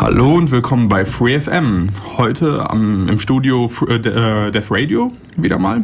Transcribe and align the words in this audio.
Hallo 0.00 0.36
und 0.36 0.52
willkommen 0.52 0.86
bei 0.86 1.04
FreeFM. 1.04 1.88
Heute 2.16 2.70
am, 2.70 3.08
im 3.08 3.18
Studio 3.18 3.68
äh, 3.88 3.94
äh, 3.96 4.50
Def 4.52 4.70
Radio 4.70 5.12
wieder 5.36 5.58
mal. 5.58 5.82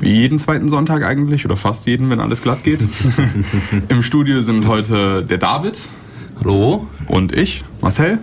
Wie 0.00 0.14
jeden 0.14 0.38
zweiten 0.38 0.70
Sonntag 0.70 1.04
eigentlich 1.04 1.44
oder 1.44 1.58
fast 1.58 1.86
jeden, 1.86 2.08
wenn 2.08 2.20
alles 2.20 2.40
glatt 2.40 2.64
geht. 2.64 2.82
Im 3.90 4.02
Studio 4.02 4.40
sind 4.40 4.66
heute 4.66 5.22
der 5.22 5.36
David. 5.36 5.78
Hallo. 6.40 6.86
Und 7.06 7.36
ich, 7.36 7.62
Marcel. 7.82 8.18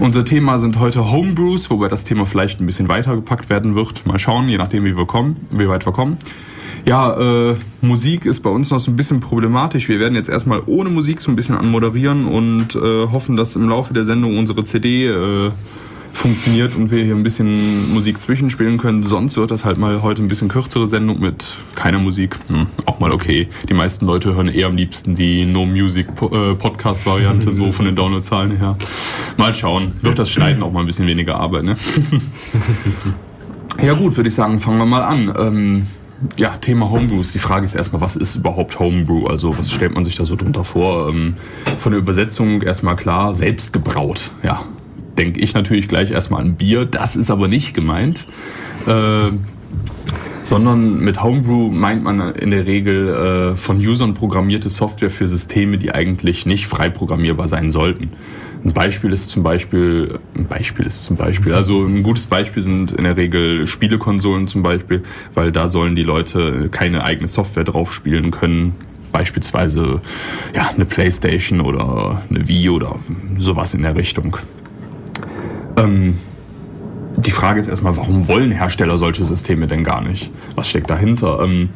Unser 0.00 0.24
Thema 0.24 0.58
sind 0.58 0.80
heute 0.80 1.08
Homebrews, 1.08 1.70
wobei 1.70 1.86
das 1.86 2.04
Thema 2.04 2.26
vielleicht 2.26 2.60
ein 2.60 2.66
bisschen 2.66 2.88
weiter 2.88 3.14
gepackt 3.14 3.50
werden 3.50 3.76
wird. 3.76 4.06
Mal 4.06 4.18
schauen, 4.18 4.48
je 4.48 4.58
nachdem, 4.58 4.84
wie 4.84 4.96
wir 4.96 5.06
kommen, 5.06 5.34
wie 5.52 5.68
weit 5.68 5.86
wir 5.86 5.92
kommen. 5.92 6.18
Ja, 6.88 7.50
äh, 7.50 7.56
Musik 7.82 8.24
ist 8.24 8.40
bei 8.40 8.48
uns 8.48 8.70
noch 8.70 8.80
so 8.80 8.90
ein 8.90 8.96
bisschen 8.96 9.20
problematisch. 9.20 9.90
Wir 9.90 10.00
werden 10.00 10.14
jetzt 10.14 10.30
erstmal 10.30 10.62
ohne 10.64 10.88
Musik 10.88 11.20
so 11.20 11.30
ein 11.30 11.36
bisschen 11.36 11.54
anmoderieren 11.54 12.24
und 12.24 12.76
äh, 12.76 13.06
hoffen, 13.08 13.36
dass 13.36 13.56
im 13.56 13.68
Laufe 13.68 13.92
der 13.92 14.06
Sendung 14.06 14.38
unsere 14.38 14.64
CD 14.64 15.06
äh, 15.06 15.50
funktioniert 16.14 16.74
und 16.76 16.90
wir 16.90 17.04
hier 17.04 17.14
ein 17.14 17.22
bisschen 17.22 17.92
Musik 17.92 18.22
zwischenspielen 18.22 18.78
können. 18.78 19.02
Sonst 19.02 19.36
wird 19.36 19.50
das 19.50 19.66
halt 19.66 19.76
mal 19.76 20.00
heute 20.00 20.22
ein 20.22 20.28
bisschen 20.28 20.48
kürzere 20.48 20.86
Sendung 20.86 21.20
mit 21.20 21.58
keiner 21.74 21.98
Musik. 21.98 22.36
Hm, 22.48 22.68
auch 22.86 23.00
mal 23.00 23.12
okay. 23.12 23.48
Die 23.68 23.74
meisten 23.74 24.06
Leute 24.06 24.34
hören 24.34 24.48
eher 24.48 24.68
am 24.68 24.76
liebsten 24.76 25.14
die 25.14 25.44
No 25.44 25.66
Music 25.66 26.06
äh, 26.08 26.54
Podcast 26.54 27.04
Variante, 27.04 27.52
so 27.52 27.70
von 27.70 27.84
den 27.84 27.96
Downloadzahlen 27.96 28.56
her. 28.56 28.78
Mal 29.36 29.54
schauen. 29.54 29.92
Wird 30.00 30.18
das 30.18 30.30
Schneiden 30.30 30.62
auch 30.62 30.72
mal 30.72 30.80
ein 30.80 30.86
bisschen 30.86 31.06
weniger 31.06 31.38
Arbeit, 31.38 31.64
ne? 31.64 31.76
ja 33.82 33.92
gut, 33.92 34.16
würde 34.16 34.28
ich 34.28 34.34
sagen, 34.34 34.58
fangen 34.58 34.78
wir 34.78 34.86
mal 34.86 35.02
an. 35.02 35.34
Ähm, 35.38 35.86
ja, 36.36 36.56
Thema 36.56 36.90
Homebrews. 36.90 37.32
Die 37.32 37.38
Frage 37.38 37.64
ist 37.64 37.74
erstmal, 37.74 38.00
was 38.00 38.16
ist 38.16 38.36
überhaupt 38.36 38.78
Homebrew? 38.78 39.26
Also 39.26 39.56
was 39.58 39.70
stellt 39.70 39.94
man 39.94 40.04
sich 40.04 40.16
da 40.16 40.24
so 40.24 40.36
drunter 40.36 40.64
vor? 40.64 41.08
Ähm, 41.08 41.34
von 41.78 41.92
der 41.92 42.00
Übersetzung 42.00 42.62
erstmal 42.62 42.96
klar, 42.96 43.34
selbst 43.34 43.72
gebraut. 43.72 44.30
Ja, 44.42 44.62
denke 45.16 45.40
ich 45.40 45.54
natürlich 45.54 45.88
gleich 45.88 46.10
erstmal 46.10 46.40
an 46.42 46.54
Bier. 46.54 46.84
Das 46.84 47.16
ist 47.16 47.30
aber 47.30 47.48
nicht 47.48 47.74
gemeint. 47.74 48.26
Äh, 48.86 49.30
sondern 50.42 51.00
mit 51.00 51.22
Homebrew 51.22 51.70
meint 51.70 52.02
man 52.02 52.20
in 52.34 52.50
der 52.50 52.66
Regel 52.66 53.52
äh, 53.52 53.56
von 53.56 53.76
Usern 53.78 54.14
programmierte 54.14 54.70
Software 54.70 55.10
für 55.10 55.28
Systeme, 55.28 55.76
die 55.76 55.92
eigentlich 55.92 56.46
nicht 56.46 56.66
frei 56.66 56.88
programmierbar 56.88 57.48
sein 57.48 57.70
sollten. 57.70 58.12
Ein 58.64 58.72
Beispiel 58.72 59.12
ist 59.12 59.28
zum 59.28 59.42
Beispiel, 59.42 60.18
ein 60.34 60.46
Beispiel 60.46 60.86
ist 60.86 61.04
zum 61.04 61.16
Beispiel, 61.16 61.54
also 61.54 61.84
ein 61.84 62.02
gutes 62.02 62.26
Beispiel 62.26 62.62
sind 62.62 62.92
in 62.92 63.04
der 63.04 63.16
Regel 63.16 63.66
Spielekonsolen 63.66 64.48
zum 64.48 64.62
Beispiel, 64.62 65.02
weil 65.34 65.52
da 65.52 65.68
sollen 65.68 65.94
die 65.94 66.02
Leute 66.02 66.68
keine 66.70 67.04
eigene 67.04 67.28
Software 67.28 67.64
drauf 67.64 67.94
spielen 67.94 68.30
können. 68.30 68.74
Beispielsweise 69.12 70.02
ja, 70.54 70.70
eine 70.74 70.84
Playstation 70.84 71.60
oder 71.60 72.22
eine 72.28 72.46
Wii 72.46 72.68
oder 72.70 72.98
sowas 73.38 73.74
in 73.74 73.82
der 73.82 73.96
Richtung. 73.96 74.36
Ähm, 75.76 76.18
die 77.16 77.30
Frage 77.30 77.58
ist 77.58 77.68
erstmal, 77.68 77.96
warum 77.96 78.28
wollen 78.28 78.50
Hersteller 78.50 78.98
solche 78.98 79.24
Systeme 79.24 79.66
denn 79.66 79.82
gar 79.82 80.02
nicht? 80.02 80.30
Was 80.54 80.68
steckt 80.68 80.90
dahinter? 80.90 81.40
Ähm, 81.42 81.70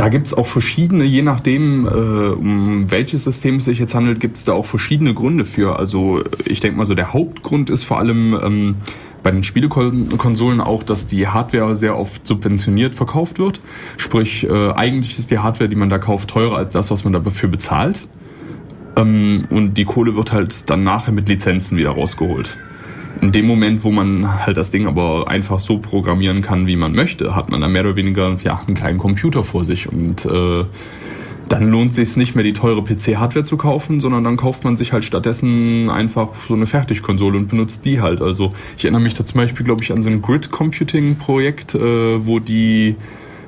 da 0.00 0.08
gibt 0.08 0.28
es 0.28 0.32
auch 0.32 0.46
verschiedene, 0.46 1.04
je 1.04 1.20
nachdem, 1.20 1.86
äh, 1.86 1.90
um 1.90 2.90
welches 2.90 3.24
System 3.24 3.56
es 3.56 3.66
sich 3.66 3.78
jetzt 3.78 3.94
handelt, 3.94 4.18
gibt 4.18 4.38
es 4.38 4.46
da 4.46 4.54
auch 4.54 4.64
verschiedene 4.64 5.12
Gründe 5.12 5.44
für. 5.44 5.78
Also 5.78 6.22
ich 6.46 6.60
denke 6.60 6.78
mal 6.78 6.86
so, 6.86 6.94
der 6.94 7.12
Hauptgrund 7.12 7.68
ist 7.68 7.82
vor 7.82 7.98
allem 7.98 8.34
ähm, 8.42 8.76
bei 9.22 9.30
den 9.30 9.44
Spielekonsolen 9.44 10.62
auch, 10.62 10.84
dass 10.84 11.06
die 11.06 11.28
Hardware 11.28 11.76
sehr 11.76 11.98
oft 11.98 12.26
subventioniert 12.26 12.94
verkauft 12.94 13.38
wird. 13.38 13.60
Sprich, 13.98 14.48
äh, 14.48 14.70
eigentlich 14.70 15.18
ist 15.18 15.30
die 15.30 15.38
Hardware, 15.40 15.68
die 15.68 15.76
man 15.76 15.90
da 15.90 15.98
kauft, 15.98 16.30
teurer 16.30 16.56
als 16.56 16.72
das, 16.72 16.90
was 16.90 17.04
man 17.04 17.12
dafür 17.12 17.50
bezahlt. 17.50 18.08
Ähm, 18.96 19.44
und 19.50 19.76
die 19.76 19.84
Kohle 19.84 20.16
wird 20.16 20.32
halt 20.32 20.70
dann 20.70 20.82
nachher 20.82 21.12
mit 21.12 21.28
Lizenzen 21.28 21.76
wieder 21.76 21.90
rausgeholt. 21.90 22.56
In 23.20 23.32
dem 23.32 23.46
Moment, 23.46 23.84
wo 23.84 23.90
man 23.90 24.46
halt 24.46 24.56
das 24.56 24.70
Ding 24.70 24.86
aber 24.86 25.28
einfach 25.28 25.58
so 25.58 25.78
programmieren 25.78 26.40
kann, 26.40 26.66
wie 26.66 26.76
man 26.76 26.92
möchte, 26.92 27.36
hat 27.36 27.50
man 27.50 27.60
dann 27.60 27.72
mehr 27.72 27.82
oder 27.82 27.96
weniger 27.96 28.36
ja, 28.42 28.62
einen 28.66 28.76
kleinen 28.76 28.98
Computer 28.98 29.44
vor 29.44 29.64
sich 29.64 29.88
und 29.88 30.24
äh, 30.24 30.64
dann 31.50 31.68
lohnt 31.68 31.92
sich 31.92 32.16
nicht 32.16 32.36
mehr 32.36 32.44
die 32.44 32.52
teure 32.52 32.82
PC-Hardware 32.82 33.44
zu 33.44 33.56
kaufen, 33.56 33.98
sondern 33.98 34.22
dann 34.22 34.36
kauft 34.36 34.62
man 34.62 34.76
sich 34.76 34.92
halt 34.92 35.04
stattdessen 35.04 35.90
einfach 35.90 36.28
so 36.48 36.54
eine 36.54 36.66
Fertigkonsole 36.66 37.36
und 37.36 37.48
benutzt 37.48 37.84
die 37.84 38.00
halt. 38.00 38.22
Also 38.22 38.52
ich 38.78 38.84
erinnere 38.84 39.02
mich 39.02 39.14
da 39.14 39.24
zum 39.24 39.40
Beispiel, 39.40 39.66
glaube 39.66 39.82
ich, 39.82 39.92
an 39.92 40.00
so 40.02 40.10
ein 40.10 40.22
Grid-Computing-Projekt, 40.22 41.74
äh, 41.74 42.24
wo 42.24 42.38
die, 42.38 42.94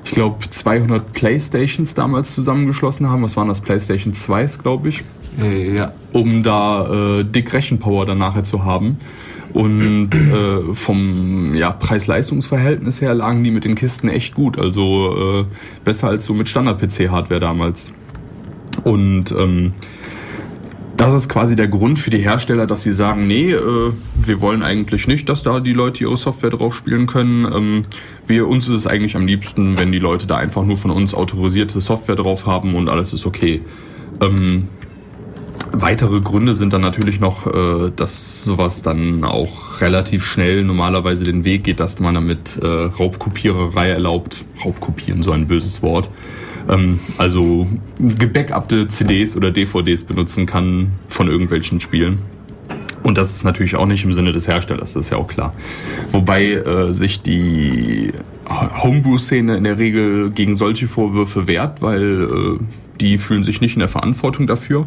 ich 0.03 0.11
glaube, 0.11 0.37
200 0.47 1.13
Playstations 1.13 1.93
damals 1.93 2.35
zusammengeschlossen 2.35 3.09
haben. 3.09 3.23
Was 3.23 3.37
waren 3.37 3.47
das? 3.47 3.61
Playstation 3.61 4.13
2, 4.13 4.47
glaube 4.61 4.89
ich. 4.89 5.03
Äh, 5.41 5.73
ja. 5.73 5.93
Um 6.11 6.43
da 6.43 7.19
äh, 7.19 7.23
dick 7.23 7.53
Rechenpower 7.53 8.05
dann 8.05 8.17
nachher 8.17 8.43
zu 8.43 8.65
haben. 8.65 8.97
Und 9.53 10.09
äh, 10.15 10.73
vom 10.73 11.53
ja, 11.53 11.71
Preis-Leistungs-Verhältnis 11.71 13.01
her 13.01 13.13
lagen 13.13 13.43
die 13.43 13.51
mit 13.51 13.65
den 13.65 13.75
Kisten 13.75 14.09
echt 14.09 14.33
gut. 14.33 14.57
Also 14.57 15.41
äh, 15.41 15.45
besser 15.85 16.07
als 16.07 16.25
so 16.25 16.33
mit 16.33 16.49
Standard-PC-Hardware 16.49 17.39
damals. 17.39 17.93
Und 18.83 19.31
ähm, 19.31 19.73
das 20.97 21.13
ist 21.13 21.29
quasi 21.29 21.55
der 21.55 21.67
Grund 21.67 21.99
für 21.99 22.09
die 22.09 22.19
Hersteller, 22.19 22.67
dass 22.67 22.83
sie 22.83 22.93
sagen, 22.93 23.27
nee, 23.27 23.51
äh, 23.51 23.93
wir 24.23 24.41
wollen 24.41 24.63
eigentlich 24.63 25.07
nicht, 25.07 25.27
dass 25.29 25.43
da 25.43 25.59
die 25.59 25.73
Leute 25.73 26.03
ihre 26.03 26.17
Software 26.17 26.51
drauf 26.51 26.75
spielen 26.75 27.07
können. 27.07 27.45
Ähm, 27.45 27.81
wir, 28.25 28.47
uns 28.47 28.67
ist 28.67 28.79
es 28.79 28.87
eigentlich 28.87 29.15
am 29.15 29.27
liebsten, 29.27 29.77
wenn 29.77 29.91
die 29.91 29.99
Leute 29.99 30.27
da 30.27 30.37
einfach 30.37 30.63
nur 30.63 30.77
von 30.77 30.91
uns 30.91 31.13
autorisierte 31.13 31.81
Software 31.81 32.15
drauf 32.15 32.45
haben 32.47 32.75
und 32.75 32.89
alles 32.89 33.13
ist 33.13 33.25
okay. 33.25 33.61
Ähm, 34.21 34.67
Weitere 35.75 36.19
Gründe 36.19 36.53
sind 36.53 36.71
dann 36.71 36.81
natürlich 36.81 37.19
noch, 37.19 37.47
äh, 37.47 37.91
dass 37.95 38.45
sowas 38.45 38.83
dann 38.83 39.23
auch 39.23 39.81
relativ 39.81 40.23
schnell 40.23 40.63
normalerweise 40.63 41.23
den 41.23 41.45
Weg 41.45 41.63
geht, 41.63 41.79
dass 41.79 41.99
man 41.99 42.13
damit 42.13 42.59
äh, 42.61 42.65
Raubkopiererei 42.67 43.89
erlaubt. 43.89 44.45
Raubkopieren, 44.63 45.23
so 45.23 45.31
ein 45.31 45.47
böses 45.47 45.81
Wort. 45.81 46.09
Ähm, 46.69 46.99
also 47.17 47.67
gebackupte 47.99 48.87
CDs 48.87 49.35
oder 49.35 49.49
DVDs 49.49 50.03
benutzen 50.03 50.45
kann 50.45 50.91
von 51.09 51.27
irgendwelchen 51.27 51.81
Spielen. 51.81 52.19
Und 53.01 53.17
das 53.17 53.35
ist 53.35 53.43
natürlich 53.43 53.75
auch 53.75 53.87
nicht 53.87 54.05
im 54.05 54.13
Sinne 54.13 54.31
des 54.31 54.47
Herstellers, 54.47 54.93
das 54.93 55.05
ist 55.05 55.11
ja 55.11 55.17
auch 55.17 55.27
klar. 55.27 55.55
Wobei 56.11 56.53
äh, 56.53 56.93
sich 56.93 57.21
die 57.21 58.11
Homebrew-Szene 58.47 59.57
in 59.57 59.63
der 59.63 59.79
Regel 59.79 60.29
gegen 60.29 60.53
solche 60.53 60.87
Vorwürfe 60.87 61.47
wehrt, 61.47 61.81
weil 61.81 62.59
äh, 62.61 62.63
die 63.01 63.17
fühlen 63.17 63.43
sich 63.43 63.59
nicht 63.59 63.75
in 63.75 63.79
der 63.79 63.89
Verantwortung 63.89 64.47
dafür. 64.47 64.85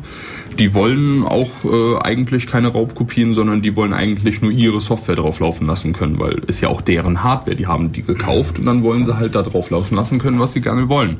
Die 0.58 0.72
wollen 0.72 1.22
auch 1.22 1.50
äh, 1.64 1.98
eigentlich 2.00 2.46
keine 2.46 2.68
Raubkopien, 2.68 3.34
sondern 3.34 3.62
die 3.62 3.76
wollen 3.76 3.92
eigentlich 3.92 4.40
nur 4.40 4.50
ihre 4.50 4.80
Software 4.80 5.16
drauf 5.16 5.40
laufen 5.40 5.66
lassen 5.66 5.92
können, 5.92 6.18
weil 6.18 6.38
ist 6.46 6.60
ja 6.60 6.68
auch 6.68 6.80
deren 6.80 7.22
Hardware. 7.22 7.56
Die 7.56 7.66
haben 7.66 7.92
die 7.92 8.02
gekauft 8.02 8.58
und 8.58 8.66
dann 8.66 8.82
wollen 8.82 9.04
sie 9.04 9.16
halt 9.16 9.34
da 9.34 9.42
drauf 9.42 9.70
laufen 9.70 9.96
lassen 9.96 10.18
können, 10.18 10.40
was 10.40 10.52
sie 10.52 10.60
gerne 10.60 10.88
wollen. 10.88 11.18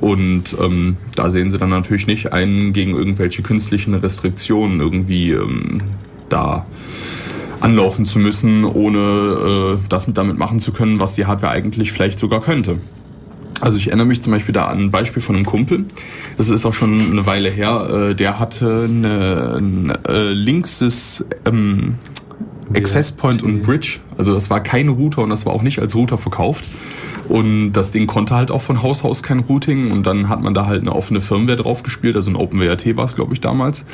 Und 0.00 0.56
ähm, 0.60 0.96
da 1.14 1.30
sehen 1.30 1.50
sie 1.50 1.58
dann 1.58 1.70
natürlich 1.70 2.06
nicht 2.06 2.32
ein, 2.32 2.72
gegen 2.72 2.94
irgendwelche 2.94 3.42
künstlichen 3.42 3.94
Restriktionen 3.94 4.80
irgendwie 4.80 5.32
ähm, 5.32 5.78
da 6.28 6.66
anlaufen 7.60 8.06
zu 8.06 8.18
müssen, 8.18 8.64
ohne 8.64 9.78
äh, 9.78 9.88
das 9.88 10.06
mit 10.06 10.16
damit 10.16 10.38
machen 10.38 10.58
zu 10.58 10.72
können, 10.72 11.00
was 11.00 11.14
die 11.14 11.26
Hardware 11.26 11.52
eigentlich 11.52 11.92
vielleicht 11.92 12.18
sogar 12.18 12.40
könnte. 12.40 12.78
Also 13.60 13.78
ich 13.78 13.88
erinnere 13.88 14.06
mich 14.06 14.22
zum 14.22 14.32
Beispiel 14.32 14.52
da 14.52 14.66
an 14.66 14.78
ein 14.78 14.90
Beispiel 14.90 15.22
von 15.22 15.36
einem 15.36 15.44
Kumpel. 15.44 15.84
Das 16.36 16.48
ist 16.48 16.64
auch 16.64 16.74
schon 16.74 17.10
eine 17.10 17.26
Weile 17.26 17.50
her. 17.50 18.10
Äh, 18.10 18.14
der 18.14 18.38
hatte 18.38 18.86
eine, 18.88 19.56
ein 19.58 19.92
äh, 20.08 20.32
linkses 20.32 21.24
ähm, 21.44 21.94
Access 22.74 23.12
Point 23.12 23.42
und 23.42 23.62
Bridge. 23.62 24.00
Also 24.16 24.34
das 24.34 24.50
war 24.50 24.62
kein 24.62 24.88
Router 24.88 25.22
und 25.22 25.30
das 25.30 25.46
war 25.46 25.52
auch 25.52 25.62
nicht 25.62 25.78
als 25.80 25.94
Router 25.94 26.18
verkauft. 26.18 26.64
Und 27.28 27.72
das 27.72 27.92
Ding 27.92 28.06
konnte 28.06 28.34
halt 28.34 28.50
auch 28.50 28.62
von 28.62 28.82
Haus 28.82 29.04
aus 29.04 29.22
kein 29.22 29.40
Routing 29.40 29.92
und 29.92 30.06
dann 30.06 30.30
hat 30.30 30.40
man 30.40 30.54
da 30.54 30.66
halt 30.66 30.80
eine 30.80 30.94
offene 30.94 31.20
Firmware 31.20 31.58
drauf 31.58 31.82
gespielt, 31.82 32.16
also 32.16 32.30
ein 32.30 32.36
OpenWRT 32.36 32.96
war 32.96 33.04
es, 33.04 33.16
glaube 33.16 33.34
ich, 33.34 33.40
damals. 33.40 33.84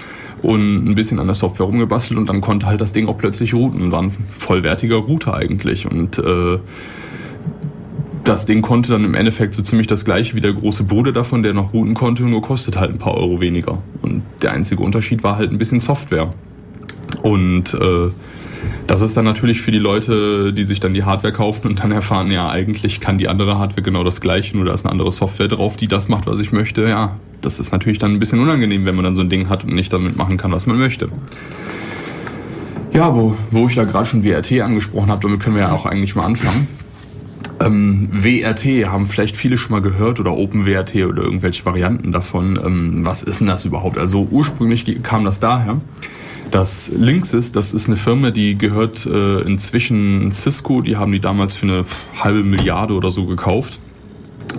Und 0.40 0.84
ein 0.86 0.94
bisschen 0.94 1.18
an 1.18 1.26
der 1.26 1.34
Software 1.34 1.66
rumgebastelt 1.66 2.18
und 2.18 2.28
dann 2.28 2.40
konnte 2.40 2.66
halt 2.66 2.80
das 2.80 2.92
Ding 2.92 3.08
auch 3.08 3.18
plötzlich 3.18 3.52
routen 3.54 3.82
und 3.82 3.90
war 3.90 4.02
ein 4.02 4.12
vollwertiger 4.38 4.96
Router 4.96 5.34
eigentlich. 5.34 5.90
Und 5.90 6.18
äh, 6.18 6.58
das 8.24 8.46
Ding 8.46 8.62
konnte 8.62 8.92
dann 8.92 9.04
im 9.04 9.14
Endeffekt 9.14 9.54
so 9.54 9.62
ziemlich 9.62 9.86
das 9.86 10.04
gleiche 10.04 10.34
wie 10.34 10.40
der 10.40 10.52
große 10.52 10.84
Bruder 10.84 11.12
davon, 11.12 11.42
der 11.42 11.52
noch 11.52 11.72
routen 11.72 11.94
konnte, 11.94 12.24
nur 12.24 12.42
kostet 12.42 12.76
halt 12.76 12.90
ein 12.90 12.98
paar 12.98 13.14
Euro 13.14 13.40
weniger. 13.40 13.82
Und 14.02 14.22
der 14.42 14.52
einzige 14.52 14.82
Unterschied 14.82 15.22
war 15.22 15.36
halt 15.36 15.52
ein 15.52 15.58
bisschen 15.58 15.78
Software. 15.78 16.32
Und 17.22 17.74
äh, 17.74 18.10
das 18.86 19.02
ist 19.02 19.16
dann 19.16 19.24
natürlich 19.24 19.60
für 19.60 19.70
die 19.70 19.78
Leute, 19.78 20.52
die 20.52 20.64
sich 20.64 20.80
dann 20.80 20.94
die 20.94 21.04
Hardware 21.04 21.32
kaufen 21.32 21.68
und 21.68 21.82
dann 21.82 21.92
erfahren, 21.92 22.30
ja, 22.30 22.48
eigentlich 22.48 23.00
kann 23.00 23.18
die 23.18 23.28
andere 23.28 23.58
Hardware 23.58 23.82
genau 23.82 24.04
das 24.04 24.20
gleiche, 24.20 24.56
nur 24.56 24.64
da 24.64 24.72
ist 24.72 24.84
eine 24.84 24.92
andere 24.92 25.12
Software 25.12 25.48
drauf, 25.48 25.76
die 25.76 25.86
das 25.86 26.08
macht, 26.08 26.26
was 26.26 26.40
ich 26.40 26.50
möchte. 26.50 26.88
Ja, 26.88 27.16
das 27.42 27.60
ist 27.60 27.72
natürlich 27.72 27.98
dann 27.98 28.12
ein 28.12 28.18
bisschen 28.18 28.40
unangenehm, 28.40 28.86
wenn 28.86 28.94
man 28.94 29.04
dann 29.04 29.14
so 29.14 29.22
ein 29.22 29.28
Ding 29.28 29.48
hat 29.48 29.64
und 29.64 29.74
nicht 29.74 29.92
damit 29.92 30.16
machen 30.16 30.36
kann, 30.38 30.50
was 30.52 30.66
man 30.66 30.78
möchte. 30.78 31.08
Ja, 32.92 33.14
wo, 33.14 33.36
wo 33.50 33.68
ich 33.68 33.74
da 33.74 33.84
gerade 33.84 34.06
schon 34.06 34.24
WRT 34.24 34.60
angesprochen 34.60 35.10
habe, 35.10 35.20
damit 35.20 35.40
können 35.40 35.56
wir 35.56 35.62
ja 35.62 35.72
auch 35.72 35.84
eigentlich 35.84 36.14
mal 36.14 36.24
anfangen. 36.24 36.68
Ähm, 37.64 38.08
WRT 38.12 38.64
haben 38.86 39.08
vielleicht 39.08 39.36
viele 39.36 39.56
schon 39.56 39.72
mal 39.72 39.80
gehört 39.80 40.20
oder 40.20 40.36
OpenWRT 40.36 40.96
oder 41.06 41.22
irgendwelche 41.22 41.64
Varianten 41.64 42.12
davon. 42.12 42.58
Ähm, 42.64 43.06
was 43.06 43.22
ist 43.22 43.40
denn 43.40 43.46
das 43.46 43.64
überhaupt? 43.64 43.96
Also 43.96 44.28
ursprünglich 44.30 45.02
kam 45.02 45.24
das 45.24 45.40
daher, 45.40 45.80
Das 46.50 46.92
Linksys, 46.94 47.52
das 47.52 47.72
ist 47.72 47.88
eine 47.88 47.96
Firma, 47.96 48.30
die 48.30 48.56
gehört 48.56 49.06
äh, 49.06 49.40
inzwischen 49.40 50.30
Cisco. 50.30 50.82
Die 50.82 50.96
haben 50.96 51.12
die 51.12 51.20
damals 51.20 51.54
für 51.54 51.66
eine 51.66 51.84
halbe 52.22 52.44
Milliarde 52.44 52.94
oder 52.94 53.10
so 53.10 53.26
gekauft. 53.26 53.80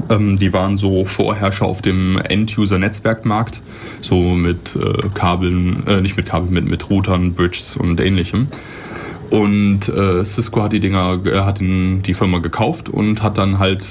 Ähm, 0.10 0.38
die 0.40 0.52
waren 0.52 0.78
so 0.78 1.06
Vorherrscher 1.06 1.66
auf 1.66 1.82
dem 1.82 2.18
End-User-Netzwerkmarkt, 2.18 3.62
so 4.02 4.18
mit 4.22 4.76
äh, 4.76 5.10
Kabeln, 5.14 5.86
äh, 5.88 6.02
nicht 6.02 6.18
mit 6.18 6.26
Kabeln, 6.26 6.54
mit, 6.54 6.66
mit 6.66 6.90
Routern, 6.90 7.34
Bridges 7.34 7.78
und 7.78 8.00
ähnlichem. 8.02 8.48
Und 9.30 9.90
äh, 9.90 10.24
Cisco 10.24 10.62
hat 10.64 10.74
die 10.74 10.80
Dinger, 10.80 11.20
äh, 11.26 11.40
hat 11.40 11.60
den, 11.60 12.02
die 12.04 12.14
Firma 12.14 12.40
gekauft 12.40 12.90
und 12.90 13.24
hat 13.24 13.38
dann 13.38 13.60
halt 13.60 13.86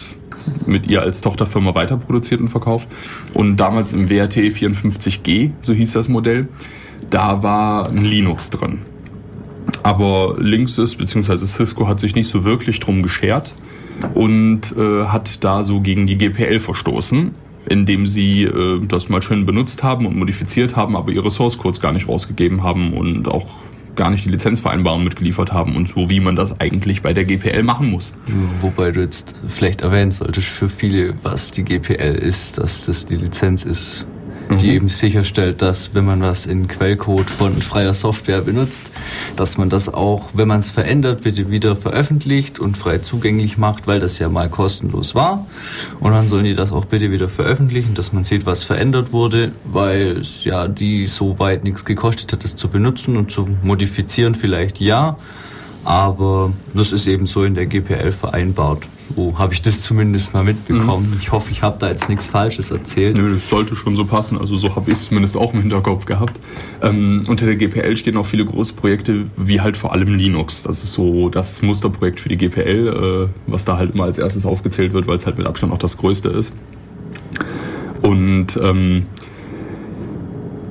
mit 0.67 0.91
ihr 0.91 1.03
als 1.03 1.21
Tochterfirma 1.21 1.75
weiter 1.75 1.97
produziert 1.97 2.41
und 2.41 2.49
verkauft. 2.49 2.89
Und 3.33 3.57
damals 3.57 3.93
im 3.93 4.09
WRT 4.09 4.37
54G, 4.37 5.53
so 5.61 5.73
hieß 5.73 5.93
das 5.93 6.09
Modell, 6.09 6.49
da 7.11 7.43
war 7.43 7.89
ein 7.89 8.05
Linux 8.05 8.51
drin. 8.51 8.81
Aber 9.83 10.35
Linksys 10.39 10.95
bzw. 10.97 11.37
Cisco 11.37 11.89
hat 11.89 12.01
sich 12.01 12.15
nicht 12.15 12.29
so 12.29 12.45
wirklich 12.45 12.81
drum 12.81 13.03
geschert 13.03 13.55
und 14.15 14.75
äh, 14.77 15.05
hat 15.07 15.43
da 15.45 15.65
so 15.65 15.81
gegen 15.81 16.07
die 16.07 16.19
GPL 16.19 16.61
verstoßen, 16.61 17.33
indem 17.69 18.07
sie 18.07 18.43
äh, 18.43 18.81
das 18.87 19.09
mal 19.09 19.23
schön 19.23 19.47
benutzt 19.47 19.83
haben 19.83 20.07
und 20.07 20.17
modifiziert 20.17 20.77
haben, 20.77 20.97
aber 20.97 21.13
ihre 21.13 21.31
Source 21.31 21.59
Codes 21.59 21.81
gar 21.81 21.93
nicht 21.93 22.09
rausgegeben 22.09 22.63
haben 22.63 22.93
und 22.93 23.29
auch 23.29 23.49
gar 23.97 24.11
nicht 24.11 24.25
die 24.25 24.31
Lizenzvereinbarung 24.31 25.05
mitgeliefert 25.05 25.53
haben 25.53 25.77
und 25.77 25.89
so, 25.89 26.11
wie 26.11 26.21
man 26.21 26.37
das 26.37 26.61
eigentlich 26.61 27.03
bei 27.03 27.13
der 27.13 27.25
GPL 27.25 27.63
machen 27.63 27.91
muss. 27.91 28.15
Wobei 28.61 28.93
du 28.93 29.01
jetzt 29.01 29.35
vielleicht 29.49 29.83
erwähnen 29.83 30.11
solltest 30.11 30.49
für 30.49 30.69
viele, 30.69 31.15
was 31.23 31.53
die 31.53 31.65
GPL 31.65 32.15
ist, 32.15 32.59
dass 32.59 32.87
das 32.87 33.07
die 33.07 33.17
Lizenz 33.17 33.65
ist, 33.65 34.07
die 34.51 34.69
mhm. 34.69 34.75
eben 34.75 34.89
sicherstellt, 34.89 35.63
dass 35.63 35.95
wenn 35.95 36.05
man 36.05 36.23
was 36.23 36.47
in 36.47 36.69
Quellcode 36.69 37.31
von 37.31 37.55
freier 37.61 37.95
Software 37.95 38.41
benutzt, 38.41 38.93
dass 39.37 39.57
man 39.57 39.71
das 39.71 39.93
auch, 39.93 40.31
wenn 40.35 40.49
man 40.49 40.61
es 40.61 40.71
verändert, 40.71 41.23
bitte 41.23 41.51
wieder 41.51 41.77
veröffentlicht 41.77 42.59
und 42.59 42.77
frei 42.77 42.99
zugänglich 42.99 43.59
macht, 43.59 43.87
weil 43.87 44.01
das 44.01 44.19
ja 44.19 44.29
mal 44.29 44.49
kostenlos 44.49 45.15
war. 45.15 45.47
Und 46.01 46.13
dann 46.13 46.29
sollen 46.29 46.45
die 46.45 46.55
das 46.55 46.73
auch 46.73 46.85
bitte 46.85 47.11
wieder 47.11 47.29
veröffentlichen, 47.29 47.95
dass 47.95 48.13
man 48.13 48.25
sieht, 48.25 48.47
was 48.47 48.63
verändert 48.63 49.13
wurde, 49.13 49.53
weil 49.65 50.19
es 50.21 50.45
ja 50.45 50.69
die 50.69 51.07
so 51.07 51.39
weit 51.39 51.65
nichts 51.65 51.85
gekostet 51.85 52.33
hat, 52.33 52.45
es 52.45 52.57
zu 52.57 52.69
benutzen 52.69 53.17
und 53.17 53.31
zu 53.31 53.49
modifizieren 53.63 54.35
vielleicht 54.35 54.81
ja. 54.81 55.17
Aber 55.85 56.53
das 56.73 56.93
ist 56.93 57.07
eben 57.07 57.27
so 57.27 57.45
in 57.45 57.55
der 57.55 57.67
GPL 57.67 58.13
vereinbart. 58.13 58.87
So 59.15 59.39
habe 59.39 59.53
ich 59.53 59.61
das 59.61 59.83
zumindest 59.83 60.33
mal 60.33 60.45
mitbekommen. 60.45 61.11
Mhm. 61.11 61.19
Ich 61.21 61.31
hoffe, 61.31 61.51
ich 61.51 61.63
habe 61.63 61.77
da 61.79 61.89
jetzt 61.89 62.09
nichts 62.09 62.27
Falsches 62.27 62.71
erzählt. 62.71 63.19
Nö, 63.19 63.35
das 63.35 63.49
sollte 63.49 63.77
schon 63.77 63.95
so 63.95 64.07
passen. 64.07 64.39
Also 64.39 64.57
so 64.57 64.75
habe 64.75 64.91
ich 64.91 64.99
es 64.99 65.09
zumindest 65.09 65.37
auch 65.37 65.53
im 65.53 65.61
Hinterkopf 65.61 66.07
gehabt. 66.07 66.41
Ähm, 66.83 67.23
unter 67.29 67.45
der 67.45 67.57
GPL 67.57 67.97
stehen 67.97 68.17
auch 68.17 68.25
viele 68.27 68.47
große 68.47 68.73
Projekte, 68.73 69.27
wie 69.37 69.61
halt 69.61 69.77
vor 69.77 69.93
allem 69.93 70.15
Linux. 70.15 70.63
Das 70.63 70.83
ist 70.83 70.95
so 70.95 71.29
das 71.29 71.61
Musterprojekt 71.61 72.21
für 72.21 72.31
die 72.31 72.39
GPL, 72.39 73.29
äh, 73.29 73.51
was 73.51 73.67
da 73.67 73.77
halt 73.77 73.95
immer 73.95 74.05
als 74.05 74.17
erstes 74.17 74.47
aufgezählt 74.47 74.95
wird, 74.95 75.07
weil 75.07 75.19
es 75.19 75.27
halt 75.27 75.37
mit 75.37 75.47
Abstand 75.47 75.73
auch 75.73 75.79
das 75.79 75.99
größte 75.99 76.31
ist. 76.31 76.55
Und 78.01 78.59
ähm, 78.63 79.07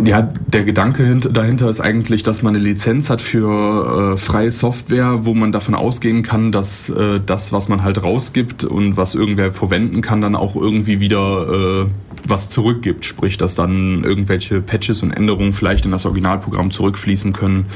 ja, 0.03 0.21
der 0.47 0.63
Gedanke 0.63 1.15
dahinter 1.17 1.69
ist 1.69 1.79
eigentlich, 1.79 2.23
dass 2.23 2.41
man 2.41 2.55
eine 2.55 2.63
Lizenz 2.63 3.09
hat 3.09 3.21
für 3.21 4.13
äh, 4.13 4.17
freie 4.17 4.51
Software, 4.51 5.25
wo 5.25 5.33
man 5.33 5.51
davon 5.51 5.75
ausgehen 5.75 6.23
kann, 6.23 6.51
dass 6.51 6.89
äh, 6.89 7.19
das, 7.23 7.51
was 7.51 7.69
man 7.69 7.83
halt 7.83 8.01
rausgibt 8.01 8.63
und 8.63 8.97
was 8.97 9.15
irgendwer 9.15 9.51
verwenden 9.51 10.01
kann, 10.01 10.21
dann 10.21 10.35
auch 10.35 10.55
irgendwie 10.55 10.99
wieder 10.99 11.83
äh, 11.83 11.85
was 12.27 12.49
zurückgibt. 12.49 13.05
Sprich, 13.05 13.37
dass 13.37 13.55
dann 13.55 14.03
irgendwelche 14.03 14.61
Patches 14.61 15.03
und 15.03 15.11
Änderungen 15.11 15.53
vielleicht 15.53 15.85
in 15.85 15.91
das 15.91 16.05
Originalprogramm 16.05 16.71
zurückfließen 16.71 17.33
können 17.33 17.67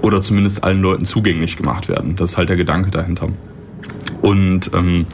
oder 0.00 0.20
zumindest 0.20 0.62
allen 0.64 0.80
Leuten 0.80 1.04
zugänglich 1.04 1.56
gemacht 1.56 1.88
werden. 1.88 2.16
Das 2.16 2.32
ist 2.32 2.36
halt 2.36 2.48
der 2.48 2.56
Gedanke 2.56 2.90
dahinter. 2.90 3.28
Und 4.22 4.70
ähm, 4.74 5.06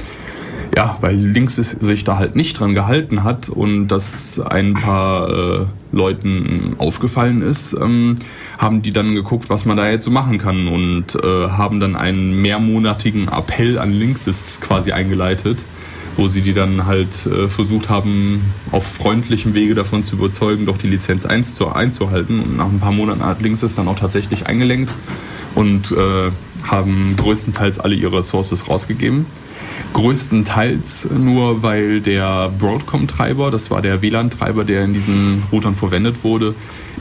ja, 0.77 0.97
weil 1.01 1.17
Links 1.17 1.57
sich 1.57 2.05
da 2.05 2.17
halt 2.17 2.37
nicht 2.37 2.59
dran 2.59 2.75
gehalten 2.75 3.25
hat 3.25 3.49
und 3.49 3.89
das 3.89 4.39
ein 4.39 4.75
paar 4.75 5.29
äh, 5.29 5.67
Leuten 5.91 6.75
aufgefallen 6.79 7.43
ist, 7.43 7.73
ähm, 7.73 8.17
haben 8.59 8.83
die 8.83 8.93
dann 8.93 9.15
geguckt, 9.15 9.51
was 9.51 9.65
man 9.65 9.77
da 9.77 9.91
jetzt 9.91 10.05
so 10.05 10.11
machen 10.11 10.39
kann 10.39 10.69
und 10.69 11.17
äh, 11.17 11.49
haben 11.49 11.81
dann 11.81 11.97
einen 11.97 12.41
mehrmonatigen 12.41 13.29
Appell 13.29 13.79
an 13.79 13.93
Linksys 13.93 14.61
quasi 14.61 14.93
eingeleitet, 14.93 15.59
wo 16.17 16.29
sie 16.29 16.41
die 16.41 16.55
dann 16.55 16.87
halt 16.87 17.27
äh, 17.27 17.49
versucht 17.49 17.89
haben, 17.89 18.53
auf 18.71 18.87
freundlichem 18.87 19.55
Wege 19.55 19.75
davon 19.75 20.05
zu 20.05 20.17
überzeugen, 20.17 20.67
doch 20.67 20.79
die 20.79 20.89
Lizenz 20.89 21.27
1 21.27 21.57
zu, 21.57 21.69
einzuhalten. 21.69 22.41
Und 22.41 22.57
nach 22.57 22.67
ein 22.67 22.79
paar 22.79 22.93
Monaten 22.93 23.25
hat 23.25 23.43
Linksys 23.43 23.75
dann 23.75 23.89
auch 23.89 23.99
tatsächlich 23.99 24.47
eingelenkt 24.47 24.93
und 25.57 25.91
äh, 25.91 26.31
haben 26.65 27.17
größtenteils 27.17 27.81
alle 27.81 27.97
ihre 27.97 28.23
Sources 28.23 28.69
rausgegeben. 28.69 29.27
Größtenteils 29.93 31.09
nur, 31.11 31.63
weil 31.63 32.01
der 32.01 32.51
Broadcom-Treiber, 32.59 33.51
das 33.51 33.71
war 33.71 33.83
der 33.83 34.03
WLAN-Treiber, 34.03 34.65
der 34.65 34.85
in 34.85 34.95
diesen 34.95 35.43
Routern 35.51 35.75
verwendet 35.75 36.23
wurde, 36.23 36.55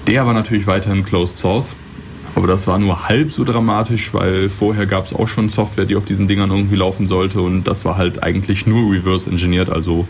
der 0.08 0.26
war 0.26 0.34
natürlich 0.34 0.68
weiterhin 0.68 1.06
Closed 1.06 1.38
Source. 1.38 1.76
Aber 2.36 2.48
das 2.48 2.68
war 2.68 2.78
nur 2.80 3.10
halb 3.10 3.32
so 3.32 3.44
dramatisch, 3.44 4.14
weil 4.14 4.50
vorher 4.50 4.86
gab 4.86 5.06
es 5.06 5.14
auch 5.14 5.28
schon 5.28 5.50
Software, 5.50 5.86
die 5.86 5.96
auf 5.96 6.06
diesen 6.06 6.28
Dingern 6.28 6.52
irgendwie 6.52 6.76
laufen 6.76 7.08
sollte 7.08 7.42
und 7.42 7.64
das 7.64 7.86
war 7.86 7.98
halt 7.98 8.24
eigentlich 8.24 8.66
nur 8.68 8.92
reverse 8.94 9.30
engineert, 9.30 9.70
also 9.70 10.08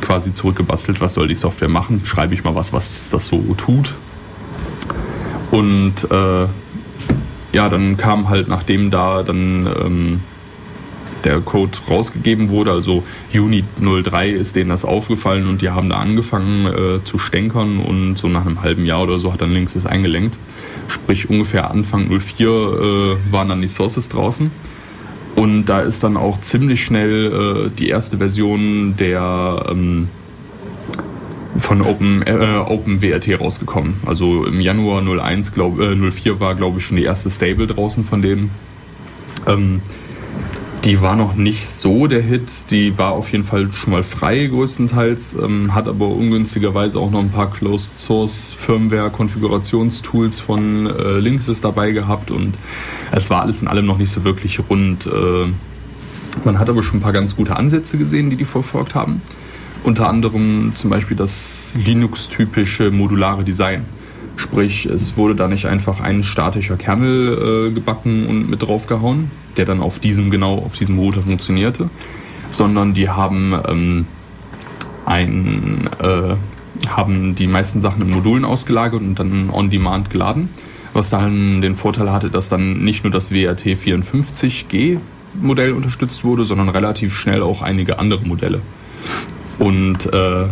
quasi 0.00 0.32
zurückgebastelt, 0.32 1.00
was 1.00 1.14
soll 1.14 1.28
die 1.28 1.34
Software 1.34 1.68
machen, 1.68 2.04
schreibe 2.04 2.34
ich 2.34 2.44
mal 2.44 2.54
was, 2.54 2.72
was 2.72 3.10
das 3.10 3.26
so 3.26 3.38
tut. 3.56 3.94
Und 5.50 6.10
äh, 6.10 6.46
ja, 7.52 7.68
dann 7.68 7.96
kam 7.96 8.28
halt, 8.28 8.48
nachdem 8.48 8.90
da 8.90 9.22
dann 9.22 9.66
ähm, 9.66 10.20
der 11.24 11.40
Code 11.40 11.72
rausgegeben 11.88 12.50
wurde, 12.50 12.72
also 12.72 13.04
Juni 13.32 13.64
03 13.80 14.30
ist 14.30 14.56
denen 14.56 14.70
das 14.70 14.84
aufgefallen 14.84 15.48
und 15.48 15.62
die 15.62 15.70
haben 15.70 15.88
da 15.88 15.96
angefangen 15.98 16.66
äh, 16.66 17.04
zu 17.04 17.18
stänkern 17.18 17.78
und 17.78 18.16
so 18.16 18.28
nach 18.28 18.46
einem 18.46 18.62
halben 18.62 18.84
Jahr 18.84 19.02
oder 19.02 19.18
so 19.18 19.32
hat 19.32 19.40
dann 19.40 19.52
links 19.52 19.74
das 19.74 19.86
eingelenkt. 19.86 20.36
Sprich 20.88 21.30
ungefähr 21.30 21.70
Anfang 21.70 22.08
04 22.08 22.48
äh, 22.48 23.32
waren 23.32 23.48
dann 23.48 23.60
die 23.60 23.68
Sources 23.68 24.08
draußen. 24.08 24.50
Und 25.36 25.66
da 25.66 25.80
ist 25.80 26.02
dann 26.02 26.16
auch 26.16 26.40
ziemlich 26.40 26.84
schnell 26.84 27.66
äh, 27.66 27.70
die 27.78 27.88
erste 27.88 28.18
Version 28.18 28.96
der 28.98 29.66
ähm, 29.70 30.08
von 31.58 31.82
Open, 31.82 32.22
äh, 32.26 32.58
OpenWRT 32.66 33.40
rausgekommen. 33.40 33.96
Also 34.06 34.44
im 34.44 34.60
Januar 34.60 35.02
01, 35.02 35.52
glaub, 35.52 35.80
äh, 35.80 35.94
04 35.94 36.40
war 36.40 36.54
glaube 36.54 36.78
ich 36.78 36.84
schon 36.84 36.96
die 36.96 37.04
erste 37.04 37.30
Stable 37.30 37.66
draußen 37.66 38.04
von 38.04 38.22
denen. 38.22 38.50
Ähm, 39.46 39.82
die 40.84 41.02
war 41.02 41.14
noch 41.14 41.34
nicht 41.34 41.66
so 41.66 42.06
der 42.06 42.22
Hit. 42.22 42.70
Die 42.70 42.96
war 42.96 43.12
auf 43.12 43.32
jeden 43.32 43.44
Fall 43.44 43.72
schon 43.72 43.92
mal 43.92 44.02
frei 44.02 44.46
größtenteils, 44.46 45.34
ähm, 45.34 45.74
hat 45.74 45.88
aber 45.88 46.08
ungünstigerweise 46.08 46.98
auch 46.98 47.10
noch 47.10 47.20
ein 47.20 47.30
paar 47.30 47.50
Closed 47.50 47.98
Source 47.98 48.52
Firmware 48.52 49.10
Konfigurationstools 49.10 50.40
von 50.40 50.86
äh, 50.86 51.18
Linksys 51.18 51.60
dabei 51.60 51.90
gehabt 51.92 52.30
und 52.30 52.54
es 53.12 53.28
war 53.28 53.42
alles 53.42 53.60
in 53.60 53.68
allem 53.68 53.86
noch 53.86 53.98
nicht 53.98 54.10
so 54.10 54.24
wirklich 54.24 54.58
rund. 54.70 55.06
Äh, 55.06 55.46
man 56.44 56.58
hat 56.58 56.68
aber 56.68 56.82
schon 56.82 57.00
ein 57.00 57.02
paar 57.02 57.12
ganz 57.12 57.36
gute 57.36 57.56
Ansätze 57.56 57.98
gesehen, 57.98 58.30
die 58.30 58.36
die 58.36 58.44
verfolgt 58.44 58.94
haben. 58.94 59.20
Unter 59.82 60.08
anderem 60.08 60.72
zum 60.74 60.90
Beispiel 60.90 61.16
das 61.16 61.76
Linux-typische 61.84 62.90
modulare 62.90 63.44
Design. 63.44 63.84
Sprich, 64.40 64.86
es 64.86 65.18
wurde 65.18 65.34
da 65.34 65.48
nicht 65.48 65.66
einfach 65.66 66.00
ein 66.00 66.24
statischer 66.24 66.78
Kernel 66.78 67.68
äh, 67.68 67.74
gebacken 67.74 68.26
und 68.26 68.48
mit 68.48 68.62
draufgehauen, 68.62 69.30
der 69.58 69.66
dann 69.66 69.82
auf 69.82 69.98
diesem 69.98 70.30
genau 70.30 70.54
auf 70.54 70.78
diesem 70.78 70.98
Router 70.98 71.20
funktionierte, 71.20 71.90
sondern 72.48 72.94
die 72.94 73.10
haben 73.10 73.54
ähm, 73.68 74.06
ein 75.04 75.90
äh, 76.02 76.36
haben 76.88 77.34
die 77.34 77.46
meisten 77.46 77.82
Sachen 77.82 78.00
in 78.00 78.10
Modulen 78.10 78.46
ausgelagert 78.46 79.02
und 79.02 79.16
dann 79.16 79.50
on 79.50 79.68
demand 79.68 80.08
geladen, 80.08 80.48
was 80.94 81.10
dann 81.10 81.60
den 81.60 81.74
Vorteil 81.74 82.10
hatte, 82.10 82.30
dass 82.30 82.48
dann 82.48 82.82
nicht 82.82 83.04
nur 83.04 83.12
das 83.12 83.30
WRT 83.30 83.66
54G 83.66 85.00
Modell 85.34 85.72
unterstützt 85.72 86.24
wurde, 86.24 86.46
sondern 86.46 86.70
relativ 86.70 87.14
schnell 87.14 87.42
auch 87.42 87.60
einige 87.60 87.98
andere 87.98 88.24
Modelle. 88.24 88.62
Und 89.58 90.10
äh, 90.10 90.46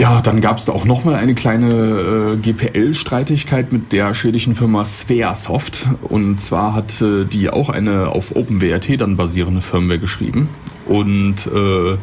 Ja, 0.00 0.22
dann 0.22 0.40
gab 0.40 0.56
es 0.56 0.64
da 0.64 0.72
auch 0.72 0.86
nochmal 0.86 1.16
eine 1.16 1.34
kleine 1.34 1.68
äh, 1.68 2.36
GPL-Streitigkeit 2.38 3.70
mit 3.70 3.92
der 3.92 4.14
schwedischen 4.14 4.54
Firma 4.54 4.82
Sveasoft. 4.82 5.88
Und 6.00 6.40
zwar 6.40 6.74
hatte 6.74 7.26
die 7.26 7.50
auch 7.50 7.68
eine 7.68 8.08
auf 8.08 8.34
OpenWRT 8.34 8.98
dann 8.98 9.18
basierende 9.18 9.60
Firmware 9.60 9.98
geschrieben. 9.98 10.48
Und 10.86 11.46
äh, 11.48 11.98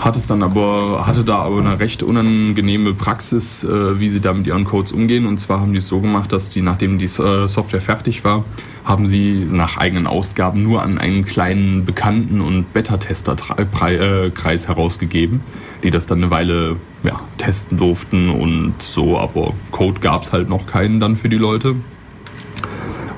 hat 0.00 0.16
es 0.16 0.26
dann 0.26 0.42
aber, 0.42 1.06
hatte 1.06 1.22
da 1.22 1.36
aber 1.42 1.58
eine 1.58 1.78
recht 1.78 2.02
unangenehme 2.02 2.92
Praxis, 2.92 3.62
äh, 3.62 4.00
wie 4.00 4.10
sie 4.10 4.18
da 4.20 4.32
mit 4.32 4.48
ihren 4.48 4.64
Codes 4.64 4.90
umgehen. 4.90 5.24
Und 5.24 5.38
zwar 5.38 5.60
haben 5.60 5.72
die 5.72 5.78
es 5.78 5.86
so 5.86 6.00
gemacht, 6.00 6.32
dass 6.32 6.50
die, 6.50 6.60
nachdem 6.60 6.98
die 6.98 7.04
äh, 7.04 7.46
Software 7.46 7.80
fertig 7.80 8.24
war, 8.24 8.44
haben 8.84 9.06
sie 9.06 9.46
nach 9.48 9.76
eigenen 9.76 10.08
Ausgaben 10.08 10.64
nur 10.64 10.82
an 10.82 10.98
einen 10.98 11.24
kleinen 11.24 11.84
Bekannten 11.84 12.40
und 12.40 12.72
Beta-Tester-Kreis 12.72 14.66
herausgegeben 14.66 15.40
die 15.82 15.90
das 15.90 16.06
dann 16.06 16.18
eine 16.18 16.30
Weile 16.30 16.76
ja, 17.02 17.16
testen 17.36 17.78
durften 17.78 18.30
und 18.30 18.74
so, 18.80 19.18
aber 19.18 19.54
Code 19.70 20.00
gab 20.00 20.22
es 20.22 20.32
halt 20.32 20.48
noch 20.48 20.66
keinen 20.66 21.00
dann 21.00 21.16
für 21.16 21.28
die 21.28 21.36
Leute. 21.36 21.76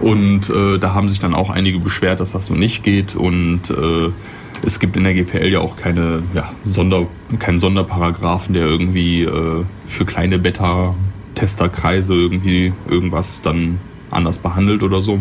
Und 0.00 0.48
äh, 0.48 0.78
da 0.78 0.94
haben 0.94 1.08
sich 1.08 1.20
dann 1.20 1.34
auch 1.34 1.50
einige 1.50 1.78
beschwert, 1.78 2.20
dass 2.20 2.32
das 2.32 2.46
so 2.46 2.54
nicht 2.54 2.82
geht 2.82 3.14
und 3.14 3.70
äh, 3.70 4.10
es 4.62 4.78
gibt 4.78 4.96
in 4.96 5.04
der 5.04 5.14
GPL 5.14 5.52
ja 5.52 5.60
auch 5.60 5.76
keine 5.76 6.22
ja, 6.34 6.50
Sonder, 6.64 7.06
keinen 7.38 7.58
Sonderparagraphen, 7.58 8.54
der 8.54 8.66
irgendwie 8.66 9.22
äh, 9.22 9.64
für 9.88 10.04
kleine 10.04 10.38
Beta-Testerkreise 10.38 12.14
irgendwie 12.14 12.72
irgendwas 12.88 13.40
dann 13.42 13.78
anders 14.10 14.38
behandelt 14.38 14.82
oder 14.82 15.00
so. 15.00 15.20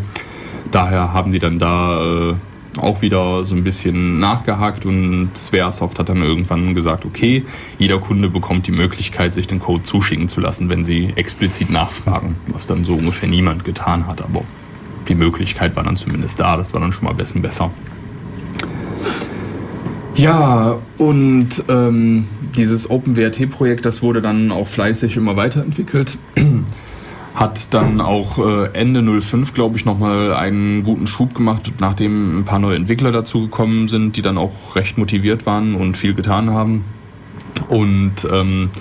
Daher 0.72 1.14
haben 1.14 1.32
die 1.32 1.40
dann 1.40 1.60
da 1.60 2.32
äh, 2.32 2.36
auch 2.78 3.02
wieder 3.02 3.46
so 3.46 3.56
ein 3.56 3.64
bisschen 3.64 4.20
nachgehakt 4.20 4.86
und 4.86 5.32
Squaresoft 5.36 6.00
hat 6.00 6.10
dann 6.10 6.22
irgendwann 6.22 6.76
gesagt, 6.76 7.06
okay, 7.06 7.44
jeder 7.78 8.00
Kunde 8.00 8.30
bekommt 8.30 8.68
die 8.68 8.72
Möglichkeit, 8.72 9.34
sich 9.34 9.48
den 9.48 9.60
Code 9.60 9.84
zuschicken 9.84 10.28
zu 10.28 10.40
lassen, 10.40 10.70
wenn 10.70 10.86
sie 10.86 11.14
explizit 11.16 11.70
nachfragen, 11.72 12.36
was 12.48 12.68
dann 12.68 12.86
so 12.86 12.94
ungefähr 12.94 13.28
niemand 13.28 13.66
getan 13.66 14.08
hat, 14.08 14.22
aber 14.22 14.44
die 15.08 15.16
Möglichkeit 15.16 15.76
war 15.76 15.84
dann 15.84 15.96
zumindest 15.96 16.40
da, 16.40 16.58
das 16.58 16.74
war 16.74 16.82
dann 16.82 16.94
schon 16.94 17.06
mal 17.06 17.16
ein 17.20 17.42
besser. 17.42 17.72
Ja, 20.16 20.78
und 20.98 21.64
ähm, 21.70 22.28
dieses 22.56 22.90
OpenWRT-Projekt, 22.90 23.86
das 23.86 24.02
wurde 24.02 24.22
dann 24.22 24.52
auch 24.52 24.68
fleißig 24.68 25.16
immer 25.16 25.36
weiterentwickelt. 25.38 26.18
Hat 27.36 27.74
dann 27.74 28.02
auch 28.02 28.38
äh, 28.40 28.70
Ende 28.74 29.22
05, 29.22 29.54
glaube 29.54 29.78
ich, 29.78 29.86
nochmal 29.86 30.34
einen 30.34 30.84
guten 30.84 31.08
Schub 31.08 31.36
gemacht, 31.36 31.72
nachdem 31.80 32.40
ein 32.40 32.46
paar 32.46 32.60
neue 32.60 32.76
Entwickler 32.76 33.12
dazugekommen 33.12 33.88
sind, 33.88 34.18
die 34.18 34.22
dann 34.22 34.38
auch 34.38 34.76
recht 34.76 34.98
motiviert 34.98 35.46
waren 35.46 35.76
und 35.76 35.96
viel 35.96 36.14
getan 36.14 36.50
haben. 36.52 36.86
Und 37.70 38.28
ähm, 38.32 38.72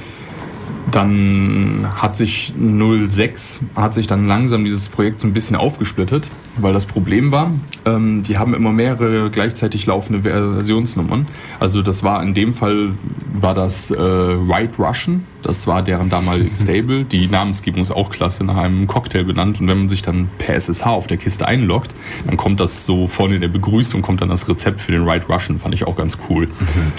dann 0.90 1.87
hat 1.97 2.16
sich 2.16 2.52
06, 2.57 3.61
hat 3.76 3.95
sich 3.95 4.07
dann 4.07 4.26
langsam 4.26 4.64
dieses 4.64 4.88
Projekt 4.88 5.21
so 5.21 5.26
ein 5.26 5.33
bisschen 5.33 5.57
aufgesplittet, 5.57 6.30
weil 6.57 6.73
das 6.73 6.87
Problem 6.87 7.30
war, 7.30 7.50
ähm, 7.85 8.23
die 8.23 8.38
haben 8.38 8.54
immer 8.54 8.73
mehrere 8.73 9.30
gleichzeitig 9.30 9.87
laufende 9.87 10.23
Versionsnummern. 10.23 11.26
Also 11.61 11.83
das 11.83 12.02
war 12.02 12.23
in 12.23 12.35
dem 12.35 12.54
Fall, 12.54 12.92
war 13.33 13.54
das 13.54 13.90
äh, 13.90 13.97
White 13.97 14.83
Russian, 14.83 15.25
das 15.42 15.66
war 15.66 15.83
deren 15.83 16.11
damaliges 16.11 16.62
Stable. 16.62 17.04
Die 17.04 17.26
Namensgebung 17.26 17.83
ist 17.83 17.90
auch 17.90 18.11
klasse, 18.11 18.45
nach 18.45 18.57
einem 18.57 18.87
Cocktail 18.87 19.25
benannt. 19.25 19.61
Und 19.61 19.68
wenn 19.68 19.78
man 19.78 19.88
sich 19.88 20.02
dann 20.02 20.28
per 20.38 20.54
SSH 20.54 20.87
auf 20.87 21.07
der 21.07 21.16
Kiste 21.16 21.47
einloggt, 21.47 21.95
dann 22.26 22.37
kommt 22.37 22.61
das 22.61 22.85
so 22.85 23.09
vorne 23.09 23.35
in 23.37 23.40
der 23.40 23.49
Begrüßung, 23.49 24.02
kommt 24.02 24.23
dann 24.23 24.28
das 24.28 24.49
Rezept 24.49 24.80
für 24.80 24.92
den 24.92 25.07
White 25.07 25.26
Russian, 25.28 25.59
fand 25.59 25.75
ich 25.75 25.87
auch 25.87 25.97
ganz 25.97 26.18
cool. 26.28 26.47
Mhm. 26.47 26.92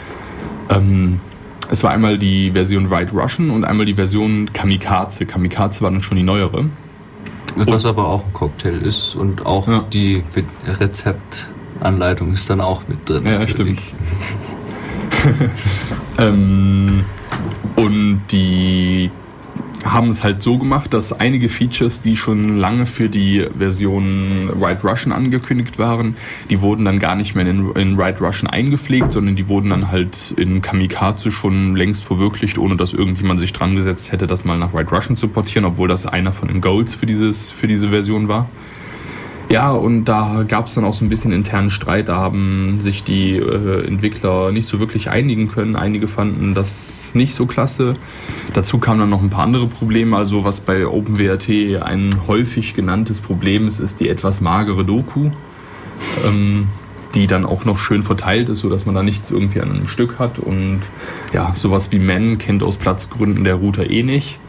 Ähm, 0.69 1.19
es 1.69 1.83
war 1.83 1.91
einmal 1.91 2.17
die 2.17 2.51
Version 2.51 2.89
White 2.89 3.13
Russian 3.13 3.51
und 3.51 3.63
einmal 3.63 3.85
die 3.85 3.93
Version 3.93 4.51
Kamikaze. 4.51 5.25
Kamikaze 5.25 5.81
war 5.81 5.91
dann 5.91 6.01
schon 6.01 6.17
die 6.17 6.23
neuere. 6.23 6.65
Was 7.55 7.85
aber 7.85 8.07
auch 8.07 8.25
ein 8.25 8.33
Cocktail 8.33 8.81
ist 8.81 9.15
und 9.15 9.45
auch 9.45 9.67
ja. 9.67 9.85
die 9.91 10.23
Rezeptanleitung 10.65 12.33
ist 12.33 12.49
dann 12.49 12.61
auch 12.61 12.87
mit 12.87 13.07
drin. 13.07 13.25
Ja, 13.25 13.39
natürlich. 13.39 13.79
stimmt. 13.79 15.51
ähm, 16.17 17.03
und 17.75 18.21
die 18.31 19.11
haben 19.83 20.09
es 20.09 20.23
halt 20.23 20.41
so 20.41 20.57
gemacht, 20.57 20.93
dass 20.93 21.13
einige 21.13 21.49
Features, 21.49 22.01
die 22.01 22.17
schon 22.17 22.57
lange 22.57 22.85
für 22.85 23.09
die 23.09 23.45
Version 23.57 24.51
White 24.59 24.85
Russian 24.87 25.11
angekündigt 25.11 25.79
waren, 25.79 26.17
die 26.49 26.61
wurden 26.61 26.85
dann 26.85 26.99
gar 26.99 27.15
nicht 27.15 27.35
mehr 27.35 27.45
in, 27.45 27.71
in 27.75 27.97
White 27.97 28.23
Russian 28.23 28.49
eingepflegt, 28.49 29.11
sondern 29.11 29.35
die 29.35 29.47
wurden 29.47 29.69
dann 29.69 29.91
halt 29.91 30.33
in 30.37 30.61
Kamikaze 30.61 31.31
schon 31.31 31.75
längst 31.75 32.05
verwirklicht, 32.05 32.57
ohne 32.57 32.75
dass 32.75 32.93
irgendjemand 32.93 33.39
sich 33.39 33.53
dran 33.53 33.75
gesetzt 33.75 34.11
hätte, 34.11 34.27
das 34.27 34.43
mal 34.43 34.57
nach 34.57 34.73
White 34.73 34.93
Russian 34.93 35.15
zu 35.15 35.27
portieren, 35.27 35.65
obwohl 35.65 35.87
das 35.87 36.05
einer 36.05 36.33
von 36.33 36.47
den 36.47 36.61
Goals 36.61 36.95
für, 36.95 37.05
dieses, 37.05 37.51
für 37.51 37.67
diese 37.67 37.89
Version 37.89 38.27
war. 38.27 38.49
Ja, 39.51 39.71
und 39.71 40.05
da 40.05 40.45
gab 40.47 40.67
es 40.67 40.75
dann 40.75 40.85
auch 40.85 40.93
so 40.93 41.03
ein 41.03 41.09
bisschen 41.09 41.31
internen 41.31 41.71
Streit. 41.71 42.07
Da 42.07 42.17
haben 42.17 42.81
sich 42.81 43.03
die 43.03 43.35
äh, 43.37 43.85
Entwickler 43.85 44.51
nicht 44.51 44.67
so 44.67 44.79
wirklich 44.79 45.09
einigen 45.09 45.51
können. 45.51 45.75
Einige 45.75 46.07
fanden 46.07 46.53
das 46.53 47.09
nicht 47.15 47.33
so 47.33 47.47
klasse. 47.47 47.95
Dazu 48.53 48.77
kamen 48.77 48.99
dann 48.99 49.09
noch 49.09 49.23
ein 49.23 49.31
paar 49.31 49.43
andere 49.43 49.65
Probleme. 49.65 50.15
Also 50.15 50.43
was 50.43 50.61
bei 50.61 50.85
OpenWRT 50.85 51.81
ein 51.81 52.15
häufig 52.27 52.75
genanntes 52.75 53.21
Problem 53.21 53.65
ist, 53.65 53.79
ist 53.79 53.99
die 53.99 54.09
etwas 54.09 54.39
magere 54.39 54.85
Doku. 54.85 55.31
Ähm, 56.25 56.67
die 57.15 57.25
dann 57.25 57.43
auch 57.43 57.65
noch 57.65 57.79
schön 57.79 58.03
verteilt 58.03 58.49
ist, 58.49 58.59
sodass 58.59 58.85
man 58.85 58.93
da 58.93 59.01
nichts 59.01 59.31
irgendwie 59.31 59.61
an 59.61 59.71
einem 59.71 59.87
Stück 59.87 60.19
hat. 60.19 60.37
Und 60.37 60.81
ja, 61.33 61.55
sowas 61.55 61.91
wie 61.91 61.97
Man 61.97 62.37
kennt 62.37 62.61
aus 62.61 62.77
Platzgründen 62.77 63.43
der 63.43 63.55
Router 63.55 63.89
eh 63.89 64.03
nicht. 64.03 64.39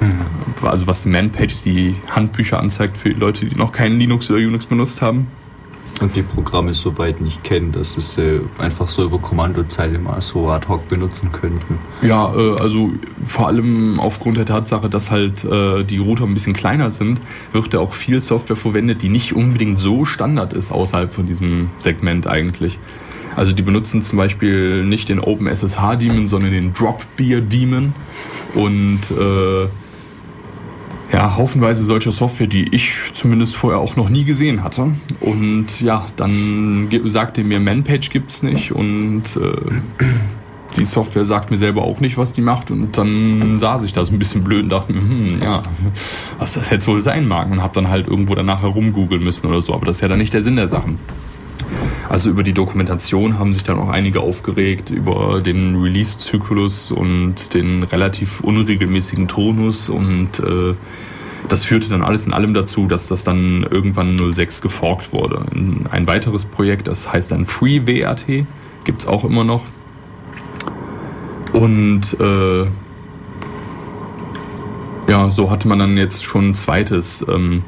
Mhm. 0.00 0.66
Also 0.66 0.86
was 0.86 1.02
die 1.02 1.08
Man-Page, 1.08 1.62
die 1.62 1.96
Handbücher 2.08 2.60
anzeigt 2.60 2.96
für 2.96 3.10
die 3.10 3.18
Leute, 3.18 3.46
die 3.46 3.56
noch 3.56 3.72
keinen 3.72 3.98
Linux 3.98 4.30
oder 4.30 4.40
Unix 4.40 4.66
benutzt 4.66 5.02
haben. 5.02 5.28
Und 6.00 6.14
die 6.14 6.22
Programme 6.22 6.74
soweit 6.74 7.20
nicht 7.20 7.42
kennen, 7.42 7.72
dass 7.72 7.94
sie 7.94 8.22
äh, 8.22 8.40
einfach 8.58 8.86
so 8.86 9.04
über 9.04 9.18
Kommandozeile 9.18 9.98
mal 9.98 10.20
so 10.20 10.48
ad 10.48 10.68
hoc 10.68 10.86
benutzen 10.88 11.32
könnten. 11.32 11.78
Ja, 12.02 12.32
äh, 12.36 12.56
also 12.60 12.92
vor 13.24 13.48
allem 13.48 13.98
aufgrund 13.98 14.36
der 14.36 14.46
Tatsache, 14.46 14.88
dass 14.88 15.10
halt 15.10 15.44
äh, 15.44 15.82
die 15.82 15.98
Router 15.98 16.24
ein 16.24 16.34
bisschen 16.34 16.52
kleiner 16.52 16.90
sind, 16.90 17.20
wird 17.52 17.74
ja 17.74 17.80
auch 17.80 17.94
viel 17.94 18.20
Software 18.20 18.54
verwendet, 18.54 19.02
die 19.02 19.08
nicht 19.08 19.34
unbedingt 19.34 19.80
so 19.80 20.04
Standard 20.04 20.52
ist 20.52 20.70
außerhalb 20.70 21.10
von 21.10 21.26
diesem 21.26 21.70
Segment 21.80 22.28
eigentlich. 22.28 22.78
Also 23.34 23.52
die 23.52 23.62
benutzen 23.62 24.02
zum 24.02 24.18
Beispiel 24.18 24.84
nicht 24.84 25.08
den 25.08 25.20
OpenSSH 25.20 25.96
Daemon, 25.96 26.28
sondern 26.28 26.52
den 26.52 26.74
Dropbeer 26.74 27.40
Daemon 27.40 27.92
und 28.54 29.00
äh, 29.10 29.68
ja, 31.12 31.36
haufenweise 31.36 31.84
solcher 31.84 32.12
Software, 32.12 32.46
die 32.46 32.74
ich 32.74 32.92
zumindest 33.12 33.56
vorher 33.56 33.80
auch 33.80 33.96
noch 33.96 34.08
nie 34.08 34.24
gesehen 34.24 34.62
hatte. 34.62 34.92
Und 35.20 35.80
ja, 35.80 36.06
dann 36.16 36.88
sagte 37.04 37.44
mir 37.44 37.60
Manpage 37.60 38.10
gibt's 38.10 38.42
nicht 38.42 38.72
und 38.72 39.24
äh, 39.36 39.56
die 40.76 40.84
Software 40.84 41.24
sagt 41.24 41.50
mir 41.50 41.56
selber 41.56 41.82
auch 41.82 42.00
nicht, 42.00 42.18
was 42.18 42.32
die 42.32 42.42
macht. 42.42 42.70
Und 42.70 42.96
dann 42.98 43.58
saß 43.58 43.82
ich 43.84 43.92
da 43.92 44.04
so 44.04 44.14
ein 44.14 44.18
bisschen 44.18 44.44
blöd 44.44 44.64
und 44.64 44.68
dachte 44.68 44.92
hm, 44.92 45.40
ja, 45.42 45.62
was 46.38 46.54
das 46.54 46.70
jetzt 46.70 46.86
wohl 46.86 47.00
sein 47.02 47.26
mag. 47.26 47.50
Und 47.50 47.62
habe 47.62 47.74
dann 47.74 47.88
halt 47.88 48.06
irgendwo 48.06 48.34
danach 48.34 48.62
herumgoogeln 48.62 49.22
müssen 49.22 49.46
oder 49.46 49.60
so. 49.60 49.74
Aber 49.74 49.86
das 49.86 49.96
ist 49.96 50.02
ja 50.02 50.08
dann 50.08 50.18
nicht 50.18 50.34
der 50.34 50.42
Sinn 50.42 50.56
der 50.56 50.68
Sachen. 50.68 50.98
Also 52.08 52.30
über 52.30 52.42
die 52.42 52.54
Dokumentation 52.54 53.38
haben 53.38 53.52
sich 53.52 53.64
dann 53.64 53.78
auch 53.78 53.90
einige 53.90 54.20
aufgeregt, 54.20 54.90
über 54.90 55.40
den 55.42 55.76
Release-Zyklus 55.76 56.90
und 56.90 57.52
den 57.54 57.82
relativ 57.82 58.40
unregelmäßigen 58.40 59.28
Tonus 59.28 59.88
und 59.88 60.40
äh, 60.40 60.74
das 61.48 61.64
führte 61.64 61.88
dann 61.88 62.02
alles 62.02 62.26
in 62.26 62.32
allem 62.32 62.54
dazu, 62.54 62.86
dass 62.86 63.08
das 63.08 63.24
dann 63.24 63.62
irgendwann 63.62 64.18
06 64.32 64.60
geforkt 64.60 65.12
wurde. 65.12 65.46
Ein 65.90 66.06
weiteres 66.06 66.44
Projekt, 66.44 66.88
das 66.88 67.12
heißt 67.12 67.30
dann 67.30 67.46
FreeWRT, 67.46 68.46
gibt 68.84 69.00
es 69.00 69.06
auch 69.06 69.24
immer 69.24 69.44
noch. 69.44 69.64
Und 71.52 72.16
äh, 72.20 72.66
ja, 75.10 75.30
so 75.30 75.50
hatte 75.50 75.68
man 75.68 75.78
dann 75.78 75.96
jetzt 75.96 76.24
schon 76.24 76.50
ein 76.50 76.54
zweites. 76.54 77.24
Ähm, 77.28 77.62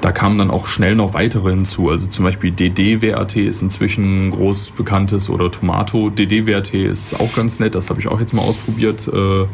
da 0.00 0.12
kamen 0.12 0.38
dann 0.38 0.50
auch 0.50 0.66
schnell 0.66 0.94
noch 0.94 1.14
weitere 1.14 1.50
hinzu. 1.50 1.90
Also 1.90 2.06
zum 2.06 2.24
Beispiel 2.24 2.50
DDWRT 2.50 3.36
ist 3.36 3.62
inzwischen 3.62 4.28
ein 4.28 4.30
groß 4.30 4.70
bekanntes 4.70 5.28
oder 5.28 5.50
Tomato. 5.50 6.10
DDWRT 6.10 6.74
ist 6.74 7.18
auch 7.18 7.34
ganz 7.34 7.60
nett, 7.60 7.74
das 7.74 7.90
habe 7.90 8.00
ich 8.00 8.08
auch 8.08 8.20
jetzt 8.20 8.32
mal 8.32 8.42
ausprobiert. 8.42 9.08
Äh, 9.08 9.46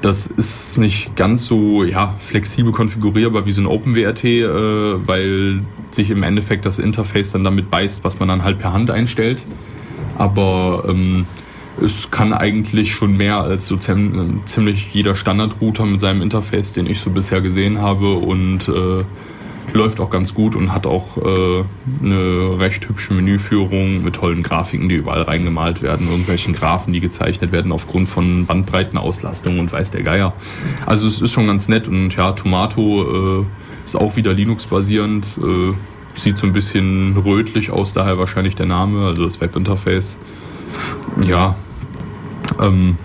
das 0.00 0.26
ist 0.26 0.76
nicht 0.76 1.16
ganz 1.16 1.46
so 1.46 1.82
ja, 1.82 2.14
flexibel 2.18 2.72
konfigurierbar 2.72 3.46
wie 3.46 3.52
so 3.52 3.62
ein 3.62 3.66
OpenWRT, 3.66 4.24
äh, 4.24 5.06
weil 5.06 5.62
sich 5.90 6.10
im 6.10 6.22
Endeffekt 6.22 6.66
das 6.66 6.78
Interface 6.78 7.32
dann 7.32 7.44
damit 7.44 7.70
beißt, 7.70 8.04
was 8.04 8.18
man 8.18 8.28
dann 8.28 8.44
halt 8.44 8.58
per 8.58 8.72
Hand 8.72 8.90
einstellt. 8.90 9.44
Aber 10.18 10.84
ähm, 10.88 11.26
es 11.82 12.10
kann 12.10 12.32
eigentlich 12.32 12.94
schon 12.94 13.16
mehr 13.16 13.38
als 13.38 13.66
so 13.66 13.76
ziemlich 13.76 14.92
jeder 14.92 15.14
Standardrouter 15.14 15.86
mit 15.86 16.00
seinem 16.00 16.22
Interface, 16.22 16.72
den 16.72 16.86
ich 16.86 17.00
so 17.00 17.10
bisher 17.10 17.40
gesehen 17.40 17.80
habe 17.80 18.12
und 18.14 18.68
äh, 18.68 19.04
läuft 19.72 20.00
auch 20.00 20.10
ganz 20.10 20.34
gut 20.34 20.54
und 20.54 20.72
hat 20.72 20.86
auch 20.86 21.16
äh, 21.16 21.64
eine 22.02 22.58
recht 22.58 22.88
hübsche 22.88 23.14
Menüführung 23.14 24.04
mit 24.04 24.16
tollen 24.16 24.42
Grafiken, 24.42 24.88
die 24.88 24.96
überall 24.96 25.22
reingemalt 25.22 25.82
werden, 25.82 26.08
irgendwelchen 26.08 26.54
Graphen, 26.54 26.92
die 26.92 27.00
gezeichnet 27.00 27.52
werden 27.52 27.72
aufgrund 27.72 28.08
von 28.08 28.46
Bandbreitenauslastung 28.46 29.58
und 29.58 29.72
weiß 29.72 29.90
der 29.90 30.02
Geier. 30.02 30.34
Also 30.86 31.08
es 31.08 31.20
ist 31.20 31.32
schon 31.32 31.46
ganz 31.46 31.68
nett 31.68 31.88
und 31.88 32.14
ja, 32.14 32.32
Tomato 32.32 33.42
äh, 33.42 33.44
ist 33.84 33.96
auch 33.96 34.16
wieder 34.16 34.32
Linux-basierend, 34.32 35.26
äh, 35.38 36.20
sieht 36.20 36.38
so 36.38 36.46
ein 36.46 36.52
bisschen 36.52 37.16
rötlich 37.16 37.70
aus, 37.70 37.92
daher 37.92 38.18
wahrscheinlich 38.18 38.56
der 38.56 38.66
Name, 38.66 39.06
also 39.06 39.24
das 39.24 39.40
Webinterface. 39.40 40.16
Ja, 41.26 41.56
ähm, 42.60 42.96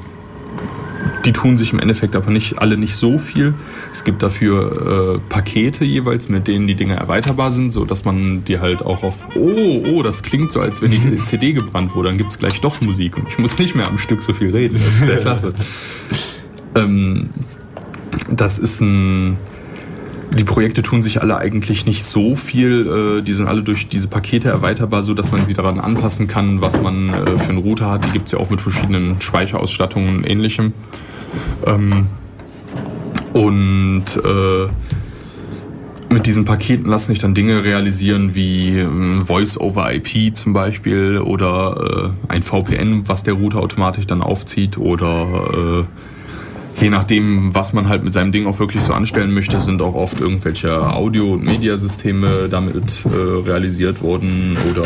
die 1.25 1.33
tun 1.33 1.57
sich 1.57 1.73
im 1.73 1.79
Endeffekt 1.79 2.15
aber 2.15 2.31
nicht 2.31 2.59
alle 2.59 2.77
nicht 2.77 2.95
so 2.95 3.17
viel. 3.17 3.53
Es 3.91 4.03
gibt 4.03 4.21
dafür 4.21 5.15
äh, 5.15 5.19
Pakete 5.29 5.83
jeweils, 5.85 6.29
mit 6.29 6.47
denen 6.47 6.67
die 6.67 6.75
Dinge 6.75 6.95
erweiterbar 6.95 7.51
sind, 7.51 7.71
so 7.71 7.85
dass 7.85 8.05
man 8.05 8.43
die 8.45 8.59
halt 8.59 8.85
auch 8.85 9.03
auf, 9.03 9.25
oh, 9.35 9.83
oh, 9.85 10.03
das 10.03 10.23
klingt 10.23 10.51
so, 10.51 10.61
als 10.61 10.81
wenn 10.81 10.91
die 10.91 11.17
CD 11.23 11.53
gebrannt 11.53 11.95
wurde, 11.95 12.09
dann 12.09 12.17
gibt 12.17 12.31
es 12.31 12.39
gleich 12.39 12.61
doch 12.61 12.81
Musik 12.81 13.17
und 13.17 13.27
ich 13.27 13.37
muss 13.37 13.57
nicht 13.57 13.75
mehr 13.75 13.87
am 13.87 13.97
Stück 13.97 14.21
so 14.21 14.33
viel 14.33 14.51
reden. 14.51 14.75
Das 14.75 14.85
ist 14.85 14.99
sehr 14.99 15.17
klasse. 15.17 15.53
ähm, 16.75 17.29
das 18.29 18.59
ist 18.59 18.81
ein 18.81 19.37
die 20.37 20.43
Projekte 20.43 20.83
tun 20.83 21.01
sich 21.01 21.21
alle 21.21 21.37
eigentlich 21.37 21.85
nicht 21.85 22.03
so 22.03 22.35
viel. 22.35 23.19
Äh, 23.19 23.21
die 23.23 23.33
sind 23.33 23.47
alle 23.47 23.63
durch 23.63 23.89
diese 23.89 24.07
Pakete 24.07 24.49
erweiterbar, 24.49 25.01
so 25.01 25.13
dass 25.13 25.31
man 25.31 25.45
sie 25.45 25.53
daran 25.53 25.79
anpassen 25.79 26.27
kann, 26.27 26.61
was 26.61 26.81
man 26.81 27.09
äh, 27.09 27.37
für 27.37 27.49
einen 27.49 27.57
Router 27.57 27.89
hat. 27.89 28.05
Die 28.05 28.09
gibt 28.09 28.27
es 28.27 28.33
ja 28.33 28.39
auch 28.39 28.49
mit 28.49 28.61
verschiedenen 28.61 29.19
Speicherausstattungen 29.21 30.17
und 30.17 30.29
ähnlichem. 30.29 30.73
Und 33.33 34.05
äh, 34.23 34.67
mit 36.13 36.25
diesen 36.25 36.45
Paketen 36.45 36.87
lassen 36.89 37.07
sich 37.07 37.19
dann 37.19 37.35
Dinge 37.35 37.63
realisieren 37.63 38.33
wie 38.33 38.83
Voice 39.19 39.59
over 39.59 39.93
IP 39.93 40.35
zum 40.35 40.53
Beispiel 40.53 41.19
oder 41.19 42.13
ein 42.27 42.41
VPN, 42.41 43.07
was 43.07 43.21
der 43.21 43.35
Router 43.35 43.59
automatisch 43.59 44.07
dann 44.07 44.23
aufzieht 44.23 44.79
oder 44.79 45.85
je 46.79 46.89
nachdem, 46.89 47.53
was 47.53 47.73
man 47.73 47.89
halt 47.89 48.03
mit 48.03 48.13
seinem 48.13 48.31
Ding 48.31 48.47
auch 48.47 48.59
wirklich 48.59 48.83
so 48.83 48.93
anstellen 48.93 49.33
möchte, 49.33 49.59
sind 49.61 49.81
auch 49.81 49.95
oft 49.95 50.21
irgendwelche 50.21 50.93
Audio- 50.93 51.33
und 51.33 51.43
Mediasysteme 51.43 52.47
damit 52.49 53.05
äh, 53.05 53.17
realisiert 53.17 54.01
worden 54.01 54.57
oder 54.69 54.85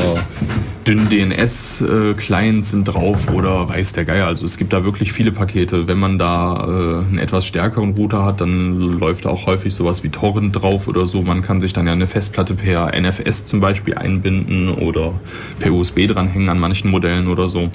dünn 0.88 1.08
DNS-Clients 1.10 2.72
sind 2.72 2.86
drauf 2.86 3.32
oder 3.32 3.70
weiß 3.70 3.94
der 3.94 4.06
Geier. 4.06 4.28
Also 4.28 4.46
es 4.46 4.58
gibt 4.58 4.74
da 4.74 4.84
wirklich 4.84 5.14
viele 5.14 5.32
Pakete. 5.32 5.88
Wenn 5.88 6.00
man 6.00 6.20
da 6.20 6.56
äh, 6.56 7.06
einen 7.06 7.18
etwas 7.20 7.46
stärkeren 7.46 7.94
Router 7.94 8.26
hat, 8.26 8.42
dann 8.42 8.80
läuft 8.80 9.26
da 9.26 9.30
auch 9.30 9.46
häufig 9.46 9.74
sowas 9.74 10.04
wie 10.04 10.10
Torrent 10.10 10.56
drauf 10.56 10.88
oder 10.88 11.06
so. 11.06 11.22
Man 11.22 11.42
kann 11.42 11.62
sich 11.62 11.74
dann 11.74 11.88
ja 11.88 11.94
eine 11.94 12.08
Festplatte 12.08 12.56
per 12.56 12.92
NFS 13.00 13.46
zum 13.46 13.60
Beispiel 13.62 13.94
einbinden 13.94 14.70
oder 14.70 15.14
per 15.60 15.72
USB 15.72 16.08
dranhängen 16.08 16.50
an 16.50 16.60
manchen 16.60 16.92
Modellen 16.92 17.28
oder 17.28 17.48
so. 17.48 17.70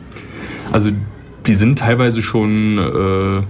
Also 0.71 0.91
die 1.47 1.55
sind 1.55 1.79
teilweise 1.79 2.23
schon 2.23 2.79
äh, 2.79 3.43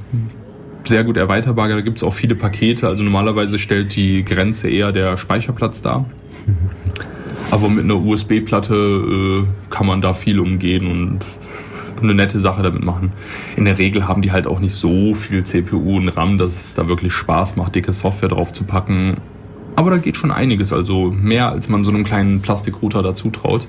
sehr 0.85 1.05
gut 1.05 1.17
erweiterbar. 1.17 1.69
Da 1.69 1.81
gibt 1.81 1.99
es 1.99 2.03
auch 2.03 2.15
viele 2.15 2.35
Pakete. 2.35 2.89
Also 2.89 3.05
normalerweise 3.05 3.59
stellt 3.59 3.95
die 3.97 4.25
Grenze 4.25 4.69
eher 4.69 4.93
der 4.93 5.17
Speicherplatz 5.17 5.83
dar. 5.83 6.07
Aber 7.51 7.69
mit 7.69 7.85
einer 7.85 7.97
USB-Platte 7.97 8.75
äh, 8.75 9.71
kann 9.71 9.87
man 9.87 10.01
da 10.01 10.13
viel 10.13 10.39
umgehen 10.39 10.87
und 10.87 11.21
eine 12.03 12.15
nette 12.15 12.41
Sache 12.41 12.63
damit 12.63 12.85
machen. 12.85 13.13
In 13.57 13.65
der 13.65 13.79
Regel 13.79 14.07
haben 14.07 14.23
die 14.23 14.33
halt 14.33 14.47
auch 14.47 14.61
nicht 14.61 14.75
so 14.75 15.15
viel 15.15 15.45
CPU 15.45 15.97
und 15.97 16.09
RAM, 16.11 16.39
dass 16.39 16.55
es 16.55 16.75
da 16.75 16.89
wirklich 16.89 17.13
Spaß 17.13 17.57
macht, 17.57 17.75
dicke 17.75 17.93
Software 17.93 18.29
drauf 18.29 18.53
zu 18.53 18.65
packen. 18.65 19.17
Aber 19.77 19.91
da 19.91 19.97
geht 19.97 20.17
schon 20.17 20.31
einiges, 20.31 20.73
also 20.73 21.11
mehr 21.11 21.51
als 21.51 21.69
man 21.69 21.85
so 21.85 21.91
einem 21.91 22.05
kleinen 22.05 22.41
Plastikrouter 22.41 23.03
dazu 23.03 23.31
traut. 23.31 23.67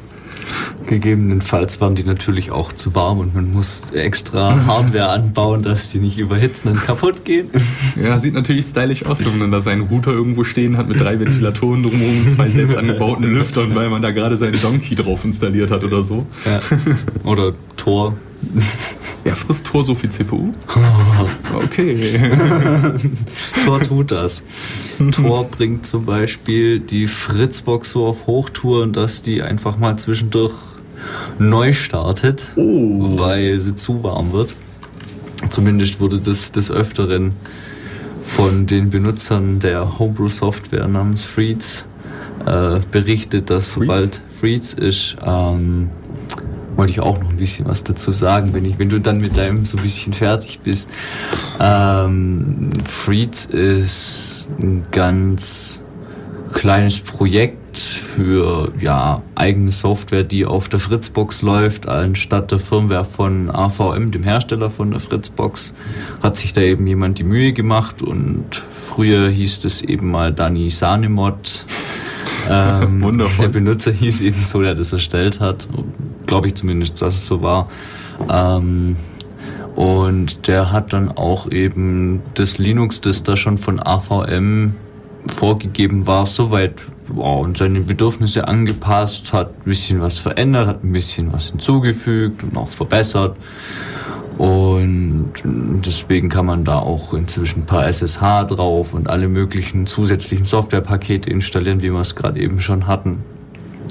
Gegebenenfalls 0.88 1.80
waren 1.82 1.96
die 1.96 2.04
natürlich 2.04 2.52
auch 2.52 2.72
zu 2.72 2.96
warm 2.96 3.20
und 3.20 3.36
man 3.36 3.52
muss 3.54 3.92
extra 3.92 4.66
Hardware 4.66 5.10
anbauen, 5.10 5.62
dass 5.62 5.90
die 5.90 6.00
nicht 6.00 6.18
überhitzen 6.18 6.72
und 6.72 6.82
kaputt 6.84 7.26
gehen. 7.26 7.50
Ja, 8.02 8.18
sieht 8.18 8.34
natürlich 8.34 8.66
stylisch 8.66 9.06
aus, 9.06 9.26
wenn 9.26 9.38
man 9.38 9.52
da 9.52 9.62
seinen 9.62 9.82
Router 9.82 10.12
irgendwo 10.12 10.44
stehen 10.44 10.78
hat 10.78 10.88
mit 10.88 11.00
drei 11.00 11.20
Ventilatoren 11.20 11.84
drumherum, 11.84 12.28
zwei 12.28 12.50
selbst 12.50 12.78
angebauten 12.78 13.26
Lüftern, 13.26 13.76
weil 13.76 13.90
man 13.90 14.02
da 14.02 14.12
gerade 14.12 14.38
seinen 14.38 14.60
Donkey 14.62 14.96
drauf 14.96 15.26
installiert 15.26 15.72
hat 15.72 15.84
oder 15.84 16.02
so. 16.02 16.26
Ja. 16.46 16.60
Oder 17.26 17.54
Tor. 17.76 18.16
Ja, 19.26 19.36
frisst 19.36 19.68
Tor 19.68 19.84
so 19.84 19.94
viel 19.94 20.10
CPU? 20.10 20.54
Okay. 21.54 22.32
Tor 23.66 23.82
tut 23.82 24.12
das. 24.12 24.44
Tor 25.12 25.44
bringt 25.46 25.86
zum 25.86 26.06
Beispiel 26.06 26.80
die 26.80 27.06
Fritzbox 27.06 27.92
so 27.92 28.06
auf 28.08 28.28
Hochtouren, 28.28 28.94
dass 28.94 29.22
die 29.22 29.42
einfach 29.42 29.78
mal 29.78 29.98
zwischendurch 29.98 30.54
neu 31.38 31.74
startet, 31.74 32.48
oh. 32.56 33.18
weil 33.18 33.60
sie 33.60 33.76
zu 33.76 34.04
warm 34.04 34.32
wird. 34.32 34.56
Zumindest 35.50 36.00
wurde 36.00 36.20
das 36.20 36.52
des 36.52 36.72
Öfteren 36.72 37.34
von 38.24 38.68
den 38.68 38.90
Benutzern 38.90 39.60
der 39.60 40.00
Homebrew-Software 40.00 40.88
namens 40.88 41.24
Freeds 41.24 41.86
äh, 42.46 42.80
berichtet, 42.92 43.50
dass 43.50 43.72
sobald 43.72 44.22
Freeds 44.40 44.74
ist, 44.74 45.18
ähm, 45.26 45.90
wollte 46.76 46.92
ich 46.92 47.00
auch 47.00 47.20
noch 47.20 47.30
ein 47.30 47.38
bisschen 47.38 47.66
was 47.68 47.84
dazu 47.84 48.12
sagen, 48.12 48.54
wenn, 48.54 48.66
ich, 48.66 48.80
wenn 48.80 48.90
du 48.90 49.00
dann 49.00 49.20
mit 49.20 49.38
deinem 49.38 49.66
so 49.66 49.78
ein 49.78 49.84
bisschen 49.84 50.14
fertig 50.14 50.60
bist. 50.64 50.90
Ähm, 51.60 52.70
Freeds 52.86 53.46
ist 53.46 54.50
ein 54.60 54.86
ganz 54.92 55.82
kleines 56.54 57.00
Projekt 57.00 57.78
für 57.78 58.72
ja, 58.80 59.22
eigene 59.36 59.72
Software, 59.72 60.24
die 60.24 60.46
auf 60.46 60.70
der 60.70 60.80
Fritzbox 60.80 61.42
läuft, 61.42 61.88
anstatt 61.88 62.52
der 62.52 62.60
Firmware 62.60 63.06
von 63.06 63.50
AVM, 63.50 64.12
dem 64.12 64.24
Hersteller 64.24 64.70
von 64.70 64.92
der 64.92 65.00
Fritzbox, 65.00 65.74
hat 66.22 66.36
sich 66.36 66.54
da 66.54 66.62
eben 66.62 66.88
jemand 66.88 67.20
die 67.20 67.24
Mühe 67.24 67.54
gemacht 67.54 68.02
und 68.02 68.56
früher 68.56 69.30
hieß 69.30 69.64
es 69.66 69.82
eben 69.82 70.10
mal 70.10 70.34
Dani 70.34 70.70
Sanemod. 70.70 71.66
Ähm, 72.50 73.02
Wundervoll. 73.02 73.48
Der 73.48 73.54
Benutzer 73.54 73.92
hieß 73.92 74.22
eben 74.22 74.42
so, 74.44 74.62
der 74.62 74.76
das 74.76 74.92
erstellt 74.92 75.40
hat. 75.40 75.68
Glaube 76.26 76.48
ich 76.48 76.56
zumindest, 76.56 77.02
dass 77.02 77.16
es 77.16 77.26
so 77.26 77.42
war. 77.42 77.70
Ähm, 78.30 78.96
und 79.76 80.48
der 80.48 80.72
hat 80.72 80.94
dann 80.94 81.10
auch 81.10 81.50
eben 81.50 82.22
das 82.34 82.58
Linux, 82.58 83.02
das 83.02 83.24
da 83.24 83.38
schon 83.38 83.58
von 83.58 83.80
AVM 83.80 84.74
vorgegeben 85.28 86.08
war, 86.08 86.26
soweit 86.26 86.82
wow, 87.08 87.44
und 87.44 87.58
seine 87.58 87.82
Bedürfnisse 87.82 88.48
angepasst, 88.48 89.34
hat 89.34 89.50
ein 89.50 89.64
bisschen 89.66 90.02
was 90.02 90.18
verändert, 90.18 90.68
hat 90.68 90.84
ein 90.84 90.92
bisschen 90.92 91.32
was 91.34 91.50
hinzugefügt 91.50 92.44
und 92.44 92.58
auch 92.58 92.70
verbessert. 92.70 93.38
Und 94.40 95.34
deswegen 95.86 96.30
kann 96.30 96.46
man 96.46 96.64
da 96.64 96.80
auch 96.80 97.14
inzwischen 97.14 97.64
ein 97.64 97.66
paar 97.66 97.86
SSH 97.86 98.46
drauf 98.46 98.94
und 98.94 99.10
alle 99.10 99.28
möglichen 99.28 99.86
zusätzlichen 99.86 100.46
Softwarepakete 100.46 101.30
installieren, 101.30 101.82
wie 101.82 101.92
wir 101.92 102.00
es 102.00 102.16
gerade 102.16 102.40
eben 102.40 102.62
schon 102.62 102.88
hatten. 102.88 103.18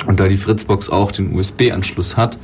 Und 0.06 0.20
da 0.20 0.26
die 0.26 0.38
Fritzbox 0.38 0.88
auch 0.88 1.12
den 1.12 1.34
USB-Anschluss 1.34 2.16
hat, 2.16 2.38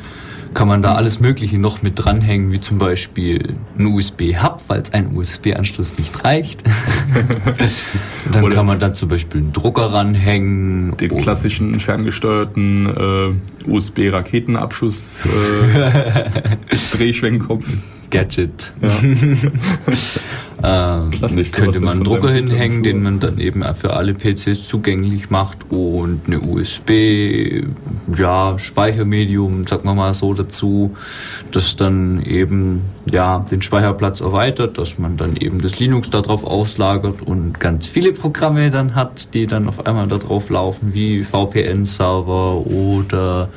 kann 0.53 0.69
man 0.69 0.83
da 0.83 0.97
alles 0.97 1.19
Mögliche 1.19 1.57
noch 1.57 1.81
mit 1.81 1.95
dranhängen, 1.97 2.53
wie 2.53 2.61
zum 2.61 2.77
Beispiel 2.77 3.55
ein 3.79 3.87
USB-Hub, 3.87 4.61
falls 4.67 4.93
ein 4.93 5.17
USB-Anschluss 5.17 5.97
nicht 5.97 6.25
reicht. 6.25 6.62
dann 8.33 8.45
Oder 8.45 8.55
kann 8.55 8.67
man 8.67 8.81
da 8.81 8.93
zum 8.93 9.09
Beispiel 9.09 9.40
einen 9.40 9.55
Drucker 9.55 9.95
ranhängen. 9.95 10.95
Den 10.99 11.14
klassischen 11.14 11.81
ferngesteuerten 11.81 13.40
äh, 13.67 13.71
USB-Raketenabschuss 13.71 15.25
äh, 15.25 16.27
Drehschwenkkopf. 16.97 17.67
Gadget. 18.14 18.72
Ja. 18.81 18.90
ähm, 21.11 21.11
könnte 21.50 21.81
man 21.81 21.94
einen 21.94 22.05
Drucker 22.05 22.31
hinhängen, 22.31 22.85
den 22.85 23.03
man 23.03 23.18
dann 23.18 23.38
eben 23.38 23.64
für 23.74 23.94
alle 23.94 24.14
PCs 24.14 24.68
zugänglich 24.68 25.31
macht 25.31 25.59
und 25.70 26.22
eine 26.27 26.40
USB, 26.40 27.64
ja, 28.16 28.57
Speichermedium, 28.57 29.66
sagen 29.66 29.85
wir 29.85 29.94
mal 29.94 30.14
so 30.14 30.33
dazu, 30.33 30.96
das 31.50 31.74
dann 31.74 32.22
eben 32.22 32.83
ja 33.11 33.44
den 33.50 33.62
Speicherplatz 33.62 34.20
erweitert, 34.20 34.79
dass 34.79 34.96
man 34.96 35.16
dann 35.16 35.35
eben 35.35 35.61
das 35.61 35.81
Linux 35.81 36.09
darauf 36.09 36.44
auslagert 36.44 37.20
und 37.20 37.59
ganz 37.59 37.88
viele 37.88 38.12
Programme 38.12 38.70
dann 38.70 38.94
hat, 38.94 39.35
die 39.35 39.48
dann 39.48 39.66
auf 39.66 39.85
einmal 39.87 40.07
darauf 40.07 40.50
laufen, 40.50 40.94
wie 40.94 41.24
VPN-Server 41.24 42.64
oder 42.64 43.48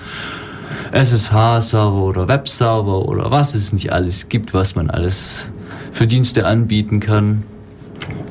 SSH-Server 0.91 2.03
oder 2.03 2.27
Webserver 2.27 3.07
oder 3.07 3.31
was 3.31 3.55
es 3.55 3.73
nicht 3.73 3.91
alles 3.91 4.29
gibt, 4.29 4.53
was 4.53 4.75
man 4.75 4.89
alles 4.89 5.47
für 5.91 6.07
Dienste 6.07 6.45
anbieten 6.45 6.99
kann. 6.99 7.43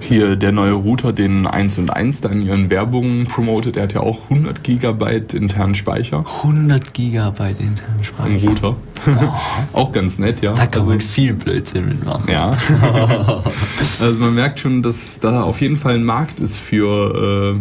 Hier 0.01 0.37
der 0.37 0.53
neue 0.53 0.73
Router, 0.73 1.13
den 1.13 1.49
1 1.49 1.79
und 1.79 1.91
1 1.91 2.21
da 2.21 2.29
in 2.29 2.43
ihren 2.43 2.71
Werbungen 2.71 3.27
promotet, 3.27 3.75
der 3.75 3.85
hat 3.85 3.93
ja 3.93 4.01
auch 4.01 4.31
100 4.31 4.63
Gigabyte 4.63 5.35
internen 5.35 5.75
Speicher. 5.75 6.25
100 6.45 6.95
Gigabyte 6.95 7.59
internen 7.59 8.05
Speicher. 8.05 8.29
Ein 8.29 8.37
Router. 8.37 8.77
auch 9.73 9.93
ganz 9.93 10.19
nett, 10.19 10.43
ja. 10.43 10.53
Da 10.53 10.67
kann 10.67 10.83
also, 10.83 10.93
man 10.93 11.01
viel 11.01 11.35
Blödsinn 11.35 11.89
mitmachen. 11.89 12.31
Ja. 12.31 12.51
also 14.01 14.21
man 14.21 14.35
merkt 14.35 14.61
schon, 14.61 14.83
dass 14.83 15.19
da 15.19 15.43
auf 15.43 15.61
jeden 15.61 15.77
Fall 15.77 15.95
ein 15.95 16.05
Markt 16.05 16.39
ist 16.39 16.57
für 16.57 17.57
äh, 17.57 17.61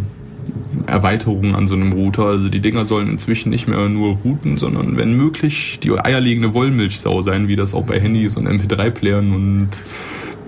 Erweiterungen 0.87 1.55
an 1.55 1.67
so 1.67 1.75
einem 1.75 1.93
Router. 1.93 2.25
Also 2.25 2.49
die 2.49 2.59
Dinger 2.59 2.85
sollen 2.85 3.09
inzwischen 3.09 3.49
nicht 3.49 3.67
mehr 3.67 3.89
nur 3.89 4.17
routen, 4.23 4.57
sondern 4.57 4.97
wenn 4.97 5.15
möglich 5.15 5.79
die 5.81 5.91
eierlegende 5.91 6.53
Wollmilchsau 6.53 7.21
sein, 7.21 7.47
wie 7.47 7.55
das 7.55 7.73
auch 7.73 7.83
bei 7.83 7.99
Handys 7.99 8.37
und 8.37 8.47
MP3-Playern 8.47 9.33
und 9.33 9.69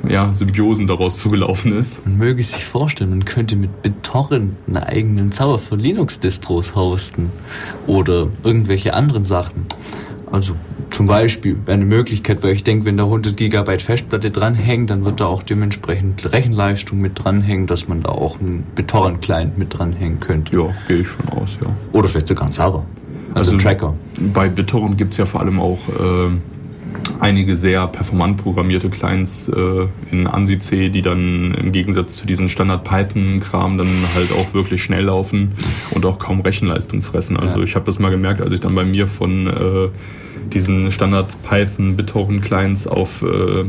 ja, 0.07 0.31
Symbiosen 0.31 0.87
daraus 0.87 1.17
zugelaufen 1.17 1.77
ist. 1.77 2.05
Man 2.05 2.17
möge 2.17 2.43
sich 2.43 2.63
vorstellen, 2.65 3.09
man 3.09 3.25
könnte 3.25 3.55
mit 3.55 3.81
BitTorrent 3.81 4.55
einen 4.67 4.77
eigenen 4.77 5.31
Server 5.31 5.59
für 5.59 5.75
Linux-Distros 5.75 6.75
hosten 6.75 7.31
oder 7.87 8.27
irgendwelche 8.43 8.93
anderen 8.93 9.25
Sachen. 9.25 9.65
Also 10.31 10.55
zum 10.89 11.07
Beispiel 11.07 11.57
wäre 11.65 11.73
eine 11.73 11.85
Möglichkeit, 11.85 12.43
weil 12.43 12.51
ich 12.51 12.63
denke, 12.63 12.85
wenn 12.85 12.97
da 12.97 13.05
100 13.05 13.37
Gigabyte 13.37 13.81
Festplatte 13.81 14.29
dranhängt, 14.29 14.89
dann 14.89 15.05
wird 15.05 15.21
da 15.21 15.25
auch 15.25 15.43
dementsprechend 15.43 16.31
Rechenleistung 16.31 16.99
mit 16.99 17.23
dranhängen, 17.23 17.67
dass 17.67 17.87
man 17.87 18.03
da 18.03 18.09
auch 18.09 18.39
einen 18.39 18.63
BitTorrent-Client 18.75 19.57
mit 19.57 19.77
dranhängen 19.77 20.19
könnte. 20.19 20.55
Ja, 20.55 20.73
gehe 20.87 20.97
ich 20.97 21.07
von 21.07 21.29
aus, 21.29 21.57
ja. 21.61 21.69
Oder 21.93 22.09
vielleicht 22.09 22.27
sogar 22.27 22.43
einen 22.43 22.53
Server. 22.53 22.85
Also, 23.33 23.51
also 23.51 23.57
Tracker. 23.57 23.93
Bei 24.33 24.49
BitTorrent 24.49 24.97
gibt 24.97 25.11
es 25.11 25.17
ja 25.17 25.25
vor 25.25 25.41
allem 25.41 25.59
auch 25.59 25.79
äh, 25.89 26.31
einige 27.19 27.55
sehr 27.55 27.87
performant 27.87 28.37
programmierte 28.37 28.89
Clients 28.89 29.49
äh, 29.49 29.87
in 30.11 30.27
ANSI 30.27 30.59
C, 30.59 30.89
die 30.89 31.01
dann 31.01 31.53
im 31.53 31.71
Gegensatz 31.71 32.15
zu 32.15 32.25
diesen 32.25 32.49
Standard 32.49 32.83
Python-Kram 32.83 33.77
dann 33.77 33.89
halt 34.15 34.31
auch 34.31 34.53
wirklich 34.53 34.83
schnell 34.83 35.05
laufen 35.05 35.53
und 35.91 36.05
auch 36.05 36.19
kaum 36.19 36.41
Rechenleistung 36.41 37.01
fressen. 37.01 37.37
Also 37.37 37.57
ja. 37.57 37.63
ich 37.63 37.75
habe 37.75 37.85
das 37.85 37.99
mal 37.99 38.09
gemerkt, 38.09 38.41
als 38.41 38.53
ich 38.53 38.59
dann 38.59 38.75
bei 38.75 38.85
mir 38.85 39.07
von 39.07 39.47
äh, 39.47 39.89
diesen 40.53 40.91
Standard 40.91 41.35
Python 41.43 41.95
BitTorrent 41.95 42.41
Clients 42.43 42.87
auf 42.87 43.21
äh, 43.21 43.65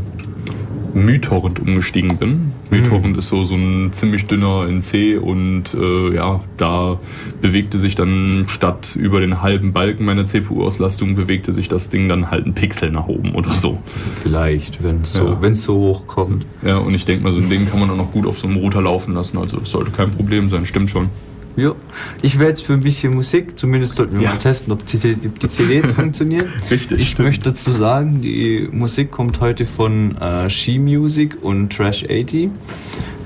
MyTorrent 0.94 1.60
umgestiegen 1.60 2.16
bin. 2.16 2.52
MyTorrent 2.70 3.14
mhm. 3.14 3.18
ist 3.18 3.28
so, 3.28 3.44
so 3.44 3.54
ein 3.54 3.92
ziemlich 3.92 4.26
dünner 4.26 4.66
in 4.68 4.82
C 4.82 5.16
und 5.16 5.74
äh, 5.74 6.14
ja, 6.14 6.40
da 6.56 6.98
bewegte 7.40 7.78
sich 7.78 7.94
dann 7.94 8.44
statt 8.48 8.96
über 8.96 9.20
den 9.20 9.42
halben 9.42 9.72
Balken 9.72 10.04
meiner 10.04 10.24
CPU-Auslastung, 10.24 11.14
bewegte 11.14 11.52
sich 11.52 11.68
das 11.68 11.88
Ding 11.88 12.08
dann 12.08 12.30
halt 12.30 12.46
ein 12.46 12.54
Pixel 12.54 12.90
nach 12.90 13.06
oben 13.06 13.34
oder 13.34 13.50
so. 13.50 13.78
Vielleicht, 14.12 14.82
wenn 14.82 15.02
es 15.02 15.12
so, 15.12 15.38
ja. 15.40 15.54
so 15.54 15.74
hoch 15.74 16.06
kommt. 16.06 16.46
Ja, 16.64 16.78
und 16.78 16.94
ich 16.94 17.04
denke 17.04 17.24
mal, 17.24 17.32
so 17.32 17.38
ein 17.38 17.48
Ding 17.48 17.68
kann 17.68 17.80
man 17.80 17.90
auch 17.90 17.96
noch 17.96 18.12
gut 18.12 18.26
auf 18.26 18.38
so 18.38 18.46
einem 18.46 18.56
Router 18.56 18.82
laufen 18.82 19.14
lassen, 19.14 19.38
also 19.38 19.60
sollte 19.64 19.90
kein 19.90 20.10
Problem 20.10 20.50
sein, 20.50 20.66
stimmt 20.66 20.90
schon. 20.90 21.10
Ja. 21.58 21.74
Ich 22.22 22.38
werde 22.38 22.50
jetzt 22.50 22.64
für 22.64 22.72
ein 22.74 22.80
bisschen 22.80 23.14
Musik, 23.14 23.58
zumindest 23.58 23.96
sollten 23.96 24.14
wir 24.14 24.26
ja. 24.26 24.30
mal 24.30 24.38
testen, 24.38 24.72
ob 24.72 24.86
die, 24.86 24.96
die 24.96 25.48
CDs 25.48 25.90
funktionieren. 25.96 26.46
Richtig. 26.70 27.00
Ich 27.00 27.10
stimmt. 27.10 27.26
möchte 27.26 27.46
dazu 27.46 27.72
sagen, 27.72 28.22
die 28.22 28.68
Musik 28.70 29.10
kommt 29.10 29.40
heute 29.40 29.66
von 29.66 30.16
äh, 30.18 30.48
She 30.48 30.78
Music 30.78 31.36
und 31.42 31.76
Trash 31.76 32.04
80. 32.04 32.50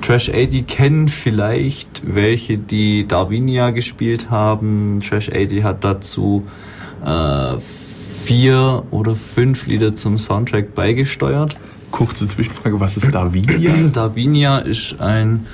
Trash 0.00 0.30
80 0.30 0.66
kennen 0.66 1.08
vielleicht 1.08 2.02
welche, 2.06 2.56
die 2.56 3.06
Darwinia 3.06 3.68
gespielt 3.68 4.30
haben. 4.30 5.02
Trash 5.06 5.28
80 5.28 5.62
hat 5.62 5.84
dazu 5.84 6.46
äh, 7.04 7.58
vier 8.24 8.84
oder 8.90 9.14
fünf 9.14 9.66
Lieder 9.66 9.94
zum 9.94 10.18
Soundtrack 10.18 10.74
beigesteuert 10.74 11.58
kurze 11.92 12.26
Zwischenfrage, 12.26 12.80
was 12.80 12.96
ist 12.96 13.14
Davinia? 13.14 13.70
Davinia 13.92 14.58
ist 14.58 15.00
ein 15.00 15.46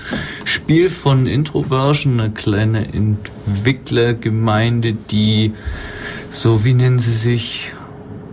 Spiel 0.45 0.89
von 0.89 1.27
Introversion, 1.27 2.21
eine 2.21 2.31
kleine 2.31 2.87
Entwicklergemeinde, 2.95 4.95
die 4.95 5.53
so, 6.31 6.65
wie 6.65 6.73
nennen 6.73 6.99
sie 6.99 7.13
sich? 7.13 7.73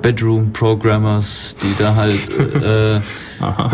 Bedroom 0.01 0.53
Programmers, 0.53 1.57
die 1.63 1.73
da 1.79 1.95
halt 1.95 2.29
äh, 2.63 3.01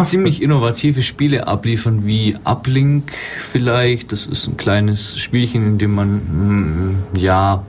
ziemlich 0.05 0.41
innovative 0.41 1.03
Spiele 1.03 1.45
abliefern, 1.45 2.05
wie 2.05 2.37
Uplink 2.45 3.11
vielleicht. 3.51 4.13
Das 4.13 4.27
ist 4.27 4.47
ein 4.47 4.55
kleines 4.55 5.19
Spielchen, 5.19 5.67
in 5.67 5.77
dem 5.77 5.93
man 5.93 6.13
mm, 6.13 7.17
ja 7.17 7.65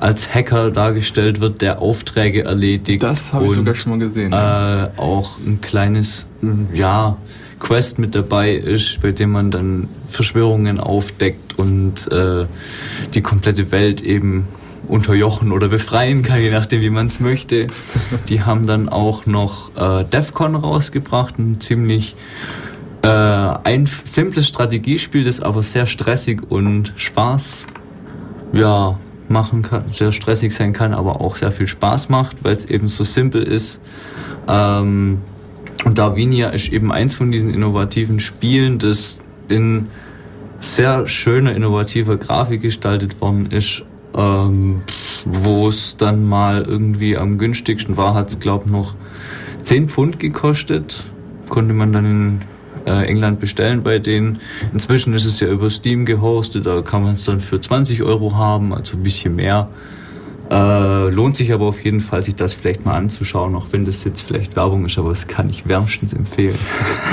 als 0.00 0.34
Hacker 0.34 0.70
dargestellt 0.70 1.40
wird, 1.40 1.62
der 1.62 1.80
Aufträge 1.80 2.44
erledigt. 2.44 3.02
Das 3.02 3.32
habe 3.32 3.46
ich 3.46 3.52
sogar 3.52 3.74
schon 3.74 3.92
mal 3.92 3.98
gesehen. 3.98 4.32
Äh, 4.32 4.88
auch 4.96 5.38
ein 5.38 5.60
kleines, 5.60 6.26
ja, 6.72 7.16
Quest 7.60 7.98
mit 7.98 8.14
dabei 8.14 8.54
ist, 8.54 9.02
bei 9.02 9.12
dem 9.12 9.32
man 9.32 9.50
dann 9.50 9.88
Verschwörungen 10.08 10.80
aufdeckt 10.80 11.58
und 11.58 12.10
äh, 12.10 12.46
die 13.14 13.20
komplette 13.20 13.70
Welt 13.70 14.00
eben 14.00 14.48
unterjochen 14.88 15.52
oder 15.52 15.68
befreien 15.68 16.22
kann, 16.22 16.40
je 16.40 16.50
nachdem, 16.50 16.80
wie 16.80 16.90
man 16.90 17.06
es 17.06 17.20
möchte. 17.20 17.66
Die 18.30 18.42
haben 18.42 18.66
dann 18.66 18.88
auch 18.88 19.26
noch 19.26 19.70
äh, 19.76 20.04
DEFCON 20.04 20.56
rausgebracht, 20.56 21.38
ein 21.38 21.60
ziemlich 21.60 22.16
äh, 23.02 23.08
ein 23.08 23.88
simples 24.04 24.48
Strategiespiel, 24.48 25.24
das 25.24 25.40
aber 25.40 25.62
sehr 25.62 25.84
stressig 25.84 26.42
und 26.50 26.94
Spaß 26.96 27.66
ja, 28.52 28.98
machen 29.30 29.62
kann, 29.62 29.84
sehr 29.88 30.12
stressig 30.12 30.52
sein 30.52 30.72
kann, 30.72 30.92
aber 30.92 31.20
auch 31.20 31.36
sehr 31.36 31.52
viel 31.52 31.66
Spaß 31.66 32.08
macht, 32.08 32.44
weil 32.44 32.56
es 32.56 32.64
eben 32.66 32.88
so 32.88 33.04
simpel 33.04 33.42
ist. 33.42 33.80
Ähm, 34.48 35.18
und 35.84 35.98
Darwinia 35.98 36.50
ist 36.50 36.72
eben 36.72 36.92
eins 36.92 37.14
von 37.14 37.32
diesen 37.32 37.54
innovativen 37.54 38.20
Spielen, 38.20 38.78
das 38.78 39.20
in 39.48 39.88
sehr 40.58 41.06
schöner, 41.06 41.54
innovativer 41.54 42.16
Grafik 42.18 42.60
gestaltet 42.60 43.20
worden 43.20 43.46
ist, 43.46 43.84
ähm, 44.14 44.82
wo 45.24 45.68
es 45.68 45.96
dann 45.96 46.26
mal 46.26 46.62
irgendwie 46.62 47.16
am 47.16 47.38
günstigsten 47.38 47.96
war, 47.96 48.14
hat 48.14 48.28
es 48.28 48.40
glaube 48.40 48.64
ich 48.66 48.72
noch 48.72 48.94
10 49.62 49.88
Pfund 49.88 50.18
gekostet. 50.18 51.04
Konnte 51.48 51.74
man 51.74 51.92
dann 51.92 52.04
in 52.04 52.40
äh, 52.86 53.06
England 53.06 53.40
bestellen 53.40 53.82
bei 53.82 53.98
denen. 53.98 54.40
Inzwischen 54.72 55.14
ist 55.14 55.24
es 55.24 55.40
ja 55.40 55.48
über 55.48 55.70
Steam 55.70 56.04
gehostet, 56.04 56.66
da 56.66 56.82
kann 56.82 57.02
man 57.02 57.14
es 57.14 57.24
dann 57.24 57.40
für 57.40 57.60
20 57.60 58.02
Euro 58.02 58.34
haben, 58.34 58.74
also 58.74 58.96
ein 58.96 59.02
bisschen 59.02 59.36
mehr. 59.36 59.68
Äh, 60.50 61.10
lohnt 61.10 61.36
sich 61.36 61.52
aber 61.52 61.66
auf 61.66 61.80
jeden 61.84 62.00
Fall, 62.00 62.24
sich 62.24 62.34
das 62.34 62.54
vielleicht 62.54 62.84
mal 62.84 62.96
anzuschauen, 62.96 63.54
auch 63.54 63.66
wenn 63.70 63.84
das 63.84 64.02
jetzt 64.02 64.22
vielleicht 64.22 64.56
Werbung 64.56 64.84
ist, 64.84 64.98
aber 64.98 65.10
das 65.10 65.28
kann 65.28 65.48
ich 65.48 65.68
wärmstens 65.68 66.12
empfehlen. 66.12 66.58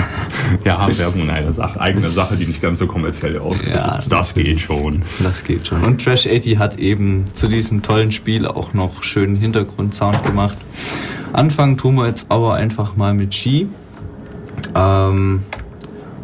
ja, 0.66 0.88
Werbung 0.98 1.22
in 1.22 1.30
einer 1.30 1.54
Sache, 1.54 1.80
eigene 1.80 2.10
Sache, 2.10 2.36
die 2.36 2.48
nicht 2.48 2.64
ganz 2.64 2.80
so 2.80 2.88
kommerziell 2.88 3.38
ausgeht. 3.38 3.76
Ja, 3.76 3.96
das, 3.96 4.10
das 4.10 4.34
geht 4.34 4.60
schon. 4.60 5.04
Das 5.22 5.44
geht 5.44 5.68
schon. 5.68 5.84
Und 5.84 6.04
Trash 6.04 6.26
80 6.26 6.58
hat 6.58 6.80
eben 6.80 7.26
zu 7.32 7.48
diesem 7.48 7.84
tollen 7.84 8.12
Spiel 8.12 8.48
auch 8.48 8.74
noch 8.74 9.04
schönen 9.04 9.36
Hintergrundsound 9.36 10.24
gemacht. 10.26 10.58
Anfangen 11.32 11.78
tun 11.78 11.94
wir 11.94 12.08
jetzt 12.08 12.32
aber 12.32 12.56
einfach 12.56 12.96
mal 12.96 13.14
mit 13.14 13.36
Ski. 13.36 13.68
Ähm, 14.76 15.44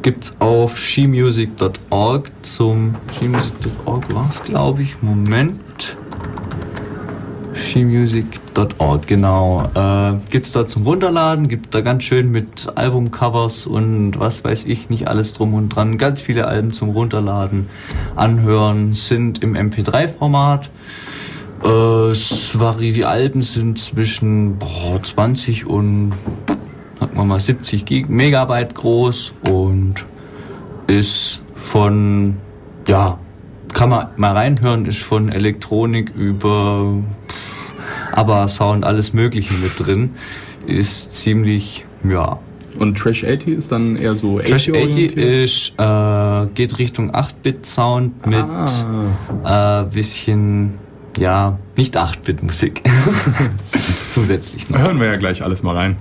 gibt's 0.01 0.35
auf 0.39 0.77
shemusic.org 0.77 2.31
zum 2.41 2.95
shemusic.org 3.17 4.13
war 4.13 4.29
es 4.29 4.43
glaube 4.43 4.83
ich. 4.83 5.01
Moment. 5.01 5.97
shemusic.org 7.55 9.07
genau. 9.07 9.69
Äh, 9.73 10.19
gibt's 10.29 10.51
da 10.51 10.67
zum 10.67 10.83
Runterladen 10.83 11.47
gibt 11.47 11.73
da 11.73 11.81
ganz 11.81 12.03
schön 12.03 12.31
mit 12.31 12.71
Albumcovers 12.75 13.65
und 13.65 14.19
was 14.19 14.43
weiß 14.43 14.65
ich 14.65 14.89
nicht 14.89 15.07
alles 15.07 15.33
drum 15.33 15.53
und 15.53 15.69
dran. 15.69 15.97
Ganz 15.97 16.21
viele 16.21 16.47
Alben 16.47 16.73
zum 16.73 16.89
Runterladen 16.89 17.69
anhören 18.15 18.93
sind 18.93 19.41
im 19.41 19.55
MP3 19.55 20.07
Format. 20.09 20.69
Äh, 21.63 22.11
es 22.11 22.55
die 22.79 23.05
Alben 23.05 23.41
sind 23.41 23.79
zwischen 23.79 24.57
boah, 24.57 25.01
20 25.01 25.65
und 25.65 26.13
sagen 27.03 27.17
wir 27.17 27.25
mal 27.25 27.39
70 27.39 27.85
Gig 27.85 28.07
Megabyte 28.07 28.75
groß 28.75 29.33
und 29.49 30.05
ist 30.87 31.41
von, 31.55 32.37
ja, 32.87 33.19
kann 33.73 33.89
man 33.89 34.07
mal 34.15 34.31
reinhören, 34.31 34.85
ist 34.85 35.01
von 35.01 35.29
Elektronik 35.29 36.13
über 36.15 36.93
aber 38.13 38.47
Sound, 38.47 38.85
alles 38.85 39.11
Mögliche 39.11 39.53
mit 39.55 39.71
drin. 39.79 40.11
Ist 40.65 41.13
ziemlich, 41.13 41.85
ja. 42.07 42.39
Und 42.79 42.97
Trash 42.97 43.25
80 43.25 43.47
ist 43.47 43.71
dann 43.71 43.97
eher 43.97 44.15
so 44.15 44.39
80 44.39 44.49
Trash 44.49 44.69
80 44.69 45.17
ist, 45.17 45.73
äh, 45.77 46.45
geht 46.53 46.77
Richtung 46.79 47.11
8-Bit-Sound 47.11 48.25
mit 48.25 48.45
ah. 49.43 49.81
äh, 49.81 49.93
bisschen, 49.93 50.75
ja, 51.17 51.59
nicht 51.75 51.97
8-Bit-Musik. 51.97 52.81
Zusätzlich 54.09 54.69
noch. 54.69 54.79
Hören 54.79 54.99
wir 54.99 55.07
ja 55.07 55.17
gleich 55.17 55.43
alles 55.43 55.63
mal 55.63 55.75
rein. 55.75 55.97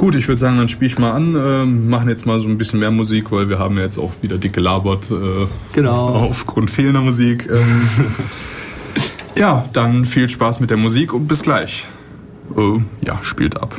Gut, 0.00 0.14
ich 0.14 0.28
würde 0.28 0.38
sagen, 0.38 0.56
dann 0.56 0.70
spiele 0.70 0.86
ich 0.90 0.98
mal 0.98 1.12
an, 1.12 1.36
äh, 1.36 1.66
machen 1.66 2.08
jetzt 2.08 2.24
mal 2.24 2.40
so 2.40 2.48
ein 2.48 2.56
bisschen 2.56 2.80
mehr 2.80 2.90
Musik, 2.90 3.30
weil 3.32 3.50
wir 3.50 3.58
haben 3.58 3.76
ja 3.76 3.82
jetzt 3.82 3.98
auch 3.98 4.12
wieder 4.22 4.38
dick 4.38 4.54
gelabert. 4.54 5.10
Äh, 5.10 5.46
genau. 5.74 6.14
Aufgrund 6.30 6.70
fehlender 6.70 7.02
Musik. 7.02 7.46
Ähm, 7.50 8.06
ja, 9.36 9.66
dann 9.74 10.06
viel 10.06 10.30
Spaß 10.30 10.60
mit 10.60 10.70
der 10.70 10.78
Musik 10.78 11.12
und 11.12 11.28
bis 11.28 11.42
gleich. 11.42 11.86
Äh, 12.56 12.78
ja, 13.06 13.18
spielt 13.20 13.60
ab. 13.60 13.78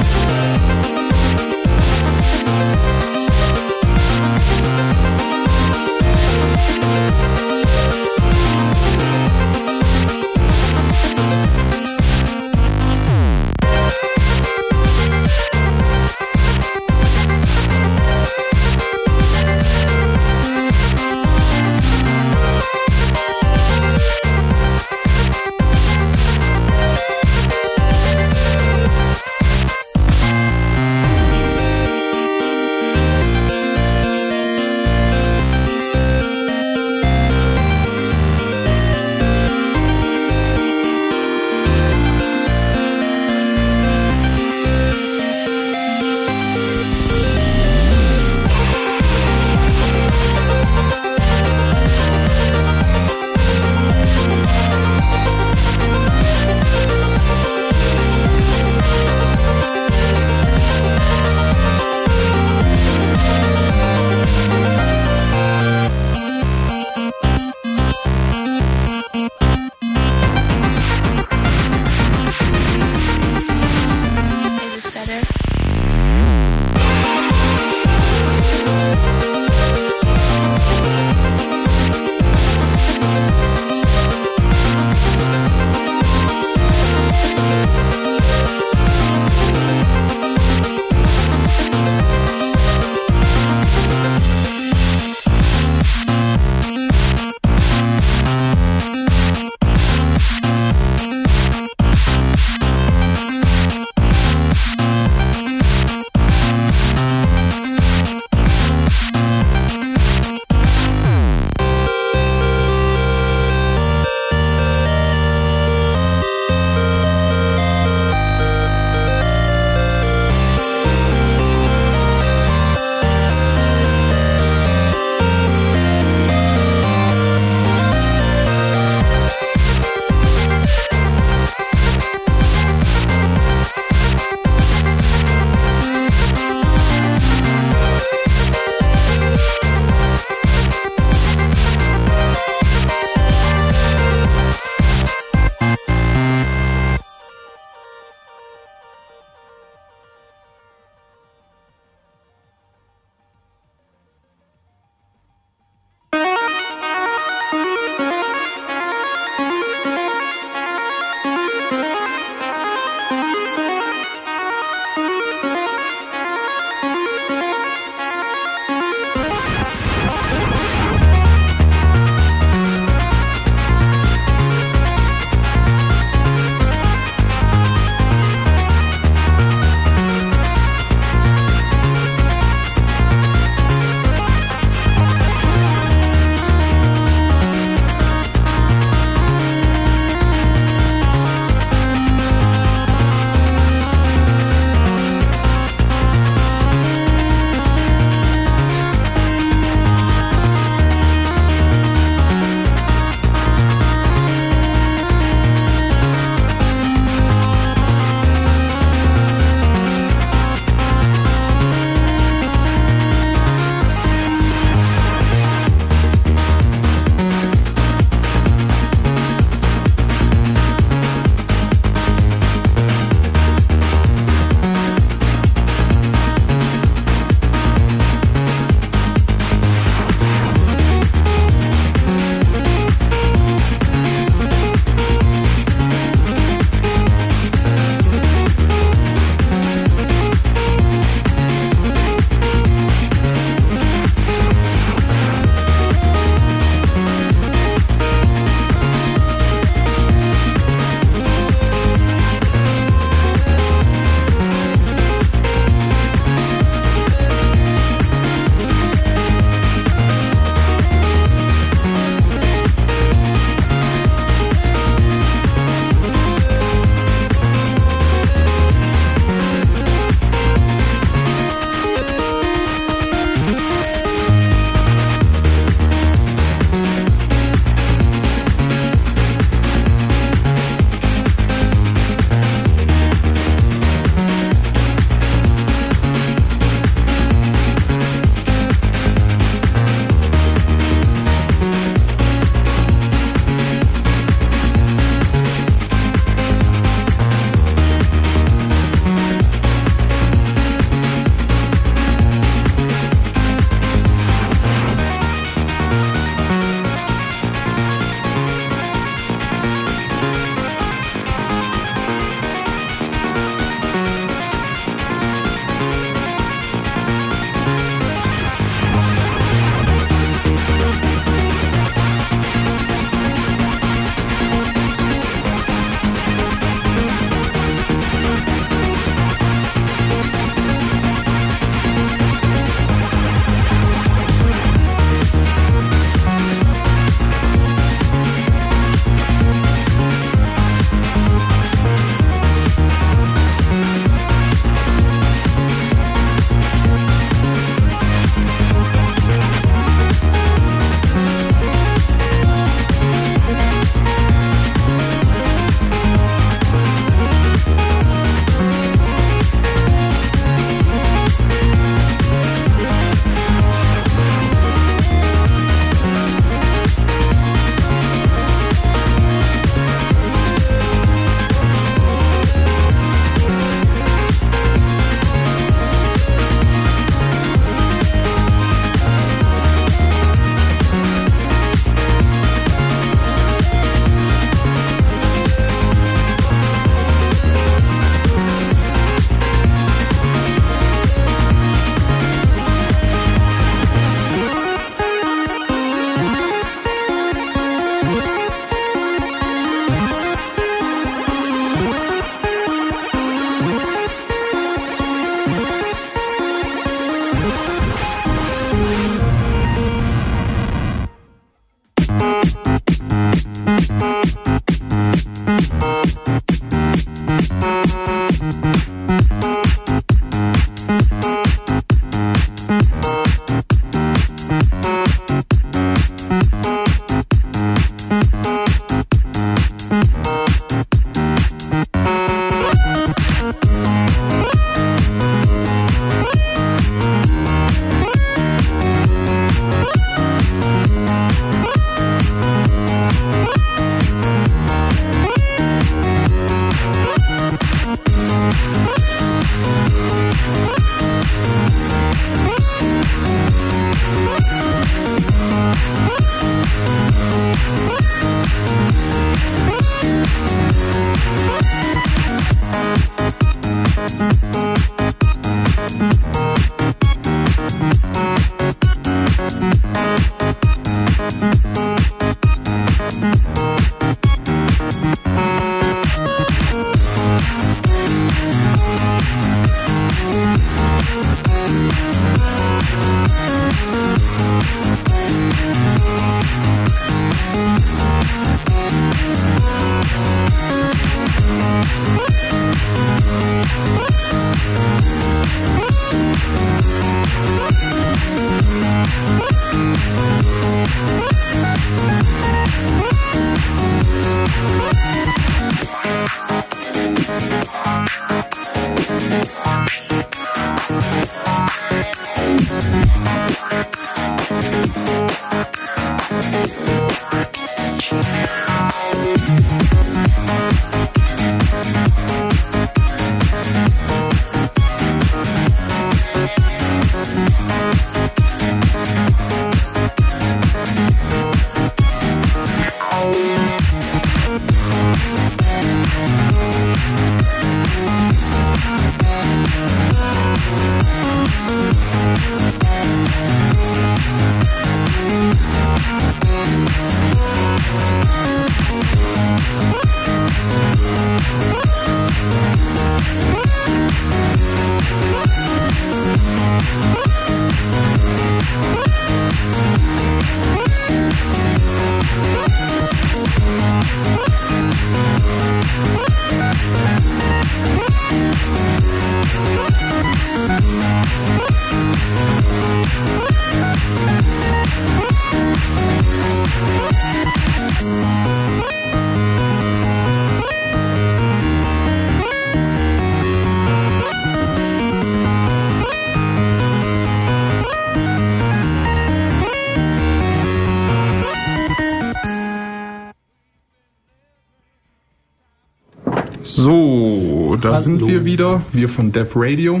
Da 597.84 597.90
Hallo. 597.90 598.02
sind 598.02 598.26
wir 598.26 598.44
wieder, 598.46 598.80
wir 598.92 599.10
von 599.10 599.30
Dev 599.30 599.52
Radio. 599.54 600.00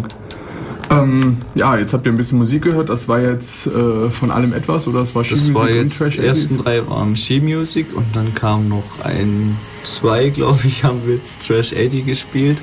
ähm, 0.90 1.38
ja, 1.56 1.76
jetzt 1.76 1.92
habt 1.92 2.06
ihr 2.06 2.12
ein 2.12 2.16
bisschen 2.16 2.38
Musik 2.38 2.62
gehört. 2.62 2.88
Das 2.88 3.08
war 3.08 3.20
jetzt 3.20 3.66
äh, 3.66 4.08
von 4.10 4.30
allem 4.30 4.52
etwas 4.52 4.86
oder 4.86 5.00
das 5.00 5.12
war 5.12 5.24
Ski 5.24 5.50
Music 5.50 5.80
und 5.80 5.98
Trash 5.98 6.14
Die 6.14 6.24
ersten 6.24 6.58
drei 6.58 6.86
waren 6.86 7.16
Ski 7.16 7.40
Music 7.40 7.88
und 7.96 8.06
dann 8.14 8.32
kam 8.34 8.68
noch 8.68 8.84
ein, 9.02 9.56
zwei, 9.82 10.28
glaube 10.28 10.60
ich, 10.64 10.84
haben 10.84 11.04
wir 11.04 11.16
jetzt 11.16 11.44
Trash 11.44 11.72
80 11.72 12.06
gespielt. 12.06 12.58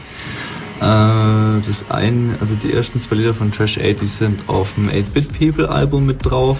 Äh, 0.80 1.60
das 1.66 1.84
eine, 1.90 2.38
also 2.40 2.56
die 2.56 2.72
ersten 2.72 3.02
zwei 3.02 3.18
Lieder 3.18 3.34
von 3.34 3.52
Trash 3.52 3.80
80 3.80 4.10
sind 4.10 4.48
auf 4.48 4.70
dem 4.76 4.88
8-Bit 4.88 5.38
People 5.38 5.70
Album 5.70 6.06
mit 6.06 6.26
drauf. 6.26 6.58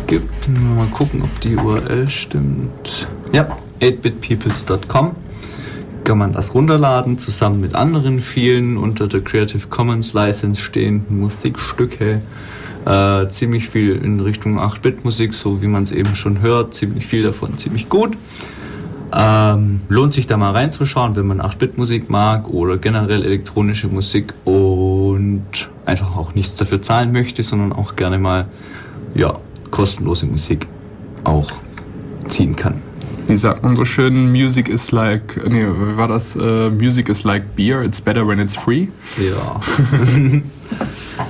gibt. 0.09 0.49
Mal 0.75 0.87
gucken, 0.87 1.21
ob 1.21 1.39
die 1.41 1.55
URL 1.55 2.09
stimmt. 2.09 3.07
Ja, 3.31 3.47
8bitpeoples.com 3.79 5.15
kann 6.03 6.17
man 6.17 6.31
das 6.31 6.55
runterladen, 6.55 7.19
zusammen 7.19 7.61
mit 7.61 7.75
anderen 7.75 8.19
vielen 8.21 8.77
unter 8.77 9.07
der 9.07 9.21
Creative 9.21 9.67
Commons 9.67 10.13
License 10.13 10.59
stehenden 10.59 11.19
Musikstücke. 11.19 12.21
Äh, 12.85 13.27
ziemlich 13.27 13.69
viel 13.69 13.95
in 13.97 14.19
Richtung 14.19 14.59
8-Bit-Musik, 14.59 15.35
so 15.35 15.61
wie 15.61 15.67
man 15.67 15.83
es 15.83 15.91
eben 15.91 16.15
schon 16.15 16.41
hört. 16.41 16.73
Ziemlich 16.73 17.05
viel 17.05 17.21
davon, 17.21 17.59
ziemlich 17.59 17.89
gut. 17.89 18.17
Ähm, 19.13 19.81
lohnt 19.89 20.13
sich 20.13 20.25
da 20.25 20.37
mal 20.37 20.51
reinzuschauen, 20.51 21.15
wenn 21.15 21.27
man 21.27 21.41
8-Bit-Musik 21.41 22.09
mag 22.09 22.49
oder 22.49 22.77
generell 22.77 23.23
elektronische 23.23 23.87
Musik 23.87 24.33
und 24.45 25.69
einfach 25.85 26.17
auch 26.17 26.33
nichts 26.33 26.55
dafür 26.55 26.81
zahlen 26.81 27.11
möchte, 27.11 27.43
sondern 27.43 27.73
auch 27.73 27.95
gerne 27.95 28.17
mal 28.17 28.47
ja, 29.13 29.39
kostenlose 29.71 30.25
Musik 30.25 30.67
auch 31.23 31.51
ziehen 32.27 32.55
kann. 32.55 32.81
Wie 33.27 33.35
sagt 33.35 33.63
man 33.63 33.75
so 33.75 33.85
schön, 33.85 34.31
Music 34.31 34.67
is 34.69 34.91
like, 34.91 35.39
nee, 35.47 35.65
war 35.95 36.07
das, 36.07 36.35
uh, 36.35 36.71
Music 36.71 37.09
is 37.09 37.23
like 37.23 37.55
beer, 37.55 37.83
it's 37.83 38.01
better 38.01 38.27
when 38.27 38.39
it's 38.39 38.55
free? 38.55 38.87
Ja. 39.17 39.59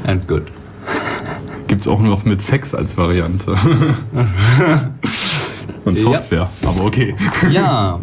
And 0.05 0.25
good. 0.27 0.43
Gibt's 1.67 1.87
auch 1.87 1.99
noch 1.99 2.23
mit 2.23 2.41
Sex 2.41 2.73
als 2.73 2.97
Variante. 2.97 3.53
Und 5.85 5.97
Software, 5.97 6.49
ja. 6.61 6.69
aber 6.69 6.85
okay. 6.85 7.15
Ja, 7.51 7.99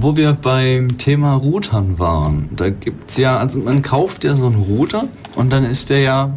wo 0.00 0.16
wir 0.16 0.32
beim 0.32 0.98
Thema 0.98 1.34
Routern 1.34 1.98
waren, 1.98 2.50
da 2.54 2.70
gibt's 2.70 3.16
ja, 3.16 3.38
also 3.38 3.58
man 3.58 3.82
kauft 3.82 4.24
ja 4.24 4.34
so 4.34 4.46
einen 4.46 4.56
Router 4.56 5.04
und 5.34 5.52
dann 5.52 5.64
ist 5.64 5.90
der 5.90 6.00
ja 6.00 6.30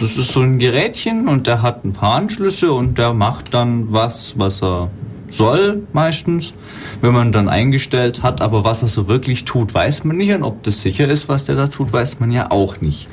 das 0.00 0.16
ist 0.16 0.32
so 0.32 0.40
ein 0.40 0.58
Gerätchen 0.58 1.28
und 1.28 1.46
der 1.46 1.62
hat 1.62 1.84
ein 1.84 1.92
paar 1.92 2.14
Anschlüsse 2.14 2.72
und 2.72 2.98
der 2.98 3.12
macht 3.12 3.52
dann 3.54 3.92
was, 3.92 4.34
was 4.38 4.62
er 4.62 4.90
soll 5.28 5.82
meistens, 5.92 6.52
wenn 7.00 7.12
man 7.12 7.32
dann 7.32 7.48
eingestellt 7.48 8.22
hat. 8.22 8.40
Aber 8.40 8.64
was 8.64 8.82
er 8.82 8.88
so 8.88 9.08
wirklich 9.08 9.44
tut, 9.44 9.74
weiß 9.74 10.04
man 10.04 10.16
nicht. 10.16 10.32
Und 10.32 10.42
ob 10.42 10.62
das 10.62 10.82
sicher 10.82 11.08
ist, 11.08 11.28
was 11.28 11.46
der 11.46 11.56
da 11.56 11.66
tut, 11.68 11.92
weiß 11.92 12.20
man 12.20 12.30
ja 12.30 12.50
auch 12.50 12.80
nicht. 12.80 13.08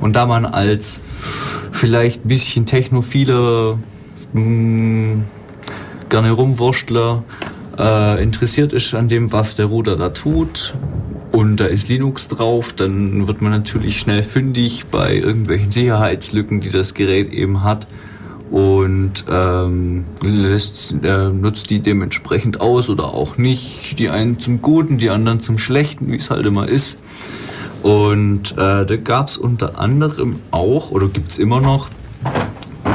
Und 0.00 0.14
da 0.14 0.26
man 0.26 0.44
als 0.44 1.00
vielleicht 1.72 2.24
ein 2.24 2.28
bisschen 2.28 2.66
technophiler, 2.66 3.78
mh, 4.32 4.40
hm, 4.42 5.24
gerne 6.08 6.32
Rumwurstler 6.32 7.22
äh, 7.78 8.22
interessiert 8.22 8.72
ist 8.72 8.94
an 8.94 9.08
dem, 9.08 9.32
was 9.32 9.56
der 9.56 9.66
Router 9.66 9.96
da 9.96 10.10
tut, 10.10 10.74
und 11.32 11.58
da 11.58 11.66
ist 11.66 11.88
Linux 11.88 12.28
drauf, 12.28 12.72
dann 12.72 13.28
wird 13.28 13.40
man 13.40 13.52
natürlich 13.52 13.98
schnell 13.98 14.22
fündig 14.22 14.86
bei 14.90 15.14
irgendwelchen 15.14 15.70
Sicherheitslücken, 15.70 16.60
die 16.60 16.70
das 16.70 16.94
Gerät 16.94 17.32
eben 17.32 17.62
hat 17.62 17.86
und 18.50 19.24
ähm, 19.30 20.04
lässt, 20.22 20.94
äh, 21.04 21.28
nutzt 21.28 21.70
die 21.70 21.80
dementsprechend 21.80 22.60
aus 22.60 22.88
oder 22.88 23.14
auch 23.14 23.38
nicht. 23.38 23.98
Die 23.98 24.08
einen 24.08 24.40
zum 24.40 24.60
Guten, 24.60 24.98
die 24.98 25.10
anderen 25.10 25.40
zum 25.40 25.56
Schlechten, 25.56 26.10
wie 26.10 26.16
es 26.16 26.30
halt 26.30 26.44
immer 26.46 26.68
ist. 26.68 26.98
Und 27.82 28.52
äh, 28.52 28.84
da 28.84 28.96
gab 28.96 29.28
es 29.28 29.36
unter 29.36 29.78
anderem 29.78 30.36
auch, 30.50 30.90
oder 30.90 31.06
gibt 31.06 31.30
es 31.30 31.38
immer 31.38 31.60
noch, 31.60 31.88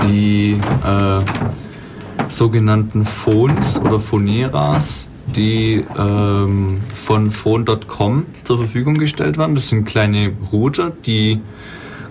die 0.08 0.60
äh, 0.84 2.30
sogenannten 2.30 3.06
Phones 3.06 3.80
oder 3.80 4.00
Phoneras, 4.00 5.10
die 5.28 5.84
ähm, 5.98 6.82
von 6.94 7.32
phone.com 7.32 8.26
zur 8.44 8.58
Verfügung 8.58 8.96
gestellt 8.96 9.38
werden. 9.38 9.56
Das 9.56 9.70
sind 9.70 9.86
kleine 9.86 10.34
Router, 10.52 10.92
die 11.06 11.42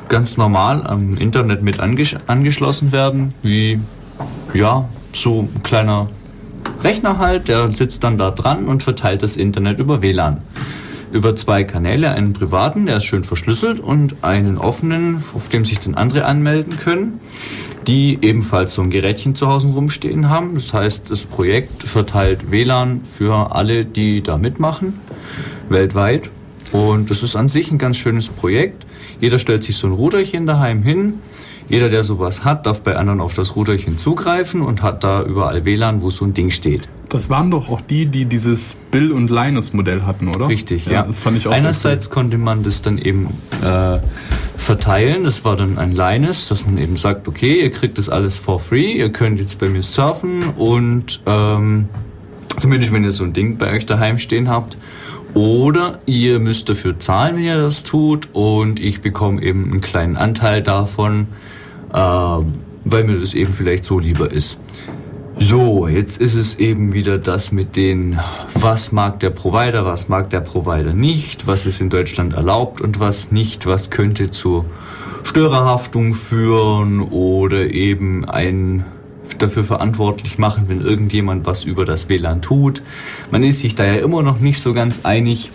ganz 0.09 0.37
normal 0.37 0.87
am 0.87 1.17
Internet 1.17 1.63
mit 1.63 1.81
anges 1.81 2.17
angeschlossen 2.27 2.93
werden, 2.93 3.35
wie 3.43 3.81
ja, 4.53 4.89
so 5.13 5.43
ein 5.43 5.63
kleiner 5.63 6.09
Rechner 6.83 7.19
halt, 7.19 7.49
der 7.49 7.71
sitzt 7.71 8.05
dann 8.05 8.19
da 8.19 8.31
dran 8.31 8.67
und 8.67 8.83
verteilt 8.83 9.23
das 9.23 9.37
Internet 9.37 9.79
über 9.79 10.03
WLAN. 10.03 10.43
Über 11.15 11.35
zwei 11.37 11.65
Kanäle, 11.65 12.11
einen 12.11 12.35
privaten, 12.35 12.85
der 12.85 12.99
ist 12.99 13.05
schön 13.05 13.25
verschlüsselt, 13.25 13.81
und 13.81 14.17
einen 14.23 14.59
offenen, 14.59 15.23
auf 15.35 15.49
dem 15.49 15.65
sich 15.65 15.81
dann 15.81 15.95
andere 15.95 16.27
anmelden 16.27 16.77
können 16.79 17.21
die 17.87 18.19
ebenfalls 18.23 18.75
so 18.75 18.83
ein 18.83 18.91
Gerätchen 18.91 19.35
zu 19.35 19.49
Hause 19.49 19.69
rumstehen 19.69 20.29
haben. 20.29 20.55
Das 20.55 20.73
heißt, 20.73 21.11
das 21.11 21.25
Projekt 21.25 21.83
verteilt 21.83 22.51
WLAN 22.51 23.03
für 23.05 23.55
alle, 23.55 23.85
die 23.85 24.23
da 24.23 24.39
mitmachen, 24.39 25.01
weltweit. 25.69 26.31
Und 26.73 27.11
das 27.11 27.23
ist 27.23 27.37
an 27.37 27.49
sich 27.49 27.71
ein 27.71 27.79
ganz 27.79 27.97
schönes 27.97 28.29
Projekt. 28.29 28.87
Jeder 29.21 29.39
stellt 29.39 29.65
sich 29.65 29.77
so 29.77 29.87
ein 29.87 29.93
Ruderchen 29.93 30.47
daheim 30.47 30.83
hin. 30.83 31.15
Jeder, 31.69 31.89
der 31.89 32.05
sowas 32.05 32.45
hat, 32.45 32.67
darf 32.67 32.83
bei 32.83 32.97
anderen 32.97 33.21
auf 33.21 33.35
das 33.35 33.57
Routerchen 33.57 33.97
zugreifen 33.99 34.61
und 34.61 34.83
hat 34.83 35.03
da 35.03 35.23
überall 35.23 35.65
WLAN, 35.65 36.03
wo 36.03 36.11
so 36.11 36.25
ein 36.25 36.35
Ding 36.35 36.51
steht. 36.51 36.89
Das 37.09 37.31
waren 37.31 37.51
doch 37.51 37.69
auch 37.69 37.81
die, 37.81 38.07
die 38.07 38.25
dieses 38.27 38.77
Bill 38.91 39.13
und 39.13 39.31
Linus 39.31 39.73
Modell 39.73 40.03
hatten, 40.03 40.29
oder? 40.29 40.49
Richtig, 40.49 40.87
ja. 40.87 40.93
ja. 40.93 41.03
Das 41.03 41.23
fand 41.23 41.37
ich 41.37 41.47
auch 41.47 41.53
Einerseits 41.53 42.09
cool. 42.09 42.15
konnte 42.15 42.39
man 42.39 42.65
das 42.65 42.83
dann 42.83 42.99
eben 42.99 43.29
äh, 43.63 43.99
verteilen. 44.57 45.25
Das 45.25 45.45
war 45.45 45.57
dann 45.57 45.79
ein 45.79 45.93
Linus, 45.93 46.49
dass 46.49 46.67
man 46.67 46.77
eben 46.77 46.97
sagt, 46.97 47.29
okay, 47.29 47.63
ihr 47.63 47.71
kriegt 47.71 47.99
das 47.99 48.09
alles 48.09 48.39
for 48.39 48.59
free, 48.59 48.93
ihr 48.93 49.11
könnt 49.11 49.39
jetzt 49.39 49.59
bei 49.59 49.69
mir 49.69 49.83
surfen 49.83 50.43
und 50.57 51.21
ähm, 51.27 51.89
zumindest 52.57 52.93
wenn 52.93 53.05
ihr 53.05 53.11
so 53.11 53.25
ein 53.25 53.33
Ding 53.33 53.59
bei 53.59 53.73
euch 53.73 53.87
daheim 53.87 54.19
stehen 54.19 54.49
habt. 54.49 54.77
Oder 55.35 55.99
ihr 56.07 56.39
müsst 56.39 56.69
dafür 56.69 56.99
zahlen, 57.01 57.37
wenn 57.37 57.45
ihr 57.45 57.59
das 57.59 57.83
tut 57.83 58.29
und 58.33 58.79
ich 58.79 59.01
bekomme 59.01 59.43
eben 59.43 59.65
einen 59.65 59.81
kleinen 59.81 60.17
Anteil 60.17 60.63
davon, 60.63 61.27
äh, 61.95 61.99
weil 62.85 63.05
mir 63.05 63.19
das 63.19 63.35
eben 63.35 63.55
vielleicht 63.55 63.85
so 63.85 63.99
lieber 63.99 64.31
ist. 64.31 64.59
So, 65.39 65.89
jetzt 65.89 66.21
ist 66.21 66.35
es 66.35 66.55
eben 66.57 66.93
wieder 66.93 67.19
das 67.19 67.51
mit 67.51 67.75
den, 67.75 68.21
was 68.55 68.93
mag 68.93 69.19
der 69.19 69.31
Provider, 69.31 69.85
was 69.85 70.09
mag 70.09 70.31
der 70.31 70.41
Provider 70.41 70.93
nicht, 70.93 71.47
was 71.49 71.67
ist 71.67 71.81
in 71.81 71.91
Deutschland 71.91 72.35
erlaubt 72.35 72.81
und 72.81 73.01
was 73.01 73.33
nicht, 73.33 73.67
was 73.67 73.91
könnte 73.91 74.31
zur 74.31 74.65
Störerhaftung 75.25 76.15
führen 76.15 77.01
oder 77.01 77.73
eben 77.73 78.25
ein 78.27 78.85
dafür 79.39 79.65
verantwortlich 79.65 80.39
machen, 80.39 80.65
wenn 80.69 80.81
irgendjemand 80.81 81.47
was 81.47 81.65
über 81.65 81.85
das 81.85 82.09
WLAN 82.09 82.41
tut. 82.41 82.83
Man 83.33 83.43
ist 83.43 83.61
sich 83.61 83.75
da 83.75 83.85
ja 83.85 83.95
immer 83.95 84.23
noch 84.23 84.39
nicht 84.39 84.61
so 84.61 84.73
ganz 84.73 85.01
einig 85.05 85.51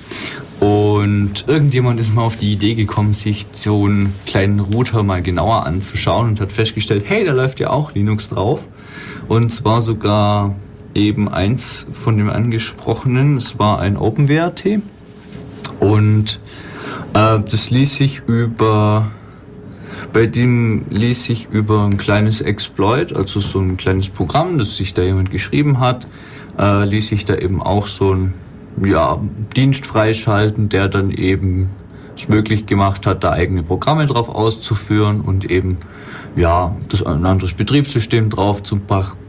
und 0.60 1.46
irgendjemand 1.48 2.00
ist 2.00 2.14
mal 2.14 2.24
auf 2.24 2.36
die 2.36 2.52
Idee 2.52 2.76
gekommen, 2.76 3.14
sich 3.14 3.46
so 3.54 3.86
einen 3.86 4.14
kleinen 4.26 4.60
Router 4.60 5.04
mal 5.04 5.22
genauer 5.22 5.66
anzuschauen 5.66 6.30
und 6.30 6.42
hat 6.42 6.52
festgestellt, 6.52 7.06
hey, 7.08 7.24
da 7.24 7.32
läuft 7.32 7.60
ja 7.60 7.70
auch 7.70 7.94
Linux 7.94 8.30
drauf. 8.30 8.66
Und 9.30 9.52
zwar 9.52 9.82
sogar 9.82 10.56
eben 10.94 11.30
eins 11.30 11.88
von 11.94 12.18
dem 12.18 12.30
angesprochenen. 12.30 13.38
Es 13.38 13.58
war 13.58 13.80
ein 13.80 13.96
OpenWrt. 13.96 14.66
Und 15.80 16.40
äh, 17.14 17.40
das 17.40 17.70
ließ 17.70 17.96
sich 17.96 18.22
über 18.28 19.12
bei 20.12 20.26
dem 20.26 20.86
ließ 20.90 21.26
sich 21.26 21.48
über 21.52 21.86
ein 21.86 21.98
kleines 21.98 22.42
Exploit, 22.42 23.16
also 23.16 23.40
so 23.40 23.60
ein 23.60 23.78
kleines 23.78 24.10
Programm, 24.10 24.58
das 24.58 24.76
sich 24.76 24.94
da 24.96 25.04
jemand 25.04 25.30
geschrieben 25.30 25.80
hat, 25.80 26.08
äh, 26.58 26.86
ließ 26.86 27.10
sich 27.10 27.26
da 27.26 27.36
eben 27.36 27.62
auch 27.62 27.86
so 27.86 28.14
ein 28.14 28.34
ja, 28.84 29.20
Dienst 29.56 29.86
freischalten, 29.86 30.70
der 30.70 30.88
dann 30.88 31.12
eben 31.12 31.70
es 32.16 32.28
möglich 32.28 32.66
gemacht 32.66 33.08
hat, 33.08 33.24
da 33.24 33.32
eigene 33.32 33.64
Programme 33.64 34.06
drauf 34.06 34.30
auszuführen 34.30 35.22
und 35.22 35.50
eben 35.50 35.78
ja, 36.36 36.76
das 36.90 37.04
ein 37.04 37.26
anderes 37.26 37.54
Betriebssystem 37.54 38.30
drauf 38.30 38.64
zu 38.64 38.80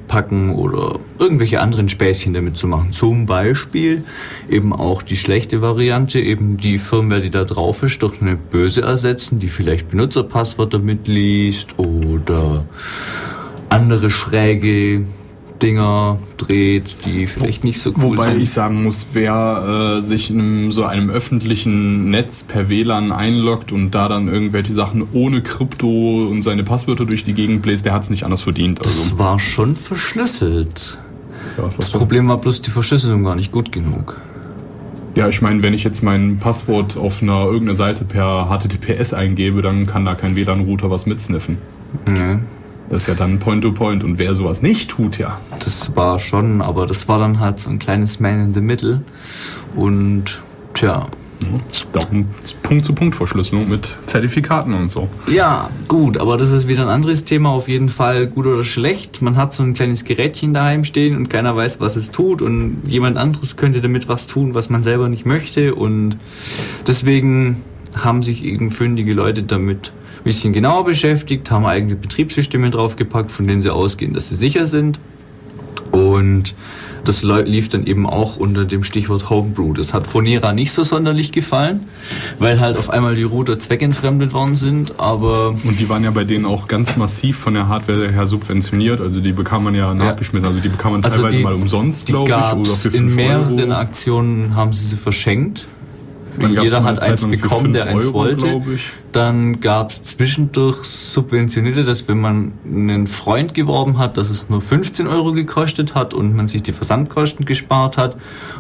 packen 0.09 0.55
oder 0.55 0.99
irgendwelche 1.19 1.61
anderen 1.61 1.89
Späßchen 1.89 2.35
damit 2.35 2.57
zu 2.57 2.67
machen. 2.67 2.93
Zum 2.93 3.27
Beispiel 3.27 4.05
eben 4.49 4.73
auch 4.73 5.03
die 5.03 5.17
schlechte 5.17 5.63
Variante, 5.63 6.21
eben 6.21 6.57
die 6.57 6.79
Firmware, 6.79 7.23
die 7.23 7.31
da 7.31 7.45
drauf 7.45 7.83
ist, 7.83 8.03
durch 8.03 8.21
eine 8.21 8.37
böse 8.37 8.83
ersetzen, 8.83 9.39
die 9.39 9.49
vielleicht 9.49 9.89
Benutzerpasswörter 9.89 10.79
mitliest 10.79 11.79
oder 11.79 12.65
andere 13.69 14.11
schräge 14.11 15.07
Dinger 15.63 16.19
dreht, 16.37 16.97
die 17.05 17.27
vielleicht 17.27 17.65
nicht 17.65 17.81
so 17.81 17.91
cool 17.91 18.03
Wobei 18.03 18.25
sind. 18.25 18.33
Wobei 18.35 18.43
ich 18.43 18.51
sagen 18.51 18.83
muss, 18.83 19.07
wer 19.13 19.99
äh, 19.99 20.03
sich 20.03 20.31
in 20.31 20.71
so 20.73 20.85
einem 20.85 21.11
öffentlichen 21.11 22.11
Netz 22.11 22.45
per 22.45 22.69
WLAN 22.69 23.13
einloggt 23.13 23.73
und 23.73 23.91
da 23.93 24.09
dann 24.09 24.29
irgendwelche 24.29 24.75
Sachen 24.75 25.07
ohne 25.13 25.43
Krypto 25.43 26.27
und 26.31 26.43
seine 26.43 26.65
Passwörter 26.65 27.05
durch 27.05 27.25
die 27.25 27.35
Gegend 27.35 27.63
bläst, 27.63 27.85
der 27.85 27.93
hat 27.93 28.05
es 28.05 28.11
nicht 28.11 28.25
anders 28.25 28.41
verdient. 28.41 28.81
Also. 28.81 29.11
Das 29.11 29.19
war 29.19 29.39
schon 29.39 29.77
verschlüsselt. 29.77 30.99
Ja, 31.57 31.71
das, 31.77 31.91
Problem 31.91 32.29
war 32.29 32.39
bloß 32.39 32.63
die 32.63 32.71
Verschlüsselung 32.71 33.25
gar 33.25 33.37
nicht 33.37 33.53
gut 33.53 33.73
genug. 33.73 34.21
Ja, 35.15 35.29
ich 35.29 35.43
meine, 35.43 35.63
wenn 35.63 35.75
ich 35.75 35.83
jetzt 35.83 36.03
mein 36.03 36.39
Passwort 36.39 36.97
auf 36.97 37.21
einer 37.21 37.45
irgendeiner 37.45 37.75
Seite 37.75 38.05
per 38.05 38.49
HTTPS 38.49 39.13
eingebe, 39.13 39.61
dann 39.61 39.87
kann 39.87 40.05
da 40.05 40.15
kein 40.15 40.37
WLAN-Router 40.37 40.91
was 40.91 41.07
mitsniffen. 41.07 41.59
Nee. 42.09 42.39
Das 42.91 43.05
ist 43.05 43.09
ja 43.09 43.15
dann 43.15 43.39
Point-to-Point. 43.39 44.03
-point. 44.03 44.07
Und 44.07 44.19
wer 44.19 44.35
sowas 44.35 44.63
nicht 44.63 44.91
tut, 44.91 45.17
ja. 45.19 45.41
Das 45.61 45.95
war 45.97 46.19
schon, 46.19 46.61
aber 46.61 46.87
das 46.87 47.09
war 47.09 47.19
dann 47.19 47.39
halt 47.39 47.61
so 47.61 47.71
ein 47.71 47.79
kleines 47.79 48.21
Man 48.21 48.41
in 48.41 48.53
the 48.53 48.61
Middle. 48.61 49.03
Und 49.75 50.43
tja. 50.75 51.07
Darum 51.95 52.27
Punkt-zu-Punkt-Verschlüsselung 52.63 53.69
mit 53.69 53.97
Zertifikaten 54.05 54.75
und 54.75 54.91
so. 54.91 55.09
Ja, 55.33 55.71
gut, 55.89 56.19
aber 56.19 56.37
das 56.37 56.53
ist 56.53 56.69
wieder 56.69 56.83
ein 56.83 56.91
anderes 56.91 57.25
Thema, 57.25 57.49
auf 57.49 57.67
jeden 57.67 57.89
Fall 57.89 58.27
gut 58.27 58.45
oder 58.45 58.63
schlecht. 58.63 59.23
Man 59.23 59.37
hat 59.37 59.55
so 59.55 59.63
ein 59.63 59.73
kleines 59.73 60.05
Gerätchen 60.05 60.53
daheim 60.53 60.85
stehen 60.85 61.17
und 61.17 61.31
keiner 61.31 61.57
weiß, 61.57 61.81
was 61.81 61.97
es 61.97 62.11
tut 62.11 62.43
und 62.43 62.83
jemand 62.87 63.17
anderes 63.17 63.57
könnte 63.57 63.81
damit 63.81 64.07
was 64.07 64.27
tun, 64.27 64.53
was 64.53 64.69
man 64.69 64.83
selber 64.83 65.09
nicht 65.09 65.25
möchte 65.25 65.75
und 65.75 66.19
deswegen 66.87 67.63
haben 67.95 68.23
sich 68.23 68.45
eben 68.45 68.71
fündige 68.71 69.15
Leute 69.15 69.43
damit 69.43 69.93
ein 70.21 70.25
bisschen 70.25 70.53
genauer 70.53 70.85
beschäftigt, 70.85 71.51
haben 71.51 71.65
eigene 71.65 71.97
Betriebssysteme 71.97 72.71
draufgepackt, 72.71 73.31
von 73.31 73.47
denen 73.47 73.63
sie 73.63 73.73
ausgehen, 73.73 74.13
dass 74.13 74.29
sie 74.29 74.37
sicher 74.37 74.67
sind. 74.67 75.01
Und 75.93 76.55
das 77.05 77.23
lief 77.23 77.71
dann 77.71 77.87
eben 77.87 78.07
auch 78.07 78.37
unter 78.37 78.65
dem 78.67 78.85
Stichwort 78.85 79.31
Homebrew. 79.31 79.73
Das 79.73 79.95
hat 79.95 80.07
Fonera 80.07 80.53
nicht 80.53 80.73
so 80.73 80.85
sonderlich 80.85 81.33
gefallen, 81.33 81.89
weil 82.39 82.61
halt 82.61 82.77
auf 82.77 82.91
einmal 82.91 83.15
die 83.15 83.23
Router 83.23 83.59
zweckentfremdet 83.59 84.33
worden 84.35 84.55
sind, 84.55 85.01
aber... 85.01 85.49
Und 85.49 85.81
die 85.81 85.89
waren 85.89 86.05
ja 86.05 86.11
bei 86.11 86.25
denen 86.25 86.45
auch 86.45 86.69
ganz 86.69 86.97
massiv 86.97 87.39
von 87.39 87.55
der 87.55 87.69
Hardware 87.69 88.13
her 88.13 88.27
subventioniert, 88.27 89.01
also 89.01 89.21
die 89.21 89.33
bekam 89.33 89.65
man 89.65 89.75
ja 89.75 89.95
nachgeschmissen, 89.95 90.47
also 90.47 90.61
die 90.61 90.69
bekam 90.69 90.93
man 90.93 91.03
also 91.03 91.17
teilweise 91.17 91.39
die, 91.39 91.43
mal 91.43 91.55
umsonst, 91.55 92.07
glaube 92.07 92.31
ich, 92.31 92.61
oder 92.61 92.71
für 92.71 92.89
In 92.97 93.15
mehreren 93.15 93.59
Euro. 93.59 93.73
Aktionen 93.73 94.55
haben 94.55 94.75
sie 94.75 94.87
sie 94.87 94.97
verschenkt 94.97 95.67
jeder 96.39 96.83
hat 96.85 97.03
eins 97.03 97.25
bekommen, 97.25 97.73
der 97.73 97.87
eins 97.87 98.07
Euro, 98.07 98.15
wollte. 98.15 98.63
Dann 99.13 99.61
gab 99.61 99.91
es 99.91 100.03
zwischendurch 100.03 100.85
subventionierte, 100.85 101.85
dass 101.85 102.07
wenn 102.07 102.21
man 102.21 102.53
einen 102.65 103.07
Freund 103.07 103.55
geworben 103.55 103.99
hat, 103.99 104.17
dass 104.17 104.31
es 104.31 104.49
nur 104.49 104.61
15 104.61 105.07
Euro 105.07 105.33
gekostet 105.33 105.95
hat 105.95 106.15
und 106.15 106.35
man 106.35 106.49
sich 106.49 106.63
die 106.63 106.73
Versandkosten 106.73 107.45
gespart 107.45 107.97
hat. 107.97 108.17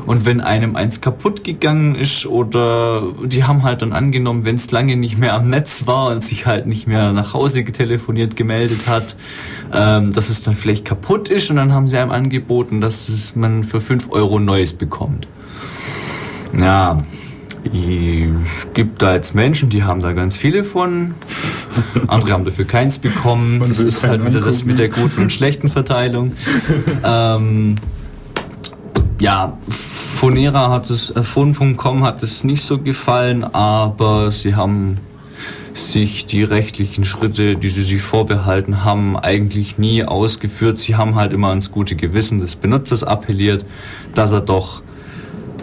Und 0.07 0.25
wenn 0.25 0.41
einem 0.41 0.77
eins 0.77 1.01
kaputt 1.01 1.45
gegangen 1.45 1.95
ist 1.95 2.27
oder 2.27 3.03
die 3.25 3.45
haben 3.45 3.63
halt 3.63 3.83
dann 3.83 3.93
angenommen, 3.93 4.45
wenn 4.45 4.57
es 4.57 4.71
lange 4.71 4.97
nicht 4.97 5.19
mehr 5.19 5.35
am 5.35 5.49
Netz 5.49 5.87
war 5.87 6.11
und 6.11 6.25
sich 6.25 6.47
halt 6.47 6.67
nicht 6.67 6.87
mehr 6.87 7.13
nach 7.13 7.35
Hause 7.35 7.63
getelefoniert 7.63 8.37
gemeldet 8.37 8.89
hat, 8.89 9.17
ähm, 9.73 10.13
dass 10.13 10.31
es 10.31 10.43
dann 10.43 10.57
vielleicht 10.57 10.85
kaputt 10.85 11.29
ist 11.29 11.51
und 11.51 11.57
dann 11.57 11.73
haben 11.73 11.87
sie 11.87 11.99
einem 11.99 12.11
angeboten, 12.11 12.81
dass 12.81 13.09
es 13.09 13.37
man 13.37 13.65
für 13.65 13.81
5 13.81 14.11
Euro 14.11 14.39
Neues 14.41 14.73
bekommt. 14.73 15.29
Ja, 16.59 16.99
es 18.45 18.69
gibt 18.73 19.03
da 19.03 19.15
jetzt 19.15 19.35
Menschen, 19.35 19.69
die 19.69 19.85
haben 19.85 20.01
da 20.01 20.13
ganz 20.13 20.37
viele 20.37 20.65
von. 20.65 21.15
Andere 22.07 22.33
haben 22.33 22.45
dafür 22.45 22.65
keins 22.65 22.99
bekommen. 22.99 23.59
Man 23.59 23.69
das 23.69 23.81
ist 23.81 24.07
halt 24.07 24.25
wieder 24.25 24.41
das 24.41 24.65
mit 24.65 24.79
der 24.79 24.89
guten 24.89 25.23
und 25.23 25.33
schlechten 25.33 25.69
Verteilung. 25.69 26.33
ähm, 27.05 27.77
ja, 29.21 29.59
Fonera 30.17 30.71
hat 30.71 30.91
es, 30.91 31.11
äh, 31.11 31.23
Phone.com 31.23 32.05
hat 32.05 32.23
es 32.23 32.45
nicht 32.45 32.63
so 32.63 32.79
gefallen, 32.79 33.45
aber 33.45 34.31
sie 34.31 34.55
haben 34.55 34.99
sich 35.73 36.27
die 36.27 36.43
rechtlichen 36.43 37.05
Schritte, 37.05 37.57
die 37.57 37.69
sie 37.69 37.85
sich 37.85 38.03
vorbehalten 38.03 38.85
haben, 38.85 39.17
eigentlich 39.17 39.79
nie 39.79 40.05
ausgeführt. 40.05 40.79
Sie 40.79 40.97
haben 40.97 41.15
halt 41.15 41.33
immer 41.33 41.49
ans 41.49 41.71
gute 41.71 41.95
Gewissen 41.95 42.41
des 42.41 42.57
Benutzers 42.57 43.05
appelliert, 43.05 43.65
dass 44.15 44.33
er 44.33 44.41
doch 44.41 44.83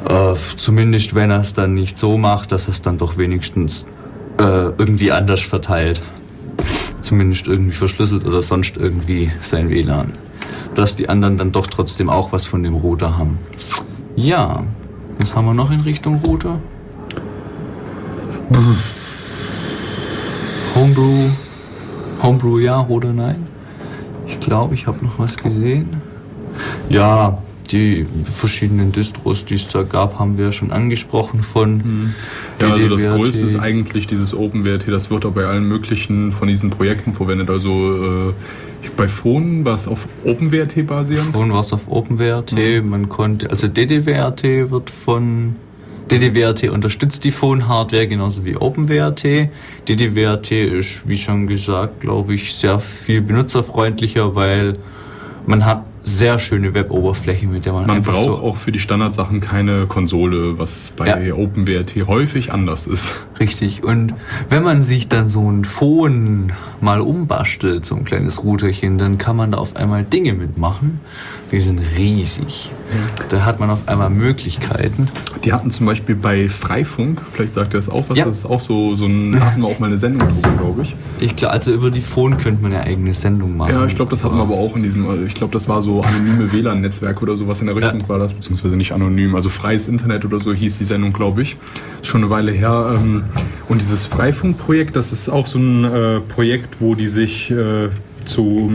äh, 0.08 0.36
zumindest 0.55 1.16
wenn 1.16 1.32
er 1.32 1.41
es 1.41 1.53
dann 1.53 1.74
nicht 1.74 1.97
so 1.97 2.18
macht, 2.18 2.51
dass 2.51 2.68
er 2.68 2.72
es 2.72 2.82
dann 2.82 2.97
doch 2.97 3.18
wenigstens 3.18 3.86
äh, 4.39 4.43
irgendwie 4.78 5.12
anders 5.12 5.41
verteilt. 5.41 6.01
Zumindest 7.01 7.47
irgendwie 7.47 7.76
verschlüsselt 7.76 8.26
oder 8.26 8.41
sonst 8.41 8.78
irgendwie 8.78 9.32
sein 9.41 9.70
WLAN. 9.70 10.14
Dass 10.76 10.95
die 10.95 11.10
anderen 11.10 11.38
dann 11.38 11.51
doch 11.51 11.68
trotzdem 11.68 12.10
auch 12.10 12.32
was 12.32 12.45
von 12.45 12.64
dem 12.64 12.76
Router 12.76 13.18
haben. 13.18 13.39
Ja, 14.16 14.64
was 15.20 15.36
haben 15.36 15.45
wir 15.45 15.53
noch 15.53 15.72
in 15.72 15.82
Richtung 15.82 16.22
Router? 16.26 16.60
Homebrew. 20.76 21.30
Homebrew 22.22 22.60
ja 22.60 22.86
oder 22.88 23.14
nein? 23.14 23.47
Ich 24.28 24.39
glaube, 24.39 24.76
ich 24.76 24.88
habe 24.88 25.03
noch 25.03 25.18
was 25.20 25.38
gesehen. 25.38 26.01
Ja, 26.89 27.38
die 27.68 28.05
verschiedenen 28.24 28.91
Distros, 28.91 29.45
die 29.45 29.55
es 29.55 29.68
da 29.68 29.84
gab, 29.84 30.20
haben 30.20 30.38
wir 30.38 30.51
schon 30.51 30.72
angesprochen 30.72 31.43
von. 31.43 31.84
Hm. 31.84 32.13
Ja, 32.61 32.74
also 32.74 32.89
das 32.89 33.07
Größte 33.07 33.45
ist 33.45 33.59
eigentlich 33.59 34.07
dieses 34.07 34.34
OpenWrt. 34.34 34.88
Das 34.88 35.09
wird 35.09 35.26
auch 35.26 35.32
bei 35.32 35.45
allen 35.45 35.68
möglichen 35.68 36.32
von 36.32 36.47
diesen 36.47 36.70
Projekten 36.70 37.13
verwendet. 37.13 37.49
Also 37.49 38.30
äh, 38.30 38.34
bei 38.95 39.07
Phone 39.07 39.65
war 39.65 39.76
es 39.76 39.88
auf 39.88 40.07
OpenWrt 40.24 40.88
basierend. 40.88 41.34
Phone 41.34 41.51
war 41.51 41.59
es 41.59 41.74
auf 41.74 41.88
OpenWrt. 41.88 42.53
Mhm. 42.53 42.89
Man 42.89 43.09
konnte, 43.09 43.49
also 43.49 43.68
DDWRT 43.68 44.72
wird 44.72 44.89
von 44.89 45.55
DDWRT 46.09 46.70
unterstützt 46.70 47.26
die 47.26 47.32
Phone-Hardware 47.32 48.07
genauso 48.07 48.45
wie 48.45 48.55
OpenWRT. 48.55 49.49
DDWRT 49.89 50.51
ist, 50.51 51.07
wie 51.07 51.18
schon 51.18 51.47
gesagt, 51.47 51.99
glaube 51.99 52.34
ich, 52.34 52.53
sehr 52.55 52.80
viel 52.80 53.22
benutzerfreundlicher, 53.22 54.34
weil 54.34 54.74
man 55.45 55.65
hat 55.65 55.84
sehr 56.08 56.39
schöne 56.39 56.74
Web-Oberfläche, 56.74 57.47
mit 57.47 57.66
der 57.66 57.74
man, 57.74 57.86
Man 57.86 58.01
braucht 58.01 58.24
so 58.24 58.36
auch 58.38 58.55
für 58.55 58.72
die 58.72 58.80
Standardsachen 58.80 59.41
keine 59.41 59.88
Konsole, 59.88 60.58
was 60.58 60.93
bei 60.95 61.05
Ja. 61.28 61.34
OpenWRT 61.36 62.08
häufig 62.08 62.53
anders 62.53 62.88
ist. 62.88 63.14
Richtig. 63.39 63.84
Und 63.84 64.14
wenn 64.49 64.64
man 64.64 64.82
sich 64.82 65.10
dann 65.10 65.28
so 65.28 65.51
ein 65.51 65.66
Phone 65.66 66.53
mal 66.80 67.01
umbastelt, 67.01 67.86
so 67.86 67.95
ein 67.95 68.05
kleines 68.05 68.43
Routerchen, 68.43 68.97
dann 68.97 69.18
kann 69.18 69.36
man 69.36 69.51
da 69.51 69.58
auf 69.58 69.76
einmal 69.76 70.03
Dinge 70.05 70.34
mitmachen. 70.34 71.01
Die 71.52 71.60
sind 71.62 71.80
riesig. 71.98 72.72
Da 73.30 73.45
hat 73.45 73.60
man 73.60 73.70
auf 73.70 73.88
einmal 73.88 74.10
Möglichkeiten. 74.10 75.08
Die 75.45 75.54
hatten 75.54 75.72
zum 75.72 75.86
Beispiel 75.86 76.16
bei 76.16 76.50
Freifunk, 76.50 77.22
vielleicht 77.32 77.54
sagt 77.54 77.74
ihr 77.74 77.78
das 77.78 77.89
auch 77.89 78.04
was, 78.10 78.18
Ja. 78.18 78.26
das 78.26 78.39
ist 78.39 78.45
auch 78.45 78.60
so, 78.60 78.95
so 78.95 79.06
ein, 79.06 79.32
da 79.34 79.39
hatten 79.41 79.62
wir 79.62 79.68
auch 79.68 79.80
mal 79.80 79.88
eine 79.88 79.98
Sendung 79.98 80.28
drüber, 80.28 80.50
glaube 80.58 80.82
ich. 80.84 80.95
Ich 81.20 81.36
glaube, 81.36 81.54
also 81.54 81.72
über 81.74 81.89
die 81.91 82.02
Phone 82.02 82.38
könnte 82.38 82.62
man 82.64 82.72
ja 82.74 82.82
eigene 82.82 83.14
Sendung 83.14 83.56
machen. 83.56 83.72
Ja, 83.74 83.86
ich 83.86 83.95
glaube, 83.95 84.12
das 84.12 84.24
hatten 84.24 84.36
wir 84.36 84.41
aber 84.41 84.56
auch 84.56 84.76
in 84.76 84.84
diesem, 84.84 85.26
ich 85.26 85.34
glaube, 85.36 85.54
das 85.54 85.68
war 85.70 85.82
so 85.82 86.02
anonyme 86.02 86.52
WLAN-Netzwerk 86.52 87.22
oder 87.22 87.36
sowas 87.36 87.62
in 87.62 87.68
der 87.68 87.76
Richtung 87.76 88.08
war 88.10 88.20
das, 88.20 88.34
beziehungsweise 88.34 88.76
nicht 88.76 88.91
anonym, 88.93 89.36
also 89.36 89.50
freies 89.50 89.88
Internet 89.88 90.26
oder 90.26 90.39
so 90.39 90.54
hieß 90.54 90.78
die 90.80 90.86
Sendung, 90.86 91.14
glaube 91.14 91.41
ich. 91.43 91.56
Schon 92.04 92.22
eine 92.22 92.30
Weile 92.30 92.52
her. 92.52 92.93
ähm, 92.95 93.24
Und 93.70 93.82
dieses 93.82 94.06
Freifunk-Projekt, 94.06 94.95
das 94.98 95.12
ist 95.14 95.30
auch 95.30 95.48
so 95.48 95.60
ein 95.60 95.84
äh, 95.86 96.20
Projekt, 96.22 96.78
wo 96.82 96.95
die 96.95 97.08
sich 97.08 97.52
äh, 97.52 97.89
zu, 98.28 98.69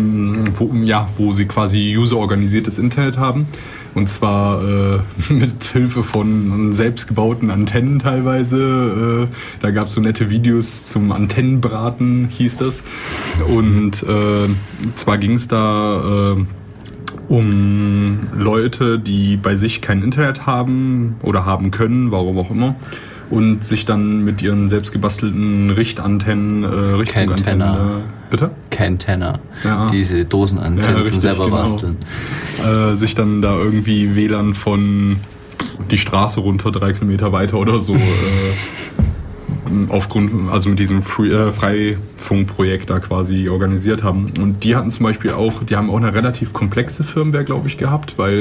wo, 0.57 0.71
ja, 0.83 1.09
wo 1.17 1.33
sie 1.33 1.47
quasi 1.47 1.97
user-organisiertes 1.97 2.79
Internet 2.79 3.19
haben. 3.19 3.47
Und 3.95 4.09
zwar 4.09 4.63
äh, 4.65 5.01
mit 5.33 5.65
Hilfe 5.65 6.03
von 6.03 6.73
selbstgebauten 6.73 7.51
Antennen 7.51 7.99
teilweise. 7.99 9.29
Äh, 9.31 9.35
da 9.61 9.71
gab 9.71 9.87
es 9.87 9.93
so 9.93 10.01
nette 10.01 10.31
Videos 10.31 10.87
zum 10.87 11.13
Antennenbraten, 11.13 12.29
hieß 12.29 12.59
das. 12.59 12.83
Und 13.55 14.03
äh, 14.03 14.49
zwar 14.97 15.19
ging 15.19 15.35
es 15.35 15.49
da 15.49 16.37
äh, 16.37 16.45
um 17.29 18.21
Leute, 18.37 18.99
die 18.99 19.37
bei 19.37 19.57
sich 19.57 19.81
kein 19.81 20.03
Internet 20.03 20.47
haben 20.47 21.17
oder 21.23 21.47
haben 21.47 21.71
können, 21.71 22.11
warum 22.11 22.39
auch 22.39 22.51
immer. 22.51 22.77
Und 23.33 23.65
sich 23.65 23.87
dann 23.87 24.25
mit 24.25 24.43
ihren 24.43 24.69
selbstgebastelten 24.69 25.71
Richtantennen, 25.71 26.65
äh, 26.65 26.67
Richtfunkantennen, 26.67 27.61
Cantenna. 27.67 27.97
äh, 27.99 28.03
bitte? 28.31 28.51
Cantenna. 28.71 29.39
Ja. 29.65 29.87
Diese 29.87 30.27
Dosenantennen 30.27 30.99
Ja, 30.99 31.05
zum 31.05 31.19
selber 31.19 31.45
genau. 31.47 31.57
basteln. 31.57 31.97
äh, 32.63 32.95
sich 32.95 33.15
dann 33.15 33.41
da 33.41 33.57
irgendwie 33.57 34.15
WLAN 34.15 34.53
von 34.55 35.17
die 35.91 35.97
Straße 35.97 36.41
runter, 36.41 36.73
drei 36.73 36.93
Kilometer 36.93 37.33
weiter 37.33 37.57
oder 37.57 37.81
so, 37.81 37.95
äh, 37.95 37.99
aufgrund, 39.89 40.51
also 40.51 40.71
mit 40.71 40.79
diesem 40.79 41.03
Free, 41.03 41.31
äh, 41.31 41.53
Freifunkprojekt 41.53 42.91
da 42.91 43.01
quasi 43.01 43.49
organisiert 43.49 44.03
haben. 44.03 44.27
Und 44.41 44.65
die 44.65 44.77
hatten 44.77 44.91
zum 44.91 45.05
Beispiel 45.05 45.33
auch, 45.33 45.63
die 45.65 45.77
haben 45.77 45.91
auch 45.91 45.97
eine 45.97 46.15
relativ 46.15 46.53
komplexe 46.53 47.05
Firmware, 47.05 47.45
glaube 47.45 47.69
ich, 47.69 47.79
gehabt, 47.79 48.19
weil 48.19 48.39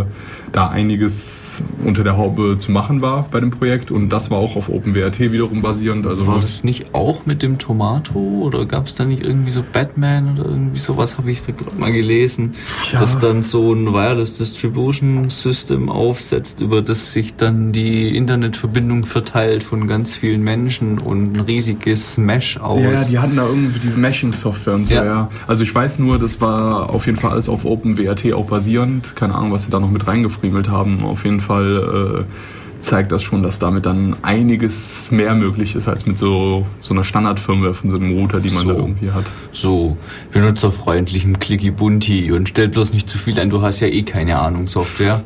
äh, 0.00 0.04
da 0.52 0.68
einiges 0.68 1.62
unter 1.84 2.02
der 2.04 2.16
Haube 2.16 2.56
zu 2.58 2.72
machen 2.72 3.00
war 3.02 3.26
bei 3.30 3.40
dem 3.40 3.50
Projekt 3.50 3.90
und 3.90 4.08
das 4.10 4.30
war 4.30 4.38
auch 4.38 4.56
auf 4.56 4.68
OpenWRT 4.68 5.20
wiederum 5.32 5.62
basierend. 5.62 6.06
Also 6.06 6.26
War 6.26 6.40
das 6.40 6.64
nicht 6.64 6.94
auch 6.94 7.26
mit 7.26 7.42
dem 7.42 7.58
Tomato 7.58 8.18
oder 8.18 8.64
gab 8.66 8.86
es 8.86 8.94
da 8.94 9.04
nicht 9.04 9.22
irgendwie 9.22 9.50
so 9.50 9.62
Batman 9.70 10.38
oder 10.38 10.48
irgendwie 10.48 10.78
sowas 10.78 11.18
habe 11.18 11.30
ich 11.30 11.42
da 11.42 11.52
glaub 11.52 11.78
mal 11.78 11.92
gelesen, 11.92 12.54
Ja. 12.92 12.98
dass 13.00 13.18
dann 13.18 13.42
so 13.42 13.72
ein 13.72 13.92
Wireless 13.92 14.38
Distribution 14.38 15.28
System 15.30 15.88
aufsetzt, 15.88 16.60
über 16.60 16.82
das 16.82 17.12
sich 17.12 17.34
dann 17.36 17.72
die 17.72 18.16
Internetverbindung 18.16 19.04
verteilt 19.04 19.62
von 19.64 19.86
ganz 19.88 20.14
vielen 20.14 20.42
Menschen 20.42 20.71
und 20.80 21.36
ein 21.36 21.40
riesiges 21.40 22.16
Mesh 22.18 22.56
aus. 22.58 22.80
Ja, 22.82 23.04
die 23.10 23.18
hatten 23.18 23.36
da 23.36 23.46
irgendwie 23.46 23.78
diese 23.80 23.98
Meshing-Software 23.98 24.74
und 24.74 24.86
so, 24.86 24.94
Ja. 24.94 25.04
ja. 25.04 25.30
Also 25.46 25.64
ich 25.64 25.74
weiß 25.74 25.98
nur, 25.98 26.18
das 26.18 26.40
war 26.40 26.90
auf 26.90 27.06
jeden 27.06 27.18
Fall 27.18 27.32
alles 27.32 27.48
auf 27.48 27.64
OpenWRT 27.64 28.32
auch 28.32 28.46
basierend. 28.46 29.14
Keine 29.16 29.34
Ahnung, 29.34 29.52
was 29.52 29.64
sie 29.64 29.70
da 29.70 29.80
noch 29.80 29.90
mit 29.90 30.06
reingefriemelt 30.06 30.68
haben. 30.68 31.04
Auf 31.04 31.24
jeden 31.24 31.40
Fall 31.40 32.24
äh, 32.28 32.80
zeigt 32.82 33.12
das 33.12 33.22
schon, 33.22 33.44
dass 33.44 33.60
damit 33.60 33.86
dann 33.86 34.16
einiges 34.22 35.10
mehr 35.12 35.34
möglich 35.34 35.76
ist 35.76 35.86
als 35.86 36.04
mit 36.06 36.18
so, 36.18 36.66
so 36.80 36.94
einer 36.94 37.04
Standardfirmware 37.04 37.74
von 37.74 37.88
so 37.90 37.96
einem 37.96 38.12
Router, 38.12 38.40
die 38.40 38.50
man 38.50 38.62
So. 38.64 38.68
da 38.68 38.74
irgendwie 38.74 39.10
hat. 39.12 39.24
so 39.52 39.96
benutzerfreundlichem 40.32 41.38
Clicky 41.38 41.70
Bunti 41.70 42.32
und 42.32 42.48
stell 42.48 42.68
bloß 42.68 42.92
nicht 42.92 43.08
zu 43.08 43.18
viel 43.18 43.38
ein, 43.38 43.50
du 43.50 43.62
hast 43.62 43.80
ja 43.80 43.86
eh 43.86 44.02
keine 44.02 44.38
Ahnung 44.40 44.66
Software. 44.66 45.22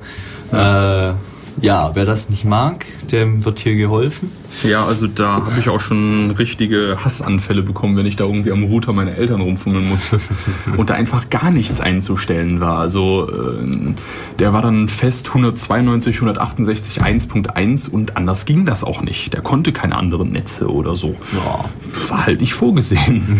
Ja, 0.52 1.10
äh, 1.10 1.14
ja 1.62 1.90
wer 1.94 2.04
das 2.04 2.28
nicht 2.28 2.44
mag, 2.44 2.84
dem 3.10 3.44
wird 3.44 3.58
hier 3.60 3.74
geholfen. 3.76 4.30
Ja, 4.62 4.86
also 4.86 5.06
da 5.06 5.34
habe 5.34 5.58
ich 5.58 5.68
auch 5.68 5.80
schon 5.80 6.30
richtige 6.32 6.98
Hassanfälle 7.04 7.62
bekommen, 7.62 7.96
wenn 7.96 8.06
ich 8.06 8.16
da 8.16 8.24
irgendwie 8.24 8.52
am 8.52 8.64
Router 8.64 8.92
meine 8.92 9.16
Eltern 9.16 9.40
rumfummeln 9.40 9.88
musste 9.88 10.18
und 10.76 10.90
da 10.90 10.94
einfach 10.94 11.28
gar 11.30 11.50
nichts 11.50 11.80
einzustellen 11.80 12.60
war. 12.60 12.78
Also 12.78 13.30
äh, 13.30 13.94
der 14.38 14.52
war 14.52 14.62
dann 14.62 14.88
fest 14.88 15.28
192, 15.28 16.16
168, 16.16 17.02
1.1 17.02 17.90
und 17.90 18.16
anders 18.16 18.46
ging 18.46 18.64
das 18.64 18.82
auch 18.84 19.02
nicht. 19.02 19.32
Der 19.32 19.42
konnte 19.42 19.72
keine 19.72 19.96
anderen 19.96 20.32
Netze 20.32 20.70
oder 20.70 20.96
so. 20.96 21.16
Ja, 21.34 21.64
War 22.08 22.26
halt 22.26 22.40
nicht 22.40 22.54
vorgesehen. 22.54 23.22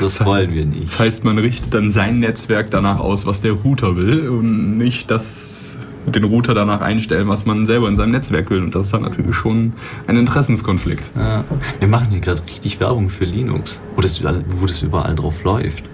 das 0.00 0.24
wollen 0.24 0.54
wir 0.54 0.66
nicht. 0.66 0.86
Das 0.86 0.98
heißt, 0.98 1.24
man 1.24 1.38
richtet 1.38 1.74
dann 1.74 1.92
sein 1.92 2.20
Netzwerk 2.20 2.70
danach 2.70 3.00
aus, 3.00 3.26
was 3.26 3.42
der 3.42 3.52
Router 3.52 3.96
will 3.96 4.28
und 4.28 4.78
nicht 4.78 5.10
das 5.10 5.78
den 6.06 6.24
Router 6.24 6.54
danach 6.54 6.80
einstellen, 6.80 7.28
was 7.28 7.46
man 7.46 7.66
selber 7.66 7.88
in 7.88 7.96
seinem 7.96 8.12
Netzwerk 8.12 8.50
will. 8.50 8.62
Und 8.62 8.74
das 8.74 8.86
ist 8.86 8.94
dann 8.94 9.02
natürlich 9.02 9.34
schon 9.34 9.72
ein 10.06 10.16
Interessenskonflikt. 10.16 11.10
Ja. 11.16 11.44
Wir 11.78 11.88
machen 11.88 12.08
hier 12.10 12.20
gerade 12.20 12.42
richtig 12.46 12.80
Werbung 12.80 13.08
für 13.08 13.24
Linux, 13.24 13.80
wo 13.96 14.00
das, 14.02 14.18
überall- 14.20 14.44
wo 14.48 14.66
das 14.66 14.82
überall 14.82 15.14
drauf 15.14 15.42
läuft. 15.44 15.84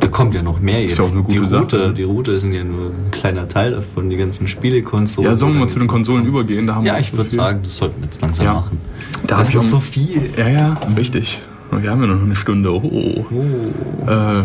Da 0.00 0.06
kommt 0.06 0.32
ja 0.34 0.42
noch 0.42 0.60
mehr 0.60 0.82
jetzt. 0.82 0.98
ja 0.98 1.04
eine 1.04 1.22
gute 1.22 1.40
die. 1.40 1.54
Router, 1.56 1.92
die 1.92 2.02
Router 2.04 2.38
sind 2.38 2.52
ja 2.52 2.62
nur 2.62 2.90
ein 2.90 3.10
kleiner 3.10 3.48
Teil 3.48 3.72
davon, 3.72 4.08
die 4.10 4.16
ganzen 4.16 4.46
Spielekonsolen. 4.46 5.28
Ja, 5.28 5.34
sollen 5.34 5.54
wir 5.54 5.60
mal 5.60 5.68
zu 5.68 5.80
den 5.80 5.88
Konsolen 5.88 6.24
übergehen? 6.24 6.68
Da 6.68 6.76
haben 6.76 6.84
wir 6.84 6.92
Ja, 6.92 6.94
auch 6.96 7.00
ich 7.00 7.10
so 7.10 7.16
würde 7.16 7.30
sagen, 7.30 7.60
das 7.64 7.76
sollten 7.76 8.00
wir 8.00 8.04
jetzt 8.04 8.20
langsam 8.22 8.46
Ja. 8.46 8.54
machen. 8.54 8.78
Da 9.26 9.38
das 9.38 9.48
ist 9.50 9.56
auch- 9.56 9.62
so 9.62 9.80
viel. 9.80 10.30
Ja, 10.36 10.48
ja, 10.48 10.76
richtig. 10.96 11.40
Wir 11.72 11.90
haben 11.90 12.00
ja 12.00 12.06
noch 12.06 12.22
eine 12.22 12.36
Stunde. 12.36 12.72
Oh. 12.72 13.26
Oh. 13.30 14.10
Äh, 14.10 14.42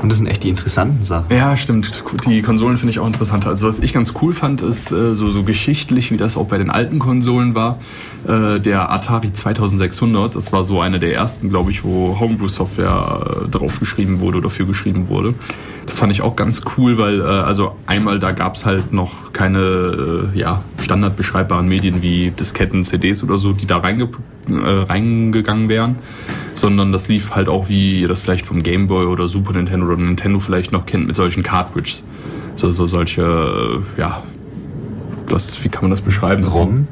Und 0.00 0.10
das 0.10 0.18
sind 0.18 0.28
echt 0.28 0.44
die 0.44 0.48
interessanten 0.48 1.04
Sachen. 1.04 1.34
ja, 1.34 1.56
stimmt. 1.56 2.04
Die 2.26 2.40
Konsolen 2.42 2.78
finde 2.78 2.92
ich 2.92 3.00
auch 3.00 3.06
interessanter. 3.06 3.48
Also 3.48 3.66
was 3.66 3.80
ich 3.80 3.92
ganz 3.92 4.14
cool 4.22 4.32
fand, 4.32 4.60
ist 4.60 4.92
äh, 4.92 5.14
so, 5.14 5.30
so 5.32 5.42
geschichtlich, 5.42 6.12
wie 6.12 6.16
das 6.16 6.36
auch 6.36 6.46
bei 6.46 6.56
den 6.56 6.70
alten 6.70 7.00
Konsolen 7.00 7.56
war, 7.56 7.80
äh, 8.26 8.60
der 8.60 8.92
Atari 8.92 9.32
2600. 9.32 10.36
Das 10.36 10.52
war 10.52 10.62
so 10.62 10.80
eine 10.80 11.00
der 11.00 11.14
ersten, 11.14 11.48
glaube 11.48 11.72
ich, 11.72 11.82
wo 11.82 12.18
Homebrew-Software 12.20 13.44
äh, 13.46 13.48
draufgeschrieben 13.48 14.20
wurde 14.20 14.38
oder 14.38 14.50
für 14.50 14.66
geschrieben 14.66 15.08
wurde. 15.08 15.34
Das 15.88 15.98
fand 15.98 16.12
ich 16.12 16.20
auch 16.20 16.36
ganz 16.36 16.62
cool, 16.76 16.98
weil 16.98 17.20
äh, 17.20 17.24
also 17.24 17.74
einmal 17.86 18.20
da 18.20 18.32
gab 18.32 18.54
es 18.54 18.66
halt 18.66 18.92
noch 18.92 19.32
keine 19.32 20.30
äh, 20.34 20.38
ja, 20.38 20.62
standardbeschreibbaren 20.80 21.66
Medien 21.66 22.02
wie 22.02 22.30
Disketten, 22.30 22.84
CDs 22.84 23.24
oder 23.24 23.38
so, 23.38 23.52
die 23.52 23.66
da 23.66 23.78
reinge 23.78 24.10
äh, 24.48 24.82
reingegangen 24.82 25.68
wären, 25.68 25.96
sondern 26.58 26.92
das 26.92 27.08
lief 27.08 27.34
halt 27.34 27.48
auch, 27.48 27.68
wie 27.68 28.00
ihr 28.00 28.08
das 28.08 28.20
vielleicht 28.20 28.46
vom 28.46 28.62
Game 28.62 28.86
Boy 28.86 29.06
oder 29.06 29.28
Super 29.28 29.52
Nintendo 29.52 29.86
oder 29.86 29.96
Nintendo 29.96 30.40
vielleicht 30.40 30.72
noch 30.72 30.86
kennt, 30.86 31.06
mit 31.06 31.16
solchen 31.16 31.42
Cartridges. 31.42 32.04
So, 32.56 32.70
so 32.72 32.86
solche, 32.86 33.22
äh, 33.96 34.00
ja, 34.00 34.22
was, 35.28 35.62
wie 35.62 35.68
kann 35.68 35.82
man 35.84 35.90
das 35.90 36.00
beschreiben? 36.00 36.44
ROM? 36.44 36.88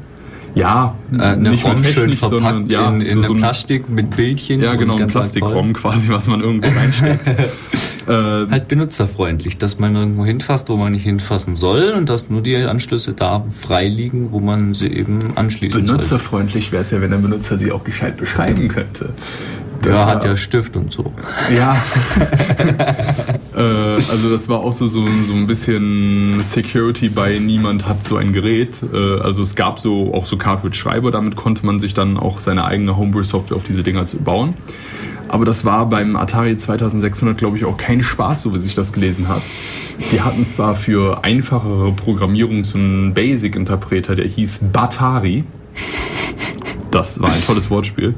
Ja, 0.55 0.95
Äh, 1.11 1.21
eine 1.21 1.51
nicht 1.51 1.65
ROM 1.65 1.77
schön 1.83 2.09
technisch, 2.09 2.19
sondern 2.19 2.41
verpackt 2.41 2.71
ja, 2.71 2.89
in, 2.89 3.01
in 3.01 3.21
so, 3.21 3.27
so 3.27 3.35
Plastik 3.35 3.89
mit 3.89 4.15
Bildchen. 4.15 4.61
ja, 4.61 4.73
genau, 4.75 4.95
ein 4.97 5.07
Plastikrom 5.07 5.73
quasi, 5.73 6.09
was 6.09 6.27
man 6.27 6.41
irgendwo 6.41 6.67
reinsteckt. 6.79 7.27
äh, 8.07 8.11
Halt 8.49 8.67
benutzerfreundlich, 8.67 9.57
dass 9.59 9.77
man 9.77 9.95
irgendwo 9.95 10.25
hinfasst, 10.25 10.69
wo 10.69 10.77
man 10.77 10.93
nicht 10.93 11.03
hinfassen 11.03 11.55
soll 11.55 11.93
und 11.95 12.09
dass 12.09 12.29
nur 12.29 12.41
die 12.41 12.55
Anschlüsse 12.55 13.13
da 13.13 13.45
frei 13.51 13.87
liegen, 13.87 14.31
wo 14.31 14.39
man 14.39 14.73
sie 14.73 14.87
eben 14.87 15.33
anschließen 15.35 15.85
soll. 15.85 15.95
benutzerfreundlich 15.95 16.71
wäre 16.71 16.81
es 16.81 16.91
ja, 16.91 17.01
wenn 17.01 17.11
der 17.11 17.17
Benutzer 17.19 17.59
sie 17.59 17.71
auch 17.71 17.83
gescheit 17.83 18.17
beschreiben 18.17 18.67
könnte. 18.67 19.13
Das 19.81 19.93
Ja, 19.93 20.05
hat 20.07 20.25
ja 20.25 20.35
Stift 20.35 20.75
und 20.75 20.91
so. 20.91 21.13
Ja. 21.55 21.75
äh, 23.55 23.59
also 23.59 24.29
das 24.29 24.49
war 24.49 24.59
auch 24.59 24.73
so, 24.73 24.87
so, 24.87 25.05
so 25.25 25.33
ein 25.33 25.47
bisschen 25.47 26.41
Security 26.43 27.09
bei 27.09 27.39
niemand 27.39 27.87
hat 27.87 28.03
so 28.03 28.17
ein 28.17 28.33
Gerät. 28.33 28.81
Äh, 28.93 29.19
also 29.19 29.43
es 29.43 29.55
gab 29.55 29.79
so 29.79 30.13
auch 30.13 30.25
so 30.25 30.37
Cartridge-Schreiber, 30.37 31.11
damit 31.11 31.35
konnte 31.35 31.65
man 31.65 31.79
sich 31.79 31.93
dann 31.93 32.17
auch 32.17 32.41
seine 32.41 32.65
eigene 32.65 32.97
Homebrew-Software 32.97 33.57
auf 33.57 33.63
diese 33.63 33.83
Dinger 33.83 34.05
zu 34.05 34.17
bauen. 34.17 34.55
Aber 35.29 35.45
das 35.45 35.65
war 35.65 35.87
beim 35.87 36.15
Atari 36.15 36.55
2600, 36.55 37.37
glaube 37.37 37.57
ich, 37.57 37.65
auch 37.65 37.77
kein 37.77 38.01
Spaß, 38.01 38.43
so 38.43 38.53
wie 38.53 38.59
sich 38.59 38.75
das 38.75 38.93
gelesen 38.93 39.27
hat. 39.27 39.41
Die 40.11 40.21
hatten 40.21 40.45
zwar 40.45 40.75
für 40.75 41.23
einfachere 41.23 41.91
Programmierung 41.91 42.63
so 42.63 42.77
einen 42.77 43.13
Basic-Interpreter, 43.13 44.15
der 44.15 44.25
hieß 44.25 44.61
Batari. 44.71 45.43
Das 46.97 47.19
war 47.19 47.29
ein 47.29 47.43
tolles 47.45 47.69
Wortspiel. 47.69 48.13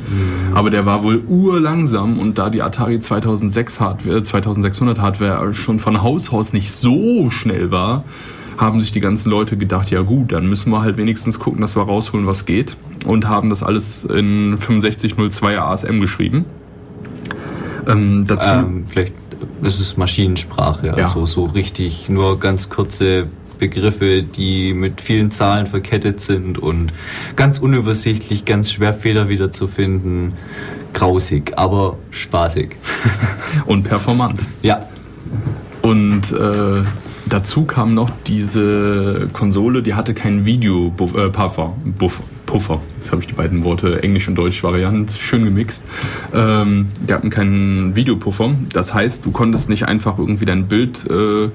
Aber 0.54 0.70
der 0.70 0.86
war 0.86 1.04
wohl 1.04 1.22
urlangsam 1.28 2.20
und 2.20 2.38
da 2.38 2.50
die 2.50 2.62
Atari 2.62 3.00
2006 3.00 3.80
Hardware, 3.80 4.24
2600 4.24 5.00
Hardware 5.00 5.54
schon 5.54 5.80
von 5.80 6.02
Haus 6.02 6.32
aus 6.32 6.54
nicht 6.54 6.72
so 6.72 7.30
schnell 7.30 7.72
war, 7.72 8.04
haben 8.58 8.82
sich 8.82 8.92
die 8.92 9.00
ganzen 9.00 9.30
Leute 9.30 9.58
gedacht, 9.58 9.90
ja 9.90 10.02
gut, 10.02 10.32
dann 10.32 10.48
müssen 10.48 10.72
wir 10.72 10.82
halt 10.82 10.98
wenigstens 10.98 11.40
gucken, 11.40 11.62
dass 11.62 11.76
wir 11.76 11.84
rausholen, 11.84 12.28
was 12.28 12.46
geht. 12.46 12.76
Und 13.06 13.28
haben 13.28 13.50
das 13.50 13.64
alles 13.64 14.04
in 14.04 14.58
6502 14.58 15.60
ASM 15.60 16.02
geschrieben. 16.02 16.46
Ähm, 17.88 18.26
dazu 18.28 18.52
ähm, 18.52 18.86
vielleicht 18.88 19.14
ist 19.62 19.80
es 19.80 19.98
Maschinensprache, 19.98 20.88
ja. 20.88 20.94
also 20.94 21.26
so 21.26 21.46
richtig 21.46 22.10
nur 22.10 22.40
ganz 22.40 22.70
kurze 22.70 23.28
Begriffe, 23.60 24.24
die 24.24 24.74
mit 24.74 25.02
vielen 25.02 25.32
Zahlen 25.32 25.68
verkettet 25.68 26.20
sind 26.20 26.58
und 26.58 26.94
ganz 27.36 27.60
unübersichtlich, 27.60 28.46
ganz 28.46 28.72
schwer 28.72 28.94
Fehler 28.94 29.30
wiederzufinden. 29.30 30.34
Grausig, 30.94 31.54
aber 31.56 31.98
spaßig. 32.10 32.78
und 33.68 33.84
performant. 33.84 34.42
Ja. 34.64 34.88
Und 35.82 36.32
äh, 36.32 36.84
dazu 37.28 37.66
kam 37.66 37.94
noch 37.94 38.10
diese 38.26 39.30
Konsole, 39.34 39.84
die 39.84 39.94
hatte 39.94 40.14
keinen 40.14 40.46
Video-Puffer. 40.46 41.74
Äh. 41.86 42.10
Puffer. 42.50 42.82
Jetzt 43.00 43.12
habe 43.12 43.22
ich 43.22 43.28
die 43.28 43.34
beiden 43.34 43.64
Worte 43.64 44.02
Englisch 44.02 44.28
und 44.28 44.34
Deutsch 44.34 44.64
Variant 44.64 45.12
schön 45.12 45.46
gemixt. 45.46 45.84
Ähm, 46.34 46.88
die 47.08 47.14
hatten 47.14 47.30
keinen 47.30 47.96
Videopuffer. 47.96 48.56
Das 48.74 48.92
heißt, 48.92 49.24
du 49.24 49.32
konntest 49.32 49.70
nicht 49.70 49.88
einfach 49.88 50.18
irgendwie 50.18 50.46
dein 50.46 50.68
Bild 50.68 51.06
äh, 51.10 51.50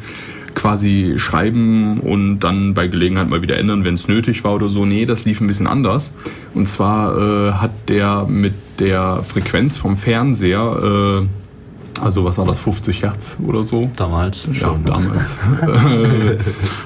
quasi 0.55 1.15
schreiben 1.17 2.01
und 2.01 2.41
dann 2.41 2.75
bei 2.75 2.87
Gelegenheit 2.87 3.29
mal 3.29 3.43
wieder 3.43 3.59
ändern, 3.59 3.85
wenn 3.85 3.95
es 3.95 4.09
nötig 4.09 4.45
war 4.45 4.55
oder 4.55 4.69
so. 4.69 4.85
Nee, 4.85 5.05
das 5.05 5.25
lief 5.25 5.41
ein 5.41 5.47
bisschen 5.47 5.67
anders. 5.67 6.13
Und 6.55 6.69
zwar 6.69 7.17
äh, 7.19 7.53
hat 7.53 7.89
der 7.89 8.27
mit 8.29 8.55
der 8.79 9.23
Frequenz 9.23 9.77
vom 9.77 9.97
Fernseher, 9.97 11.23
äh, 11.23 12.01
also 12.01 12.25
was 12.25 12.39
war 12.39 12.45
das, 12.45 12.61
50 12.61 13.03
Hertz 13.03 13.37
oder 13.47 13.63
so? 13.63 13.91
Damals 13.97 14.49
schon. 14.53 14.85
Ja, 14.87 14.93
damals. 14.93 15.39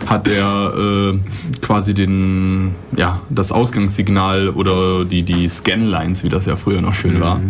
hat 0.06 0.28
er 0.28 0.74
äh, 0.76 1.18
quasi 1.62 1.94
den, 1.94 2.74
ja, 2.96 3.20
das 3.30 3.52
Ausgangssignal 3.52 4.50
oder 4.50 5.04
die, 5.04 5.22
die 5.22 5.48
Scanlines, 5.48 6.24
wie 6.24 6.28
das 6.28 6.46
ja 6.46 6.56
früher 6.56 6.82
noch 6.82 6.94
schön 6.94 7.18
mhm. 7.18 7.20
war 7.20 7.40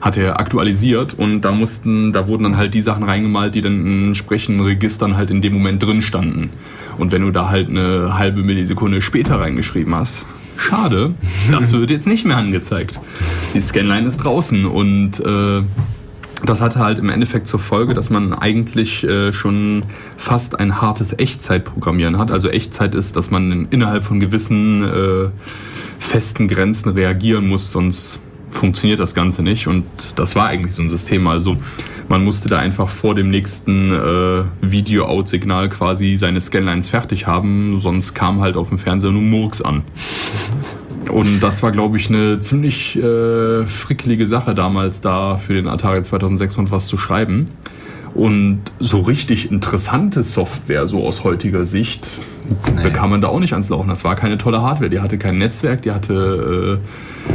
hat 0.00 0.16
er 0.16 0.38
aktualisiert 0.40 1.14
und 1.14 1.42
da 1.42 1.52
mussten, 1.52 2.12
da 2.12 2.28
wurden 2.28 2.44
dann 2.44 2.56
halt 2.56 2.74
die 2.74 2.80
Sachen 2.80 3.04
reingemalt, 3.04 3.54
die 3.54 3.60
dann 3.60 3.86
in 3.86 4.06
entsprechenden 4.08 4.64
Registern 4.64 5.16
halt 5.16 5.30
in 5.30 5.40
dem 5.40 5.54
Moment 5.54 5.82
drin 5.82 6.02
standen. 6.02 6.50
Und 6.98 7.12
wenn 7.12 7.22
du 7.22 7.30
da 7.30 7.48
halt 7.48 7.68
eine 7.68 8.18
halbe 8.18 8.42
Millisekunde 8.42 9.02
später 9.02 9.40
reingeschrieben 9.40 9.94
hast, 9.94 10.24
schade, 10.56 11.14
das 11.50 11.72
wird 11.72 11.90
jetzt 11.90 12.06
nicht 12.06 12.24
mehr 12.24 12.36
angezeigt. 12.36 13.00
Die 13.54 13.60
Scanline 13.60 14.06
ist 14.06 14.18
draußen 14.18 14.66
und 14.66 15.20
äh, 15.20 15.62
das 16.44 16.60
hatte 16.60 16.80
halt 16.80 16.98
im 16.98 17.08
Endeffekt 17.08 17.46
zur 17.46 17.60
Folge, 17.60 17.94
dass 17.94 18.10
man 18.10 18.34
eigentlich 18.34 19.04
äh, 19.04 19.32
schon 19.32 19.84
fast 20.16 20.58
ein 20.58 20.80
hartes 20.80 21.18
Echtzeitprogrammieren 21.18 22.18
hat. 22.18 22.30
Also 22.30 22.48
Echtzeit 22.48 22.94
ist, 22.94 23.16
dass 23.16 23.30
man 23.30 23.68
innerhalb 23.70 24.04
von 24.04 24.20
gewissen 24.20 24.84
äh, 24.84 25.28
festen 25.98 26.48
Grenzen 26.48 26.90
reagieren 26.90 27.48
muss, 27.48 27.72
sonst 27.72 28.20
funktioniert 28.56 29.00
das 29.00 29.14
Ganze 29.14 29.42
nicht. 29.42 29.66
Und 29.66 29.84
das 30.16 30.34
war 30.34 30.46
eigentlich 30.46 30.74
so 30.74 30.82
ein 30.82 30.90
System. 30.90 31.26
Also 31.26 31.56
man 32.08 32.24
musste 32.24 32.48
da 32.48 32.58
einfach 32.58 32.88
vor 32.88 33.14
dem 33.14 33.30
nächsten 33.30 33.92
äh, 33.92 34.44
Video-Out-Signal 34.60 35.68
quasi 35.68 36.16
seine 36.16 36.40
Scanlines 36.40 36.88
fertig 36.88 37.26
haben, 37.26 37.80
sonst 37.80 38.14
kam 38.14 38.40
halt 38.40 38.56
auf 38.56 38.68
dem 38.68 38.78
Fernseher 38.78 39.10
nur 39.10 39.22
Murks 39.22 39.60
an. 39.60 39.82
Und 41.08 41.40
das 41.40 41.62
war, 41.62 41.70
glaube 41.70 41.96
ich, 41.96 42.08
eine 42.08 42.38
ziemlich 42.40 42.96
äh, 42.96 43.66
frickelige 43.66 44.26
Sache 44.26 44.54
damals 44.54 45.00
da 45.00 45.38
für 45.38 45.54
den 45.54 45.68
Atari 45.68 46.02
2600 46.02 46.72
was 46.72 46.86
zu 46.86 46.98
schreiben. 46.98 47.46
Und 48.14 48.62
so 48.80 49.00
richtig 49.00 49.50
interessante 49.50 50.22
Software, 50.22 50.86
so 50.86 51.06
aus 51.06 51.22
heutiger 51.22 51.64
Sicht, 51.64 52.08
nee. 52.74 52.82
bekam 52.82 53.10
man 53.10 53.20
da 53.20 53.28
auch 53.28 53.40
nicht 53.40 53.52
ans 53.52 53.68
Laufen. 53.68 53.88
Das 53.88 54.04
war 54.04 54.16
keine 54.16 54.38
tolle 54.38 54.62
Hardware. 54.62 54.90
Die 54.90 55.00
hatte 55.00 55.18
kein 55.18 55.38
Netzwerk, 55.38 55.82
die 55.82 55.90
hatte 55.90 56.80
äh, 56.80 57.32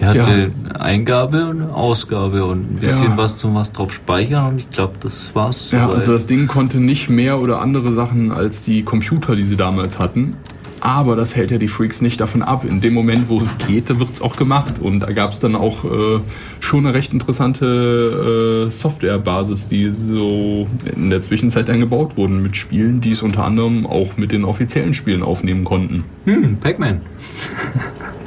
die 0.00 0.06
hatte 0.06 0.52
ja. 0.70 0.80
Eingabe 0.80 1.46
und 1.46 1.62
Ausgabe 1.62 2.44
und 2.44 2.72
ein 2.72 2.76
bisschen 2.76 3.10
ja. 3.10 3.16
was 3.16 3.36
zum 3.36 3.54
was 3.54 3.72
drauf 3.72 3.92
speichern 3.92 4.52
und 4.52 4.58
ich 4.58 4.70
glaube, 4.70 4.94
das 5.00 5.34
war's. 5.34 5.72
Ja, 5.72 5.88
also 5.88 6.12
das 6.12 6.26
Ding 6.26 6.46
konnte 6.46 6.78
nicht 6.78 7.08
mehr 7.08 7.40
oder 7.40 7.60
andere 7.60 7.92
Sachen 7.92 8.30
als 8.30 8.62
die 8.62 8.82
Computer, 8.82 9.34
die 9.34 9.44
sie 9.44 9.56
damals 9.56 9.98
hatten. 9.98 10.36
Aber 10.80 11.16
das 11.16 11.36
hält 11.36 11.50
ja 11.50 11.58
die 11.58 11.68
Freaks 11.68 12.00
nicht 12.00 12.20
davon 12.20 12.42
ab. 12.42 12.64
In 12.64 12.80
dem 12.80 12.94
Moment, 12.94 13.28
wo 13.28 13.38
es 13.38 13.58
geht, 13.58 13.90
da 13.90 13.98
wird 13.98 14.10
es 14.10 14.22
auch 14.22 14.36
gemacht. 14.36 14.78
Und 14.80 15.00
da 15.00 15.12
gab 15.12 15.30
es 15.30 15.40
dann 15.40 15.56
auch 15.56 15.84
äh, 15.84 16.20
schon 16.60 16.86
eine 16.86 16.94
recht 16.94 17.12
interessante 17.12 18.66
äh, 18.66 18.70
Softwarebasis, 18.70 19.68
die 19.68 19.90
so 19.90 20.66
in 20.94 21.10
der 21.10 21.20
Zwischenzeit 21.20 21.68
dann 21.68 21.80
gebaut 21.80 22.16
wurden 22.16 22.42
mit 22.42 22.56
Spielen, 22.56 23.00
die 23.00 23.10
es 23.10 23.22
unter 23.22 23.44
anderem 23.44 23.86
auch 23.86 24.16
mit 24.16 24.32
den 24.32 24.44
offiziellen 24.44 24.94
Spielen 24.94 25.22
aufnehmen 25.22 25.64
konnten. 25.64 26.04
Hm, 26.24 26.58
Pac-Man. 26.58 27.00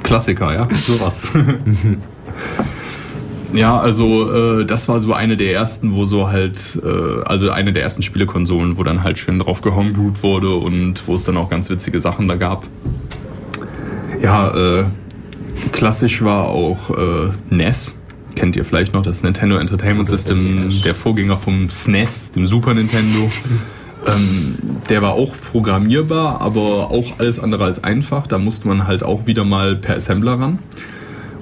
Klassiker, 0.03 0.53
ja, 0.53 0.67
sowas. 0.73 1.31
ja, 3.53 3.79
also 3.79 4.59
äh, 4.61 4.65
das 4.65 4.87
war 4.87 4.99
so 4.99 5.13
eine 5.13 5.37
der 5.37 5.53
ersten, 5.53 5.93
wo 5.93 6.05
so 6.05 6.29
halt, 6.29 6.79
äh, 6.83 7.23
also 7.25 7.49
eine 7.49 7.73
der 7.73 7.83
ersten 7.83 8.01
Spielekonsolen, 8.01 8.77
wo 8.77 8.83
dann 8.83 9.03
halt 9.03 9.17
schön 9.17 9.39
drauf 9.39 9.61
gehomebrewt 9.61 10.23
wurde 10.23 10.55
und 10.55 11.07
wo 11.07 11.15
es 11.15 11.23
dann 11.23 11.37
auch 11.37 11.49
ganz 11.49 11.69
witzige 11.69 11.99
Sachen 11.99 12.27
da 12.27 12.35
gab. 12.35 12.65
Ja, 14.21 14.79
äh, 14.79 14.85
klassisch 15.71 16.21
war 16.21 16.45
auch 16.45 16.89
äh, 16.91 17.29
NES. 17.49 17.97
Kennt 18.35 18.55
ihr 18.55 18.63
vielleicht 18.63 18.93
noch 18.93 19.01
das 19.01 19.23
Nintendo 19.23 19.57
Entertainment 19.57 20.07
System, 20.07 20.81
der 20.83 20.95
Vorgänger 20.95 21.37
vom 21.37 21.69
SNES, 21.69 22.29
e 22.29 22.33
dem 22.35 22.45
Super 22.45 22.73
Nintendo. 22.73 23.29
Ähm, 24.03 24.55
der 24.89 25.03
war 25.03 25.13
auch 25.13 25.35
programmierbar, 25.51 26.41
aber 26.41 26.89
auch 26.89 27.19
alles 27.19 27.39
andere 27.39 27.65
als 27.65 27.83
einfach. 27.83 28.25
Da 28.25 28.39
musste 28.39 28.67
man 28.67 28.87
halt 28.87 29.03
auch 29.03 29.27
wieder 29.27 29.45
mal 29.45 29.75
per 29.75 29.95
Assembler 29.95 30.39
ran. 30.39 30.59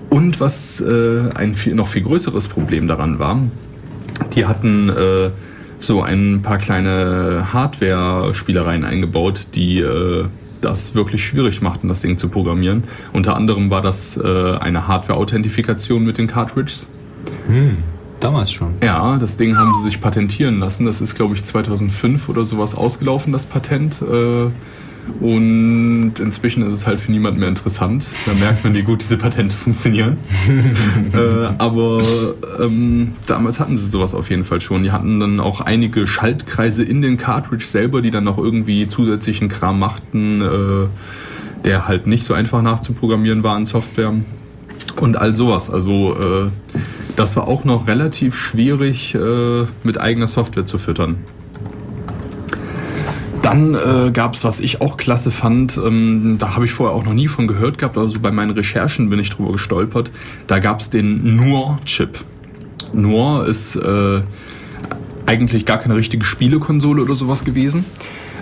Und 0.09 0.39
was 0.39 0.81
äh, 0.81 1.29
ein 1.35 1.55
viel, 1.55 1.75
noch 1.75 1.87
viel 1.87 2.01
größeres 2.01 2.47
Problem 2.47 2.87
daran 2.87 3.19
war, 3.19 3.41
die 4.35 4.45
hatten 4.45 4.89
äh, 4.89 5.29
so 5.77 6.01
ein 6.01 6.41
paar 6.41 6.57
kleine 6.57 7.47
Hardware-Spielereien 7.53 8.83
eingebaut, 8.83 9.47
die 9.55 9.79
äh, 9.79 10.25
das 10.61 10.93
wirklich 10.93 11.25
schwierig 11.25 11.61
machten, 11.61 11.87
das 11.87 12.01
Ding 12.01 12.17
zu 12.17 12.29
programmieren. 12.29 12.83
Unter 13.13 13.35
anderem 13.35 13.69
war 13.69 13.81
das 13.81 14.17
äh, 14.17 14.57
eine 14.57 14.87
Hardware-Authentifikation 14.87 16.03
mit 16.03 16.17
den 16.17 16.27
Cartridges. 16.27 16.89
Hm. 17.47 17.77
Damals 18.19 18.51
schon. 18.51 18.73
Ja, 18.83 19.17
das 19.17 19.37
Ding 19.37 19.55
haben 19.55 19.73
sie 19.75 19.85
sich 19.85 20.01
patentieren 20.01 20.59
lassen. 20.59 20.85
Das 20.85 20.99
ist, 20.99 21.15
glaube 21.15 21.35
ich, 21.35 21.43
2005 21.43 22.27
oder 22.27 22.43
sowas 22.43 22.75
ausgelaufen, 22.75 23.31
das 23.31 23.45
Patent. 23.45 24.01
Und 25.19 26.13
inzwischen 26.19 26.63
ist 26.63 26.73
es 26.73 26.87
halt 26.87 27.01
für 27.01 27.11
niemanden 27.11 27.39
mehr 27.39 27.49
interessant. 27.49 28.07
Da 28.25 28.33
merkt 28.33 28.63
man, 28.63 28.73
wie 28.73 28.83
gut 28.83 29.01
diese 29.01 29.17
Patente 29.17 29.55
funktionieren. 29.55 30.17
äh, 31.13 31.17
aber 31.57 32.01
ähm, 32.59 33.13
damals 33.27 33.59
hatten 33.59 33.77
sie 33.77 33.87
sowas 33.87 34.13
auf 34.13 34.29
jeden 34.29 34.43
Fall 34.43 34.61
schon. 34.61 34.83
Die 34.83 34.91
hatten 34.91 35.19
dann 35.19 35.39
auch 35.39 35.61
einige 35.61 36.07
Schaltkreise 36.07 36.83
in 36.83 37.01
den 37.01 37.17
Cartridge 37.17 37.65
selber, 37.65 38.01
die 38.01 38.11
dann 38.11 38.23
noch 38.23 38.37
irgendwie 38.37 38.87
zusätzlichen 38.87 39.49
Kram 39.49 39.79
machten, 39.79 40.41
äh, 40.41 40.87
der 41.65 41.87
halt 41.87 42.07
nicht 42.07 42.23
so 42.23 42.33
einfach 42.33 42.61
nachzuprogrammieren 42.61 43.43
war 43.43 43.57
in 43.57 43.65
Software. 43.65 44.13
Und 44.99 45.17
all 45.17 45.35
sowas. 45.35 45.69
Also 45.69 46.15
äh, 46.15 46.49
das 47.15 47.35
war 47.35 47.47
auch 47.47 47.65
noch 47.65 47.87
relativ 47.87 48.37
schwierig 48.37 49.15
äh, 49.15 49.65
mit 49.83 49.99
eigener 49.99 50.27
Software 50.27 50.65
zu 50.65 50.77
füttern. 50.77 51.17
Dann 53.49 53.73
äh, 53.73 54.11
gab 54.11 54.35
es, 54.35 54.43
was 54.43 54.59
ich 54.59 54.79
auch 54.79 54.95
klasse 54.95 55.31
fand, 55.31 55.75
ähm, 55.75 56.35
da 56.37 56.53
habe 56.53 56.65
ich 56.65 56.71
vorher 56.71 56.95
auch 56.95 57.03
noch 57.03 57.15
nie 57.15 57.27
von 57.27 57.47
gehört 57.47 57.79
gehabt, 57.79 57.97
also 57.97 58.19
bei 58.19 58.29
meinen 58.29 58.51
Recherchen 58.51 59.09
bin 59.09 59.17
ich 59.17 59.31
drüber 59.31 59.51
gestolpert. 59.53 60.11
Da 60.45 60.59
gab 60.59 60.81
es 60.81 60.91
den 60.91 61.35
Noir-Chip. 61.35 62.19
Noir 62.93 63.47
ist 63.47 63.75
äh, 63.75 64.21
eigentlich 65.25 65.65
gar 65.65 65.79
keine 65.79 65.95
richtige 65.95 66.23
Spielekonsole 66.23 67.01
oder 67.01 67.15
sowas 67.15 67.43
gewesen, 67.43 67.85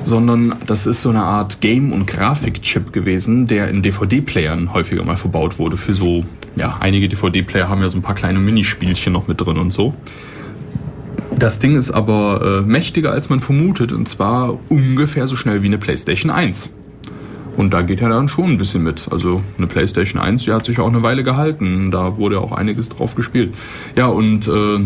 sondern 0.03 0.55
das 0.65 0.85
ist 0.85 1.03
so 1.03 1.09
eine 1.09 1.23
Art 1.23 1.61
Game- 1.61 1.93
und 1.93 2.05
Grafikchip 2.05 2.91
gewesen, 2.91 3.47
der 3.47 3.69
in 3.69 3.81
DVD-Playern 3.81 4.73
häufiger 4.73 5.05
mal 5.05 5.15
verbaut 5.15 5.57
wurde 5.57 5.77
für 5.77 5.95
so 5.95 6.25
ja, 6.57 6.79
einige 6.81 7.07
DVD-Player 7.07 7.69
haben 7.69 7.81
ja 7.81 7.87
so 7.87 7.97
ein 7.97 8.01
paar 8.01 8.15
kleine 8.15 8.39
Minispielchen 8.39 9.13
noch 9.13 9.29
mit 9.29 9.39
drin 9.39 9.57
und 9.57 9.71
so. 9.71 9.93
Das 11.37 11.59
Ding 11.59 11.77
ist 11.77 11.91
aber 11.91 12.61
äh, 12.63 12.67
mächtiger, 12.67 13.11
als 13.11 13.29
man 13.29 13.39
vermutet, 13.39 13.91
und 13.91 14.07
zwar 14.07 14.57
ungefähr 14.69 15.27
so 15.27 15.35
schnell 15.35 15.61
wie 15.61 15.67
eine 15.67 15.77
PlayStation 15.77 16.31
1. 16.31 16.69
Und 17.55 17.73
da 17.73 17.81
geht 17.81 18.01
er 18.01 18.09
dann 18.09 18.27
schon 18.29 18.51
ein 18.51 18.57
bisschen 18.57 18.83
mit. 18.83 19.07
Also 19.11 19.43
eine 19.57 19.67
PlayStation 19.67 20.21
1, 20.21 20.43
die 20.43 20.51
hat 20.51 20.65
sich 20.65 20.79
auch 20.79 20.87
eine 20.87 21.03
Weile 21.03 21.23
gehalten. 21.23 21.91
Da 21.91 22.17
wurde 22.17 22.39
auch 22.39 22.51
einiges 22.51 22.89
drauf 22.89 23.15
gespielt. 23.15 23.53
Ja, 23.95 24.07
und 24.07 24.47
äh, 24.47 24.79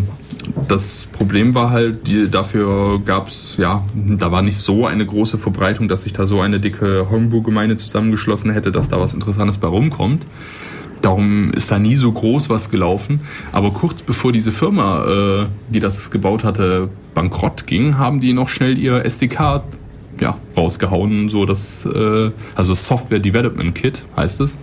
das 0.68 1.06
Problem 1.12 1.54
war 1.54 1.70
halt, 1.70 2.06
die, 2.06 2.30
dafür 2.30 3.00
gab 3.04 3.28
es, 3.28 3.56
ja, 3.58 3.84
da 3.94 4.30
war 4.32 4.42
nicht 4.42 4.56
so 4.56 4.86
eine 4.86 5.04
große 5.04 5.38
Verbreitung, 5.38 5.88
dass 5.88 6.02
sich 6.02 6.12
da 6.12 6.26
so 6.26 6.40
eine 6.40 6.60
dicke 6.60 7.10
Homebrew-Gemeinde 7.10 7.76
zusammengeschlossen 7.76 8.50
hätte, 8.52 8.72
dass 8.72 8.88
da 8.88 9.00
was 9.00 9.14
Interessantes 9.14 9.58
bei 9.58 9.68
rumkommt. 9.68 10.26
Darum 11.02 11.50
ist 11.50 11.68
da 11.72 11.80
nie 11.80 11.96
so 11.96 12.12
groß 12.12 12.48
was 12.48 12.70
gelaufen. 12.70 13.20
Aber 13.50 13.72
kurz 13.72 14.02
bevor 14.02 14.30
diese 14.30 14.52
Firma, 14.52 15.04
äh, 15.42 15.46
die 15.68 15.80
das 15.80 16.12
gebaut 16.12 16.44
hatte, 16.44 16.88
bankrott 17.14 17.66
ging, 17.66 17.98
haben 17.98 18.20
die 18.20 18.32
noch 18.32 18.48
schnell 18.48 18.78
ihr 18.78 19.04
SDK 19.04 19.64
ja, 20.20 20.36
rausgehauen, 20.56 21.28
so 21.28 21.44
dass, 21.44 21.84
äh, 21.86 22.30
also 22.54 22.74
Software 22.74 23.18
Development 23.18 23.74
Kit 23.74 24.04
heißt 24.16 24.40
es, 24.42 24.56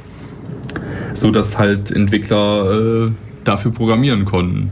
so 1.11 1.31
dass 1.31 1.57
halt 1.57 1.91
Entwickler 1.91 3.07
äh, 3.07 3.11
dafür 3.43 3.71
programmieren 3.71 4.23
konnten. 4.23 4.71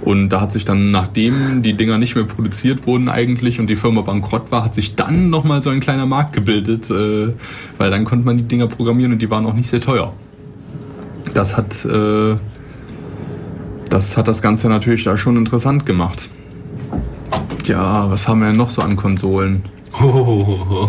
Und 0.00 0.28
da 0.28 0.40
hat 0.40 0.52
sich 0.52 0.64
dann, 0.64 0.92
nachdem 0.92 1.62
die 1.62 1.74
Dinger 1.74 1.98
nicht 1.98 2.14
mehr 2.14 2.24
produziert 2.24 2.86
wurden 2.86 3.08
eigentlich 3.08 3.58
und 3.58 3.68
die 3.68 3.74
Firma 3.74 4.02
bankrott 4.02 4.52
war, 4.52 4.64
hat 4.64 4.72
sich 4.72 4.94
dann 4.94 5.28
nochmal 5.28 5.60
so 5.60 5.70
ein 5.70 5.80
kleiner 5.80 6.06
Markt 6.06 6.32
gebildet, 6.34 6.88
weil 6.88 7.90
dann 7.90 8.04
konnte 8.04 8.24
man 8.24 8.38
die 8.38 8.44
Dinger 8.44 8.68
programmieren 8.68 9.12
und 9.12 9.20
die 9.20 9.28
waren 9.28 9.44
auch 9.44 9.54
nicht 9.54 9.68
sehr 9.68 9.80
teuer. 9.80 10.14
Das 11.34 11.56
hat, 11.56 11.84
äh, 11.84 12.36
das 13.90 14.16
hat 14.16 14.28
das 14.28 14.42
Ganze 14.42 14.68
natürlich 14.68 15.04
da 15.04 15.16
schon 15.16 15.36
interessant 15.36 15.86
gemacht. 15.86 16.28
Ja, 17.64 18.10
was 18.10 18.26
haben 18.28 18.40
wir 18.40 18.48
denn 18.48 18.56
noch 18.56 18.70
so 18.70 18.82
an 18.82 18.96
Konsolen? 18.96 19.64
Oh, 20.00 20.88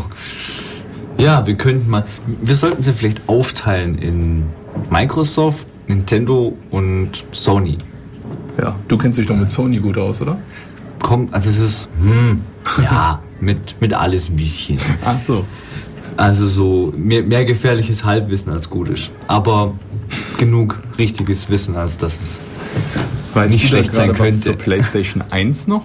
ja, 1.18 1.46
wir 1.46 1.56
könnten 1.56 1.90
mal, 1.90 2.06
wir 2.42 2.56
sollten 2.56 2.82
sie 2.82 2.94
vielleicht 2.94 3.28
aufteilen 3.28 3.98
in 3.98 4.46
Microsoft, 4.90 5.66
Nintendo 5.88 6.58
und 6.72 7.26
Sony. 7.32 7.78
Ja, 8.58 8.76
du 8.88 8.98
kennst 8.98 9.20
dich 9.20 9.28
doch 9.28 9.36
mit 9.36 9.50
Sony 9.50 9.80
gut 9.80 9.98
aus, 9.98 10.22
oder? 10.22 10.38
Komm, 11.02 11.30
also 11.32 11.50
es 11.50 11.60
ist, 11.60 11.90
hm, 12.02 12.42
ja, 12.84 13.22
mit, 13.40 13.80
mit 13.82 13.94
alles 13.94 14.30
ein 14.30 14.36
bisschen. 14.36 14.80
Ach 15.06 15.20
so. 15.20 15.46
Also 16.18 16.48
so 16.48 16.94
mehr, 16.98 17.24
mehr 17.24 17.46
gefährliches 17.46 18.04
Halbwissen 18.04 18.52
als 18.52 18.70
gutes. 18.70 19.10
Aber 19.28 19.74
genug 20.38 20.80
richtiges 20.97 21.49
Wissen, 21.49 21.76
als 21.76 21.97
dass 21.97 22.22
es 22.22 22.39
Weißt 23.34 23.53
nicht 23.53 23.68
schlecht 23.68 23.93
sein 23.93 24.07
gerade 24.10 24.20
was 24.20 24.28
könnte. 24.28 24.41
zur 24.43 24.53
PlayStation 24.55 25.24
1 25.30 25.68
noch? 25.68 25.84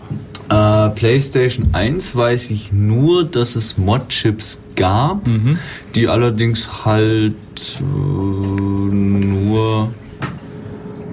Äh, 0.49 0.91
PlayStation 0.91 1.69
1 1.73 2.15
weiß 2.15 2.51
ich 2.51 2.73
nur, 2.73 3.25
dass 3.25 3.57
es 3.57 3.77
Mod-Chips 3.79 4.61
gab, 4.77 5.27
Mhm. 5.27 5.59
die 5.95 6.09
allerdings 6.09 6.85
halt 6.85 7.35
äh, 7.81 7.83
nur 8.95 9.89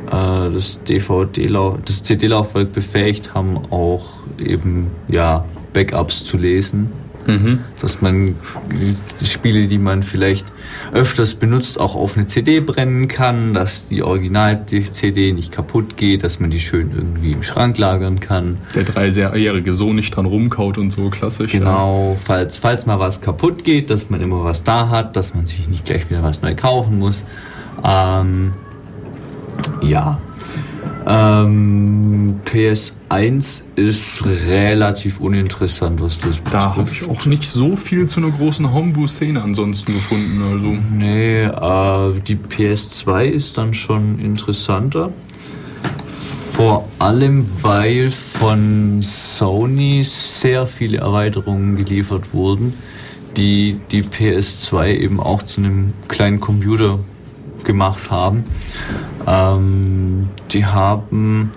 äh, 0.08 0.52
das 0.54 0.80
DVD, 0.88 1.48
das 1.86 2.04
CD-Laufwerk 2.04 2.72
befähigt 2.74 3.34
haben, 3.34 3.58
auch 3.72 4.06
eben 4.40 4.88
ja 5.08 5.46
Backups 5.74 6.24
zu 6.26 6.38
lesen. 6.38 6.92
Mhm. 7.28 7.60
Dass 7.82 8.02
man 8.02 8.36
die 9.20 9.26
Spiele, 9.26 9.68
die 9.68 9.78
man 9.78 10.04
vielleicht 10.04 10.52
öfters 10.94 11.34
benutzt, 11.36 11.80
auch 11.80 11.96
auf 11.96 12.18
eine 12.18 12.28
CD 12.28 12.60
brennen 12.60 13.08
kann, 13.08 13.54
dass 13.54 13.88
die 13.88 14.04
Original-CD 14.04 15.34
nicht 15.34 15.52
kaputt 15.52 15.98
geht, 15.98 16.24
dass 16.24 16.40
man 16.40 16.50
die 16.50 16.60
schön 16.60 16.92
irgendwie 16.96 17.32
im 17.32 17.44
Schrank 17.44 17.78
lagern 17.78 18.20
kann. 18.20 18.58
Der 18.76 18.84
dreijährige 18.84 19.74
Sohn 19.74 19.96
nicht 19.96 20.16
dran 20.16 20.26
rumkaut 20.26 20.78
und 20.78 20.92
so, 20.92 21.10
klassisch. 21.10 21.52
Genau, 21.52 22.18
falls, 22.24 22.58
falls 22.58 22.86
mal 22.86 23.00
was 23.00 23.22
kaputt 23.22 23.64
geht, 23.64 23.90
dass 23.90 24.10
man 24.10 24.22
immer 24.22 24.44
was 24.44 24.64
da 24.64 24.90
hat, 24.90 25.16
dass 25.16 25.34
man 25.34 25.48
sich 25.48 25.68
nicht 25.68 25.86
gleich 25.86 26.10
wieder 26.10 26.24
was 26.24 26.42
neu 26.42 26.56
kaufen 26.56 27.00
muss. 27.00 27.24
Ähm, 27.84 28.54
ja. 29.82 30.20
Ähm, 31.06 32.40
PS1 32.46 33.62
ist 33.76 34.24
relativ 34.26 35.20
uninteressant, 35.20 36.02
was 36.02 36.20
das 36.20 36.38
betrifft. 36.38 36.54
Da 36.54 36.76
habe 36.76 36.90
ich 36.92 37.10
auch 37.10 37.26
nicht 37.26 37.50
so 37.50 37.76
viel 37.76 38.08
zu 38.08 38.20
einer 38.20 38.32
großen 38.32 38.72
Homebrew-Szene 38.72 39.42
ansonsten 39.42 39.94
gefunden. 39.94 40.42
Also. 40.44 40.78
Nee, 40.94 41.44
äh, 41.44 42.20
die 42.22 42.36
PS2 42.36 43.26
ist 43.26 43.58
dann 43.58 43.74
schon 43.74 44.20
interessanter. 44.20 45.12
Vor 46.54 46.88
allem, 47.00 47.46
weil 47.62 48.12
von 48.12 49.02
Sony 49.02 50.04
sehr 50.04 50.68
viele 50.68 50.98
Erweiterungen 50.98 51.78
geliefert 51.78 52.34
wurden, 52.34 52.74
die 53.38 53.80
die 53.90 54.04
PS2 54.04 54.96
eben 54.98 55.20
auch 55.20 55.42
zu 55.42 55.62
einem 55.62 55.94
kleinen 56.08 56.40
Computer 56.40 57.00
gemacht 57.64 58.12
haben. 58.12 58.46
Ähm, 59.28 60.30
die 60.52 60.66
haben 60.66 61.52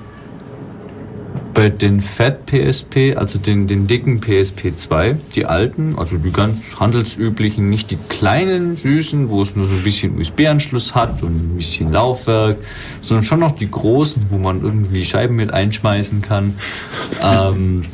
bei 1.55 1.69
den 1.69 2.01
Fat 2.01 2.47
PSP, 2.47 3.17
also 3.17 3.39
den, 3.39 3.67
den 3.69 3.87
dicken 3.87 4.21
PSP 4.21 4.75
2, 4.75 5.17
die 5.35 5.47
alten, 5.47 5.95
also 5.97 6.17
die 6.19 6.33
ganz 6.33 6.81
handelsüblichen, 6.81 7.71
nicht 7.71 7.91
die 7.93 7.99
kleinen, 8.09 8.77
süßen, 8.77 9.29
wo 9.29 9.41
es 9.43 9.55
nur 9.55 9.67
so 9.67 9.75
ein 9.75 9.83
bisschen 9.85 10.19
USB-Anschluss 10.19 10.95
hat 10.95 11.23
und 11.23 11.53
ein 11.53 11.57
bisschen 11.57 11.93
Laufwerk, 11.93 12.59
sondern 13.01 13.25
schon 13.25 13.41
noch 13.41 13.53
die 13.53 13.71
großen, 13.71 14.27
wo 14.31 14.37
man 14.37 14.63
irgendwie 14.63 15.05
Scheiben 15.05 15.37
mit 15.37 15.53
einschmeißen 15.53 16.23
kann. 16.23 16.55
ähm, 17.23 17.87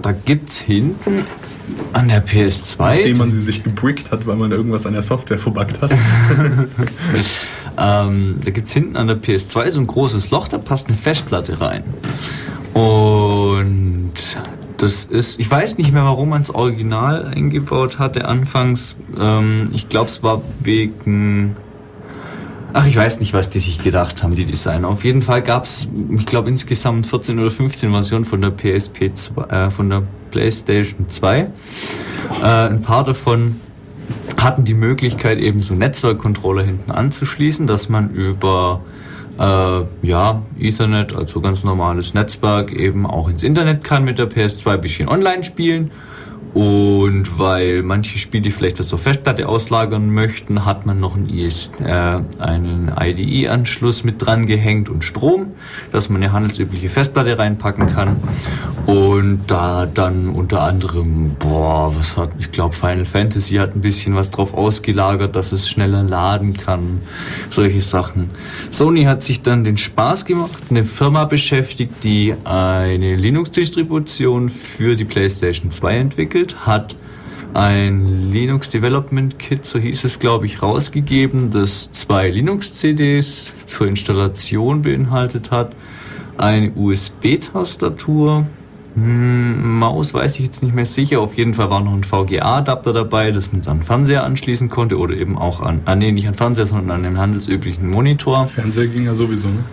da 0.00 0.12
gibt's 0.12 0.58
hinten 0.58 1.24
an 1.92 2.08
der 2.08 2.24
PS2. 2.24 2.78
Nachdem 2.78 3.18
man 3.18 3.30
sie 3.30 3.40
sich 3.40 3.62
gebrickt 3.62 4.10
hat, 4.10 4.26
weil 4.26 4.36
man 4.36 4.52
irgendwas 4.52 4.86
an 4.86 4.92
der 4.92 5.02
Software 5.02 5.38
verbuggt 5.38 5.80
hat. 5.80 5.94
Ähm, 7.76 8.36
da 8.44 8.50
gibt 8.50 8.66
es 8.66 8.72
hinten 8.72 8.96
an 8.96 9.08
der 9.08 9.20
PS2 9.20 9.70
so 9.70 9.80
ein 9.80 9.86
großes 9.86 10.30
Loch, 10.30 10.48
da 10.48 10.58
passt 10.58 10.88
eine 10.88 10.96
Festplatte 10.96 11.60
rein. 11.60 11.82
Und 12.72 14.14
das 14.76 15.04
ist, 15.04 15.40
ich 15.40 15.50
weiß 15.50 15.78
nicht 15.78 15.92
mehr, 15.92 16.04
warum 16.04 16.30
man 16.30 16.42
es 16.42 16.54
original 16.54 17.26
eingebaut 17.26 17.98
hatte 17.98 18.26
anfangs. 18.26 18.96
Ähm, 19.18 19.70
ich 19.72 19.88
glaube, 19.88 20.06
es 20.06 20.22
war 20.22 20.42
wegen. 20.60 21.56
Ach, 22.76 22.88
ich 22.88 22.96
weiß 22.96 23.20
nicht, 23.20 23.32
was 23.32 23.50
die 23.50 23.60
sich 23.60 23.78
gedacht 23.78 24.24
haben, 24.24 24.34
die 24.34 24.44
Designer. 24.44 24.88
Auf 24.88 25.04
jeden 25.04 25.22
Fall 25.22 25.42
gab 25.42 25.62
es, 25.62 25.86
ich 26.18 26.26
glaube, 26.26 26.48
insgesamt 26.48 27.06
14 27.06 27.38
oder 27.38 27.52
15 27.52 27.92
Versionen 27.92 28.24
von 28.24 28.40
der 28.40 28.50
PSP 28.50 29.14
2, 29.14 29.42
äh, 29.42 29.70
von 29.70 29.90
der 29.90 30.02
PlayStation 30.32 31.08
2. 31.08 31.38
Äh, 31.38 31.48
ein 32.42 32.82
paar 32.82 33.04
davon 33.04 33.60
hatten 34.36 34.64
die 34.64 34.74
Möglichkeit, 34.74 35.38
eben 35.38 35.60
so 35.60 35.74
Netzwerkcontroller 35.74 36.64
hinten 36.64 36.90
anzuschließen, 36.90 37.68
dass 37.68 37.88
man 37.88 38.10
über 38.10 38.80
äh, 39.38 39.84
ja, 40.02 40.42
Ethernet, 40.58 41.14
also 41.14 41.40
ganz 41.40 41.62
normales 41.62 42.12
Netzwerk, 42.12 42.72
eben 42.72 43.06
auch 43.06 43.28
ins 43.28 43.44
Internet 43.44 43.84
kann 43.84 44.04
mit 44.04 44.18
der 44.18 44.28
PS2 44.28 44.72
ein 44.72 44.80
bisschen 44.80 45.08
online 45.08 45.44
spielen. 45.44 45.92
Und 46.54 47.36
weil 47.36 47.82
manche 47.82 48.16
Spiele 48.16 48.52
vielleicht 48.52 48.78
was 48.78 48.92
auf 48.94 49.02
Festplatte 49.02 49.48
auslagern 49.48 50.10
möchten, 50.10 50.64
hat 50.64 50.86
man 50.86 51.00
noch 51.00 51.16
einen, 51.16 51.28
äh, 51.28 52.20
einen 52.38 52.92
IDE-Anschluss 52.96 54.04
mit 54.04 54.24
dran 54.24 54.46
gehängt 54.46 54.88
und 54.88 55.02
Strom, 55.02 55.48
dass 55.90 56.08
man 56.08 56.22
eine 56.22 56.32
handelsübliche 56.32 56.90
Festplatte 56.90 57.36
reinpacken 57.36 57.88
kann. 57.88 58.16
Und 58.86 59.44
da 59.46 59.86
dann 59.86 60.28
unter 60.28 60.62
anderem, 60.62 61.36
boah, 61.38 61.94
was 61.96 62.16
hat, 62.16 62.30
ich 62.38 62.52
glaube 62.52 62.74
Final 62.74 63.06
Fantasy 63.06 63.54
hat 63.54 63.74
ein 63.74 63.80
bisschen 63.80 64.14
was 64.14 64.30
drauf 64.30 64.52
ausgelagert, 64.52 65.34
dass 65.34 65.52
es 65.52 65.68
schneller 65.68 66.02
laden 66.02 66.54
kann, 66.54 67.00
solche 67.50 67.80
Sachen. 67.80 68.30
Sony 68.70 69.04
hat 69.04 69.22
sich 69.22 69.40
dann 69.40 69.64
den 69.64 69.78
Spaß 69.78 70.26
gemacht, 70.26 70.64
eine 70.68 70.84
Firma 70.84 71.24
beschäftigt, 71.24 72.04
die 72.04 72.34
eine 72.44 73.16
Linux-Distribution 73.16 74.50
für 74.50 74.96
die 74.96 75.04
PlayStation 75.06 75.70
2 75.70 75.96
entwickelt, 75.96 76.43
hat 76.66 76.96
ein 77.54 78.32
Linux 78.32 78.68
Development 78.70 79.38
Kit, 79.38 79.64
so 79.64 79.78
hieß 79.78 80.04
es, 80.04 80.18
glaube 80.18 80.46
ich, 80.46 80.62
rausgegeben, 80.62 81.50
das 81.50 81.90
zwei 81.92 82.28
Linux-CDs 82.28 83.52
zur 83.66 83.86
Installation 83.86 84.82
beinhaltet 84.82 85.50
hat, 85.50 85.76
eine 86.36 86.72
USB-Tastatur, 86.72 88.46
hm, 88.94 89.78
Maus 89.78 90.14
weiß 90.14 90.36
ich 90.36 90.44
jetzt 90.44 90.62
nicht 90.62 90.74
mehr 90.74 90.86
sicher. 90.86 91.20
Auf 91.20 91.34
jeden 91.34 91.54
Fall 91.54 91.68
war 91.68 91.80
noch 91.80 91.94
ein 91.94 92.04
VGA-Adapter 92.04 92.92
dabei, 92.92 93.32
dass 93.32 93.50
man 93.50 93.60
es 93.60 93.68
an 93.68 93.78
den 93.78 93.84
Fernseher 93.84 94.22
anschließen 94.22 94.68
konnte 94.68 94.98
oder 94.98 95.14
eben 95.14 95.36
auch 95.36 95.60
an, 95.60 95.80
ah, 95.84 95.96
nee, 95.96 96.12
nicht 96.12 96.28
an 96.28 96.34
Fernseher, 96.34 96.66
sondern 96.66 96.90
an 96.98 97.02
den 97.02 97.18
handelsüblichen 97.18 97.90
Monitor. 97.90 98.46
Fernseher 98.46 98.86
ging 98.86 99.06
ja 99.06 99.14
sowieso, 99.14 99.48
ne? 99.48 99.64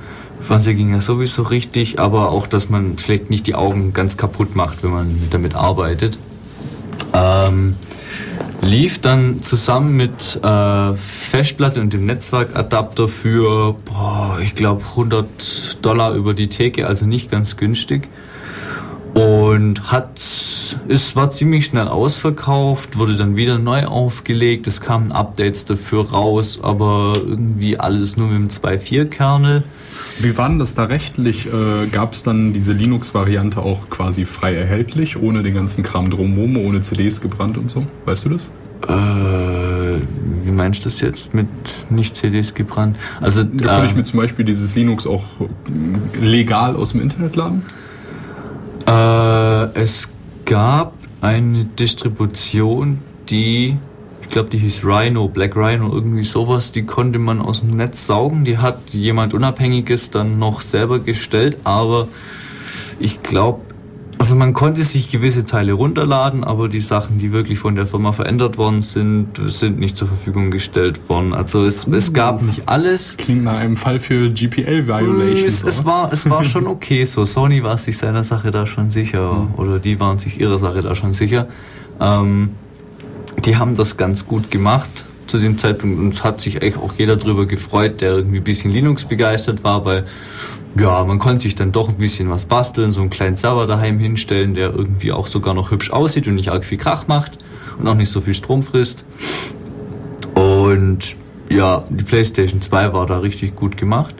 Fernseher 0.41 0.73
ging 0.73 0.91
ja 0.91 0.99
sowieso 0.99 1.43
richtig, 1.43 1.99
aber 1.99 2.31
auch, 2.31 2.47
dass 2.47 2.69
man 2.69 2.97
vielleicht 2.97 3.29
nicht 3.29 3.45
die 3.45 3.53
Augen 3.53 3.93
ganz 3.93 4.17
kaputt 4.17 4.55
macht, 4.55 4.83
wenn 4.83 4.89
man 4.89 5.15
damit 5.29 5.53
arbeitet. 5.53 6.17
Ähm, 7.13 7.75
lief 8.61 8.99
dann 8.99 9.41
zusammen 9.41 9.95
mit 9.95 10.39
äh, 10.43 10.95
Festplatte 10.95 11.81
und 11.81 11.93
dem 11.93 12.05
Netzwerkadapter 12.05 13.07
für, 13.07 13.73
boah, 13.85 14.37
ich 14.41 14.55
glaube 14.55 14.81
100 14.81 15.83
Dollar 15.83 16.13
über 16.13 16.33
die 16.33 16.47
Theke, 16.47 16.87
also 16.87 17.05
nicht 17.05 17.31
ganz 17.31 17.57
günstig. 17.57 18.07
Und 19.13 19.91
hat, 19.91 20.21
es 20.87 21.15
war 21.17 21.29
ziemlich 21.31 21.65
schnell 21.65 21.89
ausverkauft, 21.89 22.97
wurde 22.97 23.17
dann 23.17 23.35
wieder 23.35 23.57
neu 23.57 23.85
aufgelegt, 23.85 24.67
es 24.67 24.79
kamen 24.79 25.11
Updates 25.11 25.65
dafür 25.65 26.09
raus, 26.11 26.59
aber 26.61 27.15
irgendwie 27.17 27.77
alles 27.77 28.15
nur 28.15 28.27
mit 28.27 28.37
dem 28.37 28.47
2.4-Kernel. 28.47 29.63
Wie 30.21 30.37
war 30.37 30.49
denn 30.49 30.59
das 30.59 30.75
da 30.75 30.83
rechtlich? 30.85 31.47
Äh, 31.47 31.87
Gab 31.91 32.13
es 32.13 32.23
dann 32.23 32.53
diese 32.53 32.73
Linux-Variante 32.73 33.61
auch 33.61 33.89
quasi 33.89 34.25
frei 34.25 34.55
erhältlich, 34.55 35.17
ohne 35.17 35.41
den 35.43 35.53
ganzen 35.55 35.83
Kram 35.83 36.09
drumherum, 36.09 36.57
ohne 36.57 36.81
CDs 36.81 37.21
gebrannt 37.21 37.57
und 37.57 37.71
so? 37.71 37.85
Weißt 38.05 38.25
du 38.25 38.29
das? 38.29 38.51
Äh, 38.87 40.01
wie 40.43 40.51
meinst 40.51 40.81
du 40.81 40.83
das 40.85 41.01
jetzt 41.01 41.33
mit 41.33 41.47
nicht 41.89 42.15
CDs 42.15 42.53
gebrannt? 42.53 42.97
Also 43.19 43.43
Da 43.43 43.49
könnte 43.49 43.85
ich 43.85 43.91
ähm, 43.91 43.97
mir 43.97 44.03
zum 44.03 44.19
Beispiel 44.19 44.45
dieses 44.45 44.75
Linux 44.75 45.05
auch 45.07 45.23
äh, 45.39 46.23
legal 46.23 46.75
aus 46.75 46.91
dem 46.91 47.01
Internet 47.01 47.35
laden? 47.35 47.63
äh, 48.87 49.79
es 49.79 50.09
gab 50.45 50.93
eine 51.21 51.65
Distribution, 51.65 52.99
die, 53.29 53.77
glaube, 54.31 54.49
die 54.49 54.57
hieß 54.57 54.83
Rhino, 54.83 55.27
Black 55.27 55.55
Rhino, 55.55 55.91
irgendwie 55.91 56.23
sowas, 56.23 56.71
die 56.71 56.83
konnte 56.83 57.19
man 57.19 57.41
aus 57.41 57.61
dem 57.61 57.75
Netz 57.75 58.05
saugen. 58.05 58.45
Die 58.45 58.57
hat 58.57 58.89
jemand 58.89 59.33
Unabhängiges 59.33 60.09
dann 60.09 60.39
noch 60.39 60.61
selber 60.61 60.99
gestellt, 60.99 61.57
aber 61.63 62.07
ich 62.99 63.21
glaube, 63.21 63.61
also 64.21 64.35
man 64.35 64.53
konnte 64.53 64.83
sich 64.83 65.09
gewisse 65.09 65.45
Teile 65.45 65.73
runterladen, 65.73 66.43
aber 66.43 66.69
die 66.69 66.79
Sachen, 66.79 67.17
die 67.17 67.31
wirklich 67.31 67.57
von 67.57 67.73
der 67.73 67.87
Firma 67.87 68.11
verändert 68.11 68.59
worden 68.59 68.83
sind, 68.83 69.29
sind 69.45 69.79
nicht 69.79 69.97
zur 69.97 70.07
Verfügung 70.07 70.51
gestellt 70.51 71.09
worden. 71.09 71.33
Also 71.33 71.65
es, 71.65 71.87
es 71.87 72.09
uh. 72.09 72.13
gab 72.13 72.43
nicht 72.43 72.69
alles. 72.69 73.17
Klingt 73.17 73.43
nach 73.43 73.57
einem 73.57 73.77
Fall 73.77 73.97
für 73.97 74.29
GPL-Violations. 74.29 75.43
Es, 75.43 75.63
es, 75.63 75.85
war, 75.85 76.13
es 76.13 76.29
war 76.29 76.43
schon 76.45 76.67
okay 76.67 77.03
so. 77.03 77.25
Sony 77.25 77.63
war 77.63 77.79
sich 77.79 77.97
seiner 77.97 78.23
Sache 78.23 78.51
da 78.51 78.67
schon 78.67 78.91
sicher. 78.91 79.33
Mhm. 79.33 79.55
Oder 79.55 79.79
die 79.79 79.99
waren 79.99 80.19
sich 80.19 80.39
ihrer 80.39 80.59
Sache 80.59 80.83
da 80.83 80.93
schon 80.93 81.13
sicher. 81.13 81.47
Ähm, 81.99 82.51
die 83.45 83.57
haben 83.57 83.75
das 83.75 83.97
ganz 83.97 84.27
gut 84.27 84.51
gemacht 84.51 85.05
zu 85.27 85.39
dem 85.39 85.57
Zeitpunkt 85.57 85.99
und 85.99 86.13
es 86.13 86.23
hat 86.23 86.41
sich 86.41 86.61
eigentlich 86.61 86.77
auch 86.77 86.93
jeder 86.97 87.15
darüber 87.15 87.45
gefreut, 87.45 88.01
der 88.01 88.11
irgendwie 88.11 88.37
ein 88.37 88.43
bisschen 88.43 88.71
Linux 88.71 89.05
begeistert 89.05 89.63
war, 89.63 89.85
weil 89.85 90.05
ja, 90.77 91.03
man 91.03 91.19
konnte 91.19 91.41
sich 91.41 91.55
dann 91.55 91.71
doch 91.71 91.89
ein 91.89 91.97
bisschen 91.97 92.29
was 92.29 92.45
basteln, 92.45 92.91
so 92.91 93.01
einen 93.01 93.09
kleinen 93.09 93.35
Server 93.35 93.65
daheim 93.65 93.99
hinstellen, 93.99 94.53
der 94.53 94.73
irgendwie 94.73 95.11
auch 95.11 95.27
sogar 95.27 95.53
noch 95.53 95.71
hübsch 95.71 95.91
aussieht 95.91 96.27
und 96.27 96.35
nicht 96.35 96.49
arg 96.49 96.65
viel 96.65 96.77
Krach 96.77 97.07
macht 97.07 97.37
und 97.77 97.87
auch 97.87 97.95
nicht 97.95 98.09
so 98.09 98.21
viel 98.21 98.33
Strom 98.33 98.63
frisst. 98.63 99.03
Und 100.33 101.15
ja, 101.49 101.83
die 101.89 102.03
PlayStation 102.03 102.61
2 102.61 102.93
war 102.93 103.05
da 103.05 103.19
richtig 103.19 103.55
gut 103.55 103.75
gemacht. 103.75 104.15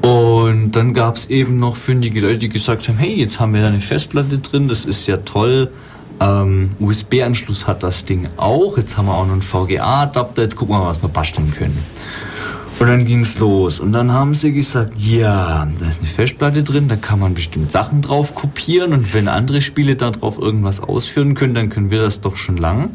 Und 0.00 0.72
dann 0.72 0.94
gab 0.94 1.16
es 1.16 1.28
eben 1.28 1.58
noch 1.58 1.76
fündige 1.76 2.20
Leute, 2.20 2.38
die 2.38 2.48
gesagt 2.48 2.88
haben, 2.88 2.98
hey, 2.98 3.14
jetzt 3.14 3.40
haben 3.40 3.52
wir 3.52 3.62
da 3.62 3.68
eine 3.68 3.80
Festplatte 3.80 4.38
drin, 4.38 4.68
das 4.68 4.84
ist 4.84 5.06
ja 5.06 5.18
toll. 5.18 5.70
Ähm, 6.20 6.70
USB-Anschluss 6.80 7.66
hat 7.66 7.82
das 7.82 8.04
Ding 8.04 8.28
auch. 8.36 8.76
Jetzt 8.76 8.96
haben 8.96 9.06
wir 9.06 9.14
auch 9.14 9.26
noch 9.26 9.32
einen 9.32 9.42
VGA-Adapter. 9.42 10.42
Jetzt 10.42 10.56
gucken 10.56 10.74
wir 10.74 10.80
mal, 10.80 10.90
was 10.90 11.02
wir 11.02 11.08
basteln 11.08 11.52
können. 11.54 11.78
Und 12.80 12.86
dann 12.86 13.06
ging's 13.06 13.38
los. 13.40 13.80
Und 13.80 13.92
dann 13.92 14.12
haben 14.12 14.34
sie 14.34 14.52
gesagt, 14.52 14.92
ja, 14.96 15.66
da 15.80 15.88
ist 15.88 16.00
eine 16.00 16.08
Festplatte 16.08 16.62
drin, 16.62 16.86
da 16.86 16.94
kann 16.94 17.18
man 17.18 17.34
bestimmt 17.34 17.72
Sachen 17.72 18.02
drauf 18.02 18.36
kopieren 18.36 18.92
und 18.92 19.12
wenn 19.14 19.26
andere 19.26 19.60
Spiele 19.62 19.96
da 19.96 20.12
drauf 20.12 20.38
irgendwas 20.38 20.80
ausführen 20.80 21.34
können, 21.34 21.54
dann 21.54 21.70
können 21.70 21.90
wir 21.90 22.00
das 22.00 22.20
doch 22.20 22.36
schon 22.36 22.56
lang. 22.56 22.90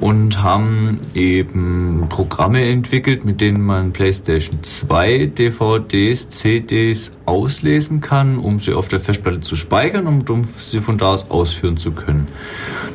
Und 0.00 0.42
haben 0.42 0.98
eben 1.14 2.06
Programme 2.10 2.68
entwickelt, 2.68 3.24
mit 3.24 3.40
denen 3.40 3.64
man 3.64 3.92
PlayStation 3.92 4.62
2 4.62 5.26
DVDs, 5.26 6.28
CDs 6.28 7.12
auslesen 7.24 8.02
kann, 8.02 8.38
um 8.38 8.58
sie 8.58 8.74
auf 8.74 8.88
der 8.88 9.00
Festplatte 9.00 9.40
zu 9.40 9.56
speichern 9.56 10.06
und 10.06 10.28
um 10.28 10.44
sie 10.44 10.80
von 10.80 10.98
da 10.98 11.06
aus 11.06 11.30
ausführen 11.30 11.78
zu 11.78 11.92
können 11.92 12.28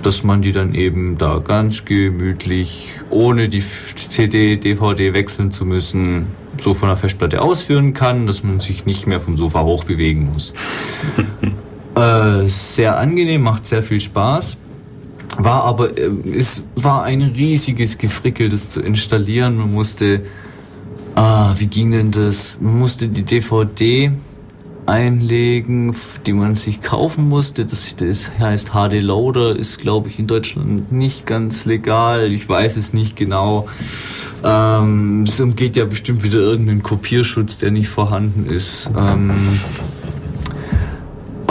dass 0.03 0.23
man 0.23 0.41
die 0.41 0.51
dann 0.51 0.73
eben 0.73 1.17
da 1.17 1.39
ganz 1.39 1.85
gemütlich, 1.85 2.99
ohne 3.09 3.49
die 3.49 3.63
CD, 3.95 4.57
DVD 4.57 5.13
wechseln 5.13 5.51
zu 5.51 5.65
müssen, 5.65 6.27
so 6.57 6.73
von 6.73 6.89
der 6.89 6.97
Festplatte 6.97 7.41
ausführen 7.41 7.93
kann, 7.93 8.27
dass 8.27 8.43
man 8.43 8.59
sich 8.59 8.85
nicht 8.85 9.07
mehr 9.07 9.19
vom 9.19 9.35
Sofa 9.35 9.61
hochbewegen 9.61 10.31
muss. 10.31 10.53
äh, 11.95 12.45
sehr 12.45 12.97
angenehm, 12.97 13.41
macht 13.41 13.65
sehr 13.65 13.83
viel 13.83 14.01
Spaß. 14.01 14.57
War 15.37 15.63
aber, 15.63 15.97
äh, 15.97 16.11
es 16.35 16.63
war 16.75 17.03
ein 17.03 17.21
riesiges 17.21 17.97
Gefrickel, 17.97 18.49
das 18.49 18.69
zu 18.69 18.81
installieren. 18.81 19.57
Man 19.57 19.73
musste, 19.73 20.21
ah, 21.15 21.53
wie 21.57 21.67
ging 21.67 21.91
denn 21.91 22.11
das? 22.11 22.57
Man 22.59 22.79
musste 22.79 23.07
die 23.07 23.23
DVD 23.23 24.11
einlegen, 24.85 25.95
die 26.25 26.33
man 26.33 26.55
sich 26.55 26.81
kaufen 26.81 27.29
musste. 27.29 27.65
Das, 27.65 27.95
das 27.95 28.31
heißt 28.39 28.71
HD 28.71 29.01
Loader, 29.01 29.55
ist 29.55 29.79
glaube 29.79 30.09
ich 30.09 30.19
in 30.19 30.27
Deutschland 30.27 30.91
nicht 30.91 31.25
ganz 31.25 31.65
legal. 31.65 32.31
Ich 32.31 32.47
weiß 32.47 32.77
es 32.77 32.93
nicht 32.93 33.15
genau. 33.15 33.67
Ähm, 34.43 35.23
es 35.27 35.39
umgeht 35.39 35.75
ja 35.75 35.85
bestimmt 35.85 36.23
wieder 36.23 36.39
irgendeinen 36.39 36.83
Kopierschutz, 36.83 37.57
der 37.59 37.71
nicht 37.71 37.89
vorhanden 37.89 38.45
ist. 38.45 38.89
Ähm, 38.97 39.31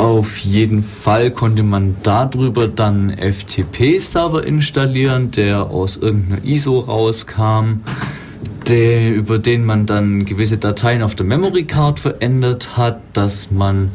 auf 0.01 0.39
jeden 0.39 0.83
Fall 0.83 1.31
konnte 1.31 1.63
man 1.63 1.97
darüber 2.03 2.69
dann 2.69 3.11
FTP-Server 3.11 4.45
installieren, 4.45 5.31
der 5.31 5.65
aus 5.65 5.99
irgendeiner 5.99 6.43
ISO 6.43 6.79
rauskam 6.79 7.83
der, 8.67 9.15
über 9.15 9.39
den 9.39 9.67
man 9.67 9.85
dann 9.85 10.25
gewisse 10.25 10.57
Dateien 10.57 11.03
auf 11.03 11.17
der 11.17 11.27
Memory 11.27 11.65
Card 11.65 11.99
verändert 11.99 12.79
hat, 12.79 13.01
dass 13.13 13.51
man 13.51 13.91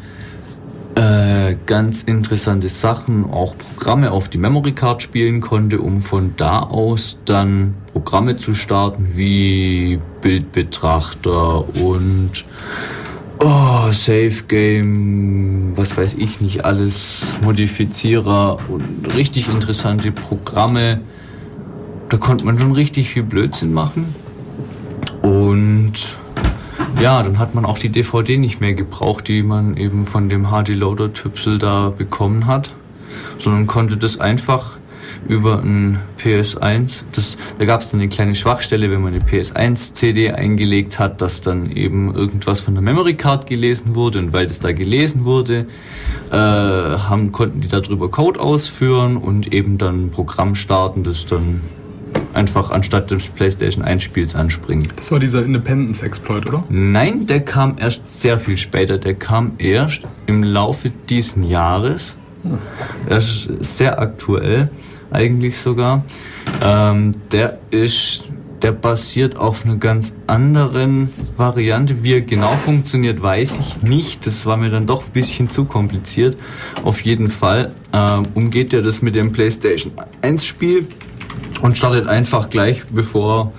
äh, 0.93 1.56
ganz 1.66 2.03
interessante 2.03 2.70
Sachen, 2.70 3.26
auch 3.32 3.56
Programme 3.58 4.12
auf 4.12 4.30
die 4.30 4.38
Memory 4.38 4.74
Card 4.74 5.01
spielen 5.01 5.41
konnte, 5.41 5.80
um 5.80 6.01
von 6.01 6.36
da 6.38 6.60
aus 6.60 7.18
dann 7.26 7.74
Programme 7.93 8.38
zu 8.38 8.53
starten 8.53 9.14
wie 9.16 9.99
Bildbetrachter 10.22 11.68
und 11.80 12.45
oh, 13.40 13.92
Save 13.92 14.44
Game, 14.48 15.72
was 15.76 15.96
weiß 15.96 16.16
ich 16.16 16.42
nicht, 16.42 16.66
alles 16.66 17.38
Modifizierer 17.42 18.60
und 18.70 19.16
richtig 19.16 19.48
interessante 19.50 20.12
Programme. 20.12 21.02
Da 22.10 22.18
konnte 22.18 22.46
man 22.46 22.60
schon 22.60 22.72
richtig 22.72 23.10
viel 23.10 23.24
Blödsinn 23.24 23.74
machen. 23.74 24.14
Und 25.22 25.94
ja, 27.02 27.22
dann 27.24 27.40
hat 27.40 27.56
man 27.56 27.66
auch 27.66 27.78
die 27.78 27.90
DVD 27.90 28.38
nicht 28.38 28.62
mehr 28.62 28.74
gebraucht, 28.74 29.28
die 29.28 29.44
man 29.44 29.76
eben 29.78 30.06
von 30.06 30.30
dem 30.30 30.48
HD-Loader-Tüpsel 30.48 31.58
da 31.58 31.90
bekommen 31.90 32.48
hat, 32.48 32.72
sondern 33.40 33.68
konnte 33.68 33.98
das 33.98 34.20
einfach 34.20 34.78
über 35.28 35.59
ein 35.59 35.99
PS1, 36.19 37.03
das, 37.11 37.38
da 37.57 37.65
gab 37.65 37.82
es 37.82 37.91
dann 37.91 37.99
eine 37.99 38.09
kleine 38.09 38.36
Schwachstelle, 38.36 38.91
wenn 38.91 39.01
man 39.01 39.13
eine 39.13 39.23
PS1-CD 39.23 40.32
eingelegt 40.32 40.99
hat, 40.99 41.21
dass 41.21 41.41
dann 41.41 41.71
eben 41.71 42.13
irgendwas 42.13 42.59
von 42.59 42.76
der 42.76 42.84
Memory 42.84 43.15
Card 43.15 43.47
gelesen 43.47 43.95
wurde 43.95 44.19
und 44.19 44.34
weil 44.34 44.45
das 44.45 44.59
da 44.59 44.71
gelesen 44.71 45.26
wurde, 45.26 45.67
äh, 46.32 46.36
haben, 46.36 47.32
konnten 47.32 47.61
die 47.61 47.67
darüber 47.67 48.09
Code 48.09 48.39
ausführen 48.39 49.17
und 49.17 49.53
eben 49.53 49.78
dann 49.78 50.05
ein 50.05 50.11
Programm 50.11 50.55
starten, 50.55 51.03
das 51.03 51.26
dann 51.26 51.61
einfach 52.34 52.71
anstatt 52.71 53.09
des 53.11 53.28
PlayStation 53.28 53.84
1 53.84 54.03
Spiels 54.03 54.36
anspringen. 54.36 54.88
Das 54.95 55.11
war 55.11 55.19
dieser 55.19 55.43
Independence 55.43 56.01
Exploit, 56.01 56.47
oder? 56.49 56.63
Nein, 56.69 57.26
der 57.28 57.41
kam 57.41 57.76
erst 57.80 58.21
sehr 58.21 58.38
viel 58.38 58.57
später. 58.57 58.97
Der 58.97 59.15
kam 59.15 59.53
erst 59.57 60.03
im 60.26 60.43
Laufe 60.43 60.91
diesen 61.09 61.43
Jahres. 61.43 62.17
Hm. 62.43 62.59
Er 63.07 63.17
ist 63.17 63.49
sehr 63.63 63.99
aktuell, 63.99 64.69
eigentlich 65.16 65.57
sogar. 65.57 66.03
Ähm, 66.61 67.13
der 67.32 67.59
ist 67.72 68.24
der 68.61 68.72
basiert 68.72 69.36
auf 69.36 69.66
einer 69.66 69.76
ganz 69.76 70.16
anderen 70.26 71.09
Variante. 71.38 72.03
Wie 72.03 72.13
er 72.13 72.22
genau 72.22 72.53
funktioniert, 72.53 73.22
weiß 73.22 73.59
ich 73.59 73.84
nicht. 73.84 74.26
Das 74.26 74.45
war 74.45 74.57
mir 74.57 74.70
dann 74.70 74.88
doch 74.88 75.05
ein 75.05 75.11
bisschen 75.11 75.49
zu 75.49 75.66
kompliziert. 75.66 76.36
Auf 76.84 77.01
jeden 77.01 77.30
Fall 77.30 77.72
äh, 77.91 78.22
umgeht 78.34 78.74
er 78.74 78.82
das 78.82 79.03
mit 79.03 79.13
dem 79.13 79.32
PlayStation 79.32 79.93
1 80.22 80.45
Spiel 80.45 80.88
und 81.61 81.78
startet 81.78 82.07
einfach 82.07 82.49
gleich 82.49 82.84
bevor 82.89 83.53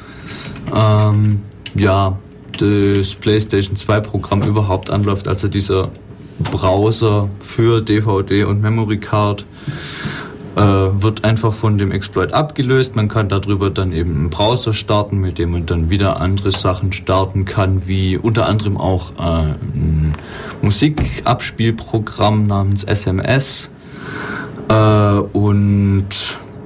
ähm, 0.75 1.43
ja, 1.77 2.19
das 2.59 3.15
PlayStation 3.15 3.77
2 3.77 4.01
Programm 4.01 4.43
überhaupt 4.43 4.91
anläuft, 4.91 5.29
also 5.29 5.47
dieser 5.47 5.91
Browser 6.39 7.29
für 7.41 7.81
DVD 7.81 8.45
und 8.45 8.61
Memory 8.61 8.99
Card 8.99 9.45
äh, 10.57 10.61
wird 10.61 11.25
einfach 11.25 11.53
von 11.53 11.77
dem 11.79 11.93
Exploit 11.93 12.33
abgelöst. 12.33 12.97
Man 12.97 13.09
kann 13.09 13.29
darüber 13.29 13.69
dann 13.71 13.93
eben 13.93 14.17
einen 14.17 14.31
Browser 14.31 14.73
starten, 14.73 15.19
mit 15.19 15.39
dem 15.39 15.53
man 15.53 15.67
dann 15.67 15.91
wieder 15.91 16.21
andere 16.21 16.51
Sachen 16.51 16.93
starten 16.93 17.45
kann, 17.45 17.87
wie 17.87 18.17
unter 18.17 18.47
anderem 18.47 18.79
auch 18.79 19.13
äh, 19.19 19.53
ein 19.53 20.15
Musikabspielprogramm 20.63 22.47
namens 22.47 22.85
SMS 22.85 23.69
äh, 24.69 25.19
und 25.33 26.09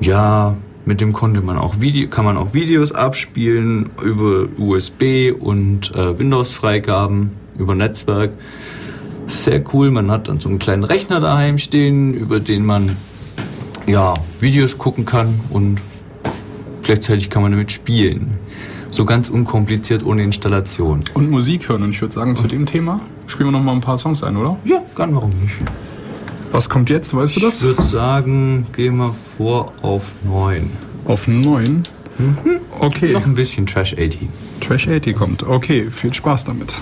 ja, 0.01 0.57
mit 0.85 1.01
dem 1.01 1.13
konnte 1.13 1.41
man 1.41 1.59
auch 1.59 1.81
Video, 1.81 2.09
kann 2.09 2.25
man 2.25 2.37
auch 2.37 2.55
Videos 2.55 2.93
abspielen 2.93 3.91
über 4.03 4.47
USB 4.57 5.33
und 5.39 5.95
äh, 5.95 6.19
Windows-Freigaben 6.19 7.33
über 7.59 7.75
Netzwerk. 7.75 8.31
Sehr 9.27 9.63
cool. 9.73 9.91
Man 9.91 10.11
hat 10.11 10.29
dann 10.29 10.41
so 10.41 10.49
einen 10.49 10.59
kleinen 10.59 10.85
Rechner 10.85 11.21
daheim 11.21 11.59
stehen, 11.59 12.15
über 12.15 12.41
den 12.41 12.65
man 12.65 12.97
ja 13.91 14.15
Videos 14.41 14.79
gucken 14.79 15.05
kann 15.05 15.41
und 15.51 15.81
gleichzeitig 16.83 17.31
kann 17.31 17.43
man 17.43 17.53
damit 17.53 17.73
spielen. 17.73 18.39
So 18.91 19.05
ganz 19.05 19.29
unkompliziert 19.29 20.05
ohne 20.05 20.25
Installation. 20.25 21.01
Und 21.15 21.31
Musik 21.31 21.69
hören. 21.69 21.83
Und 21.85 21.91
ich 21.91 22.01
würde 22.01 22.13
sagen, 22.13 22.35
zu 22.35 22.49
dem 22.49 22.67
Thema 22.67 23.01
spielen 23.29 23.49
wir 23.49 23.53
noch 23.53 23.63
mal 23.63 23.73
ein 23.73 23.81
paar 23.81 23.99
Songs 23.99 24.25
ein, 24.25 24.37
oder? 24.37 24.59
Ja, 24.65 24.83
gern, 24.97 25.15
warum 25.15 25.31
nicht? 25.31 25.55
Was 26.51 26.69
kommt 26.69 26.91
jetzt, 26.91 27.15
weißt 27.15 27.37
du 27.37 27.41
das? 27.41 27.61
Ich 27.61 27.67
würde 27.69 27.83
sagen, 27.83 28.67
gehen 28.75 28.97
wir 28.97 29.15
vor 29.37 29.73
auf 29.83 30.03
9. 30.25 30.71
Auf 31.05 31.29
9? 31.29 31.85
Mhm. 32.19 32.37
Okay. 32.81 33.13
Noch 33.13 33.25
ein 33.25 33.35
bisschen 33.37 33.67
Trash 33.67 33.93
80. 33.93 34.29
Trash 34.61 34.89
80 34.89 35.17
kommt. 35.17 35.43
Okay, 35.45 35.87
viel 35.91 36.13
Spaß 36.13 36.45
damit. 36.45 36.75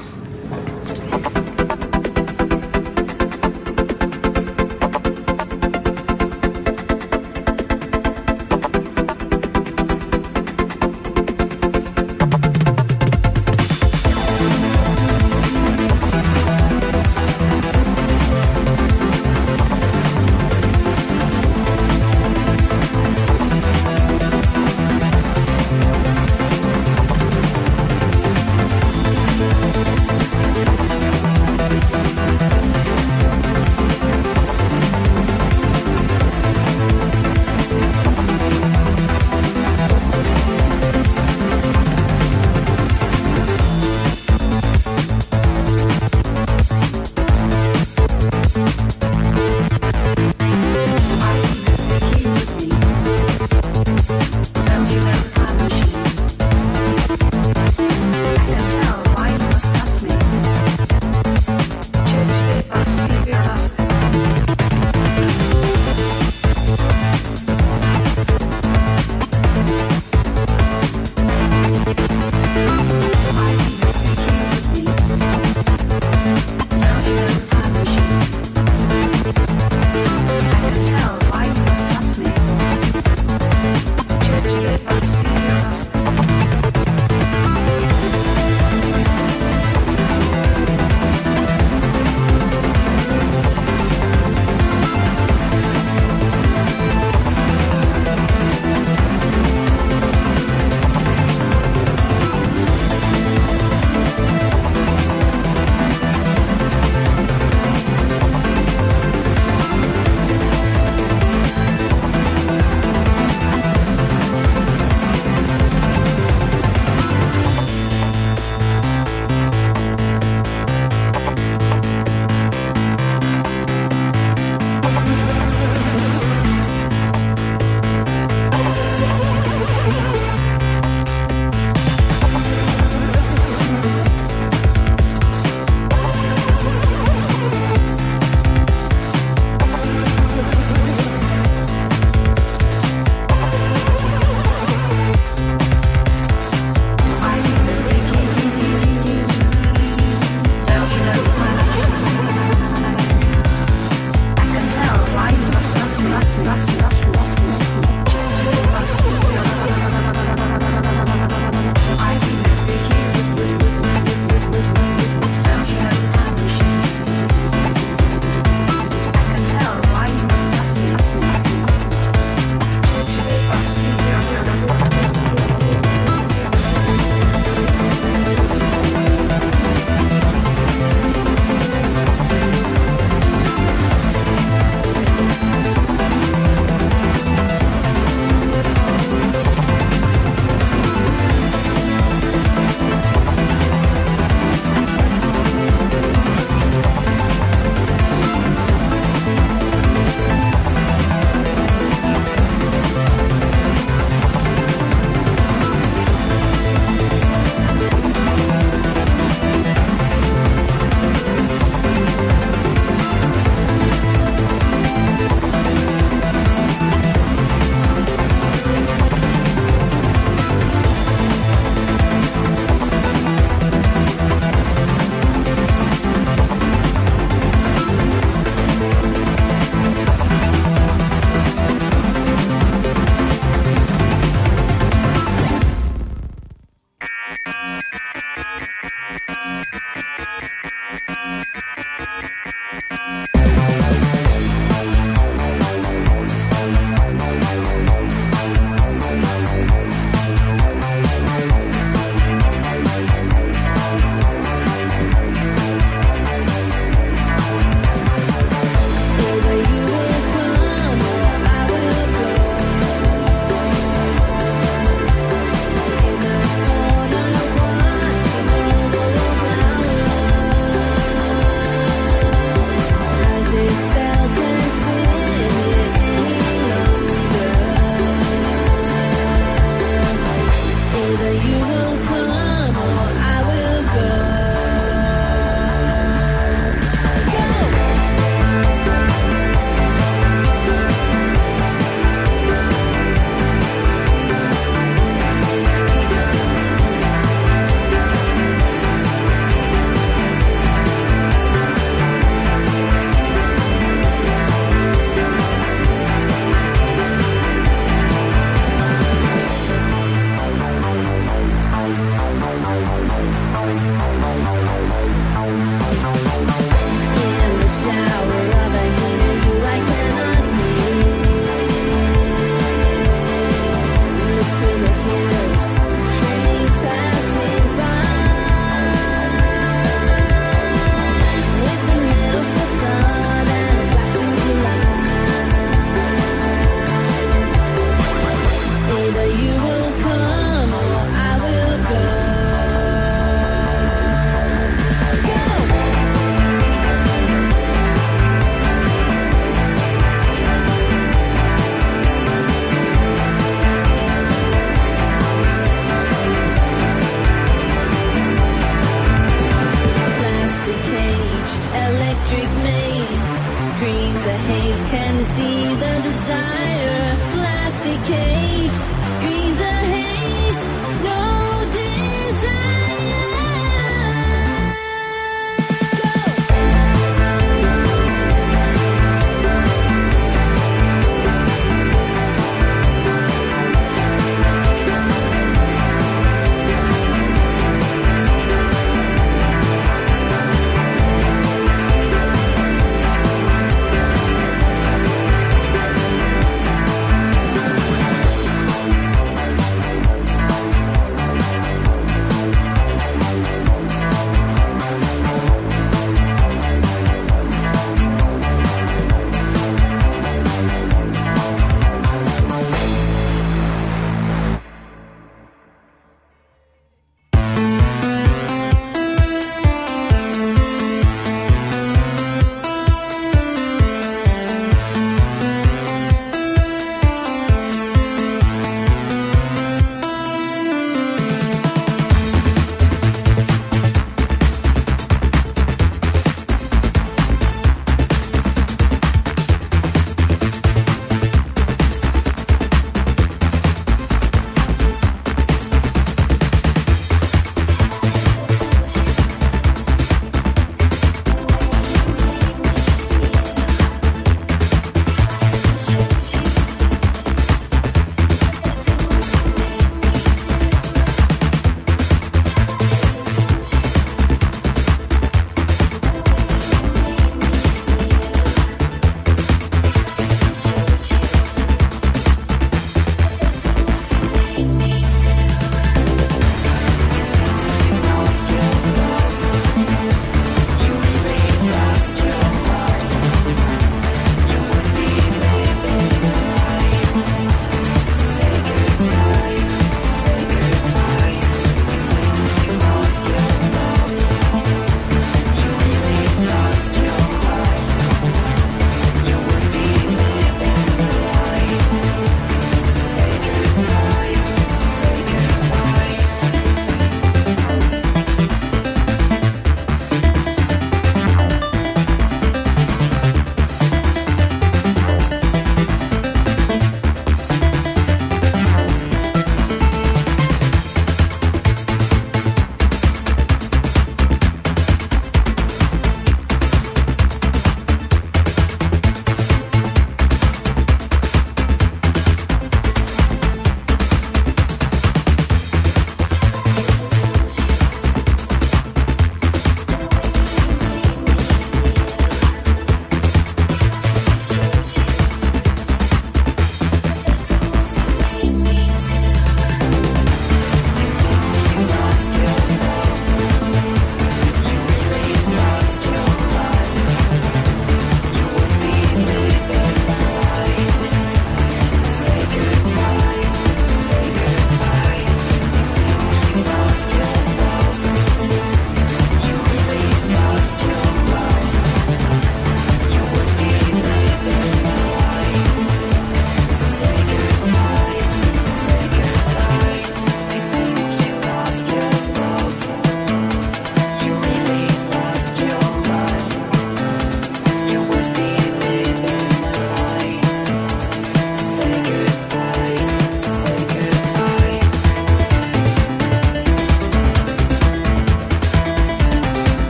Can 364.91 365.19
you 365.19 365.25
see 365.25 365.75
the 365.75 365.95
desire? 366.03 367.17
Plastic 367.33 368.05
cake. 368.07 368.58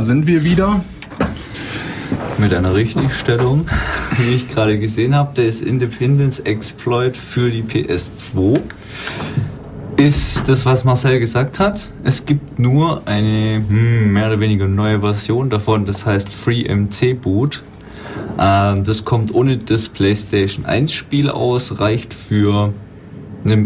Sind 0.00 0.26
wir 0.26 0.44
wieder. 0.44 0.80
Mit 2.38 2.54
einer 2.54 2.74
Richtigstellung, 2.74 3.68
wie 4.16 4.34
ich 4.34 4.50
gerade 4.50 4.78
gesehen 4.78 5.14
habe, 5.14 5.34
der 5.34 5.46
ist 5.46 5.60
Independence 5.60 6.38
Exploit 6.40 7.16
für 7.16 7.50
die 7.50 7.62
PS2. 7.62 8.60
Ist 9.96 10.48
das, 10.48 10.64
was 10.64 10.84
Marcel 10.84 11.18
gesagt 11.18 11.58
hat. 11.58 11.90
Es 12.04 12.24
gibt 12.24 12.58
nur 12.60 13.06
eine 13.08 13.56
hm, 13.56 14.12
mehr 14.12 14.28
oder 14.28 14.38
weniger 14.38 14.68
neue 14.68 15.00
Version 15.00 15.50
davon, 15.50 15.84
das 15.84 16.06
heißt 16.06 16.32
FreeMC 16.32 17.20
Boot. 17.20 17.64
Ähm, 18.38 18.84
das 18.84 19.04
kommt 19.04 19.34
ohne 19.34 19.58
das 19.58 19.88
PlayStation 19.88 20.64
1 20.64 20.92
Spiel 20.92 21.28
aus, 21.28 21.80
reicht 21.80 22.14
für, 22.14 22.72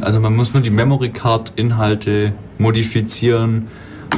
also 0.00 0.20
man 0.20 0.34
muss 0.34 0.54
nur 0.54 0.62
die 0.62 0.70
Memory 0.70 1.10
Card 1.10 1.52
Inhalte 1.56 2.32
modifizieren, 2.56 3.68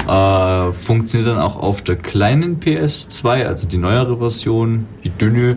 äh, 0.09 0.73
funktioniert 0.73 1.35
dann 1.35 1.39
auch 1.39 1.57
auf 1.57 1.83
der 1.83 1.97
kleinen 1.97 2.61
PS2, 2.61 3.47
also 3.47 3.67
die 3.67 3.79
neuere 3.79 4.19
Version, 4.19 4.87
die 5.05 5.11
dünne 5.11 5.57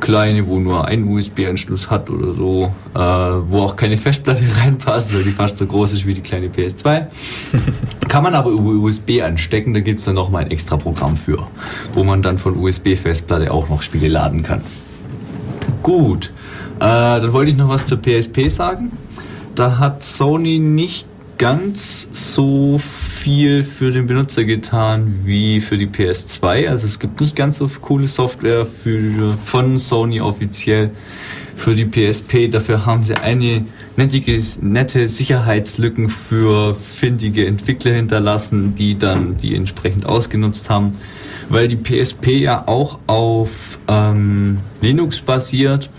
kleine, 0.00 0.46
wo 0.46 0.58
nur 0.58 0.86
ein 0.86 1.04
USB-Anschluss 1.04 1.90
hat 1.90 2.10
oder 2.10 2.34
so, 2.34 2.72
äh, 2.94 2.98
wo 2.98 3.62
auch 3.62 3.76
keine 3.76 3.96
Festplatte 3.96 4.44
reinpasst, 4.62 5.14
weil 5.14 5.22
die 5.22 5.30
fast 5.30 5.58
so 5.58 5.66
groß 5.66 5.92
ist 5.92 6.06
wie 6.06 6.14
die 6.14 6.22
kleine 6.22 6.48
PS2. 6.48 7.06
Kann 8.08 8.22
man 8.24 8.34
aber 8.34 8.50
über 8.50 8.70
USB 8.70 9.22
anstecken, 9.22 9.74
da 9.74 9.80
gibt 9.80 9.98
es 9.98 10.06
dann 10.06 10.14
nochmal 10.14 10.44
ein 10.44 10.50
extra 10.50 10.76
Programm 10.76 11.16
für, 11.16 11.46
wo 11.92 12.02
man 12.02 12.22
dann 12.22 12.38
von 12.38 12.56
USB-Festplatte 12.56 13.52
auch 13.52 13.68
noch 13.68 13.82
Spiele 13.82 14.08
laden 14.08 14.42
kann. 14.42 14.62
Gut, 15.82 16.32
äh, 16.76 16.80
dann 16.80 17.32
wollte 17.32 17.50
ich 17.50 17.56
noch 17.56 17.68
was 17.68 17.86
zur 17.86 17.98
PSP 17.98 18.48
sagen. 18.48 18.92
Da 19.54 19.78
hat 19.78 20.02
Sony 20.02 20.58
nicht 20.58 21.06
ganz 21.38 22.08
so 22.12 22.80
viel 23.20 23.64
für 23.64 23.92
den 23.92 24.06
Benutzer 24.06 24.44
getan 24.44 25.20
wie 25.24 25.60
für 25.60 25.76
die 25.76 25.86
PS2. 25.86 26.68
Also 26.68 26.86
es 26.86 26.98
gibt 26.98 27.20
nicht 27.20 27.36
ganz 27.36 27.58
so 27.58 27.68
coole 27.68 28.08
Software 28.08 28.64
für, 28.64 29.36
von 29.44 29.78
Sony 29.78 30.22
offiziell 30.22 30.90
für 31.54 31.74
die 31.74 31.84
PSP. 31.84 32.48
Dafür 32.48 32.86
haben 32.86 33.04
sie 33.04 33.16
eine 33.16 33.66
nette 33.96 35.06
Sicherheitslücken 35.06 36.08
für 36.08 36.74
findige 36.74 37.46
Entwickler 37.46 37.92
hinterlassen, 37.92 38.74
die 38.74 38.96
dann 38.96 39.36
die 39.36 39.54
entsprechend 39.54 40.06
ausgenutzt 40.06 40.70
haben. 40.70 40.92
Weil 41.50 41.68
die 41.68 41.76
PSP 41.76 42.38
ja 42.38 42.66
auch 42.66 43.00
auf 43.06 43.78
ähm, 43.86 44.60
Linux 44.80 45.20
basiert 45.20 45.90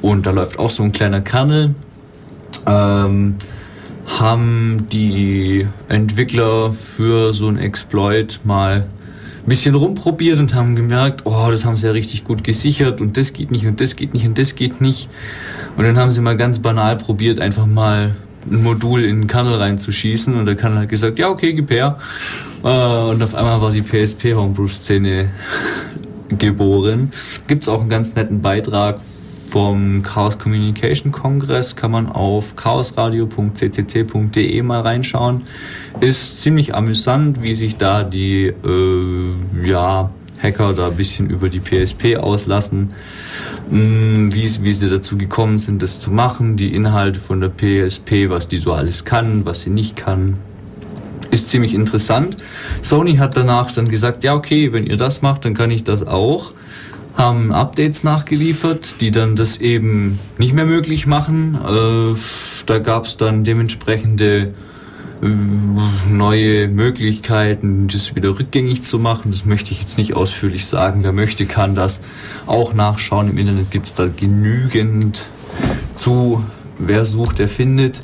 und 0.00 0.26
da 0.26 0.30
läuft 0.30 0.60
auch 0.60 0.70
so 0.70 0.84
ein 0.84 0.92
kleiner 0.92 1.22
Kernel. 1.22 1.74
Ähm, 2.66 3.34
haben 4.08 4.86
die 4.90 5.68
Entwickler 5.88 6.72
für 6.72 7.34
so 7.34 7.48
ein 7.48 7.58
Exploit 7.58 8.40
mal 8.42 8.86
ein 9.42 9.48
bisschen 9.48 9.74
rumprobiert 9.74 10.38
und 10.38 10.54
haben 10.54 10.76
gemerkt, 10.76 11.22
oh, 11.24 11.48
das 11.50 11.64
haben 11.64 11.76
sie 11.76 11.86
ja 11.86 11.92
richtig 11.92 12.24
gut 12.24 12.42
gesichert 12.42 13.00
und 13.00 13.16
das 13.16 13.32
geht 13.32 13.50
nicht 13.50 13.66
und 13.66 13.80
das 13.80 13.96
geht 13.96 14.14
nicht 14.14 14.26
und 14.26 14.38
das 14.38 14.54
geht 14.54 14.80
nicht. 14.80 15.08
Und 15.76 15.84
dann 15.84 15.98
haben 15.98 16.10
sie 16.10 16.20
mal 16.20 16.36
ganz 16.36 16.58
banal 16.58 16.96
probiert, 16.96 17.38
einfach 17.38 17.66
mal 17.66 18.14
ein 18.50 18.62
Modul 18.62 19.04
in 19.04 19.22
den 19.22 19.28
Kernel 19.28 19.54
reinzuschießen 19.54 20.34
und 20.34 20.46
der 20.46 20.56
Kernel 20.56 20.80
hat 20.80 20.88
gesagt, 20.88 21.18
ja, 21.18 21.28
okay, 21.28 21.52
gib 21.52 21.70
her. 21.70 21.98
Äh, 22.64 22.68
und 22.68 23.22
auf 23.22 23.34
einmal 23.34 23.60
war 23.60 23.72
die 23.72 23.82
PSP 23.82 24.34
Homebrew-Szene 24.34 25.30
geboren. 26.30 27.12
Gibt's 27.46 27.68
auch 27.68 27.80
einen 27.80 27.90
ganz 27.90 28.14
netten 28.14 28.40
Beitrag 28.40 29.00
vom 29.50 30.02
Chaos 30.02 30.38
Communication 30.38 31.10
Kongress 31.10 31.74
kann 31.74 31.90
man 31.90 32.06
auf 32.06 32.54
chaosradio.ccc.de 32.56 34.62
mal 34.62 34.82
reinschauen. 34.82 35.44
Ist 36.00 36.42
ziemlich 36.42 36.74
amüsant, 36.74 37.42
wie 37.42 37.54
sich 37.54 37.76
da 37.76 38.04
die 38.04 38.46
äh, 38.46 39.34
ja, 39.64 40.10
Hacker 40.42 40.74
da 40.74 40.88
ein 40.88 40.96
bisschen 40.96 41.30
über 41.30 41.48
die 41.48 41.60
PSP 41.60 42.16
auslassen, 42.16 42.92
mm, 43.70 44.32
wie, 44.32 44.62
wie 44.62 44.72
sie 44.72 44.90
dazu 44.90 45.16
gekommen 45.16 45.58
sind, 45.58 45.82
das 45.82 45.98
zu 45.98 46.10
machen, 46.10 46.56
die 46.56 46.74
Inhalte 46.74 47.18
von 47.18 47.40
der 47.40 47.48
PSP, 47.48 48.28
was 48.28 48.48
die 48.48 48.58
so 48.58 48.72
alles 48.72 49.04
kann, 49.04 49.44
was 49.44 49.62
sie 49.62 49.70
nicht 49.70 49.96
kann. 49.96 50.38
Ist 51.30 51.48
ziemlich 51.48 51.74
interessant. 51.74 52.36
Sony 52.82 53.16
hat 53.16 53.36
danach 53.36 53.72
dann 53.72 53.88
gesagt, 53.88 54.24
ja 54.24 54.34
okay, 54.34 54.72
wenn 54.72 54.86
ihr 54.86 54.96
das 54.96 55.22
macht, 55.22 55.44
dann 55.44 55.54
kann 55.54 55.70
ich 55.70 55.84
das 55.84 56.06
auch 56.06 56.52
haben 57.18 57.52
Updates 57.52 58.04
nachgeliefert, 58.04 59.00
die 59.00 59.10
dann 59.10 59.34
das 59.34 59.58
eben 59.58 60.20
nicht 60.38 60.54
mehr 60.54 60.64
möglich 60.64 61.06
machen. 61.06 61.56
Äh, 61.56 62.16
da 62.66 62.78
gab 62.78 63.04
es 63.04 63.16
dann 63.16 63.42
dementsprechende 63.42 64.54
äh, 65.20 65.26
neue 66.08 66.68
Möglichkeiten, 66.68 67.88
das 67.88 68.14
wieder 68.14 68.38
rückgängig 68.38 68.84
zu 68.84 69.00
machen. 69.00 69.32
Das 69.32 69.44
möchte 69.44 69.72
ich 69.72 69.80
jetzt 69.80 69.98
nicht 69.98 70.14
ausführlich 70.14 70.66
sagen. 70.66 71.02
Wer 71.02 71.12
möchte, 71.12 71.44
kann 71.44 71.74
das 71.74 72.00
auch 72.46 72.72
nachschauen. 72.72 73.30
Im 73.30 73.38
Internet 73.38 73.72
gibt 73.72 73.86
es 73.86 73.94
da 73.94 74.06
genügend 74.06 75.26
zu. 75.96 76.44
Wer 76.78 77.04
sucht, 77.04 77.40
der 77.40 77.48
findet. 77.48 78.00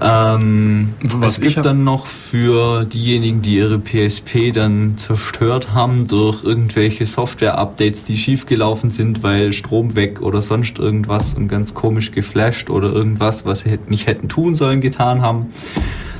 Ähm, 0.00 0.94
Was 1.04 1.38
es 1.38 1.40
gibt 1.40 1.64
dann 1.64 1.84
noch 1.84 2.06
für 2.06 2.84
diejenigen, 2.84 3.42
die 3.42 3.56
ihre 3.56 3.78
PSP 3.78 4.52
dann 4.52 4.96
zerstört 4.96 5.72
haben 5.72 6.06
durch 6.06 6.44
irgendwelche 6.44 7.06
Software-Updates, 7.06 8.04
die 8.04 8.16
schiefgelaufen 8.16 8.90
sind, 8.90 9.22
weil 9.22 9.52
Strom 9.52 9.96
weg 9.96 10.20
oder 10.20 10.42
sonst 10.42 10.78
irgendwas 10.78 11.34
und 11.34 11.48
ganz 11.48 11.74
komisch 11.74 12.12
geflasht 12.12 12.70
oder 12.70 12.92
irgendwas, 12.92 13.44
was 13.44 13.60
sie 13.60 13.78
nicht 13.88 14.06
hätten 14.06 14.28
tun 14.28 14.54
sollen, 14.54 14.80
getan 14.80 15.22
haben. 15.22 15.46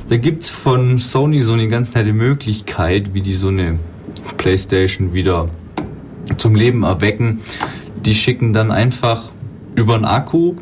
Da 0.09 0.17
gibt's 0.17 0.49
von 0.49 0.99
Sony 0.99 1.41
so 1.41 1.53
eine 1.53 1.67
ganz 1.67 1.93
nette 1.95 2.13
Möglichkeit, 2.13 3.13
wie 3.13 3.21
die 3.21 3.33
so 3.33 3.47
eine 3.47 3.79
Playstation 4.37 5.13
wieder 5.13 5.47
zum 6.37 6.55
Leben 6.55 6.83
erwecken. 6.83 7.41
Die 8.05 8.13
schicken 8.13 8.53
dann 8.53 8.71
einfach 8.71 9.31
über 9.75 9.95
einen 9.95 10.05
Akku 10.05 10.55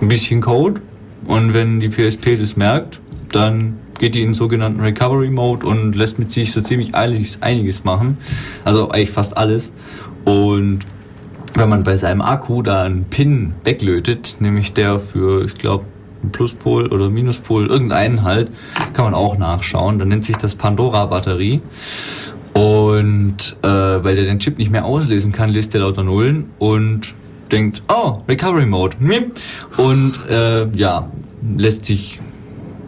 ein 0.00 0.08
bisschen 0.08 0.40
Code 0.40 0.80
und 1.26 1.54
wenn 1.54 1.80
die 1.80 1.88
PSP 1.88 2.38
das 2.38 2.56
merkt, 2.56 3.00
dann 3.32 3.78
geht 3.98 4.14
die 4.14 4.22
in 4.22 4.30
den 4.30 4.34
sogenannten 4.34 4.80
Recovery 4.80 5.30
Mode 5.30 5.66
und 5.66 5.94
lässt 5.94 6.18
mit 6.18 6.30
sich 6.30 6.52
so 6.52 6.60
ziemlich 6.60 6.94
einiges, 6.94 7.40
einiges 7.40 7.84
machen. 7.84 8.18
Also 8.64 8.90
eigentlich 8.90 9.10
fast 9.10 9.36
alles. 9.36 9.72
Und 10.24 10.80
wenn 11.54 11.68
man 11.68 11.84
bei 11.84 11.96
seinem 11.96 12.20
Akku 12.20 12.62
da 12.62 12.82
einen 12.82 13.04
Pin 13.04 13.54
weglötet, 13.64 14.36
nämlich 14.40 14.72
der 14.72 14.98
für, 14.98 15.44
ich 15.44 15.54
glaube, 15.54 15.84
Pluspol 16.30 16.86
oder 16.88 17.10
Minuspol, 17.10 17.66
irgendeinen 17.66 18.22
halt, 18.22 18.50
kann 18.92 19.04
man 19.04 19.14
auch 19.14 19.36
nachschauen. 19.38 19.98
Dann 19.98 20.08
nennt 20.08 20.24
sich 20.24 20.36
das 20.36 20.54
Pandora-Batterie. 20.54 21.60
Und 22.54 23.56
äh, 23.62 23.66
weil 23.68 24.14
der 24.14 24.24
den 24.24 24.38
Chip 24.38 24.58
nicht 24.58 24.70
mehr 24.70 24.84
auslesen 24.84 25.32
kann, 25.32 25.50
lässt 25.50 25.74
der 25.74 25.80
lauter 25.80 26.02
Nullen 26.02 26.50
und 26.58 27.14
denkt, 27.52 27.82
oh, 27.88 28.18
Recovery 28.28 28.66
Mode. 28.66 28.96
Und 29.76 30.20
äh, 30.28 30.68
ja, 30.76 31.10
lässt 31.56 31.84
sich 31.84 32.20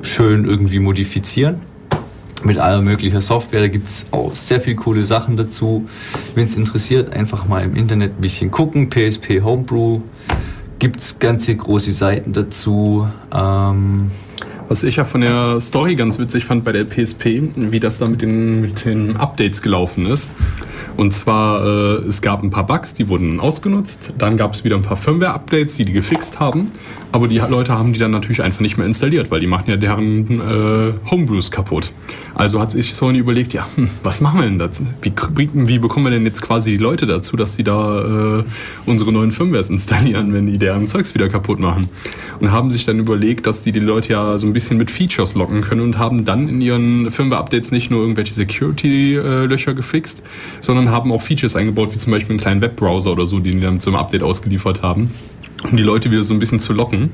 schön 0.03 0.45
irgendwie 0.45 0.79
modifizieren 0.79 1.61
mit 2.45 2.59
aller 2.59 2.83
möglicher 2.83 3.21
Software. 3.21 3.61
Da 3.61 3.69
gibt 3.69 3.89
es 3.89 4.07
auch 4.11 4.35
sehr 4.35 4.61
viele 4.61 4.77
coole 4.77 5.07
Sachen 5.07 5.37
dazu. 5.37 5.89
Wenn 6.35 6.47
es 6.47 6.55
interessiert, 6.55 7.13
einfach 7.13 7.47
mal 7.47 7.65
im 7.65 7.75
Internet 7.75 8.13
ein 8.19 8.21
bisschen 8.21 8.51
gucken. 8.51 8.91
PSP 8.91 9.43
Homebrew 9.43 10.03
gibt 10.79 11.01
es 11.01 11.19
ganze 11.19 11.57
große 11.57 11.93
Seiten 11.93 12.33
dazu. 12.33 13.09
Ähm, 13.33 14.11
was 14.69 14.83
ich 14.83 14.97
ja 14.97 15.05
von 15.05 15.21
der 15.21 15.61
Story 15.61 15.95
ganz 15.95 16.19
witzig 16.19 16.45
fand 16.45 16.65
bei 16.65 16.73
der 16.73 16.85
PSP, 16.85 17.43
wie 17.55 17.81
das 17.81 17.99
da 17.99 18.07
mit 18.07 18.23
den, 18.23 18.61
mit 18.61 18.85
den 18.85 19.17
Updates 19.17 19.63
gelaufen 19.63 20.07
ist. 20.07 20.29
Und 20.97 21.13
zwar, 21.13 21.65
äh, 21.65 22.07
es 22.07 22.23
gab 22.23 22.43
ein 22.43 22.51
paar 22.51 22.67
Bugs, 22.67 22.95
die 22.95 23.09
wurden 23.09 23.41
ausgenutzt. 23.41 24.13
Dann 24.17 24.37
gab 24.37 24.55
es 24.55 24.65
wieder 24.65 24.77
ein 24.77 24.83
paar 24.83 24.97
Firmware-Updates, 24.97 25.77
die 25.77 25.85
die 25.85 25.93
gefixt 25.93 26.39
haben. 26.39 26.71
Aber 27.15 27.29
die 27.29 27.39
Leute 27.39 27.79
haben 27.79 27.93
die 27.93 28.01
dann 28.01 28.11
natürlich 28.11 28.43
einfach 28.43 28.59
nicht 28.59 28.77
mehr 28.77 28.89
installiert, 28.89 29.31
weil 29.31 29.39
die 29.39 29.47
machen 29.47 29.71
ja 29.71 29.77
deren 29.77 30.41
äh, 30.41 30.95
Homebrews 31.09 31.53
kaputt. 31.53 31.93
Also 32.35 32.61
hat 32.61 32.73
sich 32.73 32.93
Sony 32.93 33.19
überlegt, 33.19 33.53
ja, 33.53 33.69
hm, 33.77 33.89
was 34.03 34.21
machen 34.21 34.41
wir 34.41 34.47
denn 34.47 34.59
dazu? 34.59 34.83
Wie, 35.01 35.49
wie, 35.53 35.79
bekommen 35.79 36.07
wir 36.07 36.11
denn 36.11 36.25
jetzt 36.25 36.43
quasi 36.43 36.73
die 36.73 36.77
Leute 36.77 37.07
dazu, 37.07 37.37
dass 37.37 37.55
sie 37.55 37.63
da 37.63 38.41
äh, 38.41 38.45
unsere 38.85 39.13
neuen 39.13 39.31
Firmwares 39.31 39.71
installieren, 39.71 40.35
wenn 40.35 40.49
die 40.49 40.59
deren 40.59 40.89
Zeugs 40.89 41.15
wieder 41.15 41.29
kaputt 41.29 41.61
machen? 41.61 41.87
Und 42.41 42.51
haben 42.51 42.73
sich 42.73 42.85
dann 42.85 42.99
überlegt, 42.99 43.47
dass 43.47 43.63
die 43.63 43.71
die 43.71 43.79
Leute 43.79 44.15
ja 44.15 44.37
so 44.37 44.49
ein 44.49 44.53
bisschen 44.53 44.77
mit 44.77 44.91
Features 44.91 45.37
locken 45.37 45.61
können 45.61 45.83
und 45.83 45.99
haben 45.99 46.25
dann 46.25 46.49
in 46.49 46.61
ihren 46.61 47.13
Firmware-Updates 47.13 47.71
nicht 47.71 47.93
nur 47.93 48.01
irgendwelche 48.01 48.33
Security-Löcher 48.33 49.75
gefixt, 49.75 50.25
sondern 50.61 50.91
haben 50.91 51.13
auch 51.13 51.23
Features 51.23 51.55
eingebaut, 51.55 51.91
wie 51.95 51.99
zum 51.99 52.11
Beispiel 52.11 52.33
einen 52.33 52.41
kleinen 52.41 52.61
Webbrowser 52.61 53.13
oder 53.13 53.25
so, 53.25 53.39
den 53.39 53.61
die 53.61 53.65
dann 53.65 53.79
zum 53.79 53.95
Update 53.95 54.25
ausgeliefert 54.25 54.83
haben 54.83 55.11
um 55.71 55.77
die 55.77 55.83
Leute 55.83 56.11
wieder 56.11 56.23
so 56.23 56.35
ein 56.35 56.39
bisschen 56.39 56.61
zu 56.61 56.73
locken. 56.73 57.11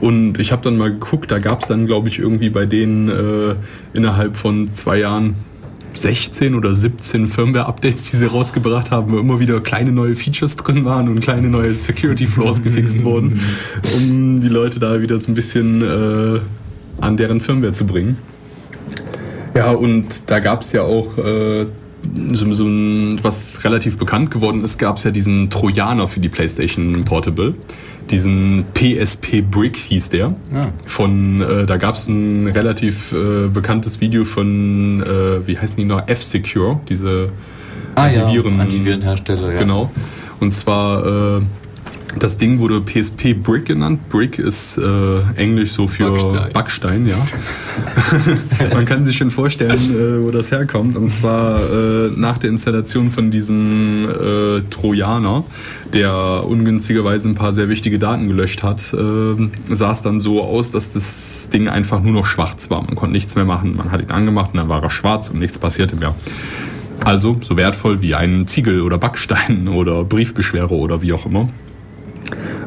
Und 0.00 0.38
ich 0.38 0.52
habe 0.52 0.62
dann 0.62 0.76
mal 0.76 0.90
geguckt, 0.90 1.30
da 1.30 1.38
gab 1.38 1.62
es 1.62 1.68
dann, 1.68 1.86
glaube 1.86 2.08
ich, 2.08 2.18
irgendwie 2.18 2.50
bei 2.50 2.66
denen 2.66 3.08
äh, 3.08 3.56
innerhalb 3.94 4.36
von 4.36 4.72
zwei 4.72 4.98
Jahren 4.98 5.34
16 5.94 6.54
oder 6.54 6.74
17 6.74 7.26
Firmware-Updates, 7.26 8.10
die 8.10 8.16
sie 8.16 8.26
rausgebracht 8.26 8.90
haben, 8.90 9.10
wo 9.10 9.18
immer 9.18 9.40
wieder 9.40 9.60
kleine 9.60 9.90
neue 9.90 10.14
Features 10.14 10.56
drin 10.56 10.84
waren 10.84 11.08
und 11.08 11.20
kleine 11.20 11.48
neue 11.48 11.74
Security-Floors 11.74 12.62
gefixt 12.62 13.02
wurden, 13.02 13.40
um 13.96 14.40
die 14.40 14.48
Leute 14.48 14.78
da 14.78 15.00
wieder 15.00 15.18
so 15.18 15.32
ein 15.32 15.34
bisschen 15.34 15.82
äh, 15.82 16.40
an 17.00 17.16
deren 17.16 17.40
Firmware 17.40 17.72
zu 17.72 17.86
bringen. 17.86 18.18
Ja, 19.54 19.72
und 19.72 20.30
da 20.30 20.38
gab 20.38 20.60
es 20.60 20.72
ja 20.72 20.82
auch 20.82 21.18
äh, 21.18 21.66
so, 22.32 22.52
so 22.52 22.64
was 23.22 23.64
relativ 23.64 23.96
bekannt 23.98 24.30
geworden 24.30 24.64
ist, 24.64 24.78
gab 24.78 24.98
es 24.98 25.04
ja 25.04 25.10
diesen 25.10 25.50
Trojaner 25.50 26.08
für 26.08 26.20
die 26.20 26.28
PlayStation 26.28 27.04
Portable. 27.04 27.54
Diesen 28.10 28.64
PSP 28.72 29.42
Brick 29.42 29.76
hieß 29.76 30.10
der. 30.10 30.34
Ja. 30.52 30.72
Von, 30.86 31.42
äh, 31.42 31.66
da 31.66 31.76
gab 31.76 31.94
es 31.94 32.08
ein 32.08 32.46
relativ 32.46 33.12
äh, 33.12 33.48
bekanntes 33.48 34.00
Video 34.00 34.24
von, 34.24 35.02
äh, 35.02 35.46
wie 35.46 35.58
heißen 35.58 35.76
die 35.76 35.84
noch, 35.84 36.08
F-Secure, 36.08 36.80
diese 36.88 37.30
Ah 37.94 38.04
Antiviren- 38.06 38.56
ja, 38.56 38.62
Antivirenhersteller, 38.62 39.52
ja. 39.52 39.58
Genau. 39.58 39.90
Und 40.40 40.52
zwar, 40.54 41.38
äh, 41.38 41.40
das 42.22 42.38
Ding 42.38 42.58
wurde 42.58 42.80
PSP 42.80 43.34
Brick 43.34 43.66
genannt. 43.66 44.08
Brick 44.08 44.38
ist 44.38 44.78
äh, 44.78 45.20
Englisch 45.36 45.72
so 45.72 45.86
für 45.86 46.10
Backstein. 46.10 46.52
Backstein, 46.52 47.06
ja. 47.06 47.16
Man 48.74 48.84
kann 48.84 49.04
sich 49.04 49.16
schon 49.16 49.30
vorstellen, 49.30 49.70
äh, 49.72 50.24
wo 50.24 50.30
das 50.30 50.50
herkommt. 50.50 50.96
Und 50.96 51.10
zwar 51.10 51.60
äh, 51.60 52.10
nach 52.16 52.38
der 52.38 52.50
Installation 52.50 53.10
von 53.10 53.30
diesem 53.30 54.08
äh, 54.08 54.60
Trojaner, 54.70 55.44
der 55.92 56.44
ungünstigerweise 56.46 57.28
ein 57.28 57.34
paar 57.34 57.52
sehr 57.52 57.68
wichtige 57.68 57.98
Daten 57.98 58.28
gelöscht 58.28 58.62
hat, 58.62 58.92
äh, 58.92 59.74
sah 59.74 59.92
es 59.92 60.02
dann 60.02 60.18
so 60.18 60.42
aus, 60.42 60.70
dass 60.70 60.92
das 60.92 61.48
Ding 61.52 61.68
einfach 61.68 62.02
nur 62.02 62.12
noch 62.12 62.26
schwarz 62.26 62.70
war. 62.70 62.82
Man 62.82 62.94
konnte 62.94 63.12
nichts 63.12 63.34
mehr 63.34 63.44
machen. 63.44 63.76
Man 63.76 63.90
hat 63.90 64.00
ihn 64.00 64.10
angemacht 64.10 64.50
und 64.52 64.58
dann 64.58 64.68
war 64.68 64.82
er 64.82 64.90
schwarz 64.90 65.30
und 65.30 65.38
nichts 65.38 65.58
passierte 65.58 65.96
mehr. 65.96 66.14
Also 67.04 67.38
so 67.40 67.56
wertvoll 67.56 68.02
wie 68.02 68.14
ein 68.14 68.46
Ziegel 68.46 68.82
oder 68.82 68.98
Backstein 68.98 69.68
oder 69.68 70.04
Briefbeschwerer 70.04 70.72
oder 70.72 71.02
wie 71.02 71.12
auch 71.12 71.26
immer. 71.26 71.48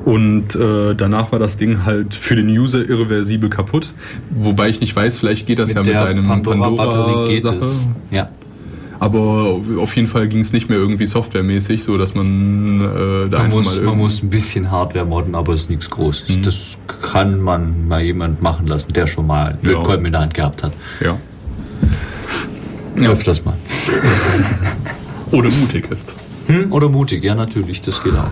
Und 0.06 0.56
äh, 0.56 0.96
danach 0.96 1.32
war 1.32 1.38
das 1.40 1.58
Ding 1.58 1.86
halt 1.86 2.16
für 2.16 2.36
den 2.36 2.50
User 2.50 2.80
irreversibel 2.88 3.50
kaputt. 3.50 3.94
Wobei 4.32 4.70
ich 4.70 4.82
nicht 4.82 4.96
weiß, 4.96 5.18
vielleicht 5.18 5.46
geht 5.46 5.60
das 5.60 5.70
Mit 5.74 5.76
ja 5.78 5.82
mit 5.84 5.94
der 5.94 6.06
einem 6.06 6.24
Pandora-Batterie 6.24 7.40
Pandora-Sache. 7.42 7.56
es. 7.58 7.88
Ja. 8.10 8.30
Aber 9.00 9.60
auf 9.80 9.96
jeden 9.96 10.08
Fall 10.08 10.28
ging 10.28 10.42
es 10.42 10.54
nicht 10.54 10.70
mehr 10.70 10.78
irgendwie 10.78 11.08
softwaremäßig, 11.08 11.84
so 11.84 11.98
dass 11.98 12.14
man 12.14 12.82
äh, 12.82 13.30
da 13.30 13.38
Man 13.38 13.46
einfach 13.46 13.58
muss, 13.58 13.78
mal 13.78 13.86
man 13.86 13.98
muss 13.98 14.22
ein 14.22 14.30
bisschen 14.30 14.70
Hardware 14.70 15.06
modden, 15.06 15.34
aber 15.34 15.54
es 15.54 15.64
ist 15.64 15.70
nichts 15.72 15.90
Großes. 15.90 16.38
Mhm. 16.38 16.44
Das 16.44 16.78
kann 17.12 17.42
man 17.42 17.88
mal 17.88 18.02
jemand 18.02 18.42
machen 18.44 18.68
lassen, 18.68 18.94
der 18.94 19.08
schon 19.08 19.26
mal 19.28 19.58
Ja. 19.64 19.70
Lötkolben 19.72 20.06
in 20.06 20.12
der 20.12 20.22
Hand 20.22 20.34
gehabt 20.36 20.64
hat. 20.64 20.74
ja. 21.00 21.18
Öfters 23.10 23.44
mal. 23.46 23.56
Oder 25.32 25.50
mutig 25.50 25.90
ist. 25.90 26.14
Hm? 26.48 26.72
Oder 26.72 26.90
mutig, 26.90 27.24
ja 27.24 27.34
natürlich, 27.36 27.82
das 27.82 28.04
geht 28.04 28.14
auch. 28.14 28.30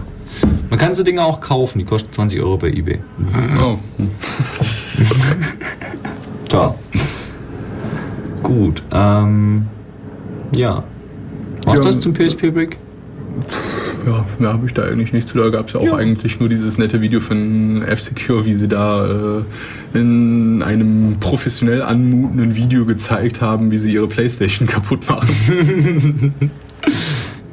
Man 0.69 0.79
kann 0.79 0.93
so 0.95 1.03
Dinge 1.03 1.23
auch 1.23 1.41
kaufen, 1.41 1.79
die 1.79 1.85
kosten 1.85 2.11
20 2.11 2.41
Euro 2.41 2.57
bei 2.57 2.69
Ebay. 2.69 2.99
Oh. 3.63 3.77
Ciao. 6.49 6.75
Gut, 8.43 8.83
ähm, 8.91 9.67
ja. 10.55 10.83
Was 11.65 11.75
Ja, 11.75 11.81
das 11.81 11.99
zum 11.99 12.13
PSP 12.13 12.51
Brick? 12.51 12.77
Ja, 14.05 14.25
mehr 14.39 14.53
habe 14.53 14.65
ich 14.65 14.73
da 14.73 14.83
eigentlich 14.83 15.13
nicht 15.13 15.27
zu. 15.27 15.37
Da 15.37 15.49
gab 15.49 15.67
es 15.67 15.73
ja 15.73 15.79
auch 15.81 15.85
Ja. 15.85 15.95
eigentlich 15.95 16.39
nur 16.39 16.49
dieses 16.49 16.77
nette 16.77 17.01
Video 17.01 17.19
von 17.19 17.81
F-Secure, 17.83 18.45
wie 18.45 18.53
sie 18.53 18.67
da 18.67 19.39
äh, 19.41 19.43
in 19.93 20.63
einem 20.63 21.17
professionell 21.19 21.81
anmutenden 21.81 22.55
Video 22.55 22.85
gezeigt 22.85 23.41
haben, 23.41 23.71
wie 23.71 23.77
sie 23.77 23.93
ihre 23.93 24.07
Playstation 24.07 24.67
kaputt 24.67 25.07
machen. 25.09 26.33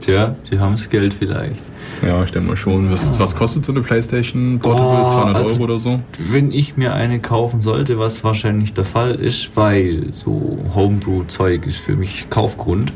Tja, 0.01 0.36
sie 0.48 0.59
haben 0.59 0.73
das 0.73 0.89
Geld 0.89 1.14
vielleicht. 1.14 1.60
Ja, 2.02 2.23
ich 2.24 2.31
denke 2.31 2.48
mal 2.48 2.56
schon. 2.56 2.90
Was, 2.90 3.18
was 3.18 3.36
kostet 3.36 3.64
so 3.64 3.73
eine 3.73 3.82
Playstation 3.82 4.59
Portable? 4.59 5.05
Oh, 5.05 5.09
200 5.09 5.36
also- 5.36 5.55
Euro 5.55 5.64
oder 5.64 5.78
so? 5.78 6.01
Wenn 6.18 6.52
ich 6.52 6.77
mir 6.77 6.94
eine 6.94 7.20
kaufen 7.20 7.60
sollte, 7.60 7.98
was 7.98 8.24
wahrscheinlich 8.24 8.74
der 8.74 8.85
Fall 8.85 9.14
ist, 9.14 9.51
weil 9.56 10.12
so 10.12 10.59
Homebrew-Zeug 10.74 11.66
ist 11.66 11.78
für 11.78 11.97
mich 11.97 12.28
Kaufgrund. 12.31 12.93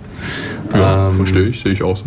Ja, 0.75 1.09
ähm, 1.09 1.17
verstehe 1.17 1.45
ich, 1.45 1.63
sehe 1.63 1.73
ich 1.73 1.83
auch 1.83 1.97
so. 1.97 2.05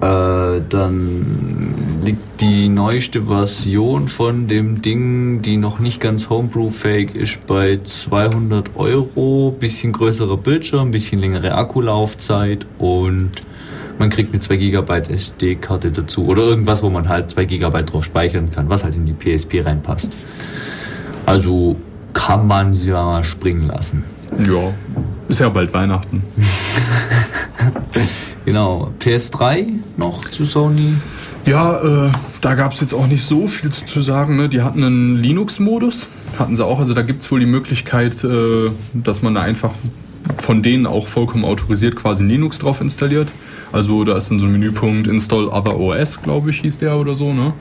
Äh, 0.00 0.62
dann 0.70 2.00
liegt 2.02 2.40
die 2.40 2.70
neueste 2.70 3.24
Version 3.24 4.08
von 4.08 4.48
dem 4.48 4.80
Ding, 4.80 5.42
die 5.42 5.58
noch 5.58 5.78
nicht 5.78 6.00
ganz 6.00 6.30
Homebrew-fähig 6.30 7.14
ist, 7.14 7.46
bei 7.46 7.80
200 7.84 8.70
Euro. 8.76 9.54
Bisschen 9.58 9.92
größerer 9.92 10.38
Bildschirm, 10.38 10.90
bisschen 10.90 11.20
längere 11.20 11.54
Akkulaufzeit 11.54 12.64
und 12.78 13.30
man 14.00 14.08
kriegt 14.08 14.32
eine 14.32 14.40
2 14.40 14.56
GB 14.56 15.12
SD-Karte 15.12 15.92
dazu. 15.92 16.24
Oder 16.26 16.42
irgendwas, 16.42 16.82
wo 16.82 16.88
man 16.88 17.08
halt 17.10 17.30
2 17.30 17.44
GB 17.44 17.82
drauf 17.82 18.02
speichern 18.02 18.50
kann, 18.50 18.70
was 18.70 18.82
halt 18.82 18.96
in 18.96 19.04
die 19.04 19.12
PSP 19.12 19.60
reinpasst. 19.64 20.10
Also 21.26 21.76
kann 22.14 22.46
man 22.46 22.72
sie 22.72 22.88
ja 22.88 23.04
mal 23.04 23.24
springen 23.24 23.68
lassen. 23.68 24.04
Ja, 24.38 24.72
ist 25.28 25.40
ja 25.40 25.50
bald 25.50 25.72
Weihnachten. 25.72 26.24
Genau, 28.46 28.90
PS3 29.00 29.66
noch 29.98 30.26
zu 30.30 30.46
Sony. 30.46 30.94
Ja, 31.44 32.06
äh, 32.06 32.10
da 32.40 32.54
gab 32.54 32.72
es 32.72 32.80
jetzt 32.80 32.94
auch 32.94 33.06
nicht 33.06 33.22
so 33.22 33.46
viel 33.46 33.70
zu, 33.70 33.84
zu 33.84 34.00
sagen. 34.00 34.36
Ne? 34.36 34.48
Die 34.48 34.62
hatten 34.62 34.82
einen 34.82 35.16
Linux-Modus, 35.18 36.08
hatten 36.38 36.56
sie 36.56 36.64
auch. 36.64 36.78
Also 36.78 36.94
da 36.94 37.02
gibt 37.02 37.20
es 37.20 37.30
wohl 37.30 37.38
die 37.38 37.46
Möglichkeit, 37.46 38.24
äh, 38.24 38.70
dass 38.94 39.20
man 39.20 39.34
da 39.34 39.42
einfach 39.42 39.72
von 40.38 40.62
denen 40.62 40.86
auch 40.86 41.06
vollkommen 41.06 41.44
autorisiert 41.44 41.96
quasi 41.96 42.24
Linux 42.24 42.58
drauf 42.58 42.80
installiert. 42.80 43.30
Also 43.72 44.04
da 44.04 44.16
ist 44.16 44.30
dann 44.30 44.38
so 44.38 44.46
ein 44.46 44.52
Menüpunkt 44.52 45.06
Install 45.06 45.48
Other 45.48 45.78
OS, 45.78 46.20
glaube 46.22 46.50
ich, 46.50 46.60
hieß 46.60 46.78
der 46.78 46.98
oder 46.98 47.14
so. 47.14 47.32
Ne? 47.32 47.52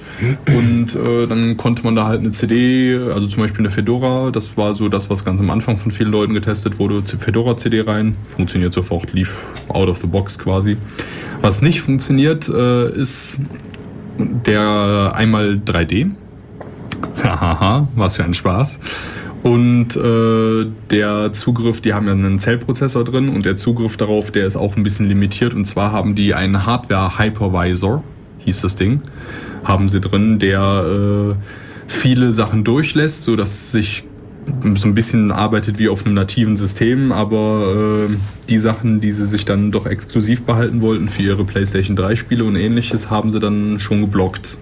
Und 0.48 0.95
äh, 0.95 1.27
dann 1.27 1.57
konnte 1.57 1.84
man 1.84 1.95
da 1.95 2.06
halt 2.06 2.22
eine 2.22 2.31
CD, 2.31 2.98
also 3.14 3.27
zum 3.27 3.44
Beispiel 3.44 3.60
eine 3.60 3.69
Fedora, 3.69 4.31
das 4.31 4.57
war 4.57 4.73
so 4.73 4.90
das, 4.90 5.10
was 5.10 5.23
ganz 5.23 5.40
am 5.40 5.49
Anfang 5.49 5.77
von 5.77 5.91
vielen 5.91 6.11
Leuten 6.11 6.34
getestet 6.34 6.80
wurde, 6.80 7.03
Fedora-CD 7.06 7.81
rein, 7.81 8.15
funktioniert 8.36 8.73
sofort, 8.73 9.14
lief 9.14 9.38
out 9.69 9.88
of 9.88 9.98
the 9.98 10.07
box 10.07 10.40
quasi. 10.40 10.77
Was 11.41 11.61
nicht 11.61 11.81
funktioniert, 11.81 12.49
äh, 12.49 12.90
ist 12.91 13.40
der 14.18 15.11
einmal 15.15 15.61
3D. 15.65 16.11
Hahaha, 17.23 17.88
was 17.95 18.15
für 18.15 18.23
ein 18.23 18.34
Spaß. 18.34 18.80
Und 19.41 19.95
äh, 19.95 20.66
der 20.91 21.32
Zugriff, 21.32 21.80
die 21.80 21.94
haben 21.94 22.07
ja 22.07 22.14
einen 22.14 22.40
Zellprozessor 22.40 23.06
drin 23.06 23.30
und 23.30 23.45
der 23.45 23.56
Zugriff 23.56 23.95
darauf, 23.95 24.32
der 24.32 24.45
ist 24.45 24.57
auch 24.57 24.76
ein 24.76 24.84
bisschen 24.84 25.07
limitiert. 25.07 25.53
Und 25.53 25.66
zwar 25.66 25.91
haben 25.91 26.16
die 26.16 26.34
einen 26.34 26.66
Hardware-Hypervisor, 26.66 28.03
hieß 28.40 28.61
das 28.61 28.76
Ding, 28.76 29.02
haben 29.64 29.88
sie 29.88 30.02
drin, 30.02 30.40
der 30.40 31.36
äh, 31.38 31.44
viele 31.88 32.34
Sachen 32.34 32.64
durchlässt, 32.64 33.24
so 33.24 33.36
dass 33.36 33.72
sich 33.72 34.03
so 34.76 34.88
ein 34.88 34.95
bisschen 34.95 35.32
arbeitet 35.32 35.80
wie 35.80 35.90
auf 35.90 36.06
einem 36.06 36.16
nativen 36.16 36.56
System, 36.56 37.11
aber 37.11 38.07
äh, 38.10 38.16
die 38.49 38.57
Sachen, 38.57 38.99
die 38.99 39.11
sie 39.11 39.26
sich 39.26 39.45
dann 39.45 39.72
doch 39.72 39.86
exklusiv 39.86 40.44
behalten 40.44 40.82
wollten 40.82 41.10
für 41.10 41.22
ihre 41.22 41.44
PlayStation 41.44 41.95
3 41.95 42.16
Spiele 42.16 42.44
und 42.44 42.56
ähnliches, 42.56 43.10
haben 43.10 43.32
sie 43.32 43.40
dann 43.40 43.80
schon 43.80 44.02
geblockt. 44.02 44.57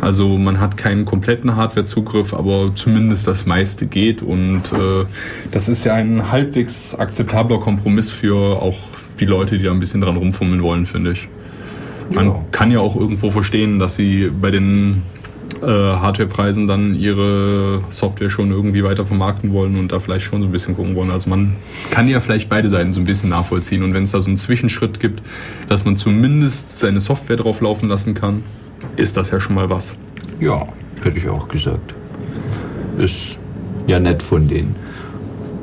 Also 0.00 0.36
man 0.38 0.60
hat 0.60 0.76
keinen 0.76 1.04
kompletten 1.04 1.56
Hardwarezugriff, 1.56 2.34
aber 2.34 2.72
zumindest 2.74 3.26
das 3.26 3.46
meiste 3.46 3.86
geht 3.86 4.22
und 4.22 4.72
äh, 4.72 5.04
das 5.50 5.68
ist 5.68 5.84
ja 5.84 5.94
ein 5.94 6.30
halbwegs 6.30 6.94
akzeptabler 6.94 7.58
Kompromiss 7.58 8.10
für 8.10 8.60
auch 8.62 8.76
die 9.20 9.26
Leute, 9.26 9.58
die 9.58 9.64
da 9.64 9.70
ein 9.70 9.80
bisschen 9.80 10.00
dran 10.02 10.16
rumfummeln 10.16 10.62
wollen, 10.62 10.86
finde 10.86 11.12
ich. 11.12 11.28
Man 12.14 12.26
Ja. 12.26 12.44
kann 12.52 12.70
ja 12.70 12.80
auch 12.80 12.94
irgendwo 12.96 13.30
verstehen, 13.30 13.78
dass 13.78 13.96
sie 13.96 14.30
bei 14.40 14.50
den 14.50 15.02
äh, 15.62 15.66
Hardwarepreisen 15.66 16.66
dann 16.66 16.94
ihre 16.94 17.82
Software 17.88 18.28
schon 18.30 18.50
irgendwie 18.50 18.84
weiter 18.84 19.04
vermarkten 19.06 19.52
wollen 19.52 19.76
und 19.78 19.90
da 19.92 20.00
vielleicht 20.00 20.26
schon 20.26 20.40
so 20.40 20.44
ein 20.46 20.52
bisschen 20.52 20.76
gucken 20.76 20.94
wollen. 20.94 21.10
Also 21.10 21.30
man 21.30 21.54
kann 21.90 22.08
ja 22.08 22.20
vielleicht 22.20 22.48
beide 22.48 22.68
Seiten 22.68 22.92
so 22.92 23.00
ein 23.00 23.04
bisschen 23.04 23.30
nachvollziehen 23.30 23.82
und 23.82 23.94
wenn 23.94 24.02
es 24.02 24.10
da 24.12 24.20
so 24.20 24.28
einen 24.28 24.36
Zwischenschritt 24.36 25.00
gibt, 25.00 25.22
dass 25.68 25.84
man 25.84 25.96
zumindest 25.96 26.78
seine 26.78 27.00
Software 27.00 27.36
drauf 27.36 27.60
laufen 27.62 27.88
lassen 27.88 28.14
kann, 28.14 28.42
ist 28.96 29.16
das 29.16 29.30
ja 29.30 29.40
schon 29.40 29.54
mal 29.54 29.68
was. 29.68 29.96
Ja, 30.40 30.56
hätte 31.02 31.18
ich 31.18 31.28
auch 31.28 31.48
gesagt. 31.48 31.94
Ist 32.98 33.36
ja 33.86 33.98
nett 33.98 34.22
von 34.22 34.48
denen. 34.48 34.76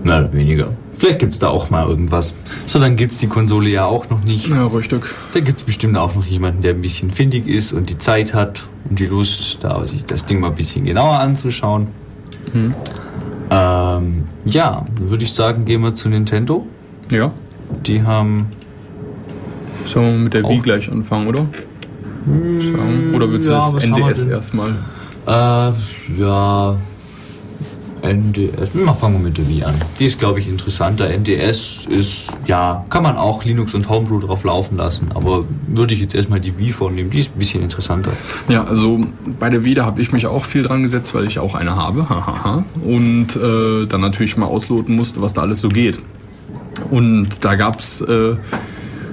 Mehr 0.03 0.19
oder 0.19 0.33
weniger. 0.33 0.69
Vielleicht 0.93 1.19
gibt 1.19 1.33
es 1.33 1.39
da 1.39 1.47
auch 1.47 1.69
mal 1.69 1.87
irgendwas. 1.87 2.33
So 2.65 2.77
lange 2.77 2.95
gibt 2.95 3.13
es 3.13 3.17
die 3.17 3.27
Konsole 3.27 3.69
ja 3.69 3.85
auch 3.85 4.09
noch 4.09 4.23
nicht. 4.23 4.47
Ja, 4.47 4.67
richtig. 4.67 5.03
Da 5.33 5.39
gibt 5.39 5.59
es 5.59 5.63
bestimmt 5.63 5.97
auch 5.97 6.13
noch 6.13 6.25
jemanden, 6.25 6.61
der 6.61 6.73
ein 6.73 6.81
bisschen 6.81 7.09
findig 7.09 7.47
ist 7.47 7.73
und 7.73 7.89
die 7.89 7.97
Zeit 7.97 8.33
hat 8.33 8.63
und 8.89 8.99
die 8.99 9.05
Lust, 9.05 9.59
da 9.63 9.85
sich 9.87 10.05
das 10.05 10.25
Ding 10.25 10.39
mal 10.39 10.49
ein 10.49 10.55
bisschen 10.55 10.85
genauer 10.85 11.19
anzuschauen. 11.19 11.87
Ähm, 12.53 14.23
ja, 14.45 14.85
dann 14.95 15.09
würde 15.09 15.23
ich 15.23 15.33
sagen, 15.33 15.65
gehen 15.65 15.81
wir 15.81 15.95
zu 15.95 16.09
Nintendo. 16.09 16.65
Ja. 17.11 17.31
Die 17.85 18.03
haben. 18.03 18.47
Sollen 19.85 20.13
wir 20.13 20.23
mit 20.25 20.33
der 20.33 20.43
Wii 20.43 20.59
gleich 20.59 20.91
anfangen, 20.91 21.27
oder? 21.27 21.47
Sagen. 22.25 23.13
Oder 23.15 23.31
willst 23.31 23.47
du 23.47 23.51
Ja, 23.51 23.71
das 23.71 23.83
NDS 23.83 24.23
erstmal? 24.23 24.75
Äh, 25.27 25.71
ja. 26.19 26.75
NDS. 28.01 28.73
Mal 28.73 28.93
fangen 28.93 29.15
wir 29.15 29.29
mit 29.29 29.37
der 29.37 29.47
Wii 29.47 29.63
an. 29.63 29.75
Die 29.97 30.05
ist, 30.05 30.19
glaube 30.19 30.39
ich, 30.39 30.47
interessanter. 30.49 31.09
NDS 31.09 31.85
ist, 31.89 32.27
ja, 32.45 32.85
kann 32.89 33.01
man 33.01 33.15
auch 33.15 33.45
Linux 33.45 33.73
und 33.75 33.87
Homebrew 33.87 34.19
drauf 34.19 34.43
laufen 34.43 34.75
lassen, 34.75 35.11
aber 35.13 35.45
würde 35.67 35.93
ich 35.93 36.01
jetzt 36.01 36.13
erstmal 36.13 36.41
die 36.41 36.57
Wii 36.59 36.73
vornehmen. 36.73 37.11
Die 37.11 37.19
ist 37.19 37.33
ein 37.33 37.39
bisschen 37.39 37.63
interessanter. 37.63 38.11
Ja, 38.49 38.65
also 38.65 39.05
bei 39.39 39.49
der 39.49 39.63
Wii, 39.63 39.75
da 39.75 39.85
habe 39.85 40.01
ich 40.01 40.11
mich 40.11 40.27
auch 40.27 40.43
viel 40.43 40.63
dran 40.63 40.81
gesetzt, 40.81 41.15
weil 41.15 41.25
ich 41.27 41.39
auch 41.39 41.55
eine 41.55 41.77
habe. 41.77 42.05
Und 42.85 43.37
äh, 43.37 43.85
dann 43.87 44.01
natürlich 44.01 44.35
mal 44.35 44.47
ausloten 44.47 44.95
musste, 44.95 45.21
was 45.21 45.33
da 45.33 45.41
alles 45.41 45.61
so 45.61 45.69
geht. 45.69 46.01
Und 46.91 47.45
da 47.45 47.55
gab 47.55 47.79
es 47.79 48.01
äh, 48.01 48.35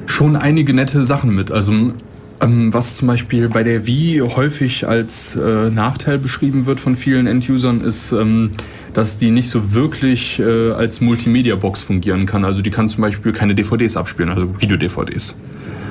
schon 0.07 0.35
einige 0.35 0.75
nette 0.75 1.05
Sachen 1.05 1.33
mit. 1.33 1.53
Also 1.53 1.93
was 2.41 2.97
zum 2.97 3.09
Beispiel 3.09 3.49
bei 3.49 3.63
der 3.63 3.87
Wii 3.87 4.21
häufig 4.21 4.89
als 4.89 5.37
äh, 5.37 5.71
Nachteil 5.71 6.19
beschrieben 6.19 6.65
wird 6.67 6.81
von 6.81 6.97
vielen 6.97 7.27
End-Usern, 7.27 7.83
ist, 7.83 8.13
ähm, 8.13 8.51
dass 8.95 9.19
die 9.19 9.31
nicht 9.31 9.51
so 9.51 9.75
wirklich 9.75 10.41
äh, 10.41 10.73
als 10.73 11.01
Multimedia-Box 11.01 11.83
fungieren 11.83 12.27
kann. 12.27 12.45
Also 12.45 12.63
die 12.63 12.71
kann 12.71 12.89
zum 12.89 13.03
Beispiel 13.03 13.33
keine 13.33 13.55
DVDs 13.55 13.97
abspielen, 13.97 14.31
also 14.31 14.59
Video-DVDs. 14.59 15.37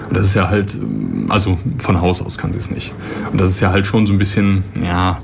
Und 0.09 0.17
das 0.17 0.25
ist 0.25 0.33
ja 0.33 0.49
halt, 0.49 0.73
ähm, 0.73 1.27
also 1.29 1.59
von 1.77 2.01
Haus 2.01 2.21
aus 2.21 2.37
kann 2.37 2.51
sie 2.51 2.57
es 2.57 2.71
nicht. 2.71 2.93
Und 3.31 3.39
das 3.39 3.51
ist 3.51 3.59
ja 3.59 3.71
halt 3.71 3.85
schon 3.85 4.07
so 4.07 4.13
ein 4.13 4.19
bisschen, 4.19 4.63
ja, 4.83 5.19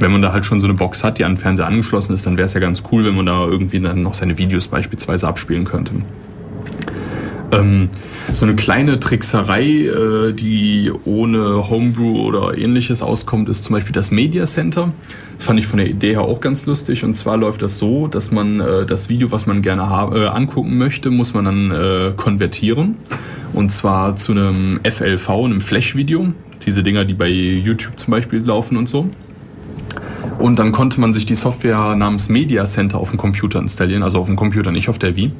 wenn 0.00 0.12
man 0.12 0.22
da 0.22 0.32
halt 0.32 0.44
schon 0.44 0.60
so 0.60 0.66
eine 0.66 0.74
Box 0.74 1.04
hat, 1.04 1.18
die 1.18 1.24
an 1.24 1.32
den 1.32 1.38
Fernseher 1.38 1.66
angeschlossen 1.66 2.12
ist, 2.12 2.26
dann 2.26 2.36
wäre 2.36 2.46
es 2.46 2.54
ja 2.54 2.60
ganz 2.60 2.82
cool, 2.90 3.04
wenn 3.04 3.14
man 3.14 3.26
da 3.26 3.46
irgendwie 3.46 3.80
dann 3.80 4.02
noch 4.02 4.14
seine 4.14 4.36
Videos 4.38 4.68
beispielsweise 4.68 5.28
abspielen 5.28 5.64
könnte. 5.64 5.94
Ähm, 7.52 7.90
so 8.32 8.44
eine 8.44 8.56
kleine 8.56 8.98
Trickserei, 8.98 9.64
äh, 9.64 10.32
die 10.32 10.90
ohne 11.04 11.68
Homebrew 11.70 12.20
oder 12.22 12.56
ähnliches 12.58 13.02
auskommt, 13.02 13.48
ist 13.48 13.64
zum 13.64 13.74
Beispiel 13.74 13.92
das 13.92 14.10
Media 14.10 14.44
Center. 14.46 14.92
Fand 15.38 15.58
ich 15.58 15.66
von 15.66 15.78
der 15.78 15.88
Idee 15.88 16.12
her 16.12 16.22
auch 16.22 16.40
ganz 16.40 16.66
lustig. 16.66 17.04
Und 17.04 17.14
zwar 17.14 17.36
läuft 17.36 17.62
das 17.62 17.78
so, 17.78 18.08
dass 18.08 18.30
man 18.30 18.60
äh, 18.60 18.86
das 18.86 19.08
Video, 19.08 19.30
was 19.30 19.46
man 19.46 19.62
gerne 19.62 19.82
äh, 19.82 20.26
angucken 20.26 20.76
möchte, 20.78 21.10
muss 21.10 21.34
man 21.34 21.44
dann 21.44 21.70
äh, 21.70 22.12
konvertieren. 22.16 22.96
Und 23.52 23.70
zwar 23.70 24.16
zu 24.16 24.32
einem 24.32 24.80
FLV, 24.84 25.30
einem 25.30 25.60
Flash-Video. 25.60 26.32
Diese 26.64 26.82
Dinger, 26.82 27.04
die 27.04 27.14
bei 27.14 27.28
YouTube 27.28 27.98
zum 27.98 28.10
Beispiel 28.10 28.40
laufen 28.44 28.76
und 28.76 28.88
so. 28.88 29.08
Und 30.38 30.58
dann 30.58 30.72
konnte 30.72 31.00
man 31.00 31.12
sich 31.12 31.26
die 31.26 31.34
Software 31.34 31.94
namens 31.94 32.28
Media 32.28 32.64
Center 32.64 32.98
auf 32.98 33.10
dem 33.10 33.18
Computer 33.18 33.58
installieren, 33.58 34.02
also 34.02 34.18
auf 34.18 34.26
dem 34.26 34.36
Computer, 34.36 34.70
nicht 34.72 34.88
auf 34.88 34.98
der 34.98 35.16
Wii. 35.16 35.30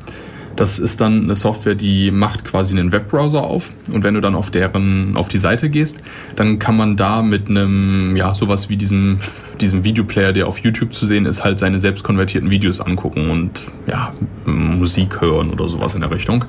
Das 0.57 0.79
ist 0.79 1.03
dann 1.03 1.25
eine 1.25 1.35
Software, 1.35 1.75
die 1.75 2.11
macht 2.11 2.45
quasi 2.45 2.79
einen 2.79 2.91
Webbrowser 2.91 3.43
auf. 3.43 3.73
Und 3.93 4.03
wenn 4.03 4.15
du 4.15 4.21
dann 4.21 4.35
auf 4.35 4.51
deren, 4.51 5.17
auf 5.17 5.29
die 5.29 5.39
Seite 5.39 5.69
gehst, 5.69 5.99
dann 6.35 6.59
kann 6.59 6.77
man 6.77 6.97
da 6.97 7.21
mit 7.23 7.49
einem, 7.49 8.17
ja, 8.17 8.33
sowas 8.33 8.71
wie 8.71 8.77
diesem, 8.77 9.19
diesem 9.61 9.85
Videoplayer, 9.85 10.33
der 10.33 10.49
auf 10.49 10.59
YouTube 10.59 10.95
zu 10.95 11.05
sehen 11.05 11.27
ist, 11.27 11.45
halt 11.45 11.59
seine 11.59 11.79
selbst 11.79 12.05
konvertierten 12.05 12.51
Videos 12.51 12.81
angucken 12.81 13.31
und, 13.31 13.71
ja, 13.87 14.13
Musik 14.47 15.21
hören 15.21 15.51
oder 15.51 15.69
sowas 15.69 15.95
in 15.95 16.01
der 16.01 16.11
Richtung. 16.11 16.47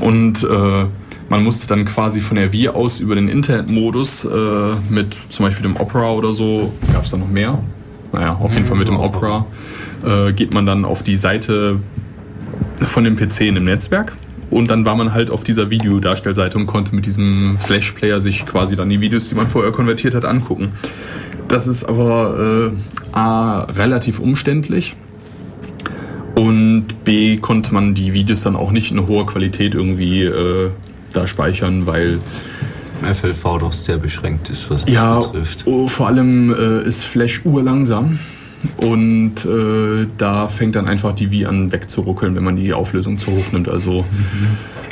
Und, 0.00 0.42
äh, 0.42 0.86
man 1.28 1.42
musste 1.42 1.66
dann 1.66 1.84
quasi 1.84 2.20
von 2.20 2.36
der 2.36 2.52
Wii 2.52 2.68
aus 2.68 3.00
über 3.00 3.14
den 3.14 3.28
Internetmodus 3.28 4.24
äh, 4.24 4.28
mit 4.88 5.14
zum 5.28 5.46
Beispiel 5.46 5.62
dem 5.62 5.76
Opera 5.76 6.12
oder 6.12 6.32
so, 6.32 6.72
gab 6.92 7.04
es 7.04 7.10
da 7.10 7.16
noch 7.16 7.28
mehr? 7.28 7.58
Naja, 8.12 8.36
auf 8.40 8.54
jeden 8.54 8.66
Fall 8.66 8.76
mit 8.76 8.88
dem 8.88 8.98
Opera 8.98 9.46
äh, 10.04 10.32
geht 10.32 10.54
man 10.54 10.66
dann 10.66 10.84
auf 10.84 11.02
die 11.02 11.16
Seite 11.16 11.80
von 12.80 13.04
dem 13.04 13.16
PC 13.16 13.42
in 13.42 13.54
dem 13.56 13.64
Netzwerk. 13.64 14.16
Und 14.50 14.70
dann 14.70 14.84
war 14.84 14.94
man 14.94 15.14
halt 15.14 15.30
auf 15.30 15.42
dieser 15.42 15.70
Videodarstellseite 15.70 16.58
und 16.58 16.66
konnte 16.66 16.94
mit 16.94 17.06
diesem 17.06 17.58
Flash-Player 17.58 18.20
sich 18.20 18.46
quasi 18.46 18.76
dann 18.76 18.88
die 18.88 19.00
Videos, 19.00 19.28
die 19.28 19.34
man 19.34 19.48
vorher 19.48 19.72
konvertiert 19.72 20.14
hat, 20.14 20.24
angucken. 20.24 20.72
Das 21.48 21.66
ist 21.66 21.84
aber 21.84 22.70
äh, 22.72 23.16
A, 23.16 23.64
relativ 23.64 24.20
umständlich. 24.20 24.96
Und 26.34 27.04
B, 27.04 27.36
konnte 27.36 27.72
man 27.72 27.94
die 27.94 28.12
Videos 28.12 28.42
dann 28.42 28.56
auch 28.56 28.70
nicht 28.70 28.90
in 28.90 29.06
hoher 29.06 29.26
Qualität 29.26 29.74
irgendwie 29.74 30.22
äh, 30.22 30.70
da 31.12 31.26
speichern, 31.26 31.86
weil 31.86 32.18
FLV 33.02 33.58
doch 33.58 33.72
sehr 33.72 33.98
beschränkt 33.98 34.50
ist, 34.50 34.70
was 34.70 34.84
das 34.84 34.94
ja, 34.94 35.18
betrifft. 35.20 35.64
Oh, 35.66 35.88
vor 35.88 36.08
allem 36.08 36.52
äh, 36.52 36.86
ist 36.86 37.04
Flash 37.04 37.44
urlangsam. 37.44 38.18
Und 38.76 39.44
äh, 39.44 40.06
da 40.16 40.48
fängt 40.48 40.76
dann 40.76 40.86
einfach 40.86 41.12
die 41.12 41.30
Wii 41.30 41.46
an 41.46 41.72
wegzuruckeln, 41.72 42.34
wenn 42.34 42.44
man 42.44 42.56
die 42.56 42.72
Auflösung 42.72 43.16
zu 43.16 43.30
hoch 43.32 43.52
nimmt. 43.52 43.68
Also 43.68 44.02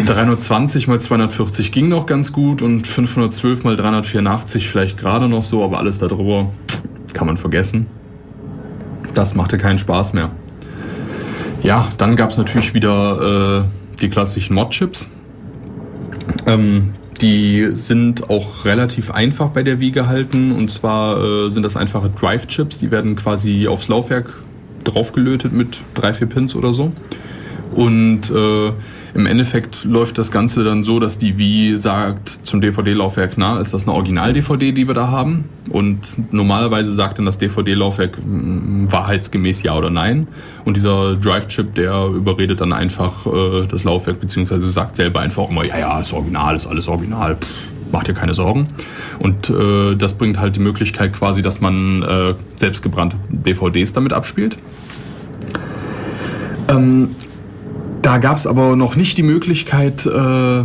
mhm. 0.01 0.07
320 0.07 0.89
mal 0.89 1.01
240 1.01 1.73
ging 1.73 1.89
noch 1.89 2.07
ganz 2.07 2.33
gut 2.33 2.63
und 2.63 2.87
512 2.87 3.65
mal 3.65 3.77
384 3.77 4.69
vielleicht 4.69 4.99
gerade 4.99 5.29
noch 5.29 5.43
so, 5.43 5.65
aber 5.65 5.79
alles 5.79 5.99
darüber 5.99 6.51
kann 7.13 7.27
man 7.27 7.37
vergessen. 7.37 7.87
Das 9.15 9.35
machte 9.35 9.59
keinen 9.59 9.79
Spaß 9.79 10.15
mehr. 10.15 10.31
Ja, 11.63 11.89
dann 11.99 12.17
gab 12.17 12.31
es 12.31 12.39
natürlich 12.39 12.75
wieder 12.75 13.61
äh, 13.61 13.99
die 14.01 14.09
klassischen 14.09 14.55
Mod-Chips. 14.55 15.09
Ähm, 16.47 16.95
die 17.23 17.71
sind 17.75 18.29
auch 18.29 18.65
relativ 18.65 19.11
einfach 19.13 19.51
bei 19.51 19.63
der 19.63 19.81
Wii 19.81 19.93
gehalten. 19.93 20.53
Und 20.53 20.71
zwar 20.71 21.23
äh, 21.23 21.51
sind 21.51 21.63
das 21.63 21.77
einfache 21.77 22.11
Drive-Chips. 22.11 22.79
Die 22.79 22.91
werden 22.91 23.17
quasi 23.17 23.69
aufs 23.69 23.89
Laufwerk 23.89 24.35
draufgelötet 24.85 25.53
mit 25.53 25.81
drei, 25.95 26.13
vier 26.13 26.27
Pins 26.27 26.55
oder 26.57 26.73
so. 26.73 26.93
Und 27.75 28.31
äh, 28.31 28.73
im 29.15 29.27
Endeffekt 29.27 29.85
läuft 29.85 30.17
das 30.19 30.31
Ganze 30.31 30.65
dann 30.65 30.85
so, 30.85 30.99
dass 30.99 31.19
die 31.19 31.37
Wii 31.37 31.77
sagt 31.77 32.29
zum 32.29 32.61
DVD-Laufwerk, 32.61 33.33
na, 33.37 33.61
ist 33.61 33.75
das 33.75 33.85
eine 33.85 33.95
Original-DVD, 33.95 34.73
die 34.73 34.87
wir 34.87 34.95
da 34.95 35.09
haben? 35.09 35.45
Und 35.71 36.33
normalerweise 36.33 36.93
sagt 36.93 37.19
dann 37.19 37.27
das 37.27 37.39
DVD-Laufwerk 37.39 38.19
mm, 38.25 38.91
wahrheitsgemäß 38.91 39.63
ja 39.63 39.77
oder 39.77 39.91
nein. 39.91 40.29
Und 40.65 40.77
dieser 40.77 41.17
Drive-Chip, 41.17 41.75
der 41.75 42.07
überredet 42.07 42.61
dann 42.61 42.73
einfach 42.73 43.27
äh, 43.27 43.67
das 43.67 43.85
Laufwerk, 43.85 44.21
beziehungsweise 44.21 44.67
sagt 44.69 44.97
selber 44.97 45.21
einfach 45.21 45.51
immer, 45.51 45.65
ja, 45.65 45.79
ja, 45.79 46.01
ist 46.01 46.13
original, 46.13 46.57
ist 46.57 46.67
alles 46.67 46.89
original. 46.89 47.37
Pff, 47.37 47.73
macht 47.93 48.09
dir 48.09 48.15
keine 48.15 48.35
Sorgen. 48.35 48.69
Und 49.19 49.51
äh, 49.51 49.95
das 49.95 50.15
bringt 50.15 50.41
halt 50.41 50.57
die 50.57 50.61
Möglichkeit 50.61 51.13
quasi, 51.13 51.43
dass 51.43 51.61
man 51.61 52.03
äh, 52.03 52.35
selbstgebrannte 52.57 53.17
DVDs 53.29 53.93
damit 53.93 54.13
abspielt. 54.13 54.59
Ähm, 56.69 57.11
da 58.03 58.19
gab 58.19 58.37
es 58.37 58.47
aber 58.47 58.77
noch 58.77 58.97
nicht 58.97 59.17
die 59.17 59.23
Möglichkeit, 59.23 60.07
äh, 60.07 60.65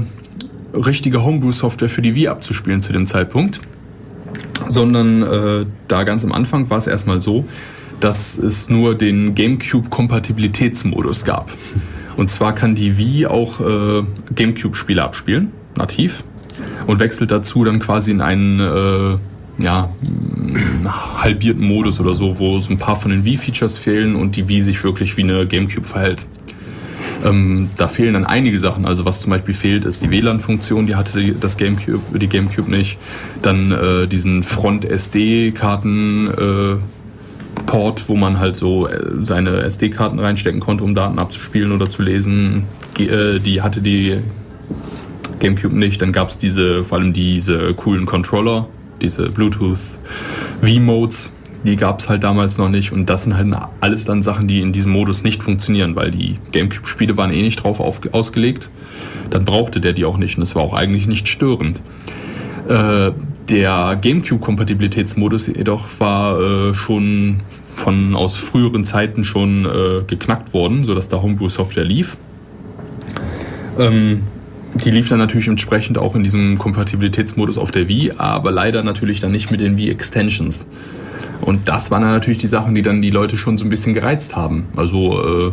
richtige 0.74 1.24
Homebrew-Software 1.24 1.90
für 1.90 2.02
die 2.02 2.16
Wii 2.16 2.28
abzuspielen 2.28 2.82
zu 2.82 2.92
dem 2.92 3.06
Zeitpunkt, 3.06 3.62
sondern 4.68 5.24
äh, 5.24 5.66
da 5.88 6.04
ganz 6.04 6.24
am 6.24 6.32
Anfang 6.32 6.70
war 6.70 6.78
es 6.78 6.88
erstmal 6.88 7.22
so, 7.22 7.46
dass 8.00 8.38
es 8.38 8.70
nur 8.70 8.96
den 8.96 9.34
GameCube-Kompatibilitätsmodus 9.36 11.26
gab. 11.26 11.52
Und 12.16 12.30
zwar 12.30 12.54
kann 12.54 12.76
die 12.76 12.98
Wii 12.98 13.28
auch 13.28 13.60
äh, 13.60 14.04
GameCube-Spiele 14.34 15.04
abspielen, 15.04 15.52
nativ, 15.76 16.24
und 16.88 17.00
wechselt 17.00 17.32
dazu 17.32 17.64
dann 17.64 17.80
quasi 17.80 18.12
in 18.12 18.22
einen 18.22 18.60
äh, 18.60 19.18
ja, 19.64 19.90
halbierten 21.18 21.64
Modus 21.64 22.00
oder 22.00 22.16
so, 22.16 22.40
wo 22.40 22.60
so 22.60 22.72
ein 22.72 22.80
paar 22.80 22.96
von 22.96 23.12
den 23.12 23.26
Wii-Features 23.26 23.78
fehlen 23.78 24.16
und 24.16 24.36
die 24.36 24.48
Wii 24.48 24.62
sich 24.62 24.84
wirklich 24.84 25.18
wie 25.18 25.24
eine 25.24 25.48
GameCube 25.48 25.88
verhält. 25.88 26.26
Ähm, 27.26 27.70
da 27.78 27.88
fehlen 27.88 28.14
dann 28.14 28.26
einige 28.26 28.60
Sachen. 28.60 28.86
Also 28.86 29.06
was 29.06 29.22
zum 29.22 29.32
Beispiel 29.32 29.54
fehlt, 29.54 29.86
ist 29.86 30.04
die 30.04 30.12
WLAN-Funktion, 30.12 30.88
die 30.88 30.96
hatte 30.96 31.34
das 31.34 31.58
GameCube, 31.58 32.20
die 32.20 32.28
GameCube 32.28 32.70
nicht. 32.70 32.98
Dann 33.42 33.72
äh, 33.72 34.08
diesen 34.08 34.44
Front-SD-Karten. 34.44 36.28
Äh, 36.28 36.76
Port, 37.66 38.08
wo 38.08 38.16
man 38.16 38.40
halt 38.40 38.56
so 38.56 38.88
äh, 38.88 39.00
seine 39.22 39.62
SD-Karten 39.64 40.20
reinstecken 40.20 40.60
konnte, 40.60 40.84
um 40.84 40.96
Daten 40.96 41.20
abzuspielen 41.20 41.72
oder 41.72 41.90
zu 41.90 42.02
lesen. 42.02 42.66
Äh, 42.98 43.40
die 43.40 43.62
hatte 43.62 43.82
die 43.82 44.18
GameCube 45.40 45.76
nicht. 45.76 46.02
Dann 46.02 46.12
gab 46.12 46.30
es 46.30 46.38
diese, 46.38 46.84
vor 46.84 47.00
allem 47.00 47.14
diese 47.14 47.74
coolen 47.74 48.06
Controller, 48.06 48.68
diese 49.02 49.30
Bluetooth 49.30 50.00
V-Modes, 50.62 51.32
die 51.64 51.76
gab 51.76 52.00
es 52.00 52.10
halt 52.10 52.24
damals 52.24 52.58
noch 52.58 52.70
nicht. 52.70 52.92
Und 52.92 53.10
das 53.10 53.24
sind 53.24 53.36
halt 53.36 53.54
alles 53.80 54.06
dann 54.06 54.22
Sachen, 54.22 54.48
die 54.48 54.62
in 54.62 54.72
diesem 54.72 54.92
Modus 54.92 55.24
nicht 55.24 55.44
funktionieren, 55.44 55.96
weil 55.96 56.12
die 56.12 56.38
GameCube-Spiele 56.52 57.18
waren 57.18 57.32
eh 57.32 57.42
nicht 57.42 57.64
drauf 57.64 57.80
auf, 57.80 58.02
ausgelegt. 58.12 58.70
Dann 59.30 59.46
brauchte 59.46 59.82
der 59.82 59.94
die 59.94 60.06
auch 60.06 60.18
nicht 60.18 60.38
und 60.38 60.44
es 60.44 60.56
war 60.56 60.64
auch 60.64 60.74
eigentlich 60.74 61.08
nicht 61.08 61.28
störend. 61.28 61.82
Äh, 62.68 63.12
der 63.50 63.98
GameCube-Kompatibilitätsmodus 64.02 65.48
jedoch 65.48 65.86
war 66.00 66.40
äh, 66.40 66.74
schon 66.74 67.42
von 67.68 68.16
aus 68.16 68.38
früheren 68.38 68.84
Zeiten 68.84 69.24
schon 69.24 69.66
äh, 69.66 70.04
geknackt 70.06 70.54
worden, 70.54 70.84
sodass 70.84 71.10
da 71.10 71.22
Homebrew-Software 71.22 71.86
lief. 71.86 72.18
Ähm, 73.80 74.24
die 74.84 74.92
lief 74.92 75.10
dann 75.10 75.20
natürlich 75.20 75.48
entsprechend 75.48 75.98
auch 75.98 76.16
in 76.16 76.24
diesem 76.24 76.58
Kompatibilitätsmodus 76.58 77.58
auf 77.58 77.72
der 77.72 77.88
Wii, 77.88 78.14
aber 78.18 78.52
leider 78.52 78.84
natürlich 78.84 79.20
dann 79.20 79.32
nicht 79.32 79.50
mit 79.50 79.62
den 79.62 79.78
Wii-Extensions. 79.78 80.68
Und 81.42 81.70
das 81.70 81.92
waren 81.92 82.02
dann 82.02 82.12
natürlich 82.12 82.40
die 82.40 82.48
Sachen, 82.48 82.76
die 82.76 82.82
dann 82.82 83.02
die 83.02 83.10
Leute 83.10 83.38
schon 83.38 83.58
so 83.58 83.66
ein 83.66 83.70
bisschen 83.70 83.94
gereizt 83.94 84.36
haben. 84.36 84.66
Also 84.76 85.48
äh, 85.48 85.52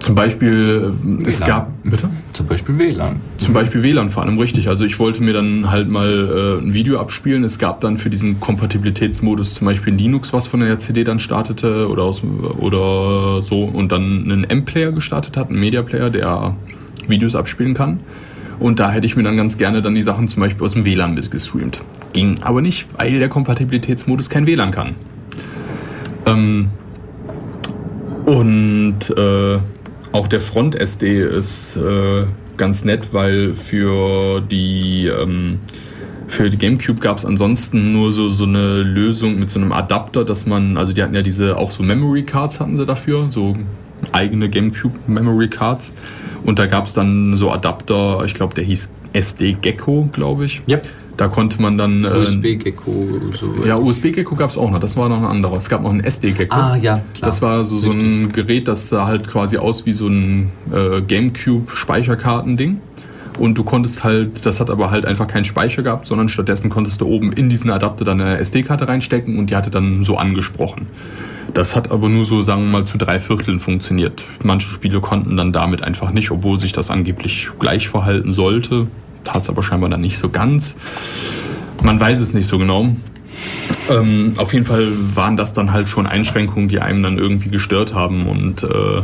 zum 0.00 0.14
Beispiel, 0.14 0.92
WLAN. 1.02 1.26
es 1.26 1.40
gab, 1.40 1.70
bitte? 1.84 2.08
Zum 2.32 2.46
Beispiel 2.46 2.78
WLAN. 2.78 3.20
Zum 3.38 3.52
Beispiel 3.52 3.82
WLAN 3.82 4.08
vor 4.10 4.22
allem, 4.22 4.38
richtig. 4.38 4.68
Also 4.68 4.84
ich 4.84 4.98
wollte 4.98 5.22
mir 5.22 5.34
dann 5.34 5.70
halt 5.70 5.88
mal 5.88 6.58
äh, 6.60 6.64
ein 6.64 6.72
Video 6.74 6.98
abspielen. 6.98 7.44
Es 7.44 7.58
gab 7.58 7.80
dann 7.80 7.98
für 7.98 8.08
diesen 8.08 8.40
Kompatibilitätsmodus 8.40 9.54
zum 9.54 9.66
Beispiel 9.66 9.94
Linux, 9.94 10.32
was 10.32 10.46
von 10.46 10.60
der 10.60 10.78
CD 10.78 11.04
dann 11.04 11.20
startete 11.20 11.88
oder, 11.88 12.04
aus, 12.04 12.22
oder 12.58 13.42
so 13.42 13.64
und 13.64 13.92
dann 13.92 14.24
einen 14.24 14.44
M-Player 14.44 14.92
gestartet 14.92 15.36
hat, 15.36 15.50
einen 15.50 15.60
Media-Player, 15.60 16.10
der 16.10 16.56
Videos 17.06 17.34
abspielen 17.34 17.74
kann. 17.74 18.00
Und 18.58 18.80
da 18.80 18.90
hätte 18.90 19.06
ich 19.06 19.16
mir 19.16 19.22
dann 19.22 19.36
ganz 19.36 19.58
gerne 19.58 19.82
dann 19.82 19.94
die 19.94 20.02
Sachen 20.02 20.28
zum 20.28 20.40
Beispiel 20.40 20.64
aus 20.64 20.72
dem 20.72 20.84
WLAN 20.84 21.16
gestreamt. 21.16 21.82
Ging 22.12 22.42
aber 22.42 22.60
nicht, 22.60 22.88
weil 22.98 23.18
der 23.18 23.28
Kompatibilitätsmodus 23.28 24.30
kein 24.30 24.46
WLAN 24.46 24.70
kann. 24.70 24.94
Ähm, 26.26 26.68
und 28.26 29.10
äh, 29.16 29.58
auch 30.12 30.28
der 30.28 30.40
Front-SD 30.40 31.22
ist 31.22 31.76
äh, 31.76 32.24
ganz 32.56 32.84
nett, 32.84 33.12
weil 33.12 33.54
für 33.54 34.40
die 34.40 35.06
ähm, 35.06 35.60
für 36.30 36.48
die 36.48 36.56
GameCube 36.56 37.00
gab 37.00 37.18
es 37.18 37.24
ansonsten 37.24 37.92
nur 37.92 38.12
so, 38.12 38.28
so 38.28 38.44
eine 38.44 38.82
Lösung 38.82 39.38
mit 39.38 39.50
so 39.50 39.58
einem 39.58 39.72
Adapter, 39.72 40.24
dass 40.24 40.46
man, 40.46 40.76
also 40.76 40.92
die 40.92 41.02
hatten 41.02 41.14
ja 41.14 41.22
diese, 41.22 41.56
auch 41.56 41.72
so 41.72 41.82
Memory 41.82 42.22
Cards 42.22 42.60
hatten 42.60 42.78
sie 42.78 42.86
dafür, 42.86 43.30
so 43.30 43.56
eigene 44.12 44.48
GameCube 44.48 44.94
Memory 45.08 45.48
Cards. 45.48 45.92
Und 46.44 46.58
da 46.58 46.66
gab 46.66 46.86
es 46.86 46.94
dann 46.94 47.36
so 47.36 47.50
Adapter, 47.50 48.22
ich 48.24 48.34
glaube, 48.34 48.54
der 48.54 48.64
hieß 48.64 48.92
SD 49.12 49.56
Gecko, 49.60 50.08
glaube 50.12 50.44
ich. 50.44 50.62
Ja. 50.66 50.78
Da 51.20 51.28
konnte 51.28 51.60
man 51.60 51.76
dann. 51.76 52.04
Äh, 52.04 52.12
USB-Gecko. 52.12 53.20
So 53.38 53.66
ja, 53.66 53.76
USB-Gecko 53.76 54.36
gab 54.36 54.48
es 54.48 54.56
auch 54.56 54.70
noch. 54.70 54.80
Das 54.80 54.96
war 54.96 55.10
noch 55.10 55.18
ein 55.18 55.26
anderer. 55.26 55.58
Es 55.58 55.68
gab 55.68 55.82
noch 55.82 55.90
ein 55.90 56.00
SD-Gecko. 56.00 56.56
Ah, 56.56 56.76
ja. 56.76 57.02
Klar. 57.12 57.30
Das 57.30 57.42
war 57.42 57.62
so, 57.66 57.76
so 57.76 57.90
ein 57.90 58.30
Gerät, 58.30 58.66
das 58.68 58.88
sah 58.88 59.06
halt 59.06 59.28
quasi 59.28 59.58
aus 59.58 59.84
wie 59.84 59.92
so 59.92 60.08
ein 60.08 60.50
äh, 60.72 61.02
GameCube-Speicherkartending. 61.02 62.80
Und 63.38 63.58
du 63.58 63.64
konntest 63.64 64.02
halt, 64.02 64.46
das 64.46 64.60
hat 64.60 64.70
aber 64.70 64.90
halt 64.90 65.04
einfach 65.04 65.26
keinen 65.26 65.44
Speicher 65.44 65.82
gehabt, 65.82 66.06
sondern 66.06 66.30
stattdessen 66.30 66.70
konntest 66.70 67.02
du 67.02 67.06
oben 67.06 67.34
in 67.34 67.50
diesen 67.50 67.68
Adapter 67.68 68.06
dann 68.06 68.18
eine 68.18 68.38
SD-Karte 68.38 68.88
reinstecken 68.88 69.38
und 69.38 69.50
die 69.50 69.56
hatte 69.56 69.68
dann 69.68 70.02
so 70.02 70.16
angesprochen. 70.16 70.86
Das 71.52 71.76
hat 71.76 71.90
aber 71.90 72.08
nur 72.08 72.24
so, 72.24 72.40
sagen 72.40 72.62
wir 72.62 72.70
mal, 72.70 72.84
zu 72.84 72.96
drei 72.96 73.20
Vierteln 73.20 73.58
funktioniert. 73.58 74.24
Manche 74.42 74.70
Spiele 74.70 75.00
konnten 75.02 75.36
dann 75.36 75.52
damit 75.52 75.82
einfach 75.82 76.12
nicht, 76.12 76.30
obwohl 76.30 76.58
sich 76.58 76.72
das 76.72 76.90
angeblich 76.90 77.50
gleich 77.58 77.90
verhalten 77.90 78.32
sollte. 78.32 78.86
Tat 79.24 79.42
es 79.42 79.48
aber 79.48 79.62
scheinbar 79.62 79.90
dann 79.90 80.00
nicht 80.00 80.18
so 80.18 80.28
ganz. 80.28 80.76
Man 81.82 81.98
weiß 81.98 82.20
es 82.20 82.34
nicht 82.34 82.46
so 82.46 82.58
genau. 82.58 82.88
Ähm, 83.88 84.34
auf 84.36 84.52
jeden 84.52 84.66
Fall 84.66 84.92
waren 85.14 85.36
das 85.36 85.52
dann 85.52 85.72
halt 85.72 85.88
schon 85.88 86.06
Einschränkungen, 86.06 86.68
die 86.68 86.80
einem 86.80 87.02
dann 87.02 87.18
irgendwie 87.18 87.48
gestört 87.48 87.94
haben 87.94 88.26
und 88.26 88.62
äh, 88.64 89.02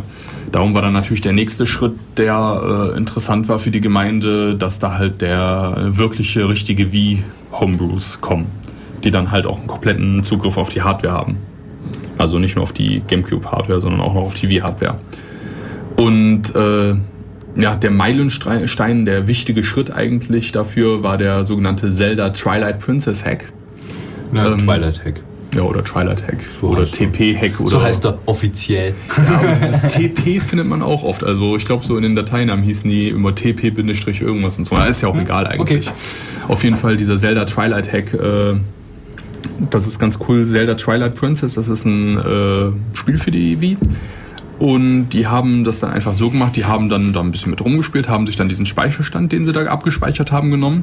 Darum 0.52 0.74
war 0.74 0.82
dann 0.82 0.93
natürlich 0.93 1.20
der 1.20 1.32
nächste 1.32 1.66
Schritt, 1.66 1.94
der 2.16 2.93
äh, 2.94 2.97
interessant 2.97 3.48
war 3.48 3.59
für 3.59 3.70
die 3.70 3.80
Gemeinde, 3.80 4.55
dass 4.55 4.78
da 4.78 4.97
halt 4.97 5.20
der 5.20 5.88
wirkliche, 5.90 6.48
richtige 6.48 6.93
Wii-Homebrews 6.93 8.20
kommen, 8.20 8.47
die 9.02 9.10
dann 9.10 9.30
halt 9.30 9.47
auch 9.47 9.59
einen 9.59 9.66
kompletten 9.66 10.22
Zugriff 10.22 10.56
auf 10.56 10.68
die 10.68 10.82
Hardware 10.82 11.14
haben. 11.14 11.36
Also 12.16 12.38
nicht 12.38 12.56
nur 12.56 12.62
auf 12.62 12.72
die 12.72 13.02
GameCube-Hardware, 13.06 13.80
sondern 13.80 14.01
auch 14.01 14.14
noch 14.14 14.22
auf 14.22 14.34
die 14.34 14.48
Wii-Hardware. 14.48 14.98
Und 15.97 16.55
äh, 16.55 16.94
ja, 17.59 17.74
der 17.74 17.91
Meilenstein, 17.91 19.05
der 19.05 19.28
wichtige 19.28 19.65
Schritt 19.65 19.91
eigentlich 19.91 20.53
dafür 20.53 21.03
war 21.03 21.16
der 21.16 21.45
sogenannte 21.45 21.91
Zelda 21.91 22.31
Twilight 22.31 22.78
Princess 22.81 23.24
Hack. 23.24 23.53
Ja, 24.33 24.53
ähm, 24.53 24.59
Twilight 24.59 25.05
Hack. 25.05 25.20
Ja, 25.55 25.62
oder 25.62 25.83
Twilight 25.83 26.23
Hack. 26.27 26.39
So 26.61 26.69
oder 26.69 26.85
TP-Hack. 26.85 27.53
So 27.65 27.81
heißt 27.81 28.05
er 28.05 28.19
offiziell. 28.27 28.95
Ja, 29.16 29.55
dieses 29.55 29.83
TP 29.83 30.41
findet 30.41 30.66
man 30.66 30.83
auch 30.83 31.03
oft. 31.03 31.24
Also 31.24 31.57
ich 31.57 31.65
glaube, 31.65 31.85
so 31.85 31.97
in 31.97 32.03
den 32.03 32.15
Dateinamen 32.15 32.62
hießen 32.62 32.91
die 32.91 33.09
immer 33.09 33.31
TP- 33.31 33.73
irgendwas 34.20 34.59
und 34.59 34.66
so. 34.66 34.77
Das 34.77 34.91
ist 34.91 35.03
ja 35.03 35.09
auch 35.09 35.15
hm, 35.15 35.20
egal 35.20 35.47
eigentlich. 35.47 35.89
Okay. 35.89 35.97
Auf 36.49 36.62
jeden 36.62 36.77
Fall 36.77 36.97
dieser 36.97 37.16
Zelda 37.16 37.47
Twilight 37.47 37.91
Hack. 37.91 38.12
Äh, 38.12 38.55
das 39.70 39.87
ist 39.87 39.99
ganz 39.99 40.19
cool. 40.28 40.45
Zelda 40.45 40.74
Twilight 40.74 41.15
Princess, 41.15 41.55
das 41.55 41.69
ist 41.69 41.87
ein 41.87 42.19
äh, 42.19 42.97
Spiel 42.97 43.16
für 43.19 43.31
die 43.31 43.59
Wii. 43.61 43.78
Und 44.59 45.11
die 45.11 45.27
haben 45.27 45.65
das 45.65 45.81
dann 45.81 45.91
einfach 45.91 46.15
so 46.15 46.31
gemacht, 46.31 46.57
die 46.57 46.65
haben 46.65 46.89
dann 46.89 47.12
da 47.12 47.20
ein 47.20 47.31
bisschen 47.31 47.51
mit 47.51 47.61
rumgespielt, 47.61 48.09
haben 48.09 48.27
sich 48.27 48.37
dann 48.37 48.49
diesen 48.49 48.65
Speicherstand, 48.65 49.31
den 49.33 49.45
sie 49.45 49.53
da 49.53 49.66
abgespeichert 49.66 50.33
haben, 50.33 50.51
genommen 50.51 50.83